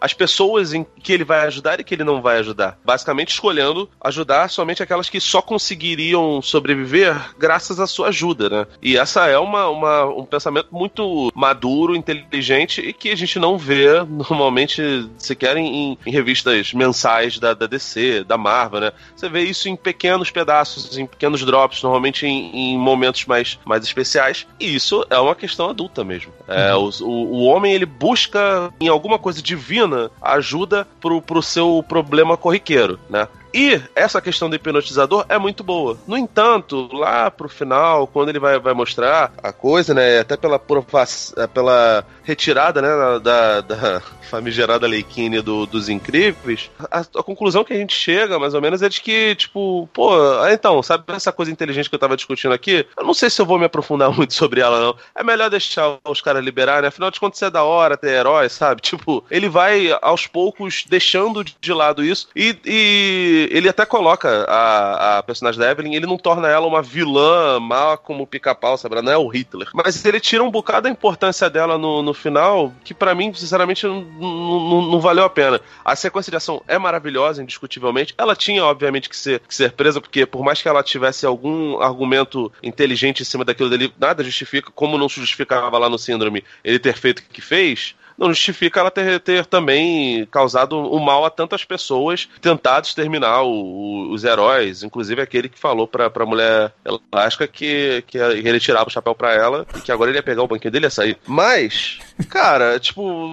as 0.00 0.12
pessoas 0.12 0.72
em 0.72 0.86
que 1.02 1.12
ele 1.12 1.24
vai 1.24 1.46
ajudar 1.46 1.80
e 1.80 1.84
que 1.84 1.94
ele 1.94 2.04
não 2.04 2.20
vai 2.20 2.38
ajudar. 2.38 2.78
Basicamente 2.84 3.32
escolhendo 3.32 3.88
ajudar 4.00 4.48
somente 4.50 4.82
aquelas 4.82 5.08
que 5.08 5.20
só 5.20 5.40
conseguiriam 5.40 6.40
sobreviver 6.42 7.16
graças 7.38 7.80
à 7.80 7.86
sua 7.86 8.08
ajuda, 8.08 8.48
né? 8.48 8.66
E 8.82 8.96
essa 8.96 9.26
é 9.26 9.38
uma, 9.38 9.68
uma 9.68 10.04
um 10.04 10.24
pensamento 10.24 10.68
muito 10.70 11.30
maduro, 11.34 11.94
inteligente 11.94 12.80
e 12.80 12.92
que 12.92 13.10
a 13.10 13.16
gente 13.16 13.38
não 13.38 13.58
vê 13.58 13.86
normalmente 14.08 15.08
sequer 15.18 15.56
em, 15.56 15.98
em 16.04 16.10
revistas 16.10 16.72
mensais 16.72 17.38
da, 17.38 17.54
da, 17.54 17.66
DC, 17.66 18.24
da 18.24 18.36
Marvel, 18.36 18.80
né? 18.80 18.92
Você 19.14 19.28
vê 19.28 19.42
isso 19.42 19.68
em 19.68 19.76
pequenos 19.76 20.30
pedaços, 20.30 20.96
em 20.98 21.06
pequenos 21.06 21.44
drops, 21.44 21.82
normalmente 21.82 22.26
em, 22.26 22.72
em 22.72 22.78
momentos 22.78 23.24
mais, 23.26 23.58
mais 23.64 23.84
especiais. 23.84 24.46
E 24.58 24.74
isso 24.74 25.04
é 25.10 25.18
uma 25.18 25.34
questão 25.34 25.70
adulta 25.70 26.04
mesmo. 26.04 26.32
É, 26.48 26.74
uhum. 26.74 26.90
O, 27.00 27.08
o 27.08 27.44
homem 27.44 27.72
ele 27.72 27.86
busca 27.86 28.72
em 28.80 28.88
alguma 28.88 29.18
coisa 29.18 29.42
divina 29.42 30.10
ajuda 30.20 30.86
pro, 31.00 31.20
pro 31.20 31.42
seu 31.42 31.84
problema 31.86 32.36
corriqueiro, 32.36 32.98
né? 33.08 33.28
E 33.56 33.80
essa 33.94 34.20
questão 34.20 34.50
do 34.50 34.56
hipnotizador 34.56 35.24
é 35.30 35.38
muito 35.38 35.64
boa. 35.64 35.96
No 36.06 36.14
entanto, 36.14 36.90
lá 36.92 37.30
pro 37.30 37.48
final, 37.48 38.06
quando 38.06 38.28
ele 38.28 38.38
vai, 38.38 38.58
vai 38.58 38.74
mostrar 38.74 39.32
a 39.42 39.50
coisa, 39.50 39.94
né? 39.94 40.18
Até 40.18 40.36
pela, 40.36 40.58
pela 40.58 42.04
retirada, 42.26 42.82
né? 42.82 42.88
Da, 43.20 43.60
da 43.60 44.02
famigerada 44.28 44.86
Leikine 44.86 45.40
do, 45.40 45.64
dos 45.64 45.88
Incríveis, 45.88 46.68
a, 46.90 47.00
a, 47.00 47.22
conclusão 47.22 47.62
que 47.62 47.72
a 47.72 47.76
gente 47.76 47.94
chega, 47.94 48.38
mais 48.38 48.52
ou 48.52 48.60
menos, 48.60 48.82
é 48.82 48.88
de 48.88 49.00
que, 49.00 49.36
tipo, 49.36 49.88
pô, 49.92 50.12
então, 50.50 50.82
sabe 50.82 51.04
essa 51.08 51.30
coisa 51.30 51.52
inteligente 51.52 51.88
que 51.88 51.94
eu 51.94 51.98
tava 51.98 52.16
discutindo 52.16 52.52
aqui? 52.52 52.84
Eu 52.98 53.04
não 53.04 53.14
sei 53.14 53.30
se 53.30 53.40
eu 53.40 53.46
vou 53.46 53.58
me 53.58 53.64
aprofundar 53.64 54.10
muito 54.14 54.34
sobre 54.34 54.60
ela, 54.60 54.80
não. 54.80 54.96
É 55.14 55.22
melhor 55.22 55.48
deixar 55.48 55.98
os 56.04 56.20
caras 56.20 56.44
liberarem, 56.44 56.82
né? 56.82 56.88
Afinal 56.88 57.10
de 57.10 57.20
contas, 57.20 57.40
é 57.40 57.48
da 57.48 57.62
hora 57.62 57.96
ter 57.96 58.10
heróis, 58.10 58.52
sabe? 58.52 58.82
Tipo, 58.96 59.24
ele 59.30 59.48
vai 59.48 59.96
aos 60.00 60.26
poucos 60.26 60.84
deixando 60.88 61.44
de 61.44 61.72
lado 61.72 62.04
isso 62.04 62.28
e, 62.34 62.56
e 62.64 63.48
ele 63.52 63.68
até 63.68 63.84
coloca 63.84 64.44
a, 64.48 65.18
a 65.18 65.22
personagem 65.22 65.60
da 65.60 65.70
Evelyn, 65.70 65.94
ele 65.94 66.06
não 66.06 66.16
torna 66.16 66.48
ela 66.48 66.66
uma 66.66 66.80
vilã 66.80 67.60
má 67.60 67.96
como 67.96 68.26
pica-pau, 68.26 68.78
sabe? 68.78 68.94
Ela 68.94 69.02
não 69.02 69.12
é 69.12 69.16
o 69.18 69.28
Hitler. 69.28 69.68
Mas 69.74 70.02
ele 70.04 70.18
tira 70.18 70.42
um 70.42 70.50
bocado 70.50 70.82
da 70.82 70.90
importância 70.90 71.50
dela 71.50 71.76
no, 71.76 72.02
no 72.02 72.14
final 72.16 72.72
que 72.84 72.94
para 72.94 73.14
mim, 73.14 73.32
sinceramente, 73.34 73.86
não, 73.86 75.00
valeu 75.00 75.24
a 75.24 75.30
pena. 75.30 75.60
A 75.84 75.94
sequência 75.96 76.30
de 76.30 76.36
ação 76.36 76.62
é 76.66 76.78
maravilhosa, 76.78 77.42
indiscutivelmente. 77.42 78.14
Ela 78.16 78.34
tinha, 78.34 78.64
obviamente, 78.64 79.08
que 79.08 79.16
ser, 79.16 79.40
que 79.40 79.54
ser 79.54 79.72
presa, 79.72 80.00
porque 80.00 80.26
por 80.26 80.42
mais 80.42 80.60
que 80.60 80.68
ela 80.68 80.82
tivesse 80.82 81.26
algum 81.26 81.80
argumento 81.80 82.52
inteligente 82.62 83.22
em 83.22 83.24
cima 83.24 83.44
daquilo 83.44 83.70
dele, 83.70 83.92
nada 83.98 84.24
justifica, 84.24 84.70
como 84.74 84.98
não 84.98 85.08
se 85.08 85.20
justificava 85.20 85.78
lá 85.78 85.88
no 85.88 85.98
Síndrome 85.98 86.44
ele 86.64 86.78
ter 86.78 86.96
feito 86.96 87.20
o 87.20 87.22
que 87.22 87.40
fez 87.40 87.94
não 88.16 88.28
justifica 88.28 88.80
ela 88.80 88.90
ter, 88.90 89.20
ter 89.20 89.46
também 89.46 90.26
causado 90.26 90.76
o 90.76 90.96
um 90.96 91.00
mal 91.00 91.24
a 91.24 91.30
tantas 91.30 91.64
pessoas, 91.64 92.28
tentado 92.40 92.86
exterminar 92.86 93.42
o, 93.42 93.50
o, 93.50 94.12
os 94.12 94.24
heróis, 94.24 94.82
inclusive 94.82 95.20
aquele 95.20 95.48
que 95.48 95.58
falou 95.58 95.86
pra, 95.86 96.08
pra 96.08 96.26
mulher 96.26 96.72
elástica 97.12 97.46
que, 97.46 98.02
que 98.06 98.18
ele 98.18 98.60
tirava 98.60 98.88
o 98.88 98.92
chapéu 98.92 99.14
pra 99.14 99.32
ela 99.34 99.66
e 99.76 99.80
que 99.80 99.92
agora 99.92 100.10
ele 100.10 100.18
ia 100.18 100.22
pegar 100.22 100.42
o 100.42 100.48
banquinho 100.48 100.72
dele 100.72 100.86
e 100.86 100.88
ia 100.88 100.90
sair. 100.90 101.18
Mas, 101.26 101.98
cara, 102.24 102.78
tipo, 102.78 103.32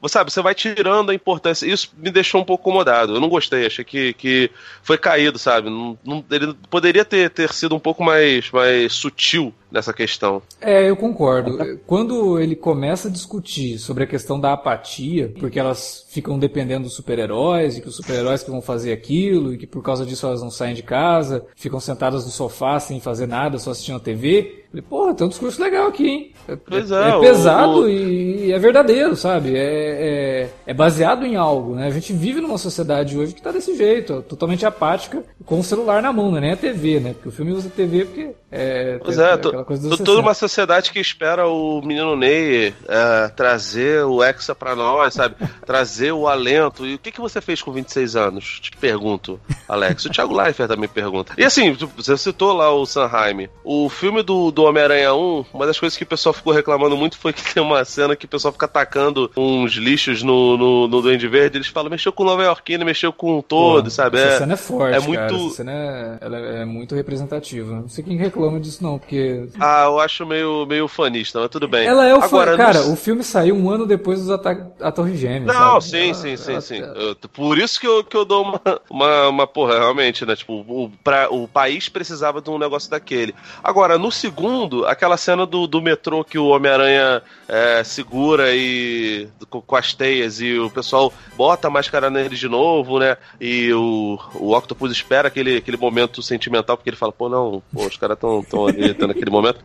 você 0.00 0.12
sabe, 0.12 0.32
você 0.32 0.42
vai 0.42 0.54
tirando 0.54 1.10
a 1.10 1.14
importância. 1.14 1.66
Isso 1.66 1.92
me 1.96 2.10
deixou 2.10 2.40
um 2.40 2.44
pouco 2.44 2.62
incomodado. 2.62 3.14
Eu 3.14 3.20
não 3.20 3.28
gostei, 3.28 3.66
achei 3.66 3.84
que, 3.84 4.12
que 4.14 4.50
foi 4.82 4.96
caído, 4.96 5.38
sabe? 5.38 5.68
Não, 5.68 5.98
não, 6.04 6.24
ele 6.30 6.54
poderia 6.70 7.04
ter, 7.04 7.30
ter 7.30 7.52
sido 7.52 7.74
um 7.74 7.80
pouco 7.80 8.02
mais, 8.02 8.50
mais 8.50 8.92
sutil 8.92 9.52
nessa 9.70 9.92
questão. 9.92 10.42
É, 10.60 10.88
eu 10.88 10.96
concordo. 10.96 11.58
Quando 11.86 12.38
ele 12.38 12.54
começa 12.54 13.08
a 13.08 13.10
discutir 13.10 13.78
sobre 13.78 14.04
a 14.04 14.06
questão 14.06 14.38
da 14.38 14.52
apatia, 14.52 15.32
porque 15.38 15.58
elas 15.58 16.06
ficam 16.10 16.38
dependendo 16.38 16.84
dos 16.84 16.94
super-heróis, 16.94 17.76
e 17.76 17.80
que 17.80 17.88
os 17.88 17.96
super-heróis 17.96 18.42
que 18.42 18.50
vão 18.50 18.60
fazer 18.60 18.92
aquilo, 18.92 19.54
e 19.54 19.58
que 19.58 19.66
por 19.66 19.82
causa 19.82 20.04
disso 20.04 20.26
elas 20.26 20.42
não 20.42 20.50
saem 20.50 20.74
de 20.74 20.82
casa, 20.82 21.44
ficam 21.56 21.80
sentadas 21.80 22.24
no 22.24 22.30
sofá 22.30 22.78
sem 22.78 23.00
fazer 23.00 23.26
nada, 23.26 23.58
só 23.58 23.70
assistindo 23.70 23.96
a 23.96 24.00
TV. 24.00 24.61
Falei, 24.72 24.84
porra, 24.88 25.14
tem 25.14 25.26
um 25.26 25.28
discurso 25.28 25.62
legal 25.62 25.88
aqui, 25.88 26.08
hein? 26.08 26.32
É, 26.48 26.56
pois 26.56 26.90
é, 26.90 27.10
é 27.10 27.20
pesado 27.20 27.82
o... 27.82 27.88
e, 27.88 28.46
e, 28.46 28.52
é 28.52 28.58
verdadeiro, 28.58 29.14
sabe? 29.14 29.54
É, 29.54 29.60
é, 29.60 30.50
é, 30.66 30.72
baseado 30.72 31.26
em 31.26 31.36
algo, 31.36 31.74
né? 31.74 31.86
A 31.86 31.90
gente 31.90 32.14
vive 32.14 32.40
numa 32.40 32.56
sociedade 32.56 33.18
hoje 33.18 33.34
que 33.34 33.42
tá 33.42 33.52
desse 33.52 33.76
jeito, 33.76 34.22
totalmente 34.22 34.64
apática, 34.64 35.22
com 35.44 35.60
o 35.60 35.64
celular 35.64 36.00
na 36.00 36.10
mão, 36.10 36.30
não 36.30 36.38
é 36.38 36.40
nem 36.40 36.52
a 36.52 36.56
TV, 36.56 37.00
né? 37.00 37.12
Porque 37.12 37.28
o 37.28 37.32
filme 37.32 37.52
usa 37.52 37.68
TV 37.68 38.06
porque 38.06 38.30
é. 38.54 38.98
Pois 39.02 39.18
é, 39.18 39.32
aquela 39.32 39.64
coisa 39.64 39.88
do 39.88 39.96
toda 39.96 40.20
uma 40.20 40.34
sociedade 40.34 40.92
que 40.92 41.00
espera 41.00 41.48
o 41.48 41.80
menino 41.80 42.14
Ney 42.14 42.74
é, 42.86 43.28
trazer 43.28 44.04
o 44.04 44.22
Hexa 44.22 44.54
pra 44.54 44.76
nós, 44.76 45.14
sabe? 45.14 45.36
trazer 45.64 46.12
o 46.12 46.28
alento. 46.28 46.86
E 46.86 46.94
o 46.94 46.98
que, 46.98 47.10
que 47.10 47.20
você 47.20 47.40
fez 47.40 47.62
com 47.62 47.72
26 47.72 48.14
anos? 48.14 48.60
Te 48.60 48.70
pergunto, 48.72 49.40
Alex. 49.66 50.04
O 50.04 50.10
Thiago 50.10 50.36
Leifert 50.36 50.68
também 50.68 50.88
pergunta. 50.88 51.32
E 51.38 51.44
assim, 51.44 51.72
você 51.96 52.14
citou 52.18 52.52
lá 52.52 52.70
o 52.70 52.84
Sanheim. 52.84 53.48
O 53.64 53.88
filme 53.88 54.22
do, 54.22 54.50
do 54.50 54.61
Homem-Aranha 54.64 55.14
1, 55.14 55.44
uma 55.52 55.66
das 55.66 55.78
coisas 55.78 55.96
que 55.96 56.04
o 56.04 56.06
pessoal 56.06 56.32
ficou 56.32 56.52
reclamando 56.52 56.96
muito 56.96 57.18
foi 57.18 57.32
que 57.32 57.42
tem 57.54 57.62
uma 57.62 57.84
cena 57.84 58.16
que 58.16 58.26
o 58.26 58.28
pessoal 58.28 58.52
fica 58.52 58.66
atacando 58.66 59.30
uns 59.36 59.72
lixos 59.72 60.22
no, 60.22 60.56
no, 60.56 60.88
no 60.88 61.02
Duende 61.02 61.28
Verde. 61.28 61.58
Eles 61.58 61.68
falam, 61.68 61.90
mexeu 61.90 62.12
com 62.12 62.22
o 62.22 62.26
Nova 62.26 62.42
Yorkino, 62.42 62.84
mexeu 62.84 63.12
com 63.12 63.40
todo, 63.40 63.84
Pô, 63.84 63.90
sabe? 63.90 64.18
Essa 64.18 64.34
é, 64.34 64.38
cena 64.38 64.54
é 64.54 64.56
forte, 64.56 64.96
é 64.96 65.00
muito... 65.00 65.18
Cara. 65.18 65.34
Essa 65.34 65.54
cena 65.56 65.72
é, 65.72 66.18
ela 66.20 66.38
é 66.38 66.64
muito 66.64 66.94
representativa. 66.94 67.74
Não 67.74 67.88
sei 67.88 68.04
quem 68.04 68.16
reclama 68.16 68.58
disso 68.60 68.82
não, 68.82 68.98
porque... 68.98 69.48
Ah, 69.60 69.84
eu 69.84 69.98
acho 70.00 70.26
meio, 70.26 70.66
meio 70.66 70.88
fanista, 70.88 71.40
mas 71.40 71.50
tudo 71.50 71.68
bem. 71.68 71.86
Ela 71.86 72.06
é 72.06 72.14
o 72.14 72.22
Agora, 72.22 72.56
Cara, 72.56 72.82
o 72.86 72.96
filme 72.96 73.22
saiu 73.22 73.54
um 73.54 73.68
ano 73.70 73.86
depois 73.86 74.20
dos 74.20 74.30
ataques 74.30 74.64
à 74.80 74.90
Torre 74.90 75.16
Gêmea, 75.16 75.52
Não, 75.52 75.80
sabe? 75.80 75.84
sim, 75.84 76.04
ela, 76.06 76.14
sim, 76.14 76.36
sim, 76.36 76.52
ela... 76.52 76.60
sim. 76.60 76.78
Eu, 76.78 77.16
por 77.32 77.58
isso 77.58 77.80
que 77.80 77.86
eu, 77.86 78.04
que 78.04 78.16
eu 78.16 78.24
dou 78.24 78.42
uma, 78.42 78.60
uma, 78.88 79.28
uma 79.28 79.46
porra, 79.46 79.78
realmente, 79.78 80.24
né? 80.24 80.36
Tipo, 80.36 80.64
o, 80.66 80.90
pra, 81.02 81.28
o 81.30 81.46
país 81.46 81.88
precisava 81.88 82.40
de 82.40 82.50
um 82.50 82.58
negócio 82.58 82.90
daquele. 82.90 83.34
Agora, 83.62 83.98
no 83.98 84.10
segundo, 84.10 84.51
aquela 84.86 85.16
cena 85.16 85.46
do, 85.46 85.66
do 85.66 85.80
metrô 85.80 86.24
que 86.24 86.38
o 86.38 86.46
Homem-Aranha 86.46 87.22
é, 87.48 87.84
segura 87.84 88.54
e 88.54 89.28
com, 89.50 89.60
com, 89.60 89.76
as 89.76 89.92
teias 89.94 90.40
e 90.40 90.58
o 90.58 90.70
pessoal 90.70 91.12
bota 91.36 91.68
a 91.68 91.70
máscara 91.70 92.08
nele 92.08 92.36
de 92.36 92.48
novo, 92.48 92.98
né? 92.98 93.16
E 93.40 93.72
o, 93.72 94.18
o 94.34 94.56
Octopus 94.56 94.90
espera 94.92 95.28
aquele, 95.28 95.58
aquele 95.58 95.76
momento 95.76 96.22
sentimental, 96.22 96.76
porque 96.76 96.90
ele 96.90 96.96
fala, 96.96 97.12
pô, 97.12 97.28
não, 97.28 97.62
pô, 97.72 97.86
os 97.86 97.96
caras 97.96 98.16
estão 98.16 98.42
tão 98.42 98.66
ali, 98.66 98.94
tão 98.94 99.08
naquele 99.08 99.30
momento. 99.30 99.60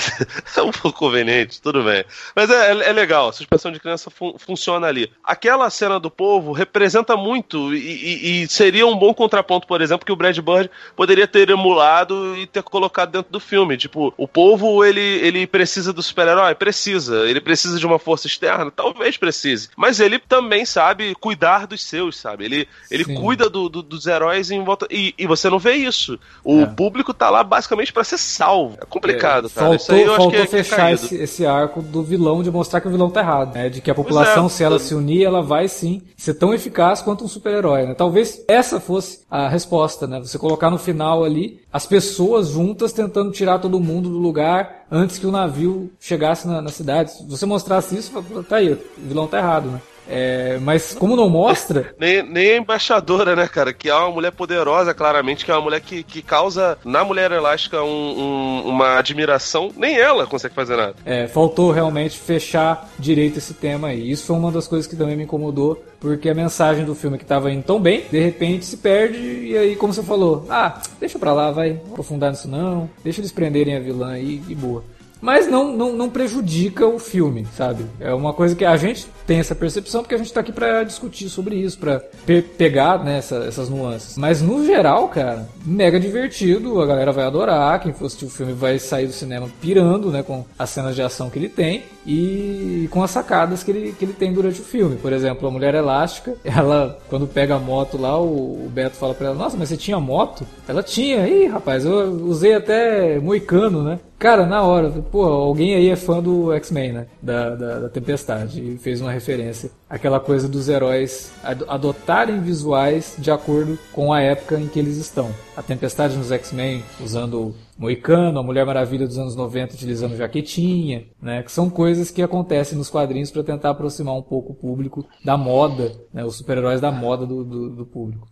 é 0.56 0.62
um 0.62 0.70
pouco 0.70 0.98
conveniente, 0.98 1.60
tudo 1.60 1.82
bem. 1.82 2.04
Mas 2.34 2.50
é, 2.50 2.72
é, 2.72 2.88
é 2.88 2.92
legal, 2.92 3.28
a 3.28 3.32
suspensão 3.32 3.70
de 3.70 3.80
criança 3.80 4.10
fun 4.10 4.34
funciona 4.38 4.86
ali. 4.86 5.12
Aquela 5.22 5.68
cena 5.70 6.00
do 6.00 6.10
povo 6.10 6.52
representa 6.52 7.16
muito 7.16 7.74
e, 7.74 7.78
e, 7.78 8.42
e, 8.42 8.48
seria 8.48 8.86
um 8.86 8.96
bom 8.96 9.12
contraponto, 9.12 9.66
por 9.66 9.80
exemplo, 9.80 10.06
que 10.06 10.12
o 10.12 10.16
Brad 10.16 10.38
Bird 10.38 10.70
poderia 10.94 11.26
ter 11.26 11.50
emulado 11.50 12.36
e 12.36 12.46
ter 12.46 12.62
colocado 12.62 13.10
dentro 13.10 13.30
do 13.30 13.40
filme. 13.40 13.76
Tipo, 13.76 14.12
o 14.16 14.25
povo, 14.26 14.84
ele, 14.84 15.00
ele 15.00 15.46
precisa 15.46 15.92
do 15.92 16.02
super-herói? 16.02 16.54
Precisa. 16.54 17.28
Ele 17.28 17.40
precisa 17.40 17.78
de 17.78 17.86
uma 17.86 17.98
força 17.98 18.26
externa? 18.26 18.70
Talvez 18.70 19.16
precise. 19.16 19.68
Mas 19.76 20.00
ele 20.00 20.18
também 20.18 20.64
sabe 20.64 21.14
cuidar 21.14 21.66
dos 21.66 21.82
seus, 21.82 22.18
sabe? 22.18 22.44
Ele, 22.44 22.68
ele 22.90 23.04
cuida 23.04 23.48
do, 23.48 23.68
do, 23.68 23.82
dos 23.82 24.06
heróis 24.06 24.50
em 24.50 24.62
volta. 24.62 24.86
E, 24.90 25.14
e 25.18 25.26
você 25.26 25.48
não 25.48 25.58
vê 25.58 25.74
isso. 25.74 26.18
O 26.44 26.62
é. 26.62 26.66
público 26.66 27.12
tá 27.12 27.30
lá 27.30 27.42
basicamente 27.42 27.92
para 27.92 28.04
ser 28.04 28.18
salvo. 28.18 28.78
É 28.80 28.86
complicado, 28.86 29.46
é, 29.46 29.50
cara. 29.50 29.66
Faltou, 29.66 29.76
isso 29.76 29.92
aí 29.92 30.02
eu 30.02 30.14
acho 30.14 30.30
que 30.30 30.36
é, 30.36 30.46
fechar 30.46 30.92
esse, 30.92 31.14
esse, 31.16 31.46
arco 31.46 31.82
do 31.82 32.02
vilão 32.02 32.42
de 32.42 32.50
mostrar 32.50 32.80
que 32.80 32.88
o 32.88 32.90
vilão 32.90 33.10
tá 33.10 33.20
errado, 33.20 33.54
né? 33.54 33.68
De 33.68 33.80
que 33.80 33.90
a 33.90 33.94
população, 33.94 34.46
é, 34.46 34.48
se 34.48 34.64
ela 34.64 34.78
se 34.78 34.94
unir, 34.94 35.24
ela 35.24 35.42
vai 35.42 35.68
sim 35.68 36.02
ser 36.16 36.34
tão 36.34 36.52
eficaz 36.52 37.02
quanto 37.02 37.24
um 37.24 37.28
super-herói, 37.28 37.86
né? 37.86 37.94
Talvez 37.94 38.44
essa 38.48 38.80
fosse 38.80 39.24
a 39.30 39.48
resposta, 39.48 40.06
né? 40.06 40.18
Você 40.20 40.38
colocar 40.38 40.70
no 40.70 40.78
final 40.78 41.24
ali 41.24 41.60
as 41.72 41.86
pessoas 41.86 42.48
juntas 42.48 42.92
tentando 42.92 43.30
tirar 43.30 43.58
todo 43.58 43.78
mundo 43.78 44.08
do 44.16 44.22
lugar 44.22 44.86
antes 44.90 45.18
que 45.18 45.26
o 45.26 45.30
navio 45.30 45.90
chegasse 46.00 46.48
na, 46.48 46.62
na 46.62 46.70
cidade. 46.70 47.12
Se 47.12 47.26
você 47.26 47.46
mostrasse 47.46 47.96
isso, 47.96 48.12
tá 48.48 48.56
aí, 48.56 48.72
o 48.72 48.78
vilão 48.96 49.26
tá 49.26 49.38
errado, 49.38 49.70
né? 49.70 49.80
É, 50.08 50.58
mas 50.60 50.94
como 50.94 51.16
não 51.16 51.28
mostra. 51.28 51.94
nem, 51.98 52.22
nem 52.22 52.52
a 52.52 52.56
embaixadora, 52.58 53.34
né, 53.34 53.48
cara? 53.48 53.72
Que 53.72 53.88
é 53.88 53.94
uma 53.94 54.10
mulher 54.10 54.32
poderosa, 54.32 54.94
claramente, 54.94 55.44
que 55.44 55.50
é 55.50 55.54
uma 55.54 55.62
mulher 55.62 55.80
que, 55.80 56.02
que 56.02 56.22
causa 56.22 56.78
na 56.84 57.04
mulher 57.04 57.32
elástica 57.32 57.82
um, 57.82 57.86
um, 57.86 58.68
uma 58.68 58.98
admiração. 58.98 59.70
Nem 59.76 59.96
ela 59.98 60.26
consegue 60.26 60.54
fazer 60.54 60.76
nada. 60.76 60.94
É, 61.04 61.26
faltou 61.26 61.70
realmente 61.70 62.18
fechar 62.18 62.88
direito 62.98 63.38
esse 63.38 63.54
tema 63.54 63.88
aí. 63.88 64.10
Isso 64.10 64.26
foi 64.26 64.36
uma 64.36 64.52
das 64.52 64.66
coisas 64.66 64.86
que 64.86 64.96
também 64.96 65.16
me 65.16 65.24
incomodou, 65.24 65.82
porque 66.00 66.28
a 66.28 66.34
mensagem 66.34 66.84
do 66.84 66.94
filme 66.94 67.18
que 67.18 67.24
tava 67.24 67.50
indo 67.50 67.64
tão 67.64 67.80
bem, 67.80 68.04
de 68.10 68.18
repente 68.18 68.64
se 68.64 68.76
perde, 68.76 69.18
e 69.18 69.56
aí, 69.56 69.76
como 69.76 69.92
você 69.92 70.02
falou, 70.02 70.46
ah, 70.48 70.80
deixa 71.00 71.18
pra 71.18 71.32
lá, 71.32 71.50
vai, 71.50 71.80
aprofundar 71.90 72.30
nisso 72.30 72.48
não, 72.48 72.88
deixa 73.02 73.20
eles 73.20 73.32
prenderem 73.32 73.76
a 73.76 73.80
vilã 73.80 74.12
aí 74.12 74.42
e 74.48 74.54
boa 74.54 74.84
mas 75.26 75.48
não, 75.48 75.76
não, 75.76 75.92
não 75.92 76.08
prejudica 76.08 76.86
o 76.86 77.00
filme, 77.00 77.48
sabe? 77.56 77.84
É 77.98 78.14
uma 78.14 78.32
coisa 78.32 78.54
que 78.54 78.64
a 78.64 78.76
gente 78.76 79.08
tem 79.26 79.40
essa 79.40 79.56
percepção 79.56 80.02
porque 80.02 80.14
a 80.14 80.18
gente 80.18 80.32
tá 80.32 80.38
aqui 80.38 80.52
para 80.52 80.84
discutir 80.84 81.28
sobre 81.28 81.56
isso, 81.56 81.80
para 81.80 81.98
pe 82.24 82.42
pegar 82.42 83.02
né, 83.02 83.18
essa, 83.18 83.38
essas 83.38 83.68
nuances. 83.68 84.16
Mas 84.16 84.40
no 84.40 84.64
geral, 84.64 85.08
cara, 85.08 85.48
mega 85.64 85.98
divertido, 85.98 86.80
a 86.80 86.86
galera 86.86 87.10
vai 87.10 87.24
adorar, 87.24 87.80
quem 87.80 87.92
for 87.92 88.06
assistir 88.06 88.26
o 88.26 88.30
filme 88.30 88.52
vai 88.52 88.78
sair 88.78 89.08
do 89.08 89.12
cinema 89.12 89.48
pirando, 89.60 90.12
né, 90.12 90.22
com 90.22 90.44
as 90.56 90.70
cenas 90.70 90.94
de 90.94 91.02
ação 91.02 91.28
que 91.28 91.40
ele 91.40 91.48
tem 91.48 91.82
e 92.06 92.88
com 92.90 93.02
as 93.02 93.10
sacadas 93.10 93.64
que 93.64 93.70
ele, 93.70 93.92
que 93.92 94.04
ele 94.04 94.12
tem 94.12 94.32
durante 94.32 94.60
o 94.60 94.64
filme. 94.64 94.96
Por 94.96 95.12
exemplo, 95.12 95.48
a 95.48 95.50
Mulher 95.50 95.74
Elástica, 95.74 96.34
ela, 96.44 96.98
quando 97.08 97.26
pega 97.26 97.56
a 97.56 97.58
moto 97.58 97.98
lá, 97.98 98.18
o, 98.20 98.66
o 98.66 98.70
Beto 98.72 98.96
fala 98.96 99.12
pra 99.12 99.28
ela, 99.28 99.34
nossa, 99.34 99.56
mas 99.56 99.68
você 99.68 99.76
tinha 99.76 99.98
moto? 99.98 100.46
Ela 100.68 100.82
tinha, 100.82 101.26
ih, 101.26 101.46
rapaz, 101.46 101.84
eu 101.84 102.12
usei 102.24 102.54
até 102.54 103.18
moicano, 103.18 103.82
né? 103.82 103.98
Cara, 104.18 104.46
na 104.46 104.62
hora, 104.62 104.90
pô, 105.12 105.24
alguém 105.24 105.74
aí 105.74 105.90
é 105.90 105.96
fã 105.96 106.22
do 106.22 106.50
X-Men, 106.54 106.92
né? 106.92 107.06
Da, 107.20 107.50
da, 107.54 107.78
da, 107.80 107.88
Tempestade. 107.88 108.62
E 108.62 108.78
fez 108.78 109.00
uma 109.02 109.12
referência. 109.12 109.70
Aquela 109.90 110.18
coisa 110.18 110.48
dos 110.48 110.70
heróis 110.70 111.32
adotarem 111.68 112.40
visuais 112.40 113.14
de 113.18 113.30
acordo 113.30 113.78
com 113.92 114.12
a 114.12 114.22
época 114.22 114.58
em 114.58 114.68
que 114.68 114.78
eles 114.78 114.96
estão. 114.96 115.30
A 115.54 115.62
Tempestade 115.62 116.16
nos 116.16 116.32
X-Men 116.32 116.82
usando 116.98 117.54
Moicano, 117.78 118.38
a 118.38 118.42
Mulher 118.42 118.64
Maravilha 118.64 119.06
dos 119.06 119.18
anos 119.18 119.36
90 119.36 119.74
utilizando 119.74 120.16
jaquetinha, 120.16 121.06
né? 121.20 121.42
Que 121.42 121.52
são 121.52 121.68
coisas 121.68 122.10
que 122.10 122.22
acontecem 122.22 122.78
nos 122.78 122.88
quadrinhos 122.88 123.30
para 123.30 123.42
tentar 123.42 123.70
aproximar 123.70 124.14
um 124.14 124.22
pouco 124.22 124.52
o 124.52 124.54
público 124.54 125.06
da 125.22 125.36
moda, 125.36 125.92
né? 126.12 126.24
Os 126.24 126.36
super-heróis 126.36 126.80
da 126.80 126.90
moda 126.90 127.26
do, 127.26 127.44
do, 127.44 127.70
do 127.70 127.86
público. 127.86 128.26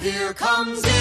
Here 0.00 0.32
comes 0.34 0.97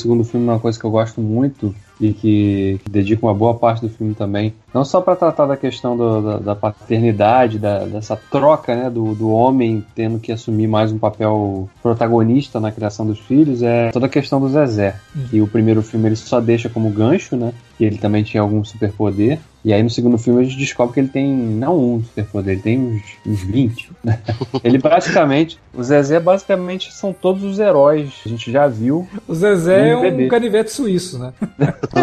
segundo 0.00 0.24
filme 0.24 0.46
uma 0.46 0.58
coisa 0.58 0.78
que 0.78 0.84
eu 0.84 0.90
gosto 0.90 1.20
muito 1.20 1.74
e 2.00 2.12
que, 2.12 2.80
que 2.82 2.90
dedica 2.90 3.26
uma 3.26 3.34
boa 3.34 3.54
parte 3.54 3.82
do 3.82 3.88
filme 3.90 4.14
também, 4.14 4.54
não 4.72 4.84
só 4.84 5.00
para 5.00 5.14
tratar 5.14 5.46
da 5.46 5.56
questão 5.56 5.96
do, 5.96 6.22
da, 6.22 6.38
da, 6.38 6.56
paternidade, 6.56 7.58
da, 7.58 7.84
dessa 7.84 8.16
troca 8.16 8.74
né, 8.74 8.88
do, 8.88 9.14
do 9.14 9.30
homem 9.30 9.84
tendo 9.94 10.18
que 10.18 10.32
assumir 10.32 10.66
mais 10.66 10.90
um 10.90 10.98
papel 10.98 11.68
protagonista 11.82 12.58
na 12.58 12.72
criação 12.72 13.06
dos 13.06 13.18
filhos, 13.20 13.62
é 13.62 13.90
toda 13.90 14.06
a 14.06 14.08
questão 14.08 14.40
do 14.40 14.48
Zezé. 14.48 14.96
Que 15.28 15.40
o 15.42 15.46
primeiro 15.46 15.82
filme 15.82 16.08
ele 16.08 16.16
só 16.16 16.40
deixa 16.40 16.70
como 16.70 16.90
gancho, 16.90 17.36
né? 17.36 17.52
Que 17.80 17.86
ele 17.86 17.96
também 17.96 18.22
tinha 18.22 18.42
algum 18.42 18.62
superpoder. 18.62 19.38
E 19.64 19.72
aí 19.72 19.82
no 19.82 19.88
segundo 19.88 20.18
filme 20.18 20.42
a 20.42 20.44
gente 20.44 20.58
descobre 20.58 20.92
que 20.92 21.00
ele 21.00 21.08
tem 21.08 21.26
não 21.26 21.94
um 21.94 22.04
superpoder, 22.04 22.52
ele 22.52 22.60
tem 22.60 22.78
uns, 22.78 23.02
uns 23.26 23.42
20. 23.42 23.90
Né? 24.04 24.18
ele 24.62 24.76
basicamente, 24.76 25.58
o 25.72 25.82
Zezé 25.82 26.20
basicamente 26.20 26.92
são 26.92 27.10
todos 27.10 27.42
os 27.42 27.58
heróis. 27.58 28.12
A 28.26 28.28
gente 28.28 28.52
já 28.52 28.68
viu. 28.68 29.08
O 29.26 29.34
Zezé 29.34 29.92
é 29.92 29.96
um 29.96 30.28
canivete 30.28 30.70
suíço, 30.70 31.18
né? 31.18 31.32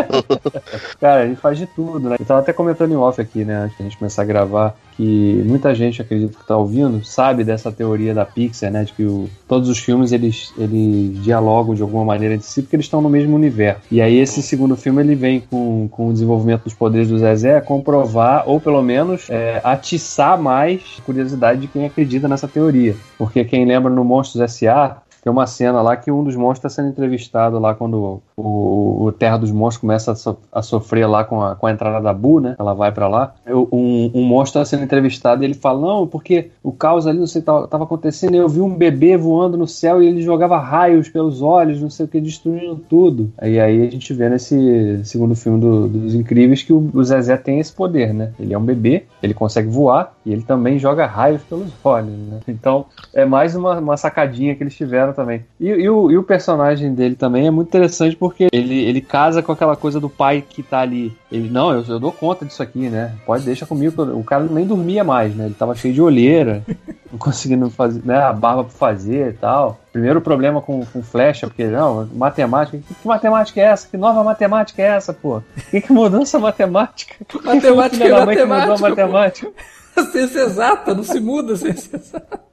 Cara, 1.00 1.26
ele 1.26 1.36
faz 1.36 1.60
de 1.60 1.68
tudo, 1.68 2.10
né? 2.10 2.16
Eu 2.20 2.26
tava 2.26 2.40
até 2.40 2.52
comentando 2.52 2.94
em 2.94 2.96
off 2.96 3.22
aqui, 3.22 3.46
né, 3.46 3.66
antes 3.66 3.78
da 3.78 3.84
gente 3.84 3.98
começar 4.00 4.24
a 4.24 4.26
gravar, 4.26 4.76
que 4.98 5.44
muita 5.46 5.76
gente, 5.76 6.02
acredito 6.02 6.40
que 6.40 6.46
tá 6.46 6.58
ouvindo, 6.58 7.06
sabe 7.06 7.44
dessa 7.44 7.72
teoria 7.72 8.16
da 8.16 8.26
Pixar, 8.26 8.72
né, 8.72 8.84
de 8.84 8.94
que 8.94 9.04
o, 9.04 9.30
todos 9.48 9.70
os 9.70 9.78
filmes 9.78 10.12
eles, 10.12 10.52
eles 10.58 11.22
dialogam 11.24 11.76
de 11.76 11.84
alguma 11.84 12.04
maneira 12.04 12.34
entre 12.34 12.48
si 12.48 12.64
porque 12.64 12.76
eles 12.76 12.88
estão 12.88 13.00
no 13.00 13.08
mesmo 13.10 13.36
universo. 13.36 13.82
E 13.92 14.02
aí 14.02 14.18
esse 14.18 14.42
segundo 14.42 14.76
filme 14.76 15.04
ele 15.04 15.14
vem 15.14 15.40
com, 15.40 15.88
com 15.92 16.10
o 16.10 16.14
desenvolvimento 16.14 16.64
dos 16.64 16.74
poderes 16.74 17.10
do 17.10 17.20
Zezé 17.20 17.62
comprovar, 17.62 18.44
ou 18.50 18.60
pelo 18.60 18.82
menos 18.82 19.30
é, 19.30 19.62
atiçar 19.64 20.42
mais 20.42 20.82
a 20.98 21.02
curiosidade 21.04 21.62
de 21.62 21.68
quem 21.68 21.86
acredita 21.86 22.28
nessa 22.28 22.48
teoria. 22.48 22.96
Porque 23.20 23.46
quem 23.46 23.66
lembra 23.66 23.92
no 23.92 24.04
Monstros 24.04 24.42
S.A., 24.42 24.98
tem 25.28 25.32
uma 25.32 25.46
cena 25.46 25.82
lá 25.82 25.98
que 25.98 26.10
um 26.10 26.24
dos 26.24 26.38
monstros 26.38 26.72
está 26.72 26.82
sendo 26.82 26.90
entrevistado 26.90 27.60
lá 27.60 27.76
quando 27.76 28.22
o, 28.38 29.06
o 29.06 29.12
Terra 29.12 29.36
dos 29.36 29.52
Monstros 29.52 29.82
começa 29.82 30.14
a, 30.14 30.16
so, 30.16 30.38
a, 30.50 30.62
sofrer 30.62 31.06
lá 31.06 31.26
com 31.26 31.44
a, 31.44 31.54
com 31.54 31.68
a 31.68 31.72
entrada 31.72 32.02
da 32.02 32.14
Bu, 32.14 32.40
né? 32.40 32.56
Ela 32.58 32.74
vai 32.74 32.94
para 32.94 33.10
lá. 33.10 33.36
Um, 33.46 34.10
um 34.14 34.24
monstro 34.24 34.62
está 34.62 34.78
sendo 34.78 34.86
entrevistado 34.86 35.44
e 35.44 35.46
ele 35.46 35.54
fala: 35.54 35.82
Não, 35.82 36.08
porque 36.08 36.52
o 36.64 36.72
caos 36.72 37.06
ali, 37.06 37.20
não 37.20 37.28
sei, 37.28 37.42
tava, 37.42 37.68
tava 37.68 37.84
acontecendo. 37.84 38.36
Eu 38.36 38.48
vi 38.48 38.62
um 38.62 38.74
bebê 38.74 39.18
voando 39.18 39.58
no 39.58 39.68
céu 39.68 40.02
e 40.02 40.08
ele 40.08 40.22
jogava 40.22 40.58
raios 40.60 41.10
pelos 41.10 41.42
olhos, 41.42 41.82
não 41.82 41.90
sei 41.90 42.06
o 42.06 42.10
que, 42.10 42.22
destruindo 42.22 42.78
tudo. 42.90 43.30
E 43.42 43.60
aí 43.60 43.86
a 43.86 43.92
gente 43.92 44.14
vê 44.14 44.30
nesse 44.30 45.02
segundo 45.04 45.36
filme 45.36 45.60
do, 45.60 45.90
dos 45.90 46.16
Incríveis 46.16 46.64
que 46.64 46.72
o, 46.72 46.90
o 46.94 47.04
Zezé 47.04 47.36
tem 47.36 47.60
esse 47.60 47.74
poder, 47.74 48.14
né? 48.14 48.32
Ele 48.40 48.54
é 48.54 48.58
um 48.58 48.64
bebê, 48.64 49.04
ele 49.22 49.34
consegue 49.34 49.68
voar 49.68 50.14
e 50.26 50.32
ele 50.32 50.44
também 50.44 50.80
joga 50.80 51.06
raios 51.06 51.42
pelos 51.44 51.68
olhos, 51.84 52.18
né? 52.18 52.40
Então 52.48 52.86
é 53.14 53.26
mais 53.26 53.58
uma, 53.58 53.78
uma 53.78 53.98
sacadinha 53.98 54.56
que 54.56 54.64
eles 54.64 54.76
tiveram 54.78 55.17
também. 55.18 55.44
E, 55.60 55.68
e, 55.68 55.90
o, 55.90 56.12
e 56.12 56.18
o 56.18 56.22
personagem 56.22 56.94
dele 56.94 57.16
também 57.16 57.48
é 57.48 57.52
muito 57.52 57.70
interessante 57.70 58.16
porque 58.16 58.48
ele, 58.54 58.84
ele 58.84 59.02
casa 59.02 59.42
com 59.42 59.52
aquela 59.52 59.76
coisa 59.76 60.00
do 60.00 60.08
pai 60.08 60.46
que 60.48 60.62
tá 60.62 60.82
ali. 60.82 61.12
Ele, 61.32 61.50
não, 61.50 61.74
eu, 61.74 61.84
eu 61.88 62.00
dou 62.00 62.12
conta 62.12 62.46
disso 62.46 62.64
aqui, 62.64 62.90
né? 62.90 63.14
Pode 63.26 63.44
deixar 63.44 63.66
comigo. 63.66 64.02
O 64.18 64.24
cara 64.24 64.46
nem 64.46 64.66
dormia 64.66 65.04
mais, 65.04 65.36
né? 65.36 65.46
Ele 65.46 65.54
tava 65.54 65.76
cheio 65.76 65.94
de 65.94 66.02
olheira, 66.02 66.64
não 67.12 67.20
conseguindo 67.20 67.70
fazer, 67.70 68.02
né? 68.06 68.18
A 68.18 68.32
barba 68.32 68.64
pra 68.64 68.74
fazer 68.74 69.32
e 69.32 69.34
tal. 69.34 69.78
Primeiro 69.92 70.22
problema 70.22 70.62
com, 70.62 70.86
com 70.86 71.04
flecha, 71.04 71.48
porque 71.48 71.66
não, 71.66 72.08
matemática. 72.14 72.78
Que, 72.78 72.94
que, 72.94 73.08
matemática 73.08 73.60
é 73.60 73.66
essa? 73.66 73.88
Que 73.88 73.98
nova 73.98 74.24
matemática 74.24 74.82
é 74.82 74.86
essa, 74.86 75.12
pô? 75.14 75.42
Que, 75.70 75.82
que 75.82 75.92
mudança 75.92 76.40
matemática? 76.40 77.16
Matemática 77.44 78.06
é 78.06 78.26
matemática. 78.26 78.46
Mudou 78.46 78.76
a 78.76 78.90
matemática. 78.90 79.52
A 79.98 80.04
ciência 80.06 80.42
exata, 80.42 80.94
não 80.94 81.04
se 81.04 81.20
muda 81.20 81.54
a 81.54 81.56
ciência 81.58 81.98
exata. 81.98 82.48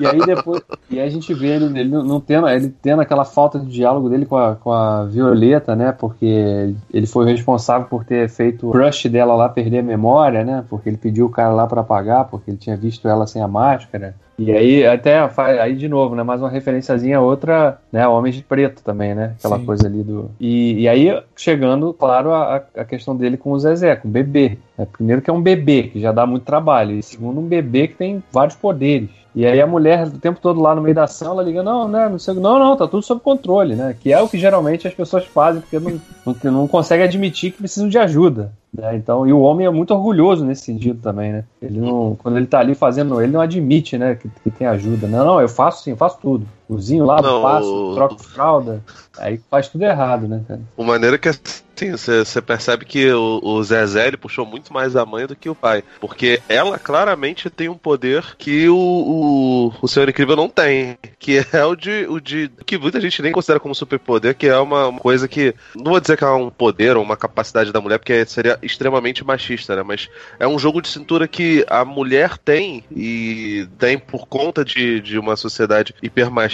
E 0.00 0.06
aí 0.06 0.18
depois. 0.18 0.62
E 0.90 0.98
aí 0.98 1.06
a 1.06 1.10
gente 1.10 1.32
vê 1.32 1.48
ele, 1.48 1.78
ele 1.78 1.88
não 1.88 2.20
tendo, 2.20 2.48
ele 2.48 2.74
tendo 2.82 3.00
aquela 3.00 3.24
falta 3.24 3.58
de 3.58 3.66
diálogo 3.66 4.08
dele 4.08 4.26
com 4.26 4.36
a, 4.36 4.56
com 4.56 4.72
a 4.72 5.04
Violeta, 5.04 5.76
né? 5.76 5.92
Porque 5.92 6.74
ele 6.92 7.06
foi 7.06 7.26
responsável 7.26 7.86
por 7.86 8.04
ter 8.04 8.13
feito 8.28 8.68
o 8.68 8.72
crush 8.72 9.08
dela 9.08 9.34
lá 9.34 9.48
perder 9.48 9.78
a 9.78 9.82
memória, 9.82 10.44
né? 10.44 10.64
Porque 10.68 10.88
ele 10.88 10.96
pediu 10.96 11.26
o 11.26 11.30
cara 11.30 11.52
lá 11.52 11.66
para 11.66 11.82
pagar, 11.82 12.24
porque 12.24 12.50
ele 12.50 12.58
tinha 12.58 12.76
visto 12.76 13.08
ela 13.08 13.26
sem 13.26 13.42
a 13.42 13.48
máscara. 13.48 14.14
E 14.36 14.50
aí, 14.50 14.84
até 14.84 15.18
aí 15.60 15.76
de 15.76 15.88
novo, 15.88 16.14
né? 16.14 16.22
Mais 16.22 16.40
uma 16.40 16.50
referenciazinha 16.50 17.20
outra, 17.20 17.78
né? 17.92 18.06
Homens 18.06 18.34
de 18.34 18.42
Preto 18.42 18.82
também, 18.82 19.14
né? 19.14 19.34
Aquela 19.38 19.58
Sim. 19.58 19.64
coisa 19.64 19.86
ali 19.86 20.02
do. 20.02 20.30
E, 20.40 20.80
e 20.80 20.88
aí, 20.88 21.22
chegando, 21.36 21.92
claro, 21.92 22.32
a, 22.32 22.62
a 22.76 22.84
questão 22.84 23.16
dele 23.16 23.36
com 23.36 23.52
o 23.52 23.58
Zezé, 23.58 23.94
com 23.94 24.08
o 24.08 24.10
bebê. 24.10 24.58
É, 24.76 24.84
primeiro 24.84 25.22
que 25.22 25.30
é 25.30 25.32
um 25.32 25.40
bebê, 25.40 25.84
que 25.84 26.00
já 26.00 26.10
dá 26.10 26.26
muito 26.26 26.44
trabalho. 26.44 26.98
E 26.98 27.02
segundo, 27.02 27.40
um 27.40 27.46
bebê 27.46 27.88
que 27.88 27.94
tem 27.94 28.22
vários 28.32 28.56
poderes. 28.56 29.10
E 29.34 29.44
aí 29.44 29.60
a 29.60 29.66
mulher, 29.66 30.06
o 30.06 30.18
tempo 30.18 30.38
todo 30.40 30.60
lá 30.60 30.74
no 30.74 30.82
meio 30.82 30.94
da 30.94 31.04
ação, 31.04 31.32
ela 31.32 31.42
liga, 31.42 31.62
não, 31.62 31.88
né, 31.88 32.08
não 32.08 32.20
sei, 32.20 32.34
não, 32.34 32.58
não, 32.58 32.76
tá 32.76 32.86
tudo 32.86 33.02
sob 33.02 33.20
controle, 33.20 33.74
né? 33.74 33.96
Que 33.98 34.12
é 34.12 34.22
o 34.22 34.28
que 34.28 34.38
geralmente 34.38 34.86
as 34.86 34.94
pessoas 34.94 35.24
fazem, 35.24 35.60
porque 35.60 35.78
não, 35.78 36.00
não, 36.24 36.52
não 36.52 36.68
conseguem 36.68 37.04
admitir 37.04 37.50
que 37.50 37.58
precisam 37.58 37.88
de 37.88 37.98
ajuda. 37.98 38.52
Né? 38.72 38.96
Então, 38.96 39.26
e 39.26 39.32
o 39.32 39.40
homem 39.40 39.66
é 39.66 39.70
muito 39.70 39.92
orgulhoso 39.92 40.44
nesse 40.44 40.62
sentido 40.62 41.00
também, 41.00 41.32
né? 41.32 41.44
Ele 41.60 41.80
não, 41.80 42.16
quando 42.20 42.36
ele 42.36 42.46
tá 42.46 42.60
ali 42.60 42.74
fazendo, 42.76 43.20
ele 43.20 43.32
não 43.32 43.40
admite, 43.40 43.98
né, 43.98 44.14
que, 44.14 44.28
que 44.28 44.50
tem 44.50 44.66
ajuda. 44.68 45.08
Não, 45.08 45.24
não, 45.24 45.40
eu 45.40 45.48
faço 45.48 45.82
sim, 45.82 45.90
eu 45.90 45.96
faço 45.96 46.18
tudo. 46.20 46.46
Cozinho 46.66 47.04
lá, 47.04 47.20
não, 47.20 47.42
passo, 47.42 47.92
troco 47.94 48.22
fralda. 48.22 48.82
Aí 49.18 49.40
faz 49.50 49.68
tudo 49.68 49.84
errado, 49.84 50.26
né, 50.26 50.42
cara? 50.46 50.60
O 50.76 50.82
maneira 50.82 51.18
que 51.18 51.28
assim, 51.28 52.22
você 52.22 52.40
percebe 52.40 52.84
que 52.84 53.10
o, 53.12 53.40
o 53.42 53.62
Zezé 53.62 54.08
ele 54.08 54.16
puxou 54.16 54.46
muito 54.46 54.72
mais 54.72 54.96
a 54.96 55.04
mãe 55.04 55.26
do 55.26 55.36
que 55.36 55.48
o 55.48 55.54
pai. 55.54 55.82
Porque 56.00 56.40
ela 56.48 56.78
claramente 56.78 57.50
tem 57.50 57.68
um 57.68 57.76
poder 57.76 58.36
que 58.36 58.68
o, 58.68 58.76
o, 58.76 59.72
o 59.82 59.88
Senhor 59.88 60.08
Incrível 60.08 60.36
não 60.36 60.48
tem. 60.48 60.96
Que 61.18 61.44
é 61.52 61.64
o 61.64 61.76
de, 61.76 62.06
o 62.08 62.20
de. 62.20 62.50
que 62.66 62.78
muita 62.78 63.00
gente 63.00 63.22
nem 63.22 63.32
considera 63.32 63.60
como 63.60 63.74
superpoder, 63.74 64.34
que 64.34 64.46
é 64.46 64.58
uma, 64.58 64.88
uma 64.88 65.00
coisa 65.00 65.28
que. 65.28 65.54
Não 65.74 65.92
vou 65.92 66.00
dizer 66.00 66.16
que 66.16 66.24
é 66.24 66.30
um 66.30 66.50
poder 66.50 66.96
ou 66.96 67.02
uma 67.02 67.16
capacidade 67.16 67.72
da 67.72 67.80
mulher, 67.80 67.98
porque 67.98 68.24
seria 68.26 68.58
extremamente 68.62 69.24
machista, 69.24 69.76
né? 69.76 69.82
Mas 69.82 70.08
é 70.38 70.46
um 70.46 70.58
jogo 70.58 70.80
de 70.80 70.88
cintura 70.88 71.26
que 71.26 71.64
a 71.68 71.84
mulher 71.84 72.38
tem 72.38 72.84
e 72.94 73.66
tem 73.78 73.98
por 73.98 74.26
conta 74.26 74.64
de, 74.64 75.00
de 75.00 75.18
uma 75.18 75.36
sociedade 75.36 75.94
hipermachista, 76.02 76.53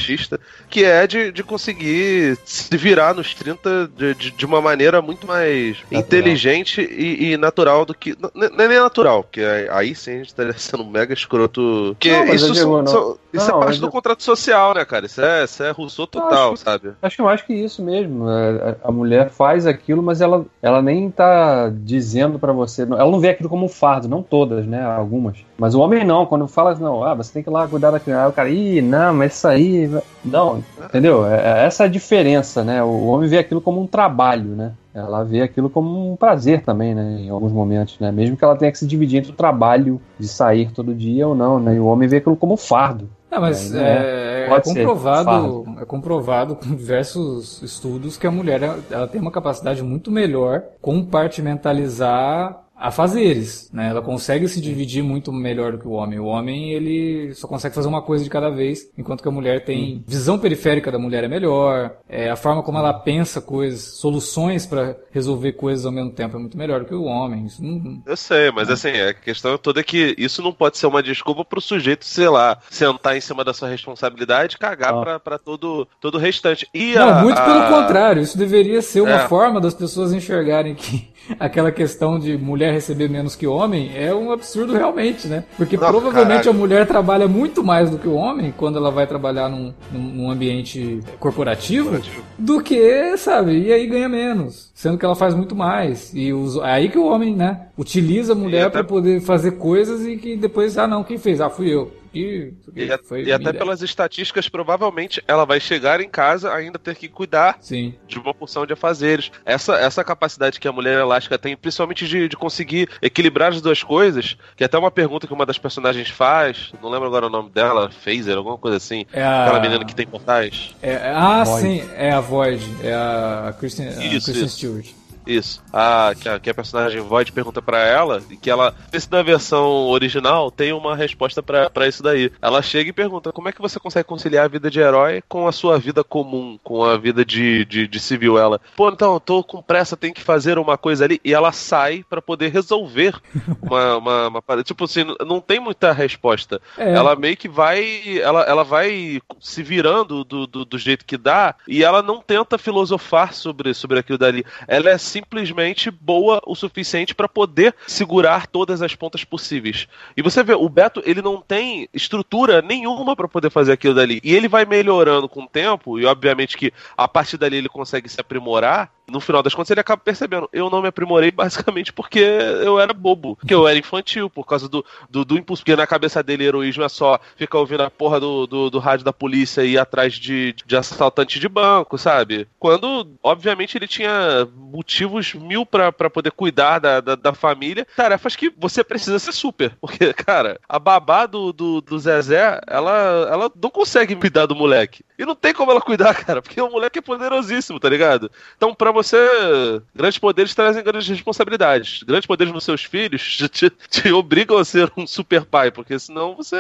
que 0.69 0.85
é 0.85 1.07
de, 1.07 1.33
de 1.33 1.43
conseguir 1.43 2.39
se 2.45 2.77
virar 2.77 3.15
nos 3.15 3.35
30 3.35 3.89
de, 3.97 4.15
de, 4.15 4.31
de 4.31 4.47
uma 4.47 4.61
maneira 4.61 5.01
muito 5.01 5.27
mais 5.27 5.77
natural. 5.79 6.01
inteligente 6.01 6.81
e, 6.81 7.33
e, 7.33 7.37
natural 7.37 7.85
do 7.85 7.95
que. 7.95 8.17
Não, 8.19 8.31
é 8.43 8.69
nem 8.69 8.79
natural, 8.79 9.23
porque 9.23 9.43
aí 9.71 9.95
sim 9.95 10.13
a 10.13 10.17
gente 10.19 10.29
estaria 10.29 10.53
sendo 10.57 10.85
mega 10.85 11.13
escroto. 11.13 11.97
Porque 11.99 12.11
não, 12.11 12.35
isso, 12.35 12.53
digo, 12.53 12.87
são, 12.89 13.19
isso 13.33 13.49
é 13.49 13.53
não, 13.53 13.61
é 13.61 13.65
parte 13.65 13.81
do 13.81 13.91
contrato 13.91 14.23
social, 14.23 14.75
né, 14.75 14.85
cara? 14.85 15.07
Isso 15.07 15.21
é, 15.21 15.45
isso 15.45 15.63
é 15.63 15.71
Rousseau 15.71 16.07
total, 16.07 16.53
acho, 16.53 16.63
sabe? 16.65 16.93
Acho 17.01 17.17
que 17.17 17.23
mais 17.23 17.43
que 17.43 17.53
isso 17.53 17.83
mesmo. 17.83 18.29
É, 18.29 18.77
a 18.83 18.91
mulher 18.91 19.31
faz 19.31 19.67
aquilo, 19.67 20.03
mas 20.03 20.21
ela, 20.21 20.45
ela 20.61 20.83
nem 20.83 21.11
tá 21.11 21.71
dizendo 21.73 22.39
para 22.39 22.53
você. 22.53 22.83
Ela 22.83 23.11
não 23.11 23.21
vê 23.21 23.31
aquilo 23.31 23.49
como 23.49 23.67
um 23.67 23.69
fardo, 23.69 24.09
não 24.09 24.23
todas, 24.23 24.67
né? 24.67 24.83
Algumas. 24.83 25.39
Mas 25.57 25.75
o 25.75 25.81
homem 25.81 26.05
não, 26.05 26.27
quando 26.27 26.49
fala 26.49 26.73
assim, 26.73 26.83
não, 26.83 27.05
ah, 27.05 27.15
você 27.15 27.33
tem 27.33 27.43
que 27.43 27.49
ir 27.49 27.53
lá 27.53 27.69
cuidar 27.69 27.91
da 27.91 28.01
criança. 28.01 28.25
Aí 28.25 28.29
o 28.29 28.33
cara, 28.33 28.51
ih, 28.51 28.83
não, 28.83 29.15
mas 29.15 29.35
isso 29.35 29.47
aí. 29.47 29.91
Não, 30.25 30.63
entendeu? 30.85 31.27
É, 31.27 31.67
essa 31.67 31.85
é 31.85 31.87
a 31.87 31.91
diferença, 31.91 32.65
né? 32.65 32.83
O 32.83 33.07
homem 33.07 33.29
vê 33.29 33.39
aquilo 33.39 33.61
como 33.61 33.81
um 33.81 33.87
trabalho, 33.87 34.57
né? 34.57 34.73
Ela 34.95 35.25
vê 35.25 35.43
aquilo 35.43 35.71
como 35.71 36.13
um 36.13 36.17
prazer 36.17 36.63
também, 36.63 36.95
né? 36.95 37.21
Em 37.21 37.31
alguns 37.31 37.53
momentos, 37.53 37.99
né? 37.99 38.11
Mesmo 38.11 38.37
que 38.37 38.45
ela 38.45 38.57
tenha 38.57 38.73
que 38.73 38.79
se 38.79 38.87
dividir 38.87 39.19
entre 39.19 39.33
o 39.33 39.35
trabalho 39.35 40.01
de 40.19 40.27
sair 40.27 40.71
todo 40.73 40.95
dia 40.95 41.29
ou 41.29 41.35
não, 41.35 41.61
né? 41.61 41.77
E 41.77 41.81
o 41.81 41.87
homem 41.87 42.09
vê 42.09 42.17
aquilo 42.17 42.37
como 42.37 42.55
um 42.55 42.57
fardo. 42.57 43.09
Não, 43.31 43.41
mas 43.41 43.73
é, 43.73 44.49
é, 44.49 44.53
é 44.53 44.61
comprovado, 44.61 45.65
é 45.81 45.85
comprovado 45.85 46.57
com 46.57 46.75
diversos 46.75 47.63
estudos 47.63 48.17
que 48.17 48.27
a 48.27 48.31
mulher 48.31 48.61
ela 48.91 49.07
tem 49.07 49.21
uma 49.21 49.31
capacidade 49.31 49.81
muito 49.85 50.11
melhor 50.11 50.65
compartimentalizar 50.81 52.65
a 52.81 52.91
fazeres, 52.91 53.71
né? 53.73 53.91
Ela 53.91 54.01
consegue 54.01 54.49
se 54.49 54.59
dividir 54.59 55.03
muito 55.03 55.31
melhor 55.31 55.73
do 55.73 55.79
que 55.79 55.87
o 55.87 55.93
homem. 55.93 56.19
O 56.19 56.25
homem, 56.25 56.73
ele 56.73 57.35
só 57.35 57.47
consegue 57.47 57.75
fazer 57.75 57.87
uma 57.87 58.01
coisa 58.01 58.25
de 58.25 58.31
cada 58.31 58.49
vez, 58.49 58.91
enquanto 58.97 59.23
que 59.23 59.29
a 59.29 59.33
mulher 59.33 59.65
tem 59.65 60.03
visão 60.07 60.39
periférica 60.39 60.91
da 60.91 60.99
mulher 60.99 61.23
é 61.23 61.29
melhor, 61.29 61.93
é, 62.09 62.31
a 62.31 62.37
forma 62.37 62.63
como 62.63 62.79
ela 62.79 62.95
pensa 62.95 63.41
coisas, 63.43 63.99
soluções 63.99 64.65
para 64.65 64.97
resolver 65.11 65.53
coisas 65.53 65.85
ao 65.85 65.93
mesmo 65.93 66.11
tempo 66.11 66.37
é 66.37 66.41
muito 66.41 66.57
melhor 66.57 66.81
do 66.81 66.87
que 66.87 66.95
o 66.95 67.05
homem. 67.05 67.45
Isso 67.45 67.63
não... 67.63 68.03
Eu 68.07 68.17
sei, 68.17 68.51
mas 68.51 68.71
assim, 68.71 68.89
a 68.89 69.13
questão 69.13 69.59
toda 69.59 69.81
é 69.81 69.85
que 69.85 70.15
isso 70.17 70.41
não 70.41 70.53
pode 70.53 70.79
ser 70.79 70.87
uma 70.87 71.03
desculpa 71.03 71.45
pro 71.45 71.61
sujeito, 71.61 72.07
sei 72.07 72.31
lá, 72.31 72.59
sentar 72.71 73.15
em 73.15 73.21
cima 73.21 73.45
da 73.45 73.53
sua 73.53 73.69
responsabilidade 73.69 74.57
e 74.57 74.59
cagar 74.59 74.95
ah. 74.95 75.01
pra, 75.03 75.21
pra 75.21 75.39
todo, 75.39 75.87
todo 76.01 76.15
o 76.15 76.19
restante. 76.19 76.67
E 76.73 76.95
não, 76.95 77.11
a, 77.11 77.23
muito 77.23 77.39
a... 77.39 77.45
pelo 77.45 77.69
contrário, 77.69 78.23
isso 78.23 78.39
deveria 78.39 78.81
ser 78.81 79.03
uma 79.03 79.23
é. 79.23 79.29
forma 79.29 79.61
das 79.61 79.75
pessoas 79.75 80.15
enxergarem 80.15 80.75
que 80.75 81.11
aquela 81.39 81.71
questão 81.71 82.19
de 82.19 82.39
mulher 82.39 82.70
receber 82.73 83.09
menos 83.09 83.37
que 83.37 83.47
homem 83.47 83.91
é 83.95 84.15
um 84.15 84.33
absurdo 84.33 84.73
realmente, 84.73 85.27
né? 85.29 85.45
Porque 85.57 85.77
Não, 85.77 85.89
provavelmente 85.89 86.45
caralho. 86.45 86.51
a 86.51 86.53
mulher 86.53 86.87
trabalha 86.87 87.29
muito 87.29 87.63
mais 87.63 87.91
do 87.91 87.99
que 87.99 88.09
o 88.09 88.15
homem 88.15 88.53
quando 88.57 88.79
ela 88.79 88.91
vai 88.91 89.07
trabalhar 89.07 89.49
num, 89.49 89.73
num 89.93 90.31
ambiente 90.31 91.01
corporativo, 91.19 91.91
corporativo, 91.91 92.23
do 92.39 92.61
que, 92.63 93.17
sabe? 93.17 93.59
E 93.67 93.73
aí 93.73 93.87
ganha 93.87 94.09
menos, 94.09 94.71
sendo 94.75 94.99
que 94.99 95.05
ela 95.05 95.15
faz 95.17 95.35
muito 95.35 95.55
mais. 95.55 96.13
E 96.15 96.33
os, 96.33 96.57
é 96.57 96.73
aí 96.73 96.89
que 96.89 96.99
o 96.99 97.05
homem, 97.05 97.35
né, 97.35 97.67
utiliza 97.77 98.33
a 98.33 98.37
mulher 98.37 98.67
até... 98.67 98.71
para 98.71 98.85
poder 98.85 99.21
fazer 99.21 99.53
coisas 99.53 100.07
e 100.07 100.17
que 100.17 100.37
depois, 100.37 100.77
ah, 100.79 100.87
não, 100.87 101.05
quem 101.05 101.19
fez? 101.19 101.41
Ah, 101.41 101.51
fui 101.51 101.69
eu. 101.69 101.91
E, 102.15 102.53
e, 102.75 102.99
foi 102.99 103.25
e 103.25 103.33
até 103.33 103.53
pelas 103.53 103.83
estatísticas, 103.83 104.49
provavelmente 104.49 105.23
ela 105.27 105.45
vai 105.45 105.61
chegar 105.61 106.01
em 106.01 106.09
casa 106.09 106.53
ainda 106.53 106.79
ter 106.79 106.97
que 106.97 107.09
cuidar 107.09 107.59
Sim. 107.61 107.95
de 108.07 108.19
uma 108.19 108.35
porção 108.35 108.67
de 108.67 108.73
afazeres. 108.73 109.31
Essa, 109.45 109.77
essa 109.77 110.05
capacidade 110.05 110.59
que 110.59 110.69
a 110.69 110.73
mulher 110.73 110.99
elástica 110.99 111.39
tem, 111.39 111.57
principalmente 111.57 112.07
de, 112.07 112.29
de 112.29 112.37
conseguir 112.37 112.89
equilibrar 113.01 113.53
as 113.53 113.61
duas 113.61 113.83
coisas, 113.83 114.37
que 114.57 114.65
é 114.65 114.67
até 114.67 114.79
uma 114.79 114.91
pergunta 114.91 115.27
que 115.27 115.33
uma 115.33 115.47
das 115.47 115.59
personagens 115.59 116.09
faz, 116.09 116.73
não 116.83 116.91
lembro 116.91 117.07
agora 117.07 117.27
o 117.27 117.31
nome 117.31 117.51
dela, 117.51 117.91
Phaser, 117.91 118.37
alguma 118.37 118.59
coisa 118.59 118.77
assim. 118.77 119.07
É 119.13 119.23
a... 119.23 119.45
Aquela 119.45 119.61
menina 119.61 119.85
que 119.85 119.95
tem 119.95 120.07
portais. 120.07 120.75
É, 120.83 121.13
ah, 121.15 121.45
Void. 121.45 121.63
sim, 121.63 121.91
é 121.95 122.11
a 122.11 122.21
Void, 122.21 122.65
é 122.83 122.93
a 122.93 123.55
Kristen, 123.59 123.89
isso, 123.89 124.31
a 124.31 124.35
Kristen. 124.35 124.49
Stewart. 124.49 125.00
Isso. 125.31 125.63
A, 125.73 126.13
que, 126.21 126.29
a, 126.29 126.41
que 126.41 126.51
a 126.51 126.55
personagem 126.55 127.01
Void 127.01 127.31
pergunta 127.31 127.63
para 127.63 127.79
ela, 127.79 128.21
e 128.29 128.37
que 128.37 128.51
ela, 128.51 128.75
se 128.93 129.11
na 129.11 129.23
versão 129.23 129.87
original, 129.89 130.51
tem 130.51 130.73
uma 130.73 130.97
resposta 130.97 131.41
para 131.41 131.87
isso 131.87 132.03
daí. 132.03 132.33
Ela 132.43 132.61
chega 132.63 132.91
e 132.91 132.93
pergunta: 132.93 133.33
como 133.33 133.49
é 133.49 133.53
que 133.53 133.61
você 133.61 133.79
consegue 133.79 134.09
conciliar 134.09 134.45
a 134.45 134.49
vida 134.49 134.69
de 134.69 134.81
herói 134.81 135.23
com 135.29 135.47
a 135.47 135.53
sua 135.53 135.79
vida 135.79 136.03
comum, 136.03 136.59
com 136.65 136.85
a 136.85 136.97
vida 136.97 137.25
de, 137.25 137.65
de, 137.65 137.87
de 137.87 138.01
civil? 138.01 138.37
Ela, 138.37 138.61
pô, 138.77 138.89
então, 138.89 139.15
eu 139.15 139.21
tô 139.21 139.45
com 139.45 139.63
pressa, 139.63 139.97
tem 139.97 140.13
que 140.13 140.21
fazer 140.21 140.59
uma 140.59 140.77
coisa 140.77 141.05
ali, 141.05 141.21
e 141.25 141.33
ela 141.33 141.53
sai 141.53 142.05
para 142.09 142.21
poder 142.21 142.51
resolver 142.51 143.15
uma, 143.63 143.97
uma, 143.97 144.29
uma, 144.29 144.63
Tipo 144.65 144.85
assim, 144.85 145.05
não 145.25 145.41
tem 145.41 145.61
muita 145.61 145.93
resposta. 145.93 146.61
É. 146.77 146.93
Ela 146.93 147.15
meio 147.15 147.37
que 147.37 147.49
vai. 147.49 148.19
Ela, 148.19 148.43
ela 148.43 148.65
vai 148.65 149.21
se 149.41 149.63
virando 149.63 150.25
do, 150.25 150.47
do, 150.47 150.65
do 150.65 150.79
jeito 150.79 151.05
que 151.05 151.17
dá, 151.17 151.55
e 151.69 151.85
ela 151.85 152.03
não 152.03 152.21
tenta 152.21 152.59
filosofar 152.59 153.33
sobre, 153.33 153.73
sobre 153.75 154.01
aquilo 154.01 154.19
dali. 154.19 154.45
Ela 154.67 154.91
é 154.91 154.99
simplesmente 155.21 155.91
boa 155.91 156.41
o 156.47 156.55
suficiente 156.55 157.15
para 157.15 157.29
poder 157.29 157.75
segurar 157.87 158.47
todas 158.47 158.83
as 158.83 158.95
pontas 158.95 159.23
possíveis. 159.23 159.87
E 160.17 160.23
você 160.23 160.43
vê, 160.43 160.55
o 160.55 160.69
Beto, 160.69 161.03
ele 161.05 161.23
não 161.23 161.41
tem 161.41 161.89
estrutura 161.93 162.63
nenhuma 162.63 163.15
para 163.15 163.29
poder 163.29 163.51
fazer 163.51 163.73
aquilo 163.73 163.95
dali. 163.95 164.21
E 164.25 164.35
ele 164.35 164.49
vai 164.49 164.65
melhorando 164.65 165.29
com 165.29 165.45
o 165.45 165.49
tempo, 165.49 165.99
e 165.99 166.07
obviamente 166.07 166.57
que 166.57 166.73
a 166.97 167.07
partir 167.07 167.37
dali 167.37 167.57
ele 167.57 167.69
consegue 167.69 168.09
se 168.09 168.21
aprimorar, 168.21 168.91
no 169.11 169.21
final 169.21 169.43
das 169.43 169.55
contas 169.55 169.71
ele 169.71 169.81
acaba 169.81 170.03
percebendo, 170.03 170.49
eu 170.53 170.71
não 170.71 170.83
me 170.83 170.89
aprimorei 170.89 171.31
basicamente 171.33 171.93
porque 171.93 172.21
eu 172.21 172.79
era 172.79 172.93
bobo, 172.93 173.37
porque 173.37 173.55
eu 173.55 173.67
era 173.67 173.79
infantil, 173.79 174.31
por 174.31 174.47
causa 174.47 174.69
do, 174.69 174.85
do, 175.09 175.25
do 175.25 175.37
impulso, 175.37 175.63
porque 175.63 175.77
na 175.77 175.87
cabeça 175.87 176.23
dele 176.23 176.45
heroísmo 176.45 176.85
é 176.85 176.89
só 176.89 177.19
ficar 177.37 177.59
ouvindo 177.59 177.83
a 177.83 177.91
porra 177.91 178.21
do, 178.21 178.47
do, 178.47 178.71
do 178.71 178.79
rádio 178.79 179.05
da 179.05 179.13
polícia 179.13 179.63
e 179.65 179.73
ir 179.73 179.79
atrás 179.79 180.15
de, 180.15 180.55
de 180.65 180.77
assaltante 180.77 181.39
de 181.39 181.49
banco, 181.49 181.99
sabe? 181.99 182.49
Quando, 182.59 183.09
obviamente, 183.23 183.77
ele 183.77 183.87
tinha 183.87 184.49
motivos 184.55 185.35
mil 185.35 185.67
para 185.67 185.93
poder 185.93 186.31
cuidar 186.31 186.79
da, 186.79 187.01
da, 187.01 187.15
da, 187.15 187.35
família, 187.35 187.87
tarefas 187.97 188.37
que 188.37 188.53
você 188.57 188.85
precisa 188.85 189.19
ser 189.19 189.33
super, 189.33 189.77
porque, 189.81 190.13
cara, 190.15 190.61
a 190.69 190.79
babá 190.79 191.27
do, 191.27 191.53
do, 191.53 191.81
do 191.81 191.99
Zezé, 191.99 192.61
ela, 192.67 193.29
ela 193.31 193.53
não 193.61 193.71
consegue 193.71 194.15
cuidar 194.15 194.47
do 194.47 194.55
moleque. 194.55 195.05
E 195.19 195.25
não 195.25 195.35
tem 195.35 195.53
como 195.53 195.71
ela 195.71 195.81
cuidar, 195.81 196.15
cara, 196.25 196.41
porque 196.41 196.61
o 196.61 196.71
moleque 196.71 196.99
é 196.99 197.03
poderosíssimo, 197.03 197.79
tá 197.79 197.89
ligado? 197.89 198.31
Então, 198.57 198.75
pra 198.75 198.93
você, 199.03 199.83
grandes 199.95 200.19
poderes 200.19 200.55
trazem 200.55 200.83
grandes 200.83 201.09
responsabilidades. 201.09 202.03
Grandes 202.03 202.27
poderes 202.27 202.53
nos 202.53 202.65
seus 202.65 202.85
filhos 202.85 203.39
te, 203.51 203.71
te 203.71 204.13
obrigam 204.13 204.59
a 204.59 204.65
ser 204.65 204.93
um 204.97 205.07
super 205.07 205.45
pai, 205.45 205.71
porque 205.71 205.99
senão 205.99 206.35
você, 206.35 206.57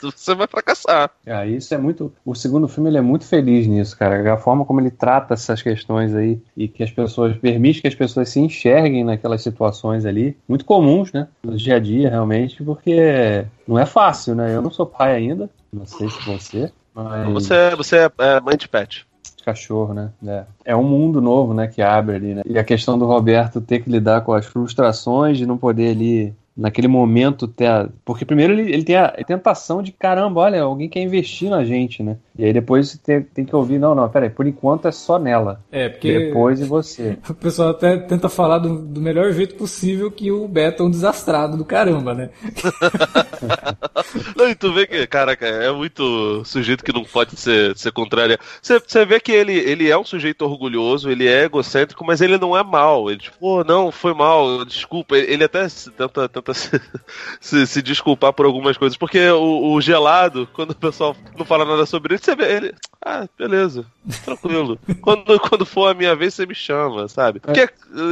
você 0.00 0.34
vai 0.34 0.46
fracassar. 0.46 1.10
Ah, 1.26 1.46
isso 1.46 1.74
é 1.74 1.78
muito. 1.78 2.12
O 2.24 2.34
segundo 2.34 2.68
filme 2.68 2.90
ele 2.90 2.98
é 2.98 3.02
muito 3.02 3.24
feliz 3.24 3.66
nisso, 3.66 3.96
cara. 3.96 4.32
A 4.32 4.36
forma 4.36 4.64
como 4.64 4.80
ele 4.80 4.90
trata 4.90 5.34
essas 5.34 5.62
questões 5.62 6.14
aí 6.14 6.40
e 6.56 6.68
que 6.68 6.82
as 6.82 6.90
pessoas 6.90 7.36
permite 7.36 7.80
que 7.80 7.88
as 7.88 7.94
pessoas 7.94 8.28
se 8.28 8.40
enxerguem 8.40 9.04
naquelas 9.04 9.42
situações 9.42 10.04
ali, 10.04 10.36
muito 10.48 10.64
comuns, 10.64 11.12
né? 11.12 11.28
No 11.42 11.56
dia 11.56 11.76
a 11.76 11.80
dia, 11.80 12.10
realmente, 12.10 12.62
porque 12.62 13.44
não 13.66 13.78
é 13.78 13.86
fácil, 13.86 14.34
né? 14.34 14.54
Eu 14.54 14.62
não 14.62 14.70
sou 14.70 14.86
pai 14.86 15.14
ainda, 15.14 15.50
não 15.72 15.86
sei 15.86 16.08
se 16.08 16.20
você. 16.24 16.72
Mas... 16.94 17.32
Você, 17.32 17.74
você 17.76 17.96
é, 17.96 18.10
é 18.18 18.40
mãe 18.40 18.56
de 18.56 18.68
pet 18.68 19.06
cachorro, 19.44 19.94
né? 19.94 20.10
É. 20.26 20.44
é. 20.64 20.76
um 20.76 20.84
mundo 20.84 21.20
novo, 21.20 21.52
né, 21.54 21.66
que 21.66 21.82
abre 21.82 22.16
ali, 22.16 22.34
né? 22.34 22.42
E 22.46 22.58
a 22.58 22.64
questão 22.64 22.98
do 22.98 23.06
Roberto 23.06 23.60
ter 23.60 23.80
que 23.80 23.90
lidar 23.90 24.22
com 24.22 24.32
as 24.32 24.46
frustrações 24.46 25.38
de 25.38 25.46
não 25.46 25.58
poder 25.58 25.90
ali 25.90 26.34
naquele 26.56 26.86
momento 26.86 27.48
ter 27.48 27.66
a... 27.66 27.88
porque 28.04 28.24
primeiro 28.24 28.52
ele, 28.52 28.72
ele 28.72 28.84
tem 28.84 28.96
a 28.96 29.08
tentação 29.26 29.82
de 29.82 29.90
caramba, 29.90 30.40
olha, 30.40 30.62
alguém 30.62 30.88
quer 30.88 31.02
investir 31.02 31.50
na 31.50 31.64
gente, 31.64 32.02
né? 32.02 32.16
E 32.36 32.44
aí 32.44 32.52
depois 32.52 32.90
você 32.90 32.98
tem, 32.98 33.22
tem 33.22 33.44
que 33.44 33.54
ouvir, 33.54 33.78
não, 33.78 33.94
não, 33.94 34.08
peraí, 34.08 34.28
por 34.28 34.46
enquanto 34.46 34.88
é 34.88 34.92
só 34.92 35.18
nela. 35.18 35.60
É, 35.70 35.88
porque. 35.88 36.18
Depois 36.18 36.60
e 36.60 36.64
você. 36.64 37.18
O 37.34 37.34
pessoal 37.34 37.70
até 37.70 37.96
tenta 37.98 38.28
falar 38.28 38.58
do, 38.58 38.78
do 38.78 39.00
melhor 39.00 39.32
jeito 39.32 39.54
possível 39.56 40.10
que 40.10 40.30
o 40.30 40.48
Beto 40.48 40.82
é 40.82 40.86
um 40.86 40.90
desastrado 40.90 41.56
do 41.56 41.64
caramba, 41.64 42.14
né? 42.14 42.30
não, 44.36 44.48
e 44.48 44.54
tu 44.54 44.72
vê 44.72 44.86
que, 44.86 45.06
caraca, 45.06 45.46
é 45.46 45.70
muito 45.72 46.42
sujeito 46.44 46.84
que 46.84 46.92
não 46.92 47.04
pode 47.04 47.36
ser, 47.36 47.76
ser 47.76 47.92
contrário. 47.92 48.38
Você, 48.62 48.80
você 48.80 49.04
vê 49.04 49.20
que 49.20 49.32
ele, 49.32 49.52
ele 49.52 49.90
é 49.90 49.98
um 49.98 50.04
sujeito 50.04 50.42
orgulhoso, 50.42 51.10
ele 51.10 51.26
é 51.26 51.44
egocêntrico, 51.44 52.04
mas 52.04 52.20
ele 52.20 52.38
não 52.38 52.56
é 52.56 52.62
mal. 52.62 53.10
Ele, 53.10 53.20
tipo, 53.20 53.36
pô, 53.38 53.64
não, 53.64 53.90
foi 53.90 54.14
mal, 54.14 54.64
desculpa. 54.64 55.16
Ele, 55.16 55.32
ele 55.34 55.44
até 55.44 55.66
tenta, 55.96 56.28
tenta 56.28 56.54
se, 56.54 56.80
se, 57.40 57.66
se, 57.66 57.82
desculpar 57.82 58.32
por 58.32 58.46
algumas 58.46 58.76
coisas, 58.76 58.96
porque 58.96 59.28
o, 59.30 59.74
o 59.74 59.80
gelado, 59.80 60.48
quando 60.52 60.70
o 60.70 60.76
pessoal 60.76 61.16
não 61.36 61.44
fala 61.44 61.64
nada 61.64 61.84
sobre 61.84 62.14
ele, 62.14 62.23
você 62.24 62.34
vê 62.34 62.56
ele. 62.56 62.74
Ah, 63.04 63.28
beleza, 63.38 63.84
tranquilo. 64.24 64.78
quando, 65.02 65.38
quando 65.38 65.66
for 65.66 65.90
a 65.90 65.94
minha 65.94 66.16
vez, 66.16 66.32
você 66.32 66.46
me 66.46 66.54
chama, 66.54 67.06
sabe? 67.06 67.38
Porque 67.38 67.68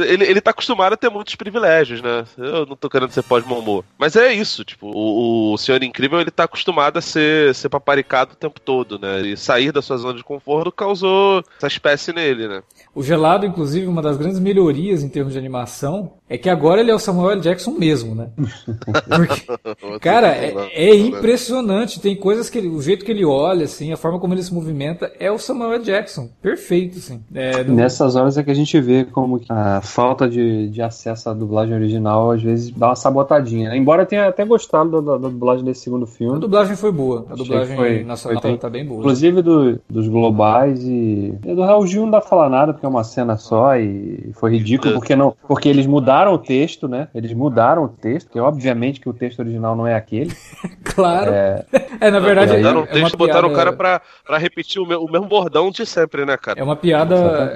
ele, 0.07 0.23
ele 0.23 0.39
tá 0.39 0.51
acostumado 0.51 0.93
a 0.93 0.97
ter 0.97 1.09
muitos 1.09 1.35
privilégios, 1.35 1.99
né? 1.99 2.25
Eu 2.37 2.65
não 2.67 2.75
tô 2.75 2.87
querendo 2.89 3.09
ser 3.09 3.23
pós-momô. 3.23 3.83
Mas 3.97 4.15
é 4.15 4.31
isso, 4.31 4.63
tipo, 4.63 4.91
o, 4.93 5.53
o 5.53 5.57
Senhor 5.57 5.81
Incrível, 5.81 6.21
ele 6.21 6.29
tá 6.29 6.43
acostumado 6.43 6.97
a 6.97 7.01
ser, 7.01 7.55
ser 7.55 7.69
paparicado 7.69 8.33
o 8.33 8.37
tempo 8.37 8.59
todo, 8.59 8.99
né? 8.99 9.21
E 9.21 9.35
sair 9.35 9.71
da 9.71 9.81
sua 9.81 9.97
zona 9.97 10.15
de 10.15 10.23
conforto 10.23 10.71
causou 10.71 11.43
essa 11.57 11.67
espécie 11.67 12.13
nele, 12.13 12.47
né? 12.47 12.61
O 12.93 13.01
Gelado, 13.01 13.47
inclusive, 13.47 13.87
uma 13.87 14.01
das 14.01 14.17
grandes 14.17 14.39
melhorias 14.39 15.01
em 15.01 15.09
termos 15.09 15.33
de 15.33 15.39
animação 15.39 16.13
é 16.33 16.37
que 16.37 16.49
agora 16.49 16.81
ele 16.81 16.89
é 16.89 16.95
o 16.95 16.99
Samuel 16.99 17.39
Jackson 17.39 17.75
mesmo, 17.77 18.15
né? 18.15 18.29
Porque, 19.07 19.99
cara, 19.99 20.29
é, 20.29 20.51
é, 20.73 20.95
impressionante. 20.95 22.01
Tem 22.01 22.15
coisas 22.15 22.49
que 22.49 22.57
ele, 22.57 22.69
o 22.69 22.81
jeito 22.81 23.05
que 23.05 23.11
ele 23.11 23.23
olha, 23.23 23.65
assim, 23.65 23.93
a 23.93 23.97
forma 23.97 24.19
como 24.19 24.33
ele 24.33 24.41
se 24.41 24.51
movimenta 24.51 25.11
é 25.19 25.31
o 25.31 25.37
Samuel 25.37 25.83
Jackson. 25.83 26.29
Perfeito, 26.41 26.97
assim. 26.97 27.21
É, 27.35 27.63
do... 27.63 27.73
Nessas 27.73 28.15
horas 28.15 28.35
é 28.35 28.41
que 28.41 28.49
a 28.49 28.55
gente 28.55 28.81
vê 28.81 29.05
como 29.05 29.39
a 29.47 29.79
falta 29.81 30.27
de, 30.27 30.69
de 30.69 30.81
acesso 30.81 31.29
à 31.29 31.35
dublagem 31.35 31.75
original 31.75 32.31
às 32.31 32.41
vezes 32.41 32.71
dá 32.71 32.87
uma 32.87 32.95
sabotadinha. 32.95 33.69
Né? 33.69 33.77
Embora 33.77 34.03
tenha 34.03 34.27
até 34.27 34.43
gostado 34.43 35.03
da, 35.03 35.17
da, 35.17 35.29
dublagem 35.29 35.63
desse 35.63 35.81
segundo 35.81 36.07
filme. 36.07 36.37
A 36.37 36.39
dublagem 36.39 36.75
foi 36.75 36.91
boa. 36.91 37.27
A 37.29 37.35
dublagem 37.35 37.75
foi, 37.75 38.03
nacional 38.03 38.41
foi, 38.41 38.57
tá 38.57 38.71
bem 38.71 38.83
boa. 38.83 39.01
Inclusive 39.01 39.43
do, 39.43 39.79
dos 39.87 40.07
globais 40.07 40.83
e. 40.83 41.37
e 41.45 41.55
do 41.55 41.61
Raul 41.61 41.85
Gil 41.85 42.01
não 42.01 42.09
dá 42.09 42.19
pra 42.19 42.29
falar 42.29 42.49
nada 42.49 42.73
porque 42.73 42.87
é 42.87 42.89
uma 42.89 43.03
cena 43.03 43.37
só 43.37 43.77
e 43.77 44.31
foi 44.33 44.53
ridículo 44.53 44.95
porque 44.95 45.15
não 45.15 45.35
porque 45.47 45.69
eles 45.69 45.85
mudaram 45.85 46.22
o 46.31 46.37
texto, 46.37 46.87
né? 46.87 47.07
Eles 47.13 47.33
mudaram 47.33 47.83
o 47.83 47.89
texto, 47.89 48.29
que 48.29 48.39
obviamente 48.39 48.99
que 48.99 49.09
o 49.09 49.13
texto 49.13 49.39
original 49.39 49.75
não 49.75 49.87
é 49.87 49.95
aquele. 49.95 50.31
claro. 50.83 51.31
É, 51.31 51.65
é 51.99 52.11
na 52.11 52.19
verdade 52.19 52.53
é, 52.53 52.57
mudaram 52.57 52.81
o 52.81 52.87
texto, 52.87 52.97
é 52.97 53.01
piada... 53.01 53.17
botaram 53.17 53.49
o 53.49 53.53
cara 53.53 53.73
pra, 53.73 54.01
pra 54.25 54.37
repetir 54.37 54.81
o, 54.81 54.83
o, 54.83 55.11
mesmo 55.11 55.27
bordão 55.27 55.71
de 55.71 55.85
sempre, 55.85 56.25
né, 56.25 56.37
cara? 56.37 56.59
É 56.59 56.63
uma 56.63 56.75
piada, 56.75 57.15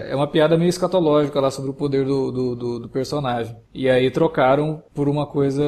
é 0.09 0.15
uma 0.15 0.27
piada 0.27 0.57
meio 0.57 0.69
escatológica 0.69 1.39
lá 1.39 1.51
sobre 1.51 1.69
o 1.69 1.73
poder 1.73 2.05
do, 2.05 2.31
do, 2.31 2.55
do, 2.55 2.79
do 2.79 2.89
personagem. 2.89 3.55
E 3.73 3.89
aí 3.89 4.09
trocaram 4.09 4.81
por 4.93 5.07
uma 5.07 5.25
coisa 5.25 5.63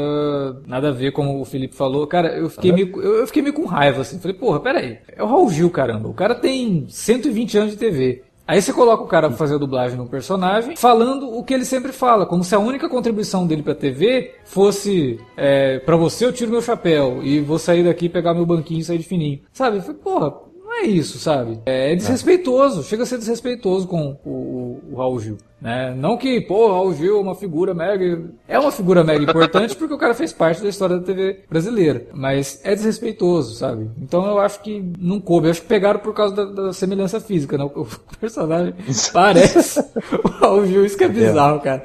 nada 0.65 0.89
a 0.89 0.91
ver, 0.91 1.11
como 1.11 1.39
o 1.39 1.45
Felipe 1.45 1.75
falou. 1.75 2.07
Cara, 2.07 2.29
eu 2.37 2.49
fiquei, 2.49 2.71
meio, 2.71 2.99
eu 3.01 3.27
fiquei 3.27 3.41
meio 3.41 3.53
com 3.53 3.65
raiva, 3.65 4.01
assim. 4.01 4.19
Falei, 4.19 4.35
porra, 4.35 4.59
peraí. 4.59 4.99
É 5.15 5.23
o 5.23 5.27
Raul 5.27 5.49
Gil, 5.49 5.69
caramba. 5.69 6.07
O 6.07 6.13
cara 6.13 6.35
tem 6.35 6.85
120 6.87 7.57
anos 7.57 7.71
de 7.71 7.77
TV. 7.77 8.23
Aí 8.49 8.59
você 8.63 8.73
coloca 8.73 9.03
o 9.03 9.07
cara 9.07 9.27
pra 9.27 9.37
fazer 9.37 9.53
a 9.53 9.57
dublagem 9.59 9.95
no 9.95 10.07
personagem, 10.07 10.75
falando 10.75 11.29
o 11.37 11.43
que 11.43 11.53
ele 11.53 11.63
sempre 11.63 11.91
fala, 11.91 12.25
como 12.25 12.43
se 12.43 12.55
a 12.55 12.57
única 12.57 12.89
contribuição 12.89 13.45
dele 13.45 13.61
pra 13.61 13.75
TV 13.75 14.33
fosse 14.43 15.19
é, 15.37 15.77
para 15.77 15.95
você 15.95 16.25
eu 16.25 16.33
tiro 16.33 16.49
meu 16.49 16.59
chapéu 16.59 17.19
e 17.21 17.39
vou 17.41 17.59
sair 17.59 17.83
daqui, 17.83 18.09
pegar 18.09 18.33
meu 18.33 18.47
banquinho 18.47 18.79
e 18.79 18.83
sair 18.83 18.97
de 18.97 19.03
fininho. 19.03 19.41
Sabe? 19.53 19.79
Falei, 19.81 19.97
porra, 19.97 20.33
é 20.79 20.85
isso, 20.85 21.17
sabe? 21.17 21.59
É, 21.65 21.91
é 21.91 21.95
desrespeitoso, 21.95 22.83
chega 22.83 23.03
a 23.03 23.05
ser 23.05 23.17
desrespeitoso 23.17 23.87
com 23.87 24.17
o, 24.23 24.29
o, 24.29 24.83
o 24.91 24.95
Raul 24.97 25.19
Gil. 25.19 25.37
Né? 25.61 25.93
Não 25.93 26.17
que, 26.17 26.39
pô, 26.39 26.67
Raul 26.69 26.93
Gil 26.93 27.17
é 27.17 27.21
uma 27.21 27.35
figura 27.35 27.73
mega. 27.73 28.23
É 28.47 28.57
uma 28.57 28.71
figura 28.71 29.03
mega 29.03 29.23
importante 29.23 29.75
porque 29.77 29.93
o 29.93 29.97
cara 29.97 30.13
fez 30.13 30.31
parte 30.31 30.61
da 30.61 30.69
história 30.69 30.97
da 30.97 31.05
TV 31.05 31.41
brasileira. 31.49 32.07
Mas 32.13 32.61
é 32.63 32.73
desrespeitoso, 32.73 33.55
sabe? 33.55 33.89
Então 34.01 34.25
eu 34.25 34.39
acho 34.39 34.61
que 34.61 34.81
não 34.97 35.19
coube. 35.19 35.47
Eu 35.47 35.51
acho 35.51 35.61
que 35.61 35.67
pegaram 35.67 35.99
por 35.99 36.13
causa 36.13 36.33
da, 36.33 36.45
da 36.45 36.73
semelhança 36.73 37.19
física, 37.19 37.57
né? 37.57 37.65
O 37.65 37.85
personagem 38.19 38.73
parece 39.11 39.81
o 40.23 40.27
Raul 40.27 40.65
Gil, 40.65 40.85
isso 40.85 40.97
que 40.97 41.03
é 41.03 41.09
bizarro, 41.09 41.59
cara. 41.59 41.83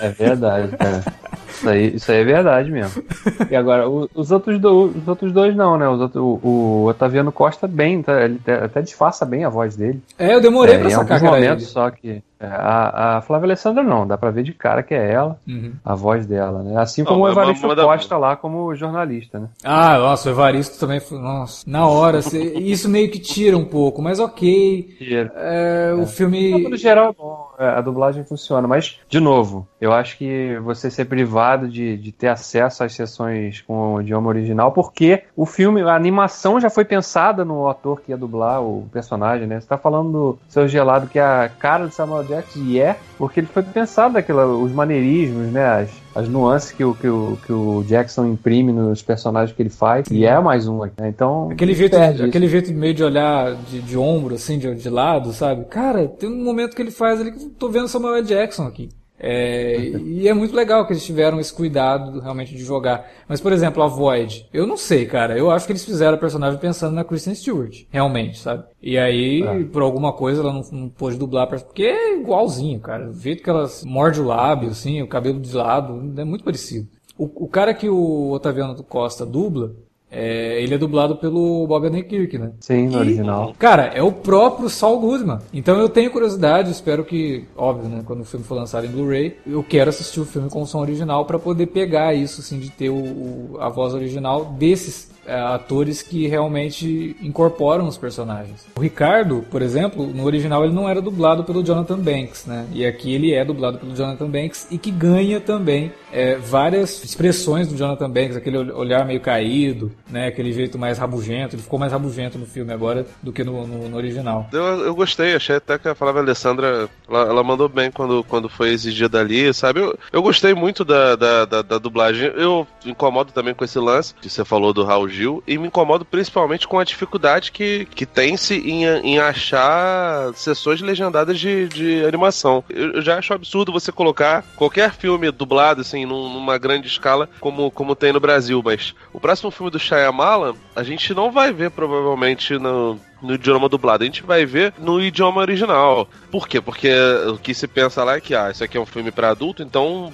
É 0.00 0.08
verdade, 0.08 0.76
cara. 0.76 1.04
Isso 1.60 1.68
aí, 1.68 1.94
isso 1.94 2.10
aí 2.10 2.18
é 2.18 2.24
verdade 2.24 2.70
mesmo. 2.70 3.04
E 3.50 3.54
agora, 3.54 3.86
os, 3.86 4.30
outros 4.30 4.58
do, 4.58 4.84
os 4.86 5.06
outros 5.06 5.30
dois 5.30 5.54
não, 5.54 5.76
né? 5.76 5.86
Os 5.86 6.00
outro, 6.00 6.24
o, 6.24 6.40
o 6.42 6.86
Otaviano 6.86 7.30
Costa 7.30 7.68
bem, 7.68 8.02
tá, 8.02 8.22
ele 8.22 8.40
até 8.46 8.80
disfarça 8.80 9.26
bem 9.26 9.44
a 9.44 9.50
voz 9.50 9.76
dele. 9.76 10.00
É, 10.18 10.34
eu 10.34 10.40
demorei 10.40 10.76
é, 10.76 10.78
pra 10.78 10.90
sacar 10.90 11.20
que 11.20 11.26
era 11.26 11.38
ele. 11.52 11.60
só 11.60 11.90
que... 11.90 12.22
É, 12.40 12.46
a, 12.46 13.18
a 13.18 13.20
Flávia 13.20 13.46
Alessandra 13.46 13.82
não, 13.82 14.06
dá 14.06 14.16
pra 14.16 14.30
ver 14.30 14.42
de 14.42 14.54
cara 14.54 14.82
que 14.82 14.94
é 14.94 15.12
ela, 15.12 15.38
uhum. 15.46 15.74
a 15.84 15.94
voz 15.94 16.24
dela, 16.24 16.62
né? 16.62 16.80
Assim 16.80 17.04
como 17.04 17.20
não, 17.20 17.26
o 17.26 17.30
Evaristo 17.30 17.68
Costa 17.68 18.16
lá 18.16 18.34
como 18.34 18.74
jornalista, 18.74 19.38
né? 19.38 19.48
Ah, 19.62 19.98
nossa, 19.98 20.30
o 20.30 20.32
Evaristo 20.32 20.78
também 20.78 21.00
foi, 21.00 21.18
nossa, 21.18 21.68
na 21.68 21.86
hora, 21.86 22.20
isso 22.20 22.88
meio 22.88 23.10
que 23.10 23.18
tira 23.18 23.58
um 23.58 23.64
pouco, 23.64 24.00
mas 24.00 24.18
ok. 24.18 24.96
Tira. 24.96 25.32
É, 25.36 25.92
o 25.94 26.02
é. 26.02 26.06
filme... 26.06 26.66
No 26.66 26.76
geral 26.76 27.10
é 27.10 27.12
bom, 27.12 27.50
é, 27.58 27.68
a 27.68 27.80
dublagem 27.82 28.24
funciona, 28.24 28.66
mas, 28.66 28.98
de 29.06 29.20
novo, 29.20 29.68
eu 29.78 29.92
acho 29.92 30.16
que 30.16 30.58
você 30.60 30.90
ser 30.90 31.04
privado 31.04 31.68
de, 31.68 31.98
de 31.98 32.10
ter 32.10 32.28
acesso 32.28 32.82
às 32.82 32.94
sessões 32.94 33.60
com 33.60 33.94
o 33.94 34.00
idioma 34.00 34.28
original, 34.28 34.72
porque 34.72 35.24
o 35.36 35.44
filme, 35.44 35.82
a 35.82 35.94
animação 35.94 36.58
já 36.58 36.70
foi 36.70 36.86
pensada 36.86 37.44
no 37.44 37.68
ator 37.68 38.00
que 38.00 38.12
ia 38.12 38.16
dublar 38.16 38.62
o 38.62 38.88
personagem, 38.90 39.46
né? 39.46 39.60
Você 39.60 39.66
tá 39.66 39.76
falando 39.76 40.10
do 40.10 40.38
Seu 40.48 40.66
Gelado, 40.66 41.06
que 41.06 41.18
é 41.18 41.22
a 41.22 41.50
cara 41.50 41.86
do 41.86 41.92
Samuel 41.92 42.29
Jackson, 42.30 42.60
e 42.60 42.80
é, 42.80 42.96
porque 43.18 43.40
ele 43.40 43.46
foi 43.46 43.62
pensado 43.62 44.16
aquilo, 44.16 44.62
os 44.62 44.72
maneirismos, 44.72 45.52
né? 45.52 45.64
As, 45.64 45.90
as 46.14 46.28
nuances 46.28 46.72
que 46.72 46.82
o, 46.82 46.94
que, 46.94 47.08
o, 47.08 47.38
que 47.44 47.52
o 47.52 47.84
Jackson 47.84 48.26
imprime 48.26 48.72
nos 48.72 49.02
personagens 49.02 49.54
que 49.54 49.62
ele 49.62 49.70
faz, 49.70 50.06
e 50.10 50.24
é 50.24 50.38
mais 50.40 50.66
um 50.66 50.80
né? 50.84 50.90
Então. 51.04 51.50
Aquele 51.50 51.74
jeito, 51.74 51.96
aquele 51.96 52.48
jeito 52.48 52.72
meio 52.72 52.94
de 52.94 53.04
olhar 53.04 53.54
de, 53.54 53.80
de 53.80 53.98
ombro, 53.98 54.34
assim, 54.34 54.58
de, 54.58 54.74
de 54.74 54.88
lado, 54.88 55.32
sabe? 55.32 55.64
Cara, 55.66 56.08
tem 56.08 56.28
um 56.28 56.42
momento 56.42 56.74
que 56.74 56.82
ele 56.82 56.90
faz 56.90 57.20
ali 57.20 57.32
que 57.32 57.42
eu 57.42 57.50
tô 57.50 57.68
vendo 57.68 57.88
Samuel 57.88 58.22
Jackson 58.22 58.66
aqui. 58.66 58.88
É, 59.22 59.76
e 59.78 60.26
é 60.26 60.32
muito 60.32 60.56
legal 60.56 60.86
que 60.86 60.94
eles 60.94 61.04
tiveram 61.04 61.38
esse 61.38 61.52
cuidado 61.52 62.20
realmente 62.20 62.54
de 62.54 62.64
jogar. 62.64 63.06
Mas, 63.28 63.38
por 63.38 63.52
exemplo, 63.52 63.82
a 63.82 63.86
Void, 63.86 64.48
eu 64.50 64.66
não 64.66 64.78
sei, 64.78 65.04
cara. 65.04 65.36
Eu 65.36 65.50
acho 65.50 65.66
que 65.66 65.72
eles 65.72 65.84
fizeram 65.84 66.14
a 66.14 66.20
personagem 66.20 66.58
pensando 66.58 66.94
na 66.94 67.04
Kristen 67.04 67.34
Stewart, 67.34 67.84
realmente, 67.90 68.38
sabe? 68.38 68.64
E 68.82 68.96
aí, 68.96 69.42
é. 69.42 69.64
por 69.64 69.82
alguma 69.82 70.14
coisa, 70.14 70.40
ela 70.40 70.52
não, 70.52 70.62
não 70.72 70.88
pôde 70.88 71.18
dublar, 71.18 71.46
porque 71.46 71.82
é 71.82 72.18
igualzinho, 72.18 72.80
cara. 72.80 73.10
O 73.10 73.14
jeito 73.14 73.42
que 73.42 73.50
ela 73.50 73.68
morde 73.84 74.22
o 74.22 74.24
lábio, 74.24 74.70
assim, 74.70 75.02
o 75.02 75.06
cabelo 75.06 75.38
de 75.38 75.54
lado, 75.54 76.14
é 76.18 76.24
muito 76.24 76.42
parecido. 76.42 76.88
O, 77.18 77.44
o 77.44 77.48
cara 77.48 77.74
que 77.74 77.90
o 77.90 78.30
Otaviano 78.30 78.82
Costa 78.82 79.26
dubla, 79.26 79.74
é, 80.10 80.60
ele 80.62 80.74
é 80.74 80.78
dublado 80.78 81.16
pelo 81.16 81.66
Bob 81.66 81.86
Odenkirk, 81.86 82.36
né? 82.36 82.52
Sim, 82.60 82.88
no 82.88 82.94
e, 82.94 82.96
original. 82.96 83.54
Cara, 83.58 83.84
é 83.94 84.02
o 84.02 84.10
próprio 84.10 84.68
Saul 84.68 84.98
Goodman. 85.00 85.38
Então 85.52 85.78
eu 85.78 85.88
tenho 85.88 86.10
curiosidade, 86.10 86.70
espero 86.70 87.04
que, 87.04 87.44
óbvio, 87.56 87.88
né, 87.88 88.02
quando 88.04 88.20
o 88.20 88.24
filme 88.24 88.44
for 88.44 88.56
lançado 88.56 88.86
em 88.86 88.90
Blu-ray, 88.90 89.36
eu 89.46 89.62
quero 89.62 89.90
assistir 89.90 90.20
o 90.20 90.24
filme 90.24 90.50
com 90.50 90.62
o 90.62 90.66
som 90.66 90.80
original 90.80 91.24
para 91.24 91.38
poder 91.38 91.66
pegar 91.66 92.14
isso, 92.14 92.40
assim, 92.40 92.58
de 92.58 92.70
ter 92.70 92.90
o, 92.90 92.96
o, 92.96 93.56
a 93.60 93.68
voz 93.68 93.94
original 93.94 94.44
desses 94.58 95.10
atores 95.30 96.02
que 96.02 96.26
realmente 96.26 97.16
incorporam 97.22 97.86
os 97.86 97.96
personagens. 97.96 98.66
O 98.76 98.80
Ricardo, 98.80 99.44
por 99.50 99.62
exemplo, 99.62 100.06
no 100.06 100.24
original 100.24 100.64
ele 100.64 100.74
não 100.74 100.88
era 100.88 101.00
dublado 101.00 101.44
pelo 101.44 101.62
Jonathan 101.62 101.98
Banks, 101.98 102.46
né? 102.46 102.66
E 102.72 102.84
aqui 102.84 103.14
ele 103.14 103.32
é 103.32 103.44
dublado 103.44 103.78
pelo 103.78 103.94
Jonathan 103.94 104.28
Banks 104.28 104.66
e 104.70 104.78
que 104.78 104.90
ganha 104.90 105.40
também 105.40 105.92
é, 106.12 106.36
várias 106.36 107.04
expressões 107.04 107.68
do 107.68 107.76
Jonathan 107.76 108.10
Banks, 108.10 108.36
aquele 108.36 108.58
olhar 108.72 109.04
meio 109.04 109.20
caído, 109.20 109.92
né? 110.08 110.26
Aquele 110.26 110.52
jeito 110.52 110.78
mais 110.78 110.98
rabugento. 110.98 111.54
Ele 111.54 111.62
ficou 111.62 111.78
mais 111.78 111.92
rabugento 111.92 112.38
no 112.38 112.46
filme 112.46 112.72
agora 112.72 113.06
do 113.22 113.32
que 113.32 113.44
no, 113.44 113.66
no, 113.66 113.88
no 113.88 113.96
original. 113.96 114.48
Eu, 114.52 114.84
eu 114.84 114.94
gostei, 114.94 115.34
achei 115.34 115.56
até 115.56 115.78
que 115.78 115.88
a 115.88 115.94
Flávia 115.94 116.22
Alessandra 116.22 116.88
ela, 117.08 117.20
ela, 117.22 117.44
mandou 117.44 117.68
bem 117.68 117.90
quando, 117.90 118.24
quando 118.24 118.48
foi 118.48 118.70
exigida 118.70 119.20
ali, 119.20 119.52
sabe? 119.54 119.80
Eu, 119.80 119.98
eu 120.12 120.22
gostei 120.22 120.54
muito 120.54 120.84
da, 120.84 121.16
da, 121.16 121.44
da, 121.44 121.62
da 121.62 121.78
dublagem. 121.78 122.32
Eu 122.36 122.66
incomodo 122.84 123.32
também 123.32 123.54
com 123.54 123.64
esse 123.64 123.78
lance 123.78 124.14
que 124.14 124.28
você 124.28 124.44
falou 124.44 124.72
do 124.72 124.84
Raul 124.84 125.08
Gil 125.08 125.19
e 125.46 125.58
me 125.58 125.66
incomodo 125.66 126.04
principalmente 126.04 126.66
com 126.66 126.78
a 126.78 126.84
dificuldade 126.84 127.52
que, 127.52 127.86
que 127.86 128.06
tem-se 128.06 128.54
em, 128.54 128.84
em 128.84 129.18
achar 129.18 130.32
sessões 130.34 130.80
legendadas 130.80 131.38
de, 131.38 131.68
de 131.68 132.04
animação. 132.04 132.64
Eu, 132.68 132.94
eu 132.94 133.02
já 133.02 133.18
acho 133.18 133.34
absurdo 133.34 133.72
você 133.72 133.92
colocar 133.92 134.44
qualquer 134.56 134.92
filme 134.92 135.30
dublado, 135.30 135.80
assim, 135.80 136.06
numa 136.06 136.58
grande 136.58 136.88
escala, 136.88 137.28
como, 137.40 137.70
como 137.70 137.94
tem 137.94 138.12
no 138.12 138.20
Brasil, 138.20 138.62
mas 138.64 138.94
o 139.12 139.20
próximo 139.20 139.50
filme 139.50 139.70
do 139.70 139.78
Shyamalan, 139.78 140.54
a 140.74 140.82
gente 140.82 141.12
não 141.14 141.30
vai 141.30 141.52
ver 141.52 141.70
provavelmente 141.70 142.58
no, 142.58 142.98
no 143.22 143.34
idioma 143.34 143.68
dublado, 143.68 144.02
a 144.02 144.06
gente 144.06 144.22
vai 144.22 144.44
ver 144.44 144.72
no 144.78 145.00
idioma 145.00 145.40
original. 145.40 146.08
Por 146.30 146.48
quê? 146.48 146.60
Porque 146.60 146.90
o 147.28 147.38
que 147.38 147.54
se 147.54 147.66
pensa 147.66 148.02
lá 148.04 148.16
é 148.16 148.20
que, 148.20 148.34
ah, 148.34 148.50
isso 148.50 148.64
aqui 148.64 148.76
é 148.76 148.80
um 148.80 148.86
filme 148.86 149.10
para 149.10 149.30
adulto, 149.30 149.62
então 149.62 150.12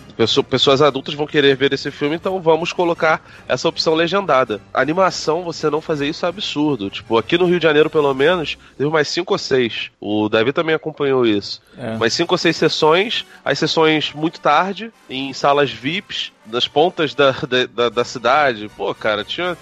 pessoas 0.49 0.83
adultas 0.83 1.15
vão 1.15 1.27
querer 1.27 1.57
ver 1.57 1.73
esse 1.73 1.91
filme, 1.91 2.17
então 2.17 2.41
vamos 2.41 2.73
colocar 2.73 3.23
essa 3.49 3.69
opção 3.69 3.95
legendada. 3.95 4.61
A 4.73 4.81
animação, 4.81 5.43
você 5.43 5.69
não 5.71 5.81
fazer 5.81 6.09
isso 6.09 6.27
é 6.27 6.29
absurdo. 6.29 6.91
Tipo, 6.91 7.19
aqui 7.19 7.39
no 7.39 7.47
Rio 7.47 7.59
de 7.59 7.65
Janeiro, 7.65 7.91
pelo 7.91 8.13
menos, 8.15 8.57
teve 8.77 8.91
mais 8.91 9.09
cinco 9.09 9.35
ou 9.35 9.39
seis. 9.39 9.91
O 10.01 10.29
Davi 10.29 10.53
também 10.53 10.75
acompanhou 10.75 11.27
isso. 11.27 11.61
É. 11.77 11.97
Mais 11.97 12.13
cinco 12.13 12.35
ou 12.35 12.39
seis 12.39 12.57
sessões, 12.57 13.25
as 13.45 13.59
sessões 13.59 14.13
muito 14.15 14.41
tarde, 14.41 14.93
em 15.09 15.33
salas 15.33 15.71
VIPs, 15.71 16.33
nas 16.47 16.69
pontas 16.69 17.15
da, 17.15 17.35
da, 17.75 17.89
da 17.89 18.05
cidade. 18.05 18.71
Pô, 18.77 18.95
cara, 18.95 19.25
tinha 19.25 19.57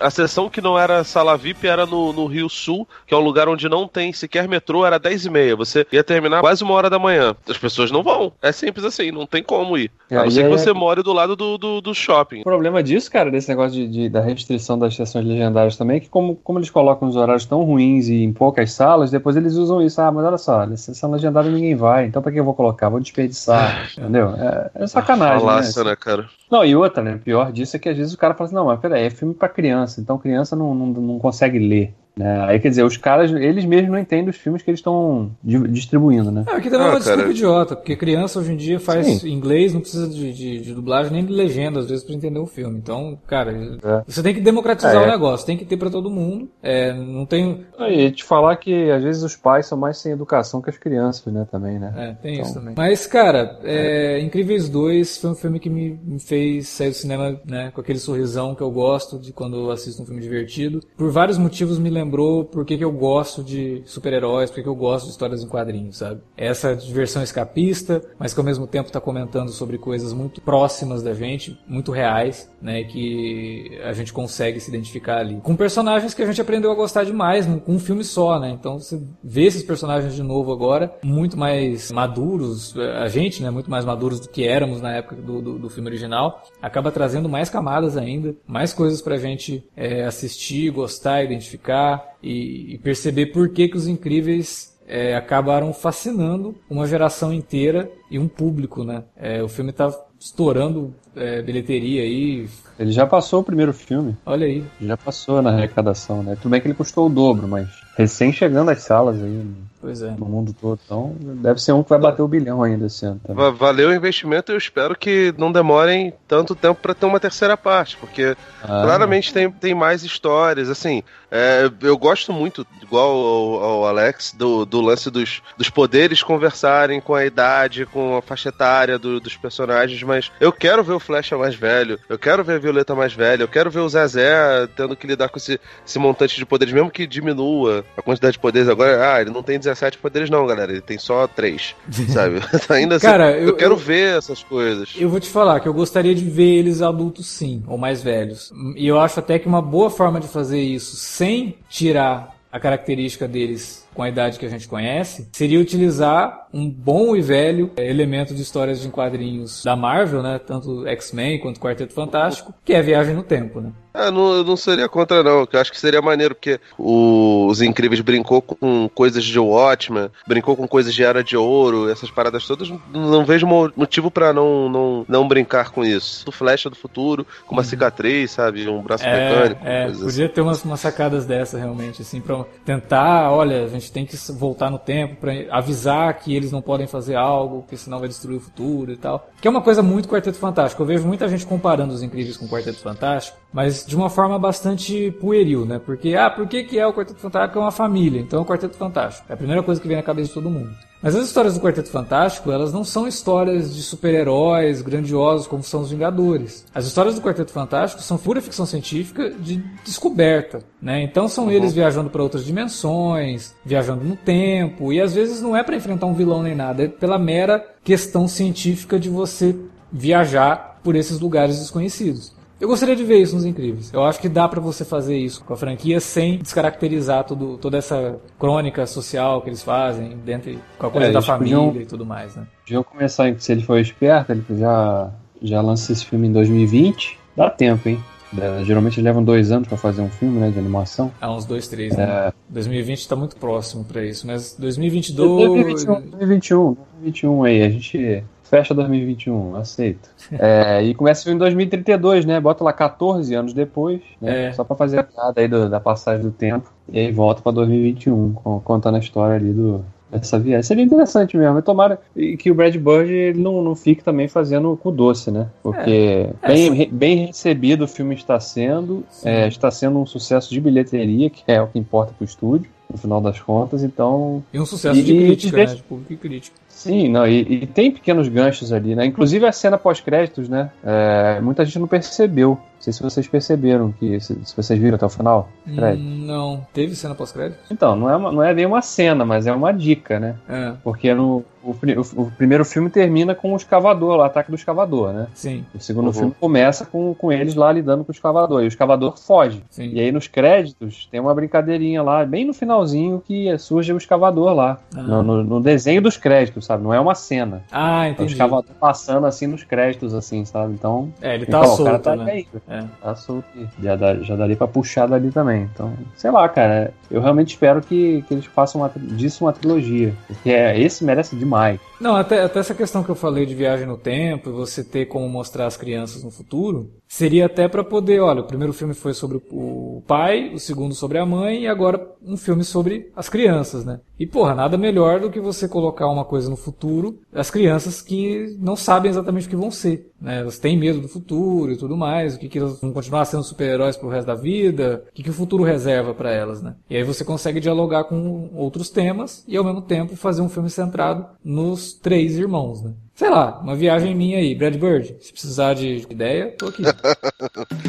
a, 0.00 0.10
sessão 0.10 0.48
que 0.48 0.60
não 0.60 0.78
era 0.78 1.04
sala 1.04 1.36
VIP 1.36 1.66
era 1.66 1.86
no, 1.86 2.12
no 2.12 2.26
Rio 2.26 2.48
Sul, 2.48 2.86
que 3.06 3.14
é 3.14 3.16
um 3.16 3.20
lugar 3.20 3.48
onde 3.48 3.68
não 3.68 3.86
tem 3.86 4.12
sequer 4.12 4.48
metrô, 4.48 4.84
era 4.84 4.98
10 4.98 5.26
e 5.26 5.30
meia. 5.30 5.56
Você 5.56 5.86
ia 5.92 6.02
terminar 6.02 6.40
quase 6.40 6.64
uma 6.64 6.74
hora 6.74 6.88
da 6.88 6.98
manhã. 6.98 7.36
As 7.48 7.58
pessoas 7.58 7.90
não 7.90 8.02
vão. 8.02 8.32
É 8.40 8.52
simples 8.52 8.84
assim, 8.84 9.10
não 9.10 9.26
tem 9.26 9.42
como 9.42 9.76
ir. 9.76 9.90
É, 10.10 10.16
a 10.16 10.24
não 10.24 10.30
ser 10.30 10.44
que 10.44 10.48
você 10.48 10.70
é... 10.70 10.72
more 10.72 11.02
do 11.02 11.12
lado 11.12 11.36
do, 11.36 11.58
do, 11.58 11.80
do, 11.80 11.94
shopping. 11.94 12.40
O 12.40 12.44
problema 12.44 12.82
disso, 12.82 13.10
cara, 13.10 13.30
desse 13.30 13.48
negócio 13.48 13.72
de, 13.72 13.88
de, 13.88 14.08
da 14.08 14.20
restrição 14.20 14.78
das 14.78 14.94
sessões 14.94 15.26
legendárias 15.26 15.76
também, 15.76 15.98
é 15.98 16.00
que 16.00 16.08
como, 16.08 16.36
como 16.36 16.58
eles 16.58 16.70
colocam 16.70 17.08
os 17.08 17.16
horários 17.16 17.44
tão 17.44 17.62
ruins 17.62 18.08
e 18.08 18.22
em 18.22 18.32
poucas 18.32 18.72
salas, 18.72 19.10
depois 19.10 19.36
eles 19.36 19.54
usam 19.54 19.82
isso. 19.82 20.00
Ah, 20.00 20.10
mas 20.10 20.24
olha 20.24 20.38
só, 20.38 20.66
sessão 20.76 21.10
legendária 21.10 21.50
ninguém 21.50 21.74
vai, 21.74 22.06
então 22.06 22.22
pra 22.22 22.32
que 22.32 22.40
eu 22.40 22.44
vou 22.44 22.54
colocar? 22.54 22.88
Vou 22.88 23.00
desperdiçar, 23.00 23.90
entendeu? 23.98 24.30
É, 24.30 24.70
é 24.74 24.86
sacanagem. 24.86 25.40
Falácia, 25.40 25.84
né? 25.84 25.90
né, 25.90 25.96
cara? 25.96 26.28
Não, 26.50 26.64
e 26.64 26.74
outra, 26.74 27.02
né? 27.02 27.20
Pior 27.22 27.52
disso 27.52 27.76
é 27.76 27.78
que 27.78 27.88
às 27.88 27.96
vezes 27.96 28.14
o 28.14 28.18
cara 28.18 28.34
fala 28.34 28.46
assim, 28.46 28.56
não, 28.56 28.66
mas 28.66 28.80
peraí, 28.80 29.04
é 29.04 29.10
filme 29.10 29.34
pra 29.34 29.48
criança, 29.58 30.00
então 30.00 30.16
criança 30.16 30.54
não, 30.54 30.72
não, 30.72 30.86
não 30.86 31.18
consegue 31.18 31.58
ler. 31.58 31.92
Né? 32.18 32.44
Aí 32.44 32.58
quer 32.58 32.68
dizer, 32.68 32.82
os 32.82 32.96
caras, 32.96 33.30
eles 33.30 33.64
mesmos 33.64 33.92
não 33.92 33.98
entendem 33.98 34.28
os 34.28 34.36
filmes 34.36 34.60
que 34.60 34.70
eles 34.70 34.80
estão 34.80 35.30
distribuindo, 35.42 36.32
né? 36.32 36.44
É, 36.48 36.52
aqui 36.52 36.68
também 36.68 36.88
é 36.88 36.90
uma 36.90 36.98
desculpa 36.98 37.30
idiota, 37.30 37.76
porque 37.76 37.96
criança 37.96 38.40
hoje 38.40 38.52
em 38.52 38.56
dia 38.56 38.80
faz 38.80 39.06
Sim. 39.06 39.30
inglês, 39.30 39.72
não 39.72 39.80
precisa 39.80 40.08
de, 40.08 40.32
de, 40.32 40.60
de, 40.60 40.74
dublagem 40.74 41.12
nem 41.12 41.24
de 41.24 41.32
legenda, 41.32 41.78
às 41.78 41.88
vezes, 41.88 42.04
para 42.04 42.14
entender 42.14 42.40
o 42.40 42.46
filme. 42.46 42.78
Então, 42.78 43.16
cara, 43.26 43.52
é. 43.52 44.02
você 44.06 44.22
tem 44.22 44.34
que 44.34 44.40
democratizar 44.40 44.96
é, 44.96 45.06
o 45.06 45.06
negócio, 45.06 45.46
tem 45.46 45.56
que 45.56 45.64
ter 45.64 45.76
para 45.76 45.90
todo 45.90 46.10
mundo. 46.10 46.48
É, 46.60 46.92
não 46.92 47.24
tem. 47.24 47.64
E 47.88 48.10
te 48.10 48.24
falar 48.24 48.56
que 48.56 48.90
às 48.90 49.02
vezes 49.02 49.22
os 49.22 49.36
pais 49.36 49.66
são 49.66 49.78
mais 49.78 49.98
sem 49.98 50.10
educação 50.10 50.60
que 50.60 50.70
as 50.70 50.76
crianças, 50.76 51.32
né? 51.32 51.46
Também, 51.50 51.78
né? 51.78 51.92
É, 51.96 52.12
tem 52.14 52.34
então... 52.34 52.44
isso 52.44 52.54
também. 52.54 52.74
Mas, 52.76 53.06
cara, 53.06 53.58
é, 53.62 54.20
Incríveis 54.20 54.68
2 54.68 55.18
foi 55.18 55.30
um 55.30 55.34
filme 55.34 55.60
que 55.60 55.70
me, 55.70 55.98
me 56.02 56.18
fez 56.18 56.68
sair 56.68 56.90
do 56.90 56.94
cinema 56.94 57.40
né, 57.44 57.70
com 57.72 57.80
aquele 57.80 57.98
sorrisão 57.98 58.54
que 58.54 58.62
eu 58.62 58.70
gosto 58.70 59.18
de 59.18 59.32
quando 59.32 59.70
assisto 59.70 60.02
um 60.02 60.06
filme 60.06 60.20
divertido. 60.20 60.80
Por 60.96 61.10
vários 61.10 61.38
motivos 61.38 61.78
me 61.78 61.90
lembrou 61.90 62.07
por 62.10 62.64
que, 62.64 62.76
que 62.76 62.84
eu 62.84 62.92
gosto 62.92 63.42
de 63.42 63.82
super-heróis, 63.84 64.50
por 64.50 64.56
que, 64.56 64.62
que 64.62 64.68
eu 64.68 64.74
gosto 64.74 65.06
de 65.06 65.10
histórias 65.12 65.42
em 65.42 65.48
quadrinhos, 65.48 65.98
sabe? 65.98 66.20
Essa 66.36 66.74
diversão 66.74 67.22
escapista, 67.22 68.02
mas 68.18 68.32
que 68.32 68.40
ao 68.40 68.44
mesmo 68.44 68.66
tempo 68.66 68.88
está 68.88 69.00
comentando 69.00 69.50
sobre 69.50 69.78
coisas 69.78 70.12
muito 70.12 70.40
próximas 70.40 71.02
da 71.02 71.14
gente, 71.14 71.58
muito 71.66 71.92
reais, 71.92 72.50
né? 72.60 72.84
Que 72.84 73.78
a 73.84 73.92
gente 73.92 74.12
consegue 74.12 74.60
se 74.60 74.70
identificar 74.70 75.18
ali. 75.18 75.40
Com 75.42 75.56
personagens 75.56 76.14
que 76.14 76.22
a 76.22 76.26
gente 76.26 76.40
aprendeu 76.40 76.70
a 76.70 76.74
gostar 76.74 77.04
demais, 77.04 77.46
com 77.64 77.72
um 77.72 77.78
filme 77.78 78.04
só, 78.04 78.38
né? 78.38 78.50
Então 78.50 78.78
você 78.78 79.00
vê 79.22 79.44
esses 79.44 79.62
personagens 79.62 80.14
de 80.14 80.22
novo 80.22 80.52
agora, 80.52 80.94
muito 81.02 81.36
mais 81.36 81.90
maduros, 81.90 82.76
a 82.76 83.08
gente, 83.08 83.42
né? 83.42 83.50
Muito 83.50 83.70
mais 83.70 83.84
maduros 83.84 84.20
do 84.20 84.28
que 84.28 84.46
éramos 84.46 84.80
na 84.80 84.92
época 84.92 85.16
do, 85.16 85.40
do, 85.40 85.58
do 85.58 85.70
filme 85.70 85.88
original, 85.88 86.42
acaba 86.60 86.90
trazendo 86.90 87.28
mais 87.28 87.50
camadas 87.50 87.96
ainda, 87.96 88.34
mais 88.46 88.72
coisas 88.72 89.00
pra 89.02 89.16
gente 89.16 89.64
é, 89.76 90.04
assistir, 90.04 90.70
gostar, 90.70 91.24
identificar 91.24 91.97
e, 92.22 92.74
e 92.74 92.78
perceber 92.78 93.26
por 93.26 93.48
que, 93.50 93.68
que 93.68 93.76
os 93.76 93.86
incríveis 93.86 94.78
é, 94.86 95.14
acabaram 95.14 95.72
fascinando 95.72 96.54
uma 96.68 96.86
geração 96.86 97.32
inteira 97.32 97.90
e 98.10 98.18
um 98.18 98.26
público, 98.26 98.82
né? 98.82 99.04
É, 99.16 99.42
o 99.42 99.48
filme 99.48 99.70
está 99.70 99.92
estourando 100.18 100.94
é, 101.14 101.42
bilheteria 101.42 102.02
aí. 102.02 102.48
Ele 102.78 102.90
já 102.90 103.06
passou 103.06 103.40
o 103.40 103.44
primeiro 103.44 103.72
filme. 103.72 104.16
Olha 104.26 104.46
aí. 104.46 104.64
Já 104.80 104.96
passou 104.96 105.40
na 105.42 105.50
arrecadação, 105.50 106.22
né? 106.22 106.36
Tudo 106.36 106.50
bem 106.50 106.60
que 106.60 106.66
ele 106.66 106.74
custou 106.74 107.06
o 107.06 107.10
dobro, 107.10 107.46
mas 107.46 107.68
recém 107.96 108.32
chegando 108.32 108.70
às 108.70 108.82
salas 108.82 109.20
aí. 109.22 109.46
Pois 109.80 110.02
é. 110.02 110.10
No 110.10 110.26
mundo 110.26 110.52
todo. 110.52 110.80
Então, 110.84 111.14
deve 111.20 111.60
ser 111.60 111.72
um 111.72 111.82
que 111.82 111.90
vai 111.90 111.98
bater 111.98 112.22
o 112.22 112.28
bilhão 112.28 112.62
ainda 112.62 112.86
esse 112.86 113.06
ano. 113.06 113.20
Também. 113.24 113.52
Valeu 113.52 113.90
o 113.90 113.94
investimento 113.94 114.50
e 114.50 114.54
eu 114.54 114.58
espero 114.58 114.96
que 114.96 115.32
não 115.38 115.52
demorem 115.52 116.12
tanto 116.26 116.54
tempo 116.54 116.80
para 116.80 116.94
ter 116.94 117.06
uma 117.06 117.20
terceira 117.20 117.56
parte, 117.56 117.96
porque 117.96 118.36
ah, 118.62 118.66
claramente 118.66 119.32
tem, 119.32 119.50
tem 119.50 119.74
mais 119.74 120.02
histórias. 120.02 120.68
Assim, 120.68 121.02
é, 121.30 121.70
eu 121.82 121.96
gosto 121.96 122.32
muito, 122.32 122.66
igual 122.82 123.10
ao, 123.10 123.64
ao, 123.64 123.86
Alex, 123.86 124.34
do, 124.36 124.64
do 124.64 124.80
lance 124.80 125.10
dos, 125.10 125.42
dos 125.56 125.68
poderes 125.68 126.22
conversarem 126.22 127.00
com 127.00 127.14
a 127.14 127.24
idade, 127.24 127.86
com 127.86 128.16
a 128.16 128.22
faixa 128.22 128.48
etária 128.48 128.98
do, 128.98 129.20
dos 129.20 129.36
personagens, 129.36 130.02
mas 130.02 130.30
eu 130.40 130.52
quero 130.52 130.82
ver 130.82 130.92
o 130.92 131.00
Flecha 131.00 131.36
mais 131.36 131.54
velho, 131.54 131.98
eu 132.08 132.18
quero 132.18 132.42
ver 132.42 132.54
a 132.54 132.58
Violeta 132.58 132.94
mais 132.94 133.12
velha, 133.12 133.42
eu 133.42 133.48
quero 133.48 133.70
ver 133.70 133.80
o 133.80 133.88
Zezé 133.88 134.66
tendo 134.76 134.96
que 134.96 135.06
lidar 135.06 135.28
com 135.28 135.38
esse, 135.38 135.60
esse 135.86 135.98
montante 135.98 136.36
de 136.36 136.46
poderes, 136.46 136.72
mesmo 136.72 136.90
que 136.90 137.06
diminua 137.06 137.84
a 137.96 138.02
quantidade 138.02 138.32
de 138.32 138.38
poderes 138.38 138.68
agora. 138.68 139.14
Ah, 139.14 139.20
ele 139.20 139.30
não 139.30 139.42
tem 139.42 139.58
17 139.58 139.98
poderes, 139.98 140.30
não, 140.30 140.46
galera, 140.46 140.72
ele 140.72 140.80
tem 140.80 140.98
só 140.98 141.26
3, 141.26 141.74
sabe? 142.08 142.40
Ainda 142.70 142.96
assim, 142.96 143.06
Cara, 143.06 143.32
eu, 143.32 143.48
eu 143.48 143.56
quero 143.56 143.74
eu, 143.74 143.78
ver 143.78 144.16
essas 144.16 144.42
coisas. 144.42 144.94
Eu 144.96 145.08
vou 145.08 145.20
te 145.20 145.28
falar 145.28 145.60
que 145.60 145.68
eu 145.68 145.74
gostaria 145.74 146.14
de 146.14 146.24
ver 146.24 146.58
eles 146.58 146.80
adultos, 146.80 147.26
sim, 147.26 147.62
ou 147.66 147.76
mais 147.76 148.02
velhos. 148.02 148.52
E 148.76 148.86
eu 148.86 148.98
acho 148.98 149.20
até 149.20 149.38
que 149.38 149.46
uma 149.46 149.60
boa 149.60 149.90
forma 149.90 150.20
de 150.20 150.28
fazer 150.28 150.60
isso 150.60 150.96
sem 151.18 151.56
tirar 151.68 152.36
a 152.52 152.60
característica 152.60 153.26
deles 153.26 153.87
com 153.98 154.04
a 154.04 154.08
idade 154.08 154.38
que 154.38 154.46
a 154.46 154.48
gente 154.48 154.68
conhece, 154.68 155.28
seria 155.32 155.58
utilizar 155.58 156.46
um 156.54 156.70
bom 156.70 157.16
e 157.16 157.20
velho 157.20 157.72
elemento 157.76 158.32
de 158.32 158.40
histórias 158.42 158.80
de 158.80 158.88
quadrinhos 158.90 159.64
da 159.64 159.74
Marvel, 159.74 160.22
né? 160.22 160.38
Tanto 160.38 160.86
X-Men 160.86 161.40
quanto 161.40 161.58
Quarteto 161.58 161.92
Fantástico, 161.92 162.54
que 162.64 162.74
é 162.74 162.78
a 162.78 162.82
viagem 162.82 163.12
no 163.12 163.24
tempo, 163.24 163.60
né? 163.60 163.72
Ah, 163.98 164.12
não, 164.12 164.44
não 164.44 164.56
seria 164.56 164.88
contra, 164.88 165.24
não. 165.24 165.48
Eu 165.52 165.60
acho 165.60 165.72
que 165.72 165.80
seria 165.80 166.00
maneiro, 166.00 166.32
porque 166.32 166.60
Os 166.78 167.60
Incríveis 167.60 168.00
brincou 168.00 168.40
com 168.40 168.88
coisas 168.94 169.24
de 169.24 169.38
Watchmen, 169.38 170.08
brincou 170.24 170.56
com 170.56 170.68
coisas 170.68 170.94
de 170.94 171.02
Era 171.02 171.24
de 171.24 171.36
Ouro, 171.36 171.90
essas 171.90 172.08
paradas 172.08 172.46
todas. 172.46 172.70
Não 172.92 173.24
vejo 173.24 173.44
motivo 173.76 174.08
para 174.08 174.32
não, 174.32 174.68
não, 174.68 175.04
não 175.08 175.26
brincar 175.26 175.70
com 175.70 175.84
isso. 175.84 176.24
Do 176.24 176.30
Flecha 176.30 176.70
do 176.70 176.76
Futuro, 176.76 177.26
com 177.44 177.56
uma 177.56 177.62
uhum. 177.62 177.68
cicatriz, 177.68 178.30
sabe? 178.30 178.68
Um 178.68 178.82
braço 178.82 179.04
é, 179.04 179.30
mecânico. 179.30 179.66
É, 179.66 179.86
podia 179.90 180.06
assim. 180.06 180.28
ter 180.28 180.40
umas, 180.42 180.64
umas 180.64 180.78
sacadas 180.78 181.26
dessas, 181.26 181.58
realmente, 181.58 182.02
assim, 182.02 182.20
pra 182.20 182.44
tentar, 182.64 183.32
olha, 183.32 183.64
a 183.64 183.68
gente 183.68 183.87
tem 183.92 184.06
que 184.06 184.16
voltar 184.32 184.70
no 184.70 184.78
tempo 184.78 185.16
para 185.16 185.32
avisar 185.50 186.12
que 186.18 186.34
eles 186.34 186.52
não 186.52 186.62
podem 186.62 186.86
fazer 186.86 187.16
algo, 187.16 187.62
porque 187.62 187.76
senão 187.76 187.98
vai 187.98 188.08
destruir 188.08 188.36
o 188.36 188.40
futuro 188.40 188.92
e 188.92 188.96
tal. 188.96 189.28
Que 189.40 189.48
é 189.48 189.50
uma 189.50 189.62
coisa 189.62 189.82
muito 189.82 190.08
Quarteto 190.08 190.38
Fantástico. 190.38 190.82
Eu 190.82 190.86
vejo 190.86 191.06
muita 191.06 191.28
gente 191.28 191.46
comparando 191.46 191.94
os 191.94 192.02
Incríveis 192.02 192.36
com 192.36 192.46
o 192.46 192.48
Quarteto 192.48 192.78
Fantástico, 192.78 193.38
mas 193.52 193.84
de 193.86 193.96
uma 193.96 194.10
forma 194.10 194.38
bastante 194.38 195.10
pueril, 195.20 195.64
né? 195.64 195.78
Porque, 195.78 196.14
ah, 196.14 196.30
por 196.30 196.46
que, 196.46 196.64
que 196.64 196.78
é 196.78 196.86
o 196.86 196.92
Quarteto 196.92 197.20
Fantástico? 197.20 197.58
É 197.58 197.62
uma 197.62 197.72
família, 197.72 198.20
então 198.20 198.40
é 198.40 198.42
o 198.42 198.46
Quarteto 198.46 198.76
Fantástico. 198.76 199.26
É 199.28 199.34
a 199.34 199.36
primeira 199.36 199.62
coisa 199.62 199.80
que 199.80 199.88
vem 199.88 199.96
na 199.96 200.02
cabeça 200.02 200.28
de 200.28 200.34
todo 200.34 200.50
mundo. 200.50 200.70
Mas 201.00 201.14
as 201.14 201.26
histórias 201.26 201.54
do 201.54 201.60
Quarteto 201.60 201.90
Fantástico, 201.90 202.50
elas 202.50 202.72
não 202.72 202.82
são 202.82 203.06
histórias 203.06 203.74
de 203.74 203.82
super-heróis 203.82 204.82
grandiosos 204.82 205.46
como 205.46 205.62
são 205.62 205.82
os 205.82 205.90
Vingadores. 205.90 206.64
As 206.74 206.86
histórias 206.86 207.14
do 207.14 207.20
Quarteto 207.20 207.52
Fantástico 207.52 208.02
são 208.02 208.18
pura 208.18 208.42
ficção 208.42 208.66
científica 208.66 209.30
de 209.30 209.62
descoberta, 209.84 210.60
né? 210.82 211.02
Então 211.02 211.28
são 211.28 211.44
uhum. 211.44 211.50
eles 211.52 211.72
viajando 211.72 212.10
para 212.10 212.22
outras 212.22 212.44
dimensões, 212.44 213.54
viajando 213.64 214.04
no 214.04 214.16
tempo, 214.16 214.92
e 214.92 215.00
às 215.00 215.14
vezes 215.14 215.40
não 215.40 215.56
é 215.56 215.62
para 215.62 215.76
enfrentar 215.76 216.06
um 216.06 216.14
vilão 216.14 216.42
nem 216.42 216.54
nada, 216.54 216.82
é 216.82 216.88
pela 216.88 217.18
mera 217.18 217.64
questão 217.84 218.26
científica 218.26 218.98
de 218.98 219.08
você 219.08 219.56
viajar 219.92 220.80
por 220.82 220.96
esses 220.96 221.20
lugares 221.20 221.58
desconhecidos. 221.58 222.37
Eu 222.60 222.66
gostaria 222.66 222.96
de 222.96 223.04
ver 223.04 223.18
isso 223.22 223.36
nos 223.36 223.44
Incríveis. 223.44 223.92
Eu 223.92 224.04
acho 224.04 224.20
que 224.20 224.28
dá 224.28 224.48
para 224.48 224.60
você 224.60 224.84
fazer 224.84 225.16
isso 225.16 225.44
com 225.44 225.54
a 225.54 225.56
franquia 225.56 226.00
sem 226.00 226.38
descaracterizar 226.38 227.24
tudo, 227.24 227.56
toda 227.56 227.78
essa 227.78 228.18
crônica 228.38 228.84
social 228.86 229.40
que 229.42 229.48
eles 229.48 229.62
fazem, 229.62 230.16
dentro 230.24 230.58
com 230.76 230.86
a 230.86 230.90
coisa 230.90 231.08
é, 231.08 231.12
da 231.12 231.22
família 231.22 231.56
podiam, 231.56 231.82
e 231.82 231.86
tudo 231.86 232.04
mais, 232.04 232.34
né? 232.34 232.46
Podiam 232.62 232.82
começar, 232.82 233.32
se 233.38 233.52
ele 233.52 233.62
for 233.62 233.78
esperto, 233.78 234.32
ele 234.32 234.44
já, 234.58 235.10
já 235.40 235.60
lança 235.60 235.92
esse 235.92 236.04
filme 236.04 236.26
em 236.26 236.32
2020. 236.32 237.18
Dá 237.36 237.48
tempo, 237.48 237.88
hein? 237.88 238.02
É, 238.36 238.62
geralmente 238.64 239.00
levam 239.00 239.22
dois 239.24 239.50
anos 239.50 239.68
para 239.68 239.78
fazer 239.78 240.02
um 240.02 240.10
filme 240.10 240.38
né, 240.38 240.50
de 240.50 240.58
animação. 240.58 241.10
Ah, 241.20 241.32
uns 241.32 241.46
dois, 241.46 241.68
três, 241.68 241.96
né? 241.96 242.04
É... 242.04 242.32
2020 242.50 242.98
está 242.98 243.16
muito 243.16 243.36
próximo 243.36 243.84
para 243.84 244.04
isso, 244.04 244.26
mas 244.26 244.54
2022. 244.58 245.48
2021, 245.48 246.10
2021, 246.10 246.76
2021 247.00 247.44
aí, 247.44 247.62
a 247.62 247.70
gente 247.70 248.24
Fecha 248.48 248.74
2021, 248.74 249.56
aceito. 249.56 250.08
É, 250.32 250.82
e 250.82 250.94
começa 250.94 251.30
em 251.30 251.36
2032, 251.36 252.24
né? 252.24 252.40
Bota 252.40 252.64
lá 252.64 252.72
14 252.72 253.34
anos 253.34 253.52
depois, 253.52 254.00
né? 254.20 254.46
É. 254.46 254.52
Só 254.52 254.64
pra 254.64 254.74
fazer 254.74 255.00
a 255.00 255.02
piada 255.02 255.40
aí 255.40 255.48
do, 255.48 255.68
da 255.68 255.78
passagem 255.78 256.22
do 256.22 256.30
tempo. 256.30 256.72
E 256.90 256.98
aí 256.98 257.12
volta 257.12 257.42
pra 257.42 257.52
2021, 257.52 258.32
contando 258.64 258.96
a 258.96 258.98
história 258.98 259.36
ali 259.36 259.52
do, 259.52 259.84
essa 260.10 260.38
viagem. 260.38 260.62
Seria 260.62 260.84
interessante 260.84 261.36
mesmo. 261.36 261.60
Tomara 261.60 262.00
que 262.38 262.50
o 262.50 262.54
Brad 262.54 262.74
Bird 262.76 263.38
não, 263.38 263.62
não 263.62 263.74
fique 263.74 264.02
também 264.02 264.28
fazendo 264.28 264.76
com 264.82 264.92
doce, 264.92 265.30
né? 265.30 265.48
Porque 265.62 265.90
é, 265.90 266.34
é, 266.42 266.48
bem, 266.48 266.90
bem 266.90 267.26
recebido 267.26 267.84
o 267.84 267.88
filme 267.88 268.14
está 268.14 268.40
sendo, 268.40 269.04
é, 269.22 269.46
está 269.46 269.70
sendo 269.70 269.98
um 269.98 270.06
sucesso 270.06 270.50
de 270.50 270.60
bilheteria, 270.60 271.28
que 271.28 271.42
é 271.46 271.60
o 271.60 271.66
que 271.66 271.78
importa 271.78 272.12
pro 272.16 272.24
estúdio, 272.24 272.70
no 272.90 272.96
final 272.96 273.20
das 273.20 273.38
contas, 273.38 273.82
então... 273.82 274.42
E 274.52 274.58
um 274.58 274.64
sucesso 274.64 274.98
e, 274.98 275.02
de 275.02 275.14
crítica, 275.14 275.62
e, 275.62 275.66
né? 275.66 275.74
De 275.74 275.82
público 275.82 276.12
e 276.12 276.16
crítica. 276.16 276.56
Sim, 276.78 277.08
não, 277.08 277.26
e, 277.26 277.40
e, 277.40 277.66
tem 277.66 277.90
pequenos 277.90 278.28
ganchos 278.28 278.72
ali, 278.72 278.94
né? 278.94 279.04
Inclusive 279.04 279.44
a 279.44 279.50
cena 279.50 279.76
pós-créditos, 279.76 280.48
né? 280.48 280.70
É, 280.84 281.40
muita 281.40 281.64
gente 281.64 281.80
não 281.80 281.88
percebeu. 281.88 282.50
Não 282.50 282.82
sei 282.82 282.92
se 282.92 283.02
vocês 283.02 283.26
perceberam 283.26 283.90
que 283.90 284.20
se, 284.20 284.38
se 284.44 284.56
vocês 284.56 284.78
viram 284.78 284.94
até 284.94 285.04
o 285.04 285.08
final. 285.08 285.48
Hum, 285.66 286.24
não, 286.24 286.64
teve 286.72 286.94
cena 286.94 287.16
pós-crédito? 287.16 287.58
Então, 287.68 287.96
não 287.96 288.08
é, 288.08 288.16
uma, 288.16 288.30
não 288.30 288.42
é 288.44 288.54
nem 288.54 288.64
uma 288.64 288.80
cena, 288.80 289.24
mas 289.24 289.48
é 289.48 289.52
uma 289.52 289.72
dica, 289.72 290.20
né? 290.20 290.36
É. 290.48 290.74
Porque 290.84 291.12
no, 291.12 291.44
o, 291.62 291.70
o, 291.72 292.22
o, 292.22 292.30
primeiro 292.30 292.64
filme 292.64 292.88
termina 292.88 293.34
com 293.34 293.52
o 293.52 293.56
escavador, 293.56 294.18
o 294.18 294.22
ataque 294.22 294.50
do 294.50 294.54
escavador, 294.54 295.12
né? 295.12 295.26
Sim. 295.34 295.64
O 295.74 295.80
segundo 295.80 296.06
uhum. 296.06 296.12
filme 296.12 296.34
começa 296.38 296.86
com, 296.86 297.14
com 297.14 297.32
eles 297.32 297.54
lá 297.54 297.70
lidando 297.72 298.04
com 298.04 298.12
o 298.12 298.14
escavador. 298.14 298.62
E 298.62 298.66
o 298.66 298.68
escavador 298.68 299.18
foge. 299.18 299.62
Sim. 299.70 299.90
E 299.92 300.00
aí 300.00 300.12
nos 300.12 300.26
créditos 300.26 301.08
tem 301.10 301.20
uma 301.20 301.34
brincadeirinha 301.34 302.02
lá, 302.02 302.24
bem 302.24 302.44
no 302.44 302.54
finalzinho, 302.54 303.22
que 303.24 303.56
surge 303.58 303.92
o 303.92 303.98
escavador 303.98 304.54
lá. 304.54 304.78
Ah. 304.94 305.02
No, 305.02 305.22
no, 305.22 305.44
no, 305.44 305.60
desenho 305.60 306.00
dos 306.00 306.16
créditos, 306.16 306.66
sabe? 306.68 306.84
Não 306.84 306.92
é 306.92 307.00
uma 307.00 307.14
cena. 307.14 307.62
Ah, 307.72 308.08
entendi. 308.08 308.22
É 308.22 308.24
o 308.24 308.32
escavador 308.32 308.74
passando 308.78 309.26
assim 309.26 309.46
nos 309.46 309.64
créditos, 309.64 310.14
assim, 310.14 310.44
sabe? 310.44 310.74
Então. 310.74 311.12
É, 311.20 311.34
ele 311.34 311.46
tá 311.46 311.58
então, 311.58 311.64
solto, 311.64 311.80
o 311.80 311.84
cara 311.86 311.98
tá 311.98 312.16
né? 312.16 312.32
aí. 312.32 312.46
É. 312.68 312.84
Tá 313.00 313.14
solto. 313.14 313.48
Já, 313.82 313.96
dá, 313.96 314.14
já 314.16 314.36
daria 314.36 314.56
pra 314.56 314.68
puxar 314.68 315.06
dali 315.06 315.30
também. 315.30 315.62
Então, 315.72 315.92
sei 316.14 316.30
lá, 316.30 316.48
cara. 316.48 316.92
Eu 317.10 317.22
realmente 317.22 317.48
espero 317.48 317.80
que, 317.80 318.22
que 318.28 318.34
eles 318.34 318.44
façam 318.44 318.82
uma, 318.82 318.92
disso 318.94 319.44
uma 319.46 319.52
trilogia. 319.52 320.14
Porque 320.26 320.50
é, 320.50 320.78
esse 320.78 321.02
merece 321.02 321.34
demais. 321.34 321.80
Não, 322.00 322.14
até, 322.14 322.42
até 322.42 322.60
essa 322.60 322.74
questão 322.74 323.02
que 323.02 323.10
eu 323.10 323.14
falei 323.14 323.44
de 323.44 323.54
viagem 323.54 323.86
no 323.86 323.96
tempo, 323.96 324.52
você 324.52 324.84
ter 324.84 325.06
como 325.06 325.28
mostrar 325.28 325.66
as 325.66 325.76
crianças 325.76 326.22
no 326.22 326.30
futuro, 326.30 326.90
seria 327.08 327.46
até 327.46 327.66
para 327.66 327.82
poder, 327.82 328.20
olha, 328.20 328.40
o 328.40 328.46
primeiro 328.46 328.72
filme 328.72 328.94
foi 328.94 329.14
sobre 329.14 329.40
o 329.50 330.02
pai, 330.06 330.52
o 330.54 330.58
segundo 330.58 330.94
sobre 330.94 331.18
a 331.18 331.26
mãe 331.26 331.62
e 331.62 331.66
agora 331.66 332.06
um 332.22 332.36
filme 332.36 332.62
sobre 332.62 333.10
as 333.16 333.28
crianças, 333.28 333.84
né? 333.84 334.00
E 334.18 334.26
porra, 334.26 334.54
nada 334.54 334.76
melhor 334.76 335.20
do 335.20 335.30
que 335.30 335.40
você 335.40 335.66
colocar 335.68 336.08
uma 336.08 336.24
coisa 336.24 336.50
no 336.50 336.56
futuro, 336.56 337.18
as 337.32 337.50
crianças 337.50 338.02
que 338.02 338.56
não 338.58 338.76
sabem 338.76 339.10
exatamente 339.10 339.46
o 339.46 339.50
que 339.50 339.56
vão 339.56 339.70
ser, 339.70 340.10
né? 340.20 340.40
Elas 340.40 340.58
têm 340.58 340.76
medo 340.76 341.00
do 341.00 341.08
futuro 341.08 341.72
e 341.72 341.76
tudo 341.76 341.96
mais, 341.96 342.34
o 342.34 342.38
que, 342.38 342.48
que 342.48 342.58
elas 342.58 342.80
vão 342.80 342.92
continuar 342.92 343.24
sendo 343.24 343.42
super-heróis 343.42 343.96
pro 343.96 344.08
resto 344.08 344.26
da 344.26 344.34
vida, 344.34 345.04
o 345.08 345.12
que, 345.12 345.22
que 345.22 345.30
o 345.30 345.34
futuro 345.34 345.62
reserva 345.62 346.14
para 346.14 346.30
elas, 346.30 346.62
né? 346.62 346.74
E 346.90 346.96
aí 346.96 347.02
você 347.02 347.24
consegue 347.24 347.60
dialogar 347.60 348.04
com 348.04 348.50
outros 348.54 348.90
temas 348.90 349.44
e 349.48 349.56
ao 349.56 349.64
mesmo 349.64 349.82
tempo 349.82 350.14
fazer 350.16 350.42
um 350.42 350.48
filme 350.48 350.70
centrado 350.70 351.26
nos 351.44 351.87
três 351.92 352.36
irmãos, 352.36 352.82
né? 352.82 352.92
Sei 353.14 353.28
lá, 353.28 353.58
uma 353.60 353.74
viagem 353.74 354.14
minha 354.14 354.38
aí. 354.38 354.54
Brad 354.54 354.76
Bird, 354.76 355.16
se 355.20 355.32
precisar 355.32 355.74
de 355.74 356.06
ideia, 356.08 356.54
tô 356.56 356.68
aqui. 356.68 356.82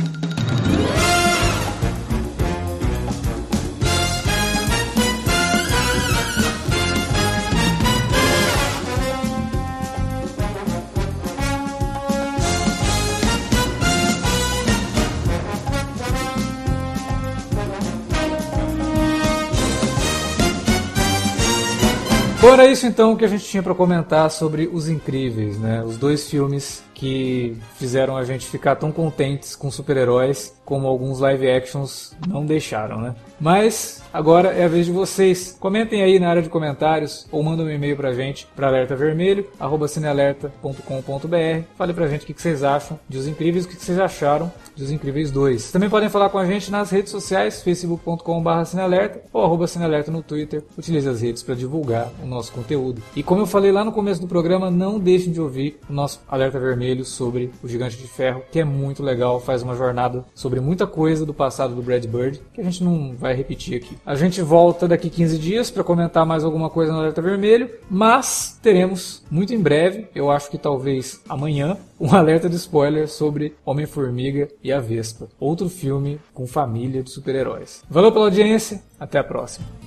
era 22.59 22.69
isso 22.69 22.85
então 22.85 23.15
que 23.15 23.23
a 23.23 23.27
gente 23.27 23.45
tinha 23.45 23.63
para 23.63 23.73
comentar 23.73 24.29
sobre 24.29 24.69
Os 24.71 24.89
Incríveis, 24.89 25.57
né? 25.57 25.81
Os 25.83 25.97
dois 25.97 26.29
filmes 26.29 26.83
que 26.99 27.57
fizeram 27.75 28.17
a 28.17 28.25
gente 28.25 28.45
ficar 28.45 28.75
tão 28.75 28.91
contentes 28.91 29.55
com 29.55 29.71
super-heróis 29.71 30.53
como 30.65 30.85
alguns 30.85 31.19
live 31.19 31.49
actions 31.49 32.13
não 32.27 32.45
deixaram, 32.45 32.99
né? 33.01 33.15
Mas 33.39 34.03
agora 34.13 34.49
é 34.49 34.65
a 34.65 34.67
vez 34.67 34.85
de 34.85 34.91
vocês. 34.91 35.57
Comentem 35.59 36.03
aí 36.03 36.19
na 36.19 36.29
área 36.29 36.43
de 36.43 36.49
comentários 36.49 37.25
ou 37.31 37.41
mandem 37.41 37.65
um 37.65 37.71
e-mail 37.71 37.95
pra 37.95 38.13
gente 38.13 38.45
para 38.55 38.67
alertavermelho@cinealerta.com.br. 38.67 41.63
Fale 41.75 41.93
pra 41.93 42.07
gente 42.07 42.23
o 42.23 42.27
que 42.27 42.39
vocês 42.39 42.63
acham 42.63 42.99
de 43.07 43.17
Os 43.17 43.27
Incríveis, 43.27 43.65
o 43.65 43.67
que 43.67 43.77
vocês 43.77 43.97
acharam 43.97 44.51
de 44.75 44.83
Os 44.83 44.91
Incríveis 44.91 45.31
2. 45.31 45.71
Também 45.71 45.89
podem 45.89 46.09
falar 46.09 46.29
com 46.29 46.37
a 46.37 46.45
gente 46.45 46.69
nas 46.69 46.91
redes 46.91 47.11
sociais, 47.11 47.63
facebook.com/cinealerta 47.63 49.23
ou 49.33 49.43
arroba 49.43 49.65
cinealerta 49.65 50.11
no 50.11 50.21
Twitter. 50.21 50.63
Utilize 50.77 51.09
as 51.09 51.21
redes 51.21 51.41
para 51.41 51.55
divulgar 51.55 52.11
o 52.21 52.27
nosso 52.27 52.51
conteúdo. 52.51 53.01
E 53.15 53.23
como 53.23 53.41
eu 53.41 53.47
falei 53.47 53.71
lá 53.71 53.85
no 53.85 53.93
começo 53.93 54.21
do 54.21 54.27
programa, 54.27 54.69
não 54.69 54.99
deixem 54.99 55.31
de 55.31 55.41
ouvir 55.41 55.79
o 55.89 55.93
nosso 55.93 56.21
Alerta 56.27 56.59
Vermelho 56.59 56.88
sobre 57.05 57.51
o 57.63 57.67
Gigante 57.67 57.97
de 57.97 58.07
Ferro, 58.07 58.43
que 58.51 58.59
é 58.59 58.63
muito 58.63 59.03
legal, 59.03 59.39
faz 59.39 59.61
uma 59.61 59.75
jornada 59.75 60.25
sobre 60.33 60.59
muita 60.59 60.87
coisa 60.87 61.25
do 61.25 61.33
passado 61.33 61.75
do 61.75 61.81
Brad 61.81 62.05
Bird, 62.05 62.41
que 62.53 62.61
a 62.61 62.63
gente 62.63 62.83
não 62.83 63.15
vai 63.15 63.33
repetir 63.33 63.77
aqui. 63.77 63.97
A 64.05 64.15
gente 64.15 64.41
volta 64.41 64.87
daqui 64.87 65.09
15 65.09 65.37
dias 65.37 65.71
para 65.71 65.83
comentar 65.83 66.25
mais 66.25 66.43
alguma 66.43 66.69
coisa 66.69 66.91
no 66.91 66.99
Alerta 66.99 67.21
Vermelho, 67.21 67.69
mas 67.89 68.57
teremos 68.61 69.23
muito 69.29 69.53
em 69.53 69.59
breve, 69.59 70.07
eu 70.13 70.29
acho 70.29 70.49
que 70.49 70.57
talvez 70.57 71.21
amanhã, 71.27 71.77
um 71.99 72.13
alerta 72.13 72.49
de 72.49 72.55
spoiler 72.55 73.07
sobre 73.07 73.55
Homem-Formiga 73.65 74.47
e 74.63 74.71
a 74.71 74.79
Vespa, 74.79 75.27
outro 75.39 75.69
filme 75.69 76.19
com 76.33 76.47
família 76.47 77.03
de 77.03 77.11
super-heróis. 77.11 77.83
Valeu 77.89 78.11
pela 78.11 78.25
audiência, 78.25 78.81
até 78.99 79.19
a 79.19 79.23
próxima. 79.23 79.78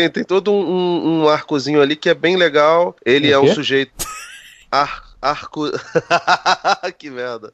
Tem, 0.00 0.08
tem 0.08 0.24
todo 0.24 0.50
um, 0.50 1.24
um, 1.24 1.28
arcozinho 1.28 1.82
ali 1.82 1.94
que 1.94 2.08
é 2.08 2.14
bem 2.14 2.36
legal. 2.36 2.96
Ele 3.04 3.28
O 3.28 3.34
é 3.34 3.38
um 3.38 3.46
quê? 3.46 3.54
sujeito. 3.54 3.92
Ar, 4.70 5.04
arco. 5.20 5.64
que 6.96 7.10
merda. 7.10 7.52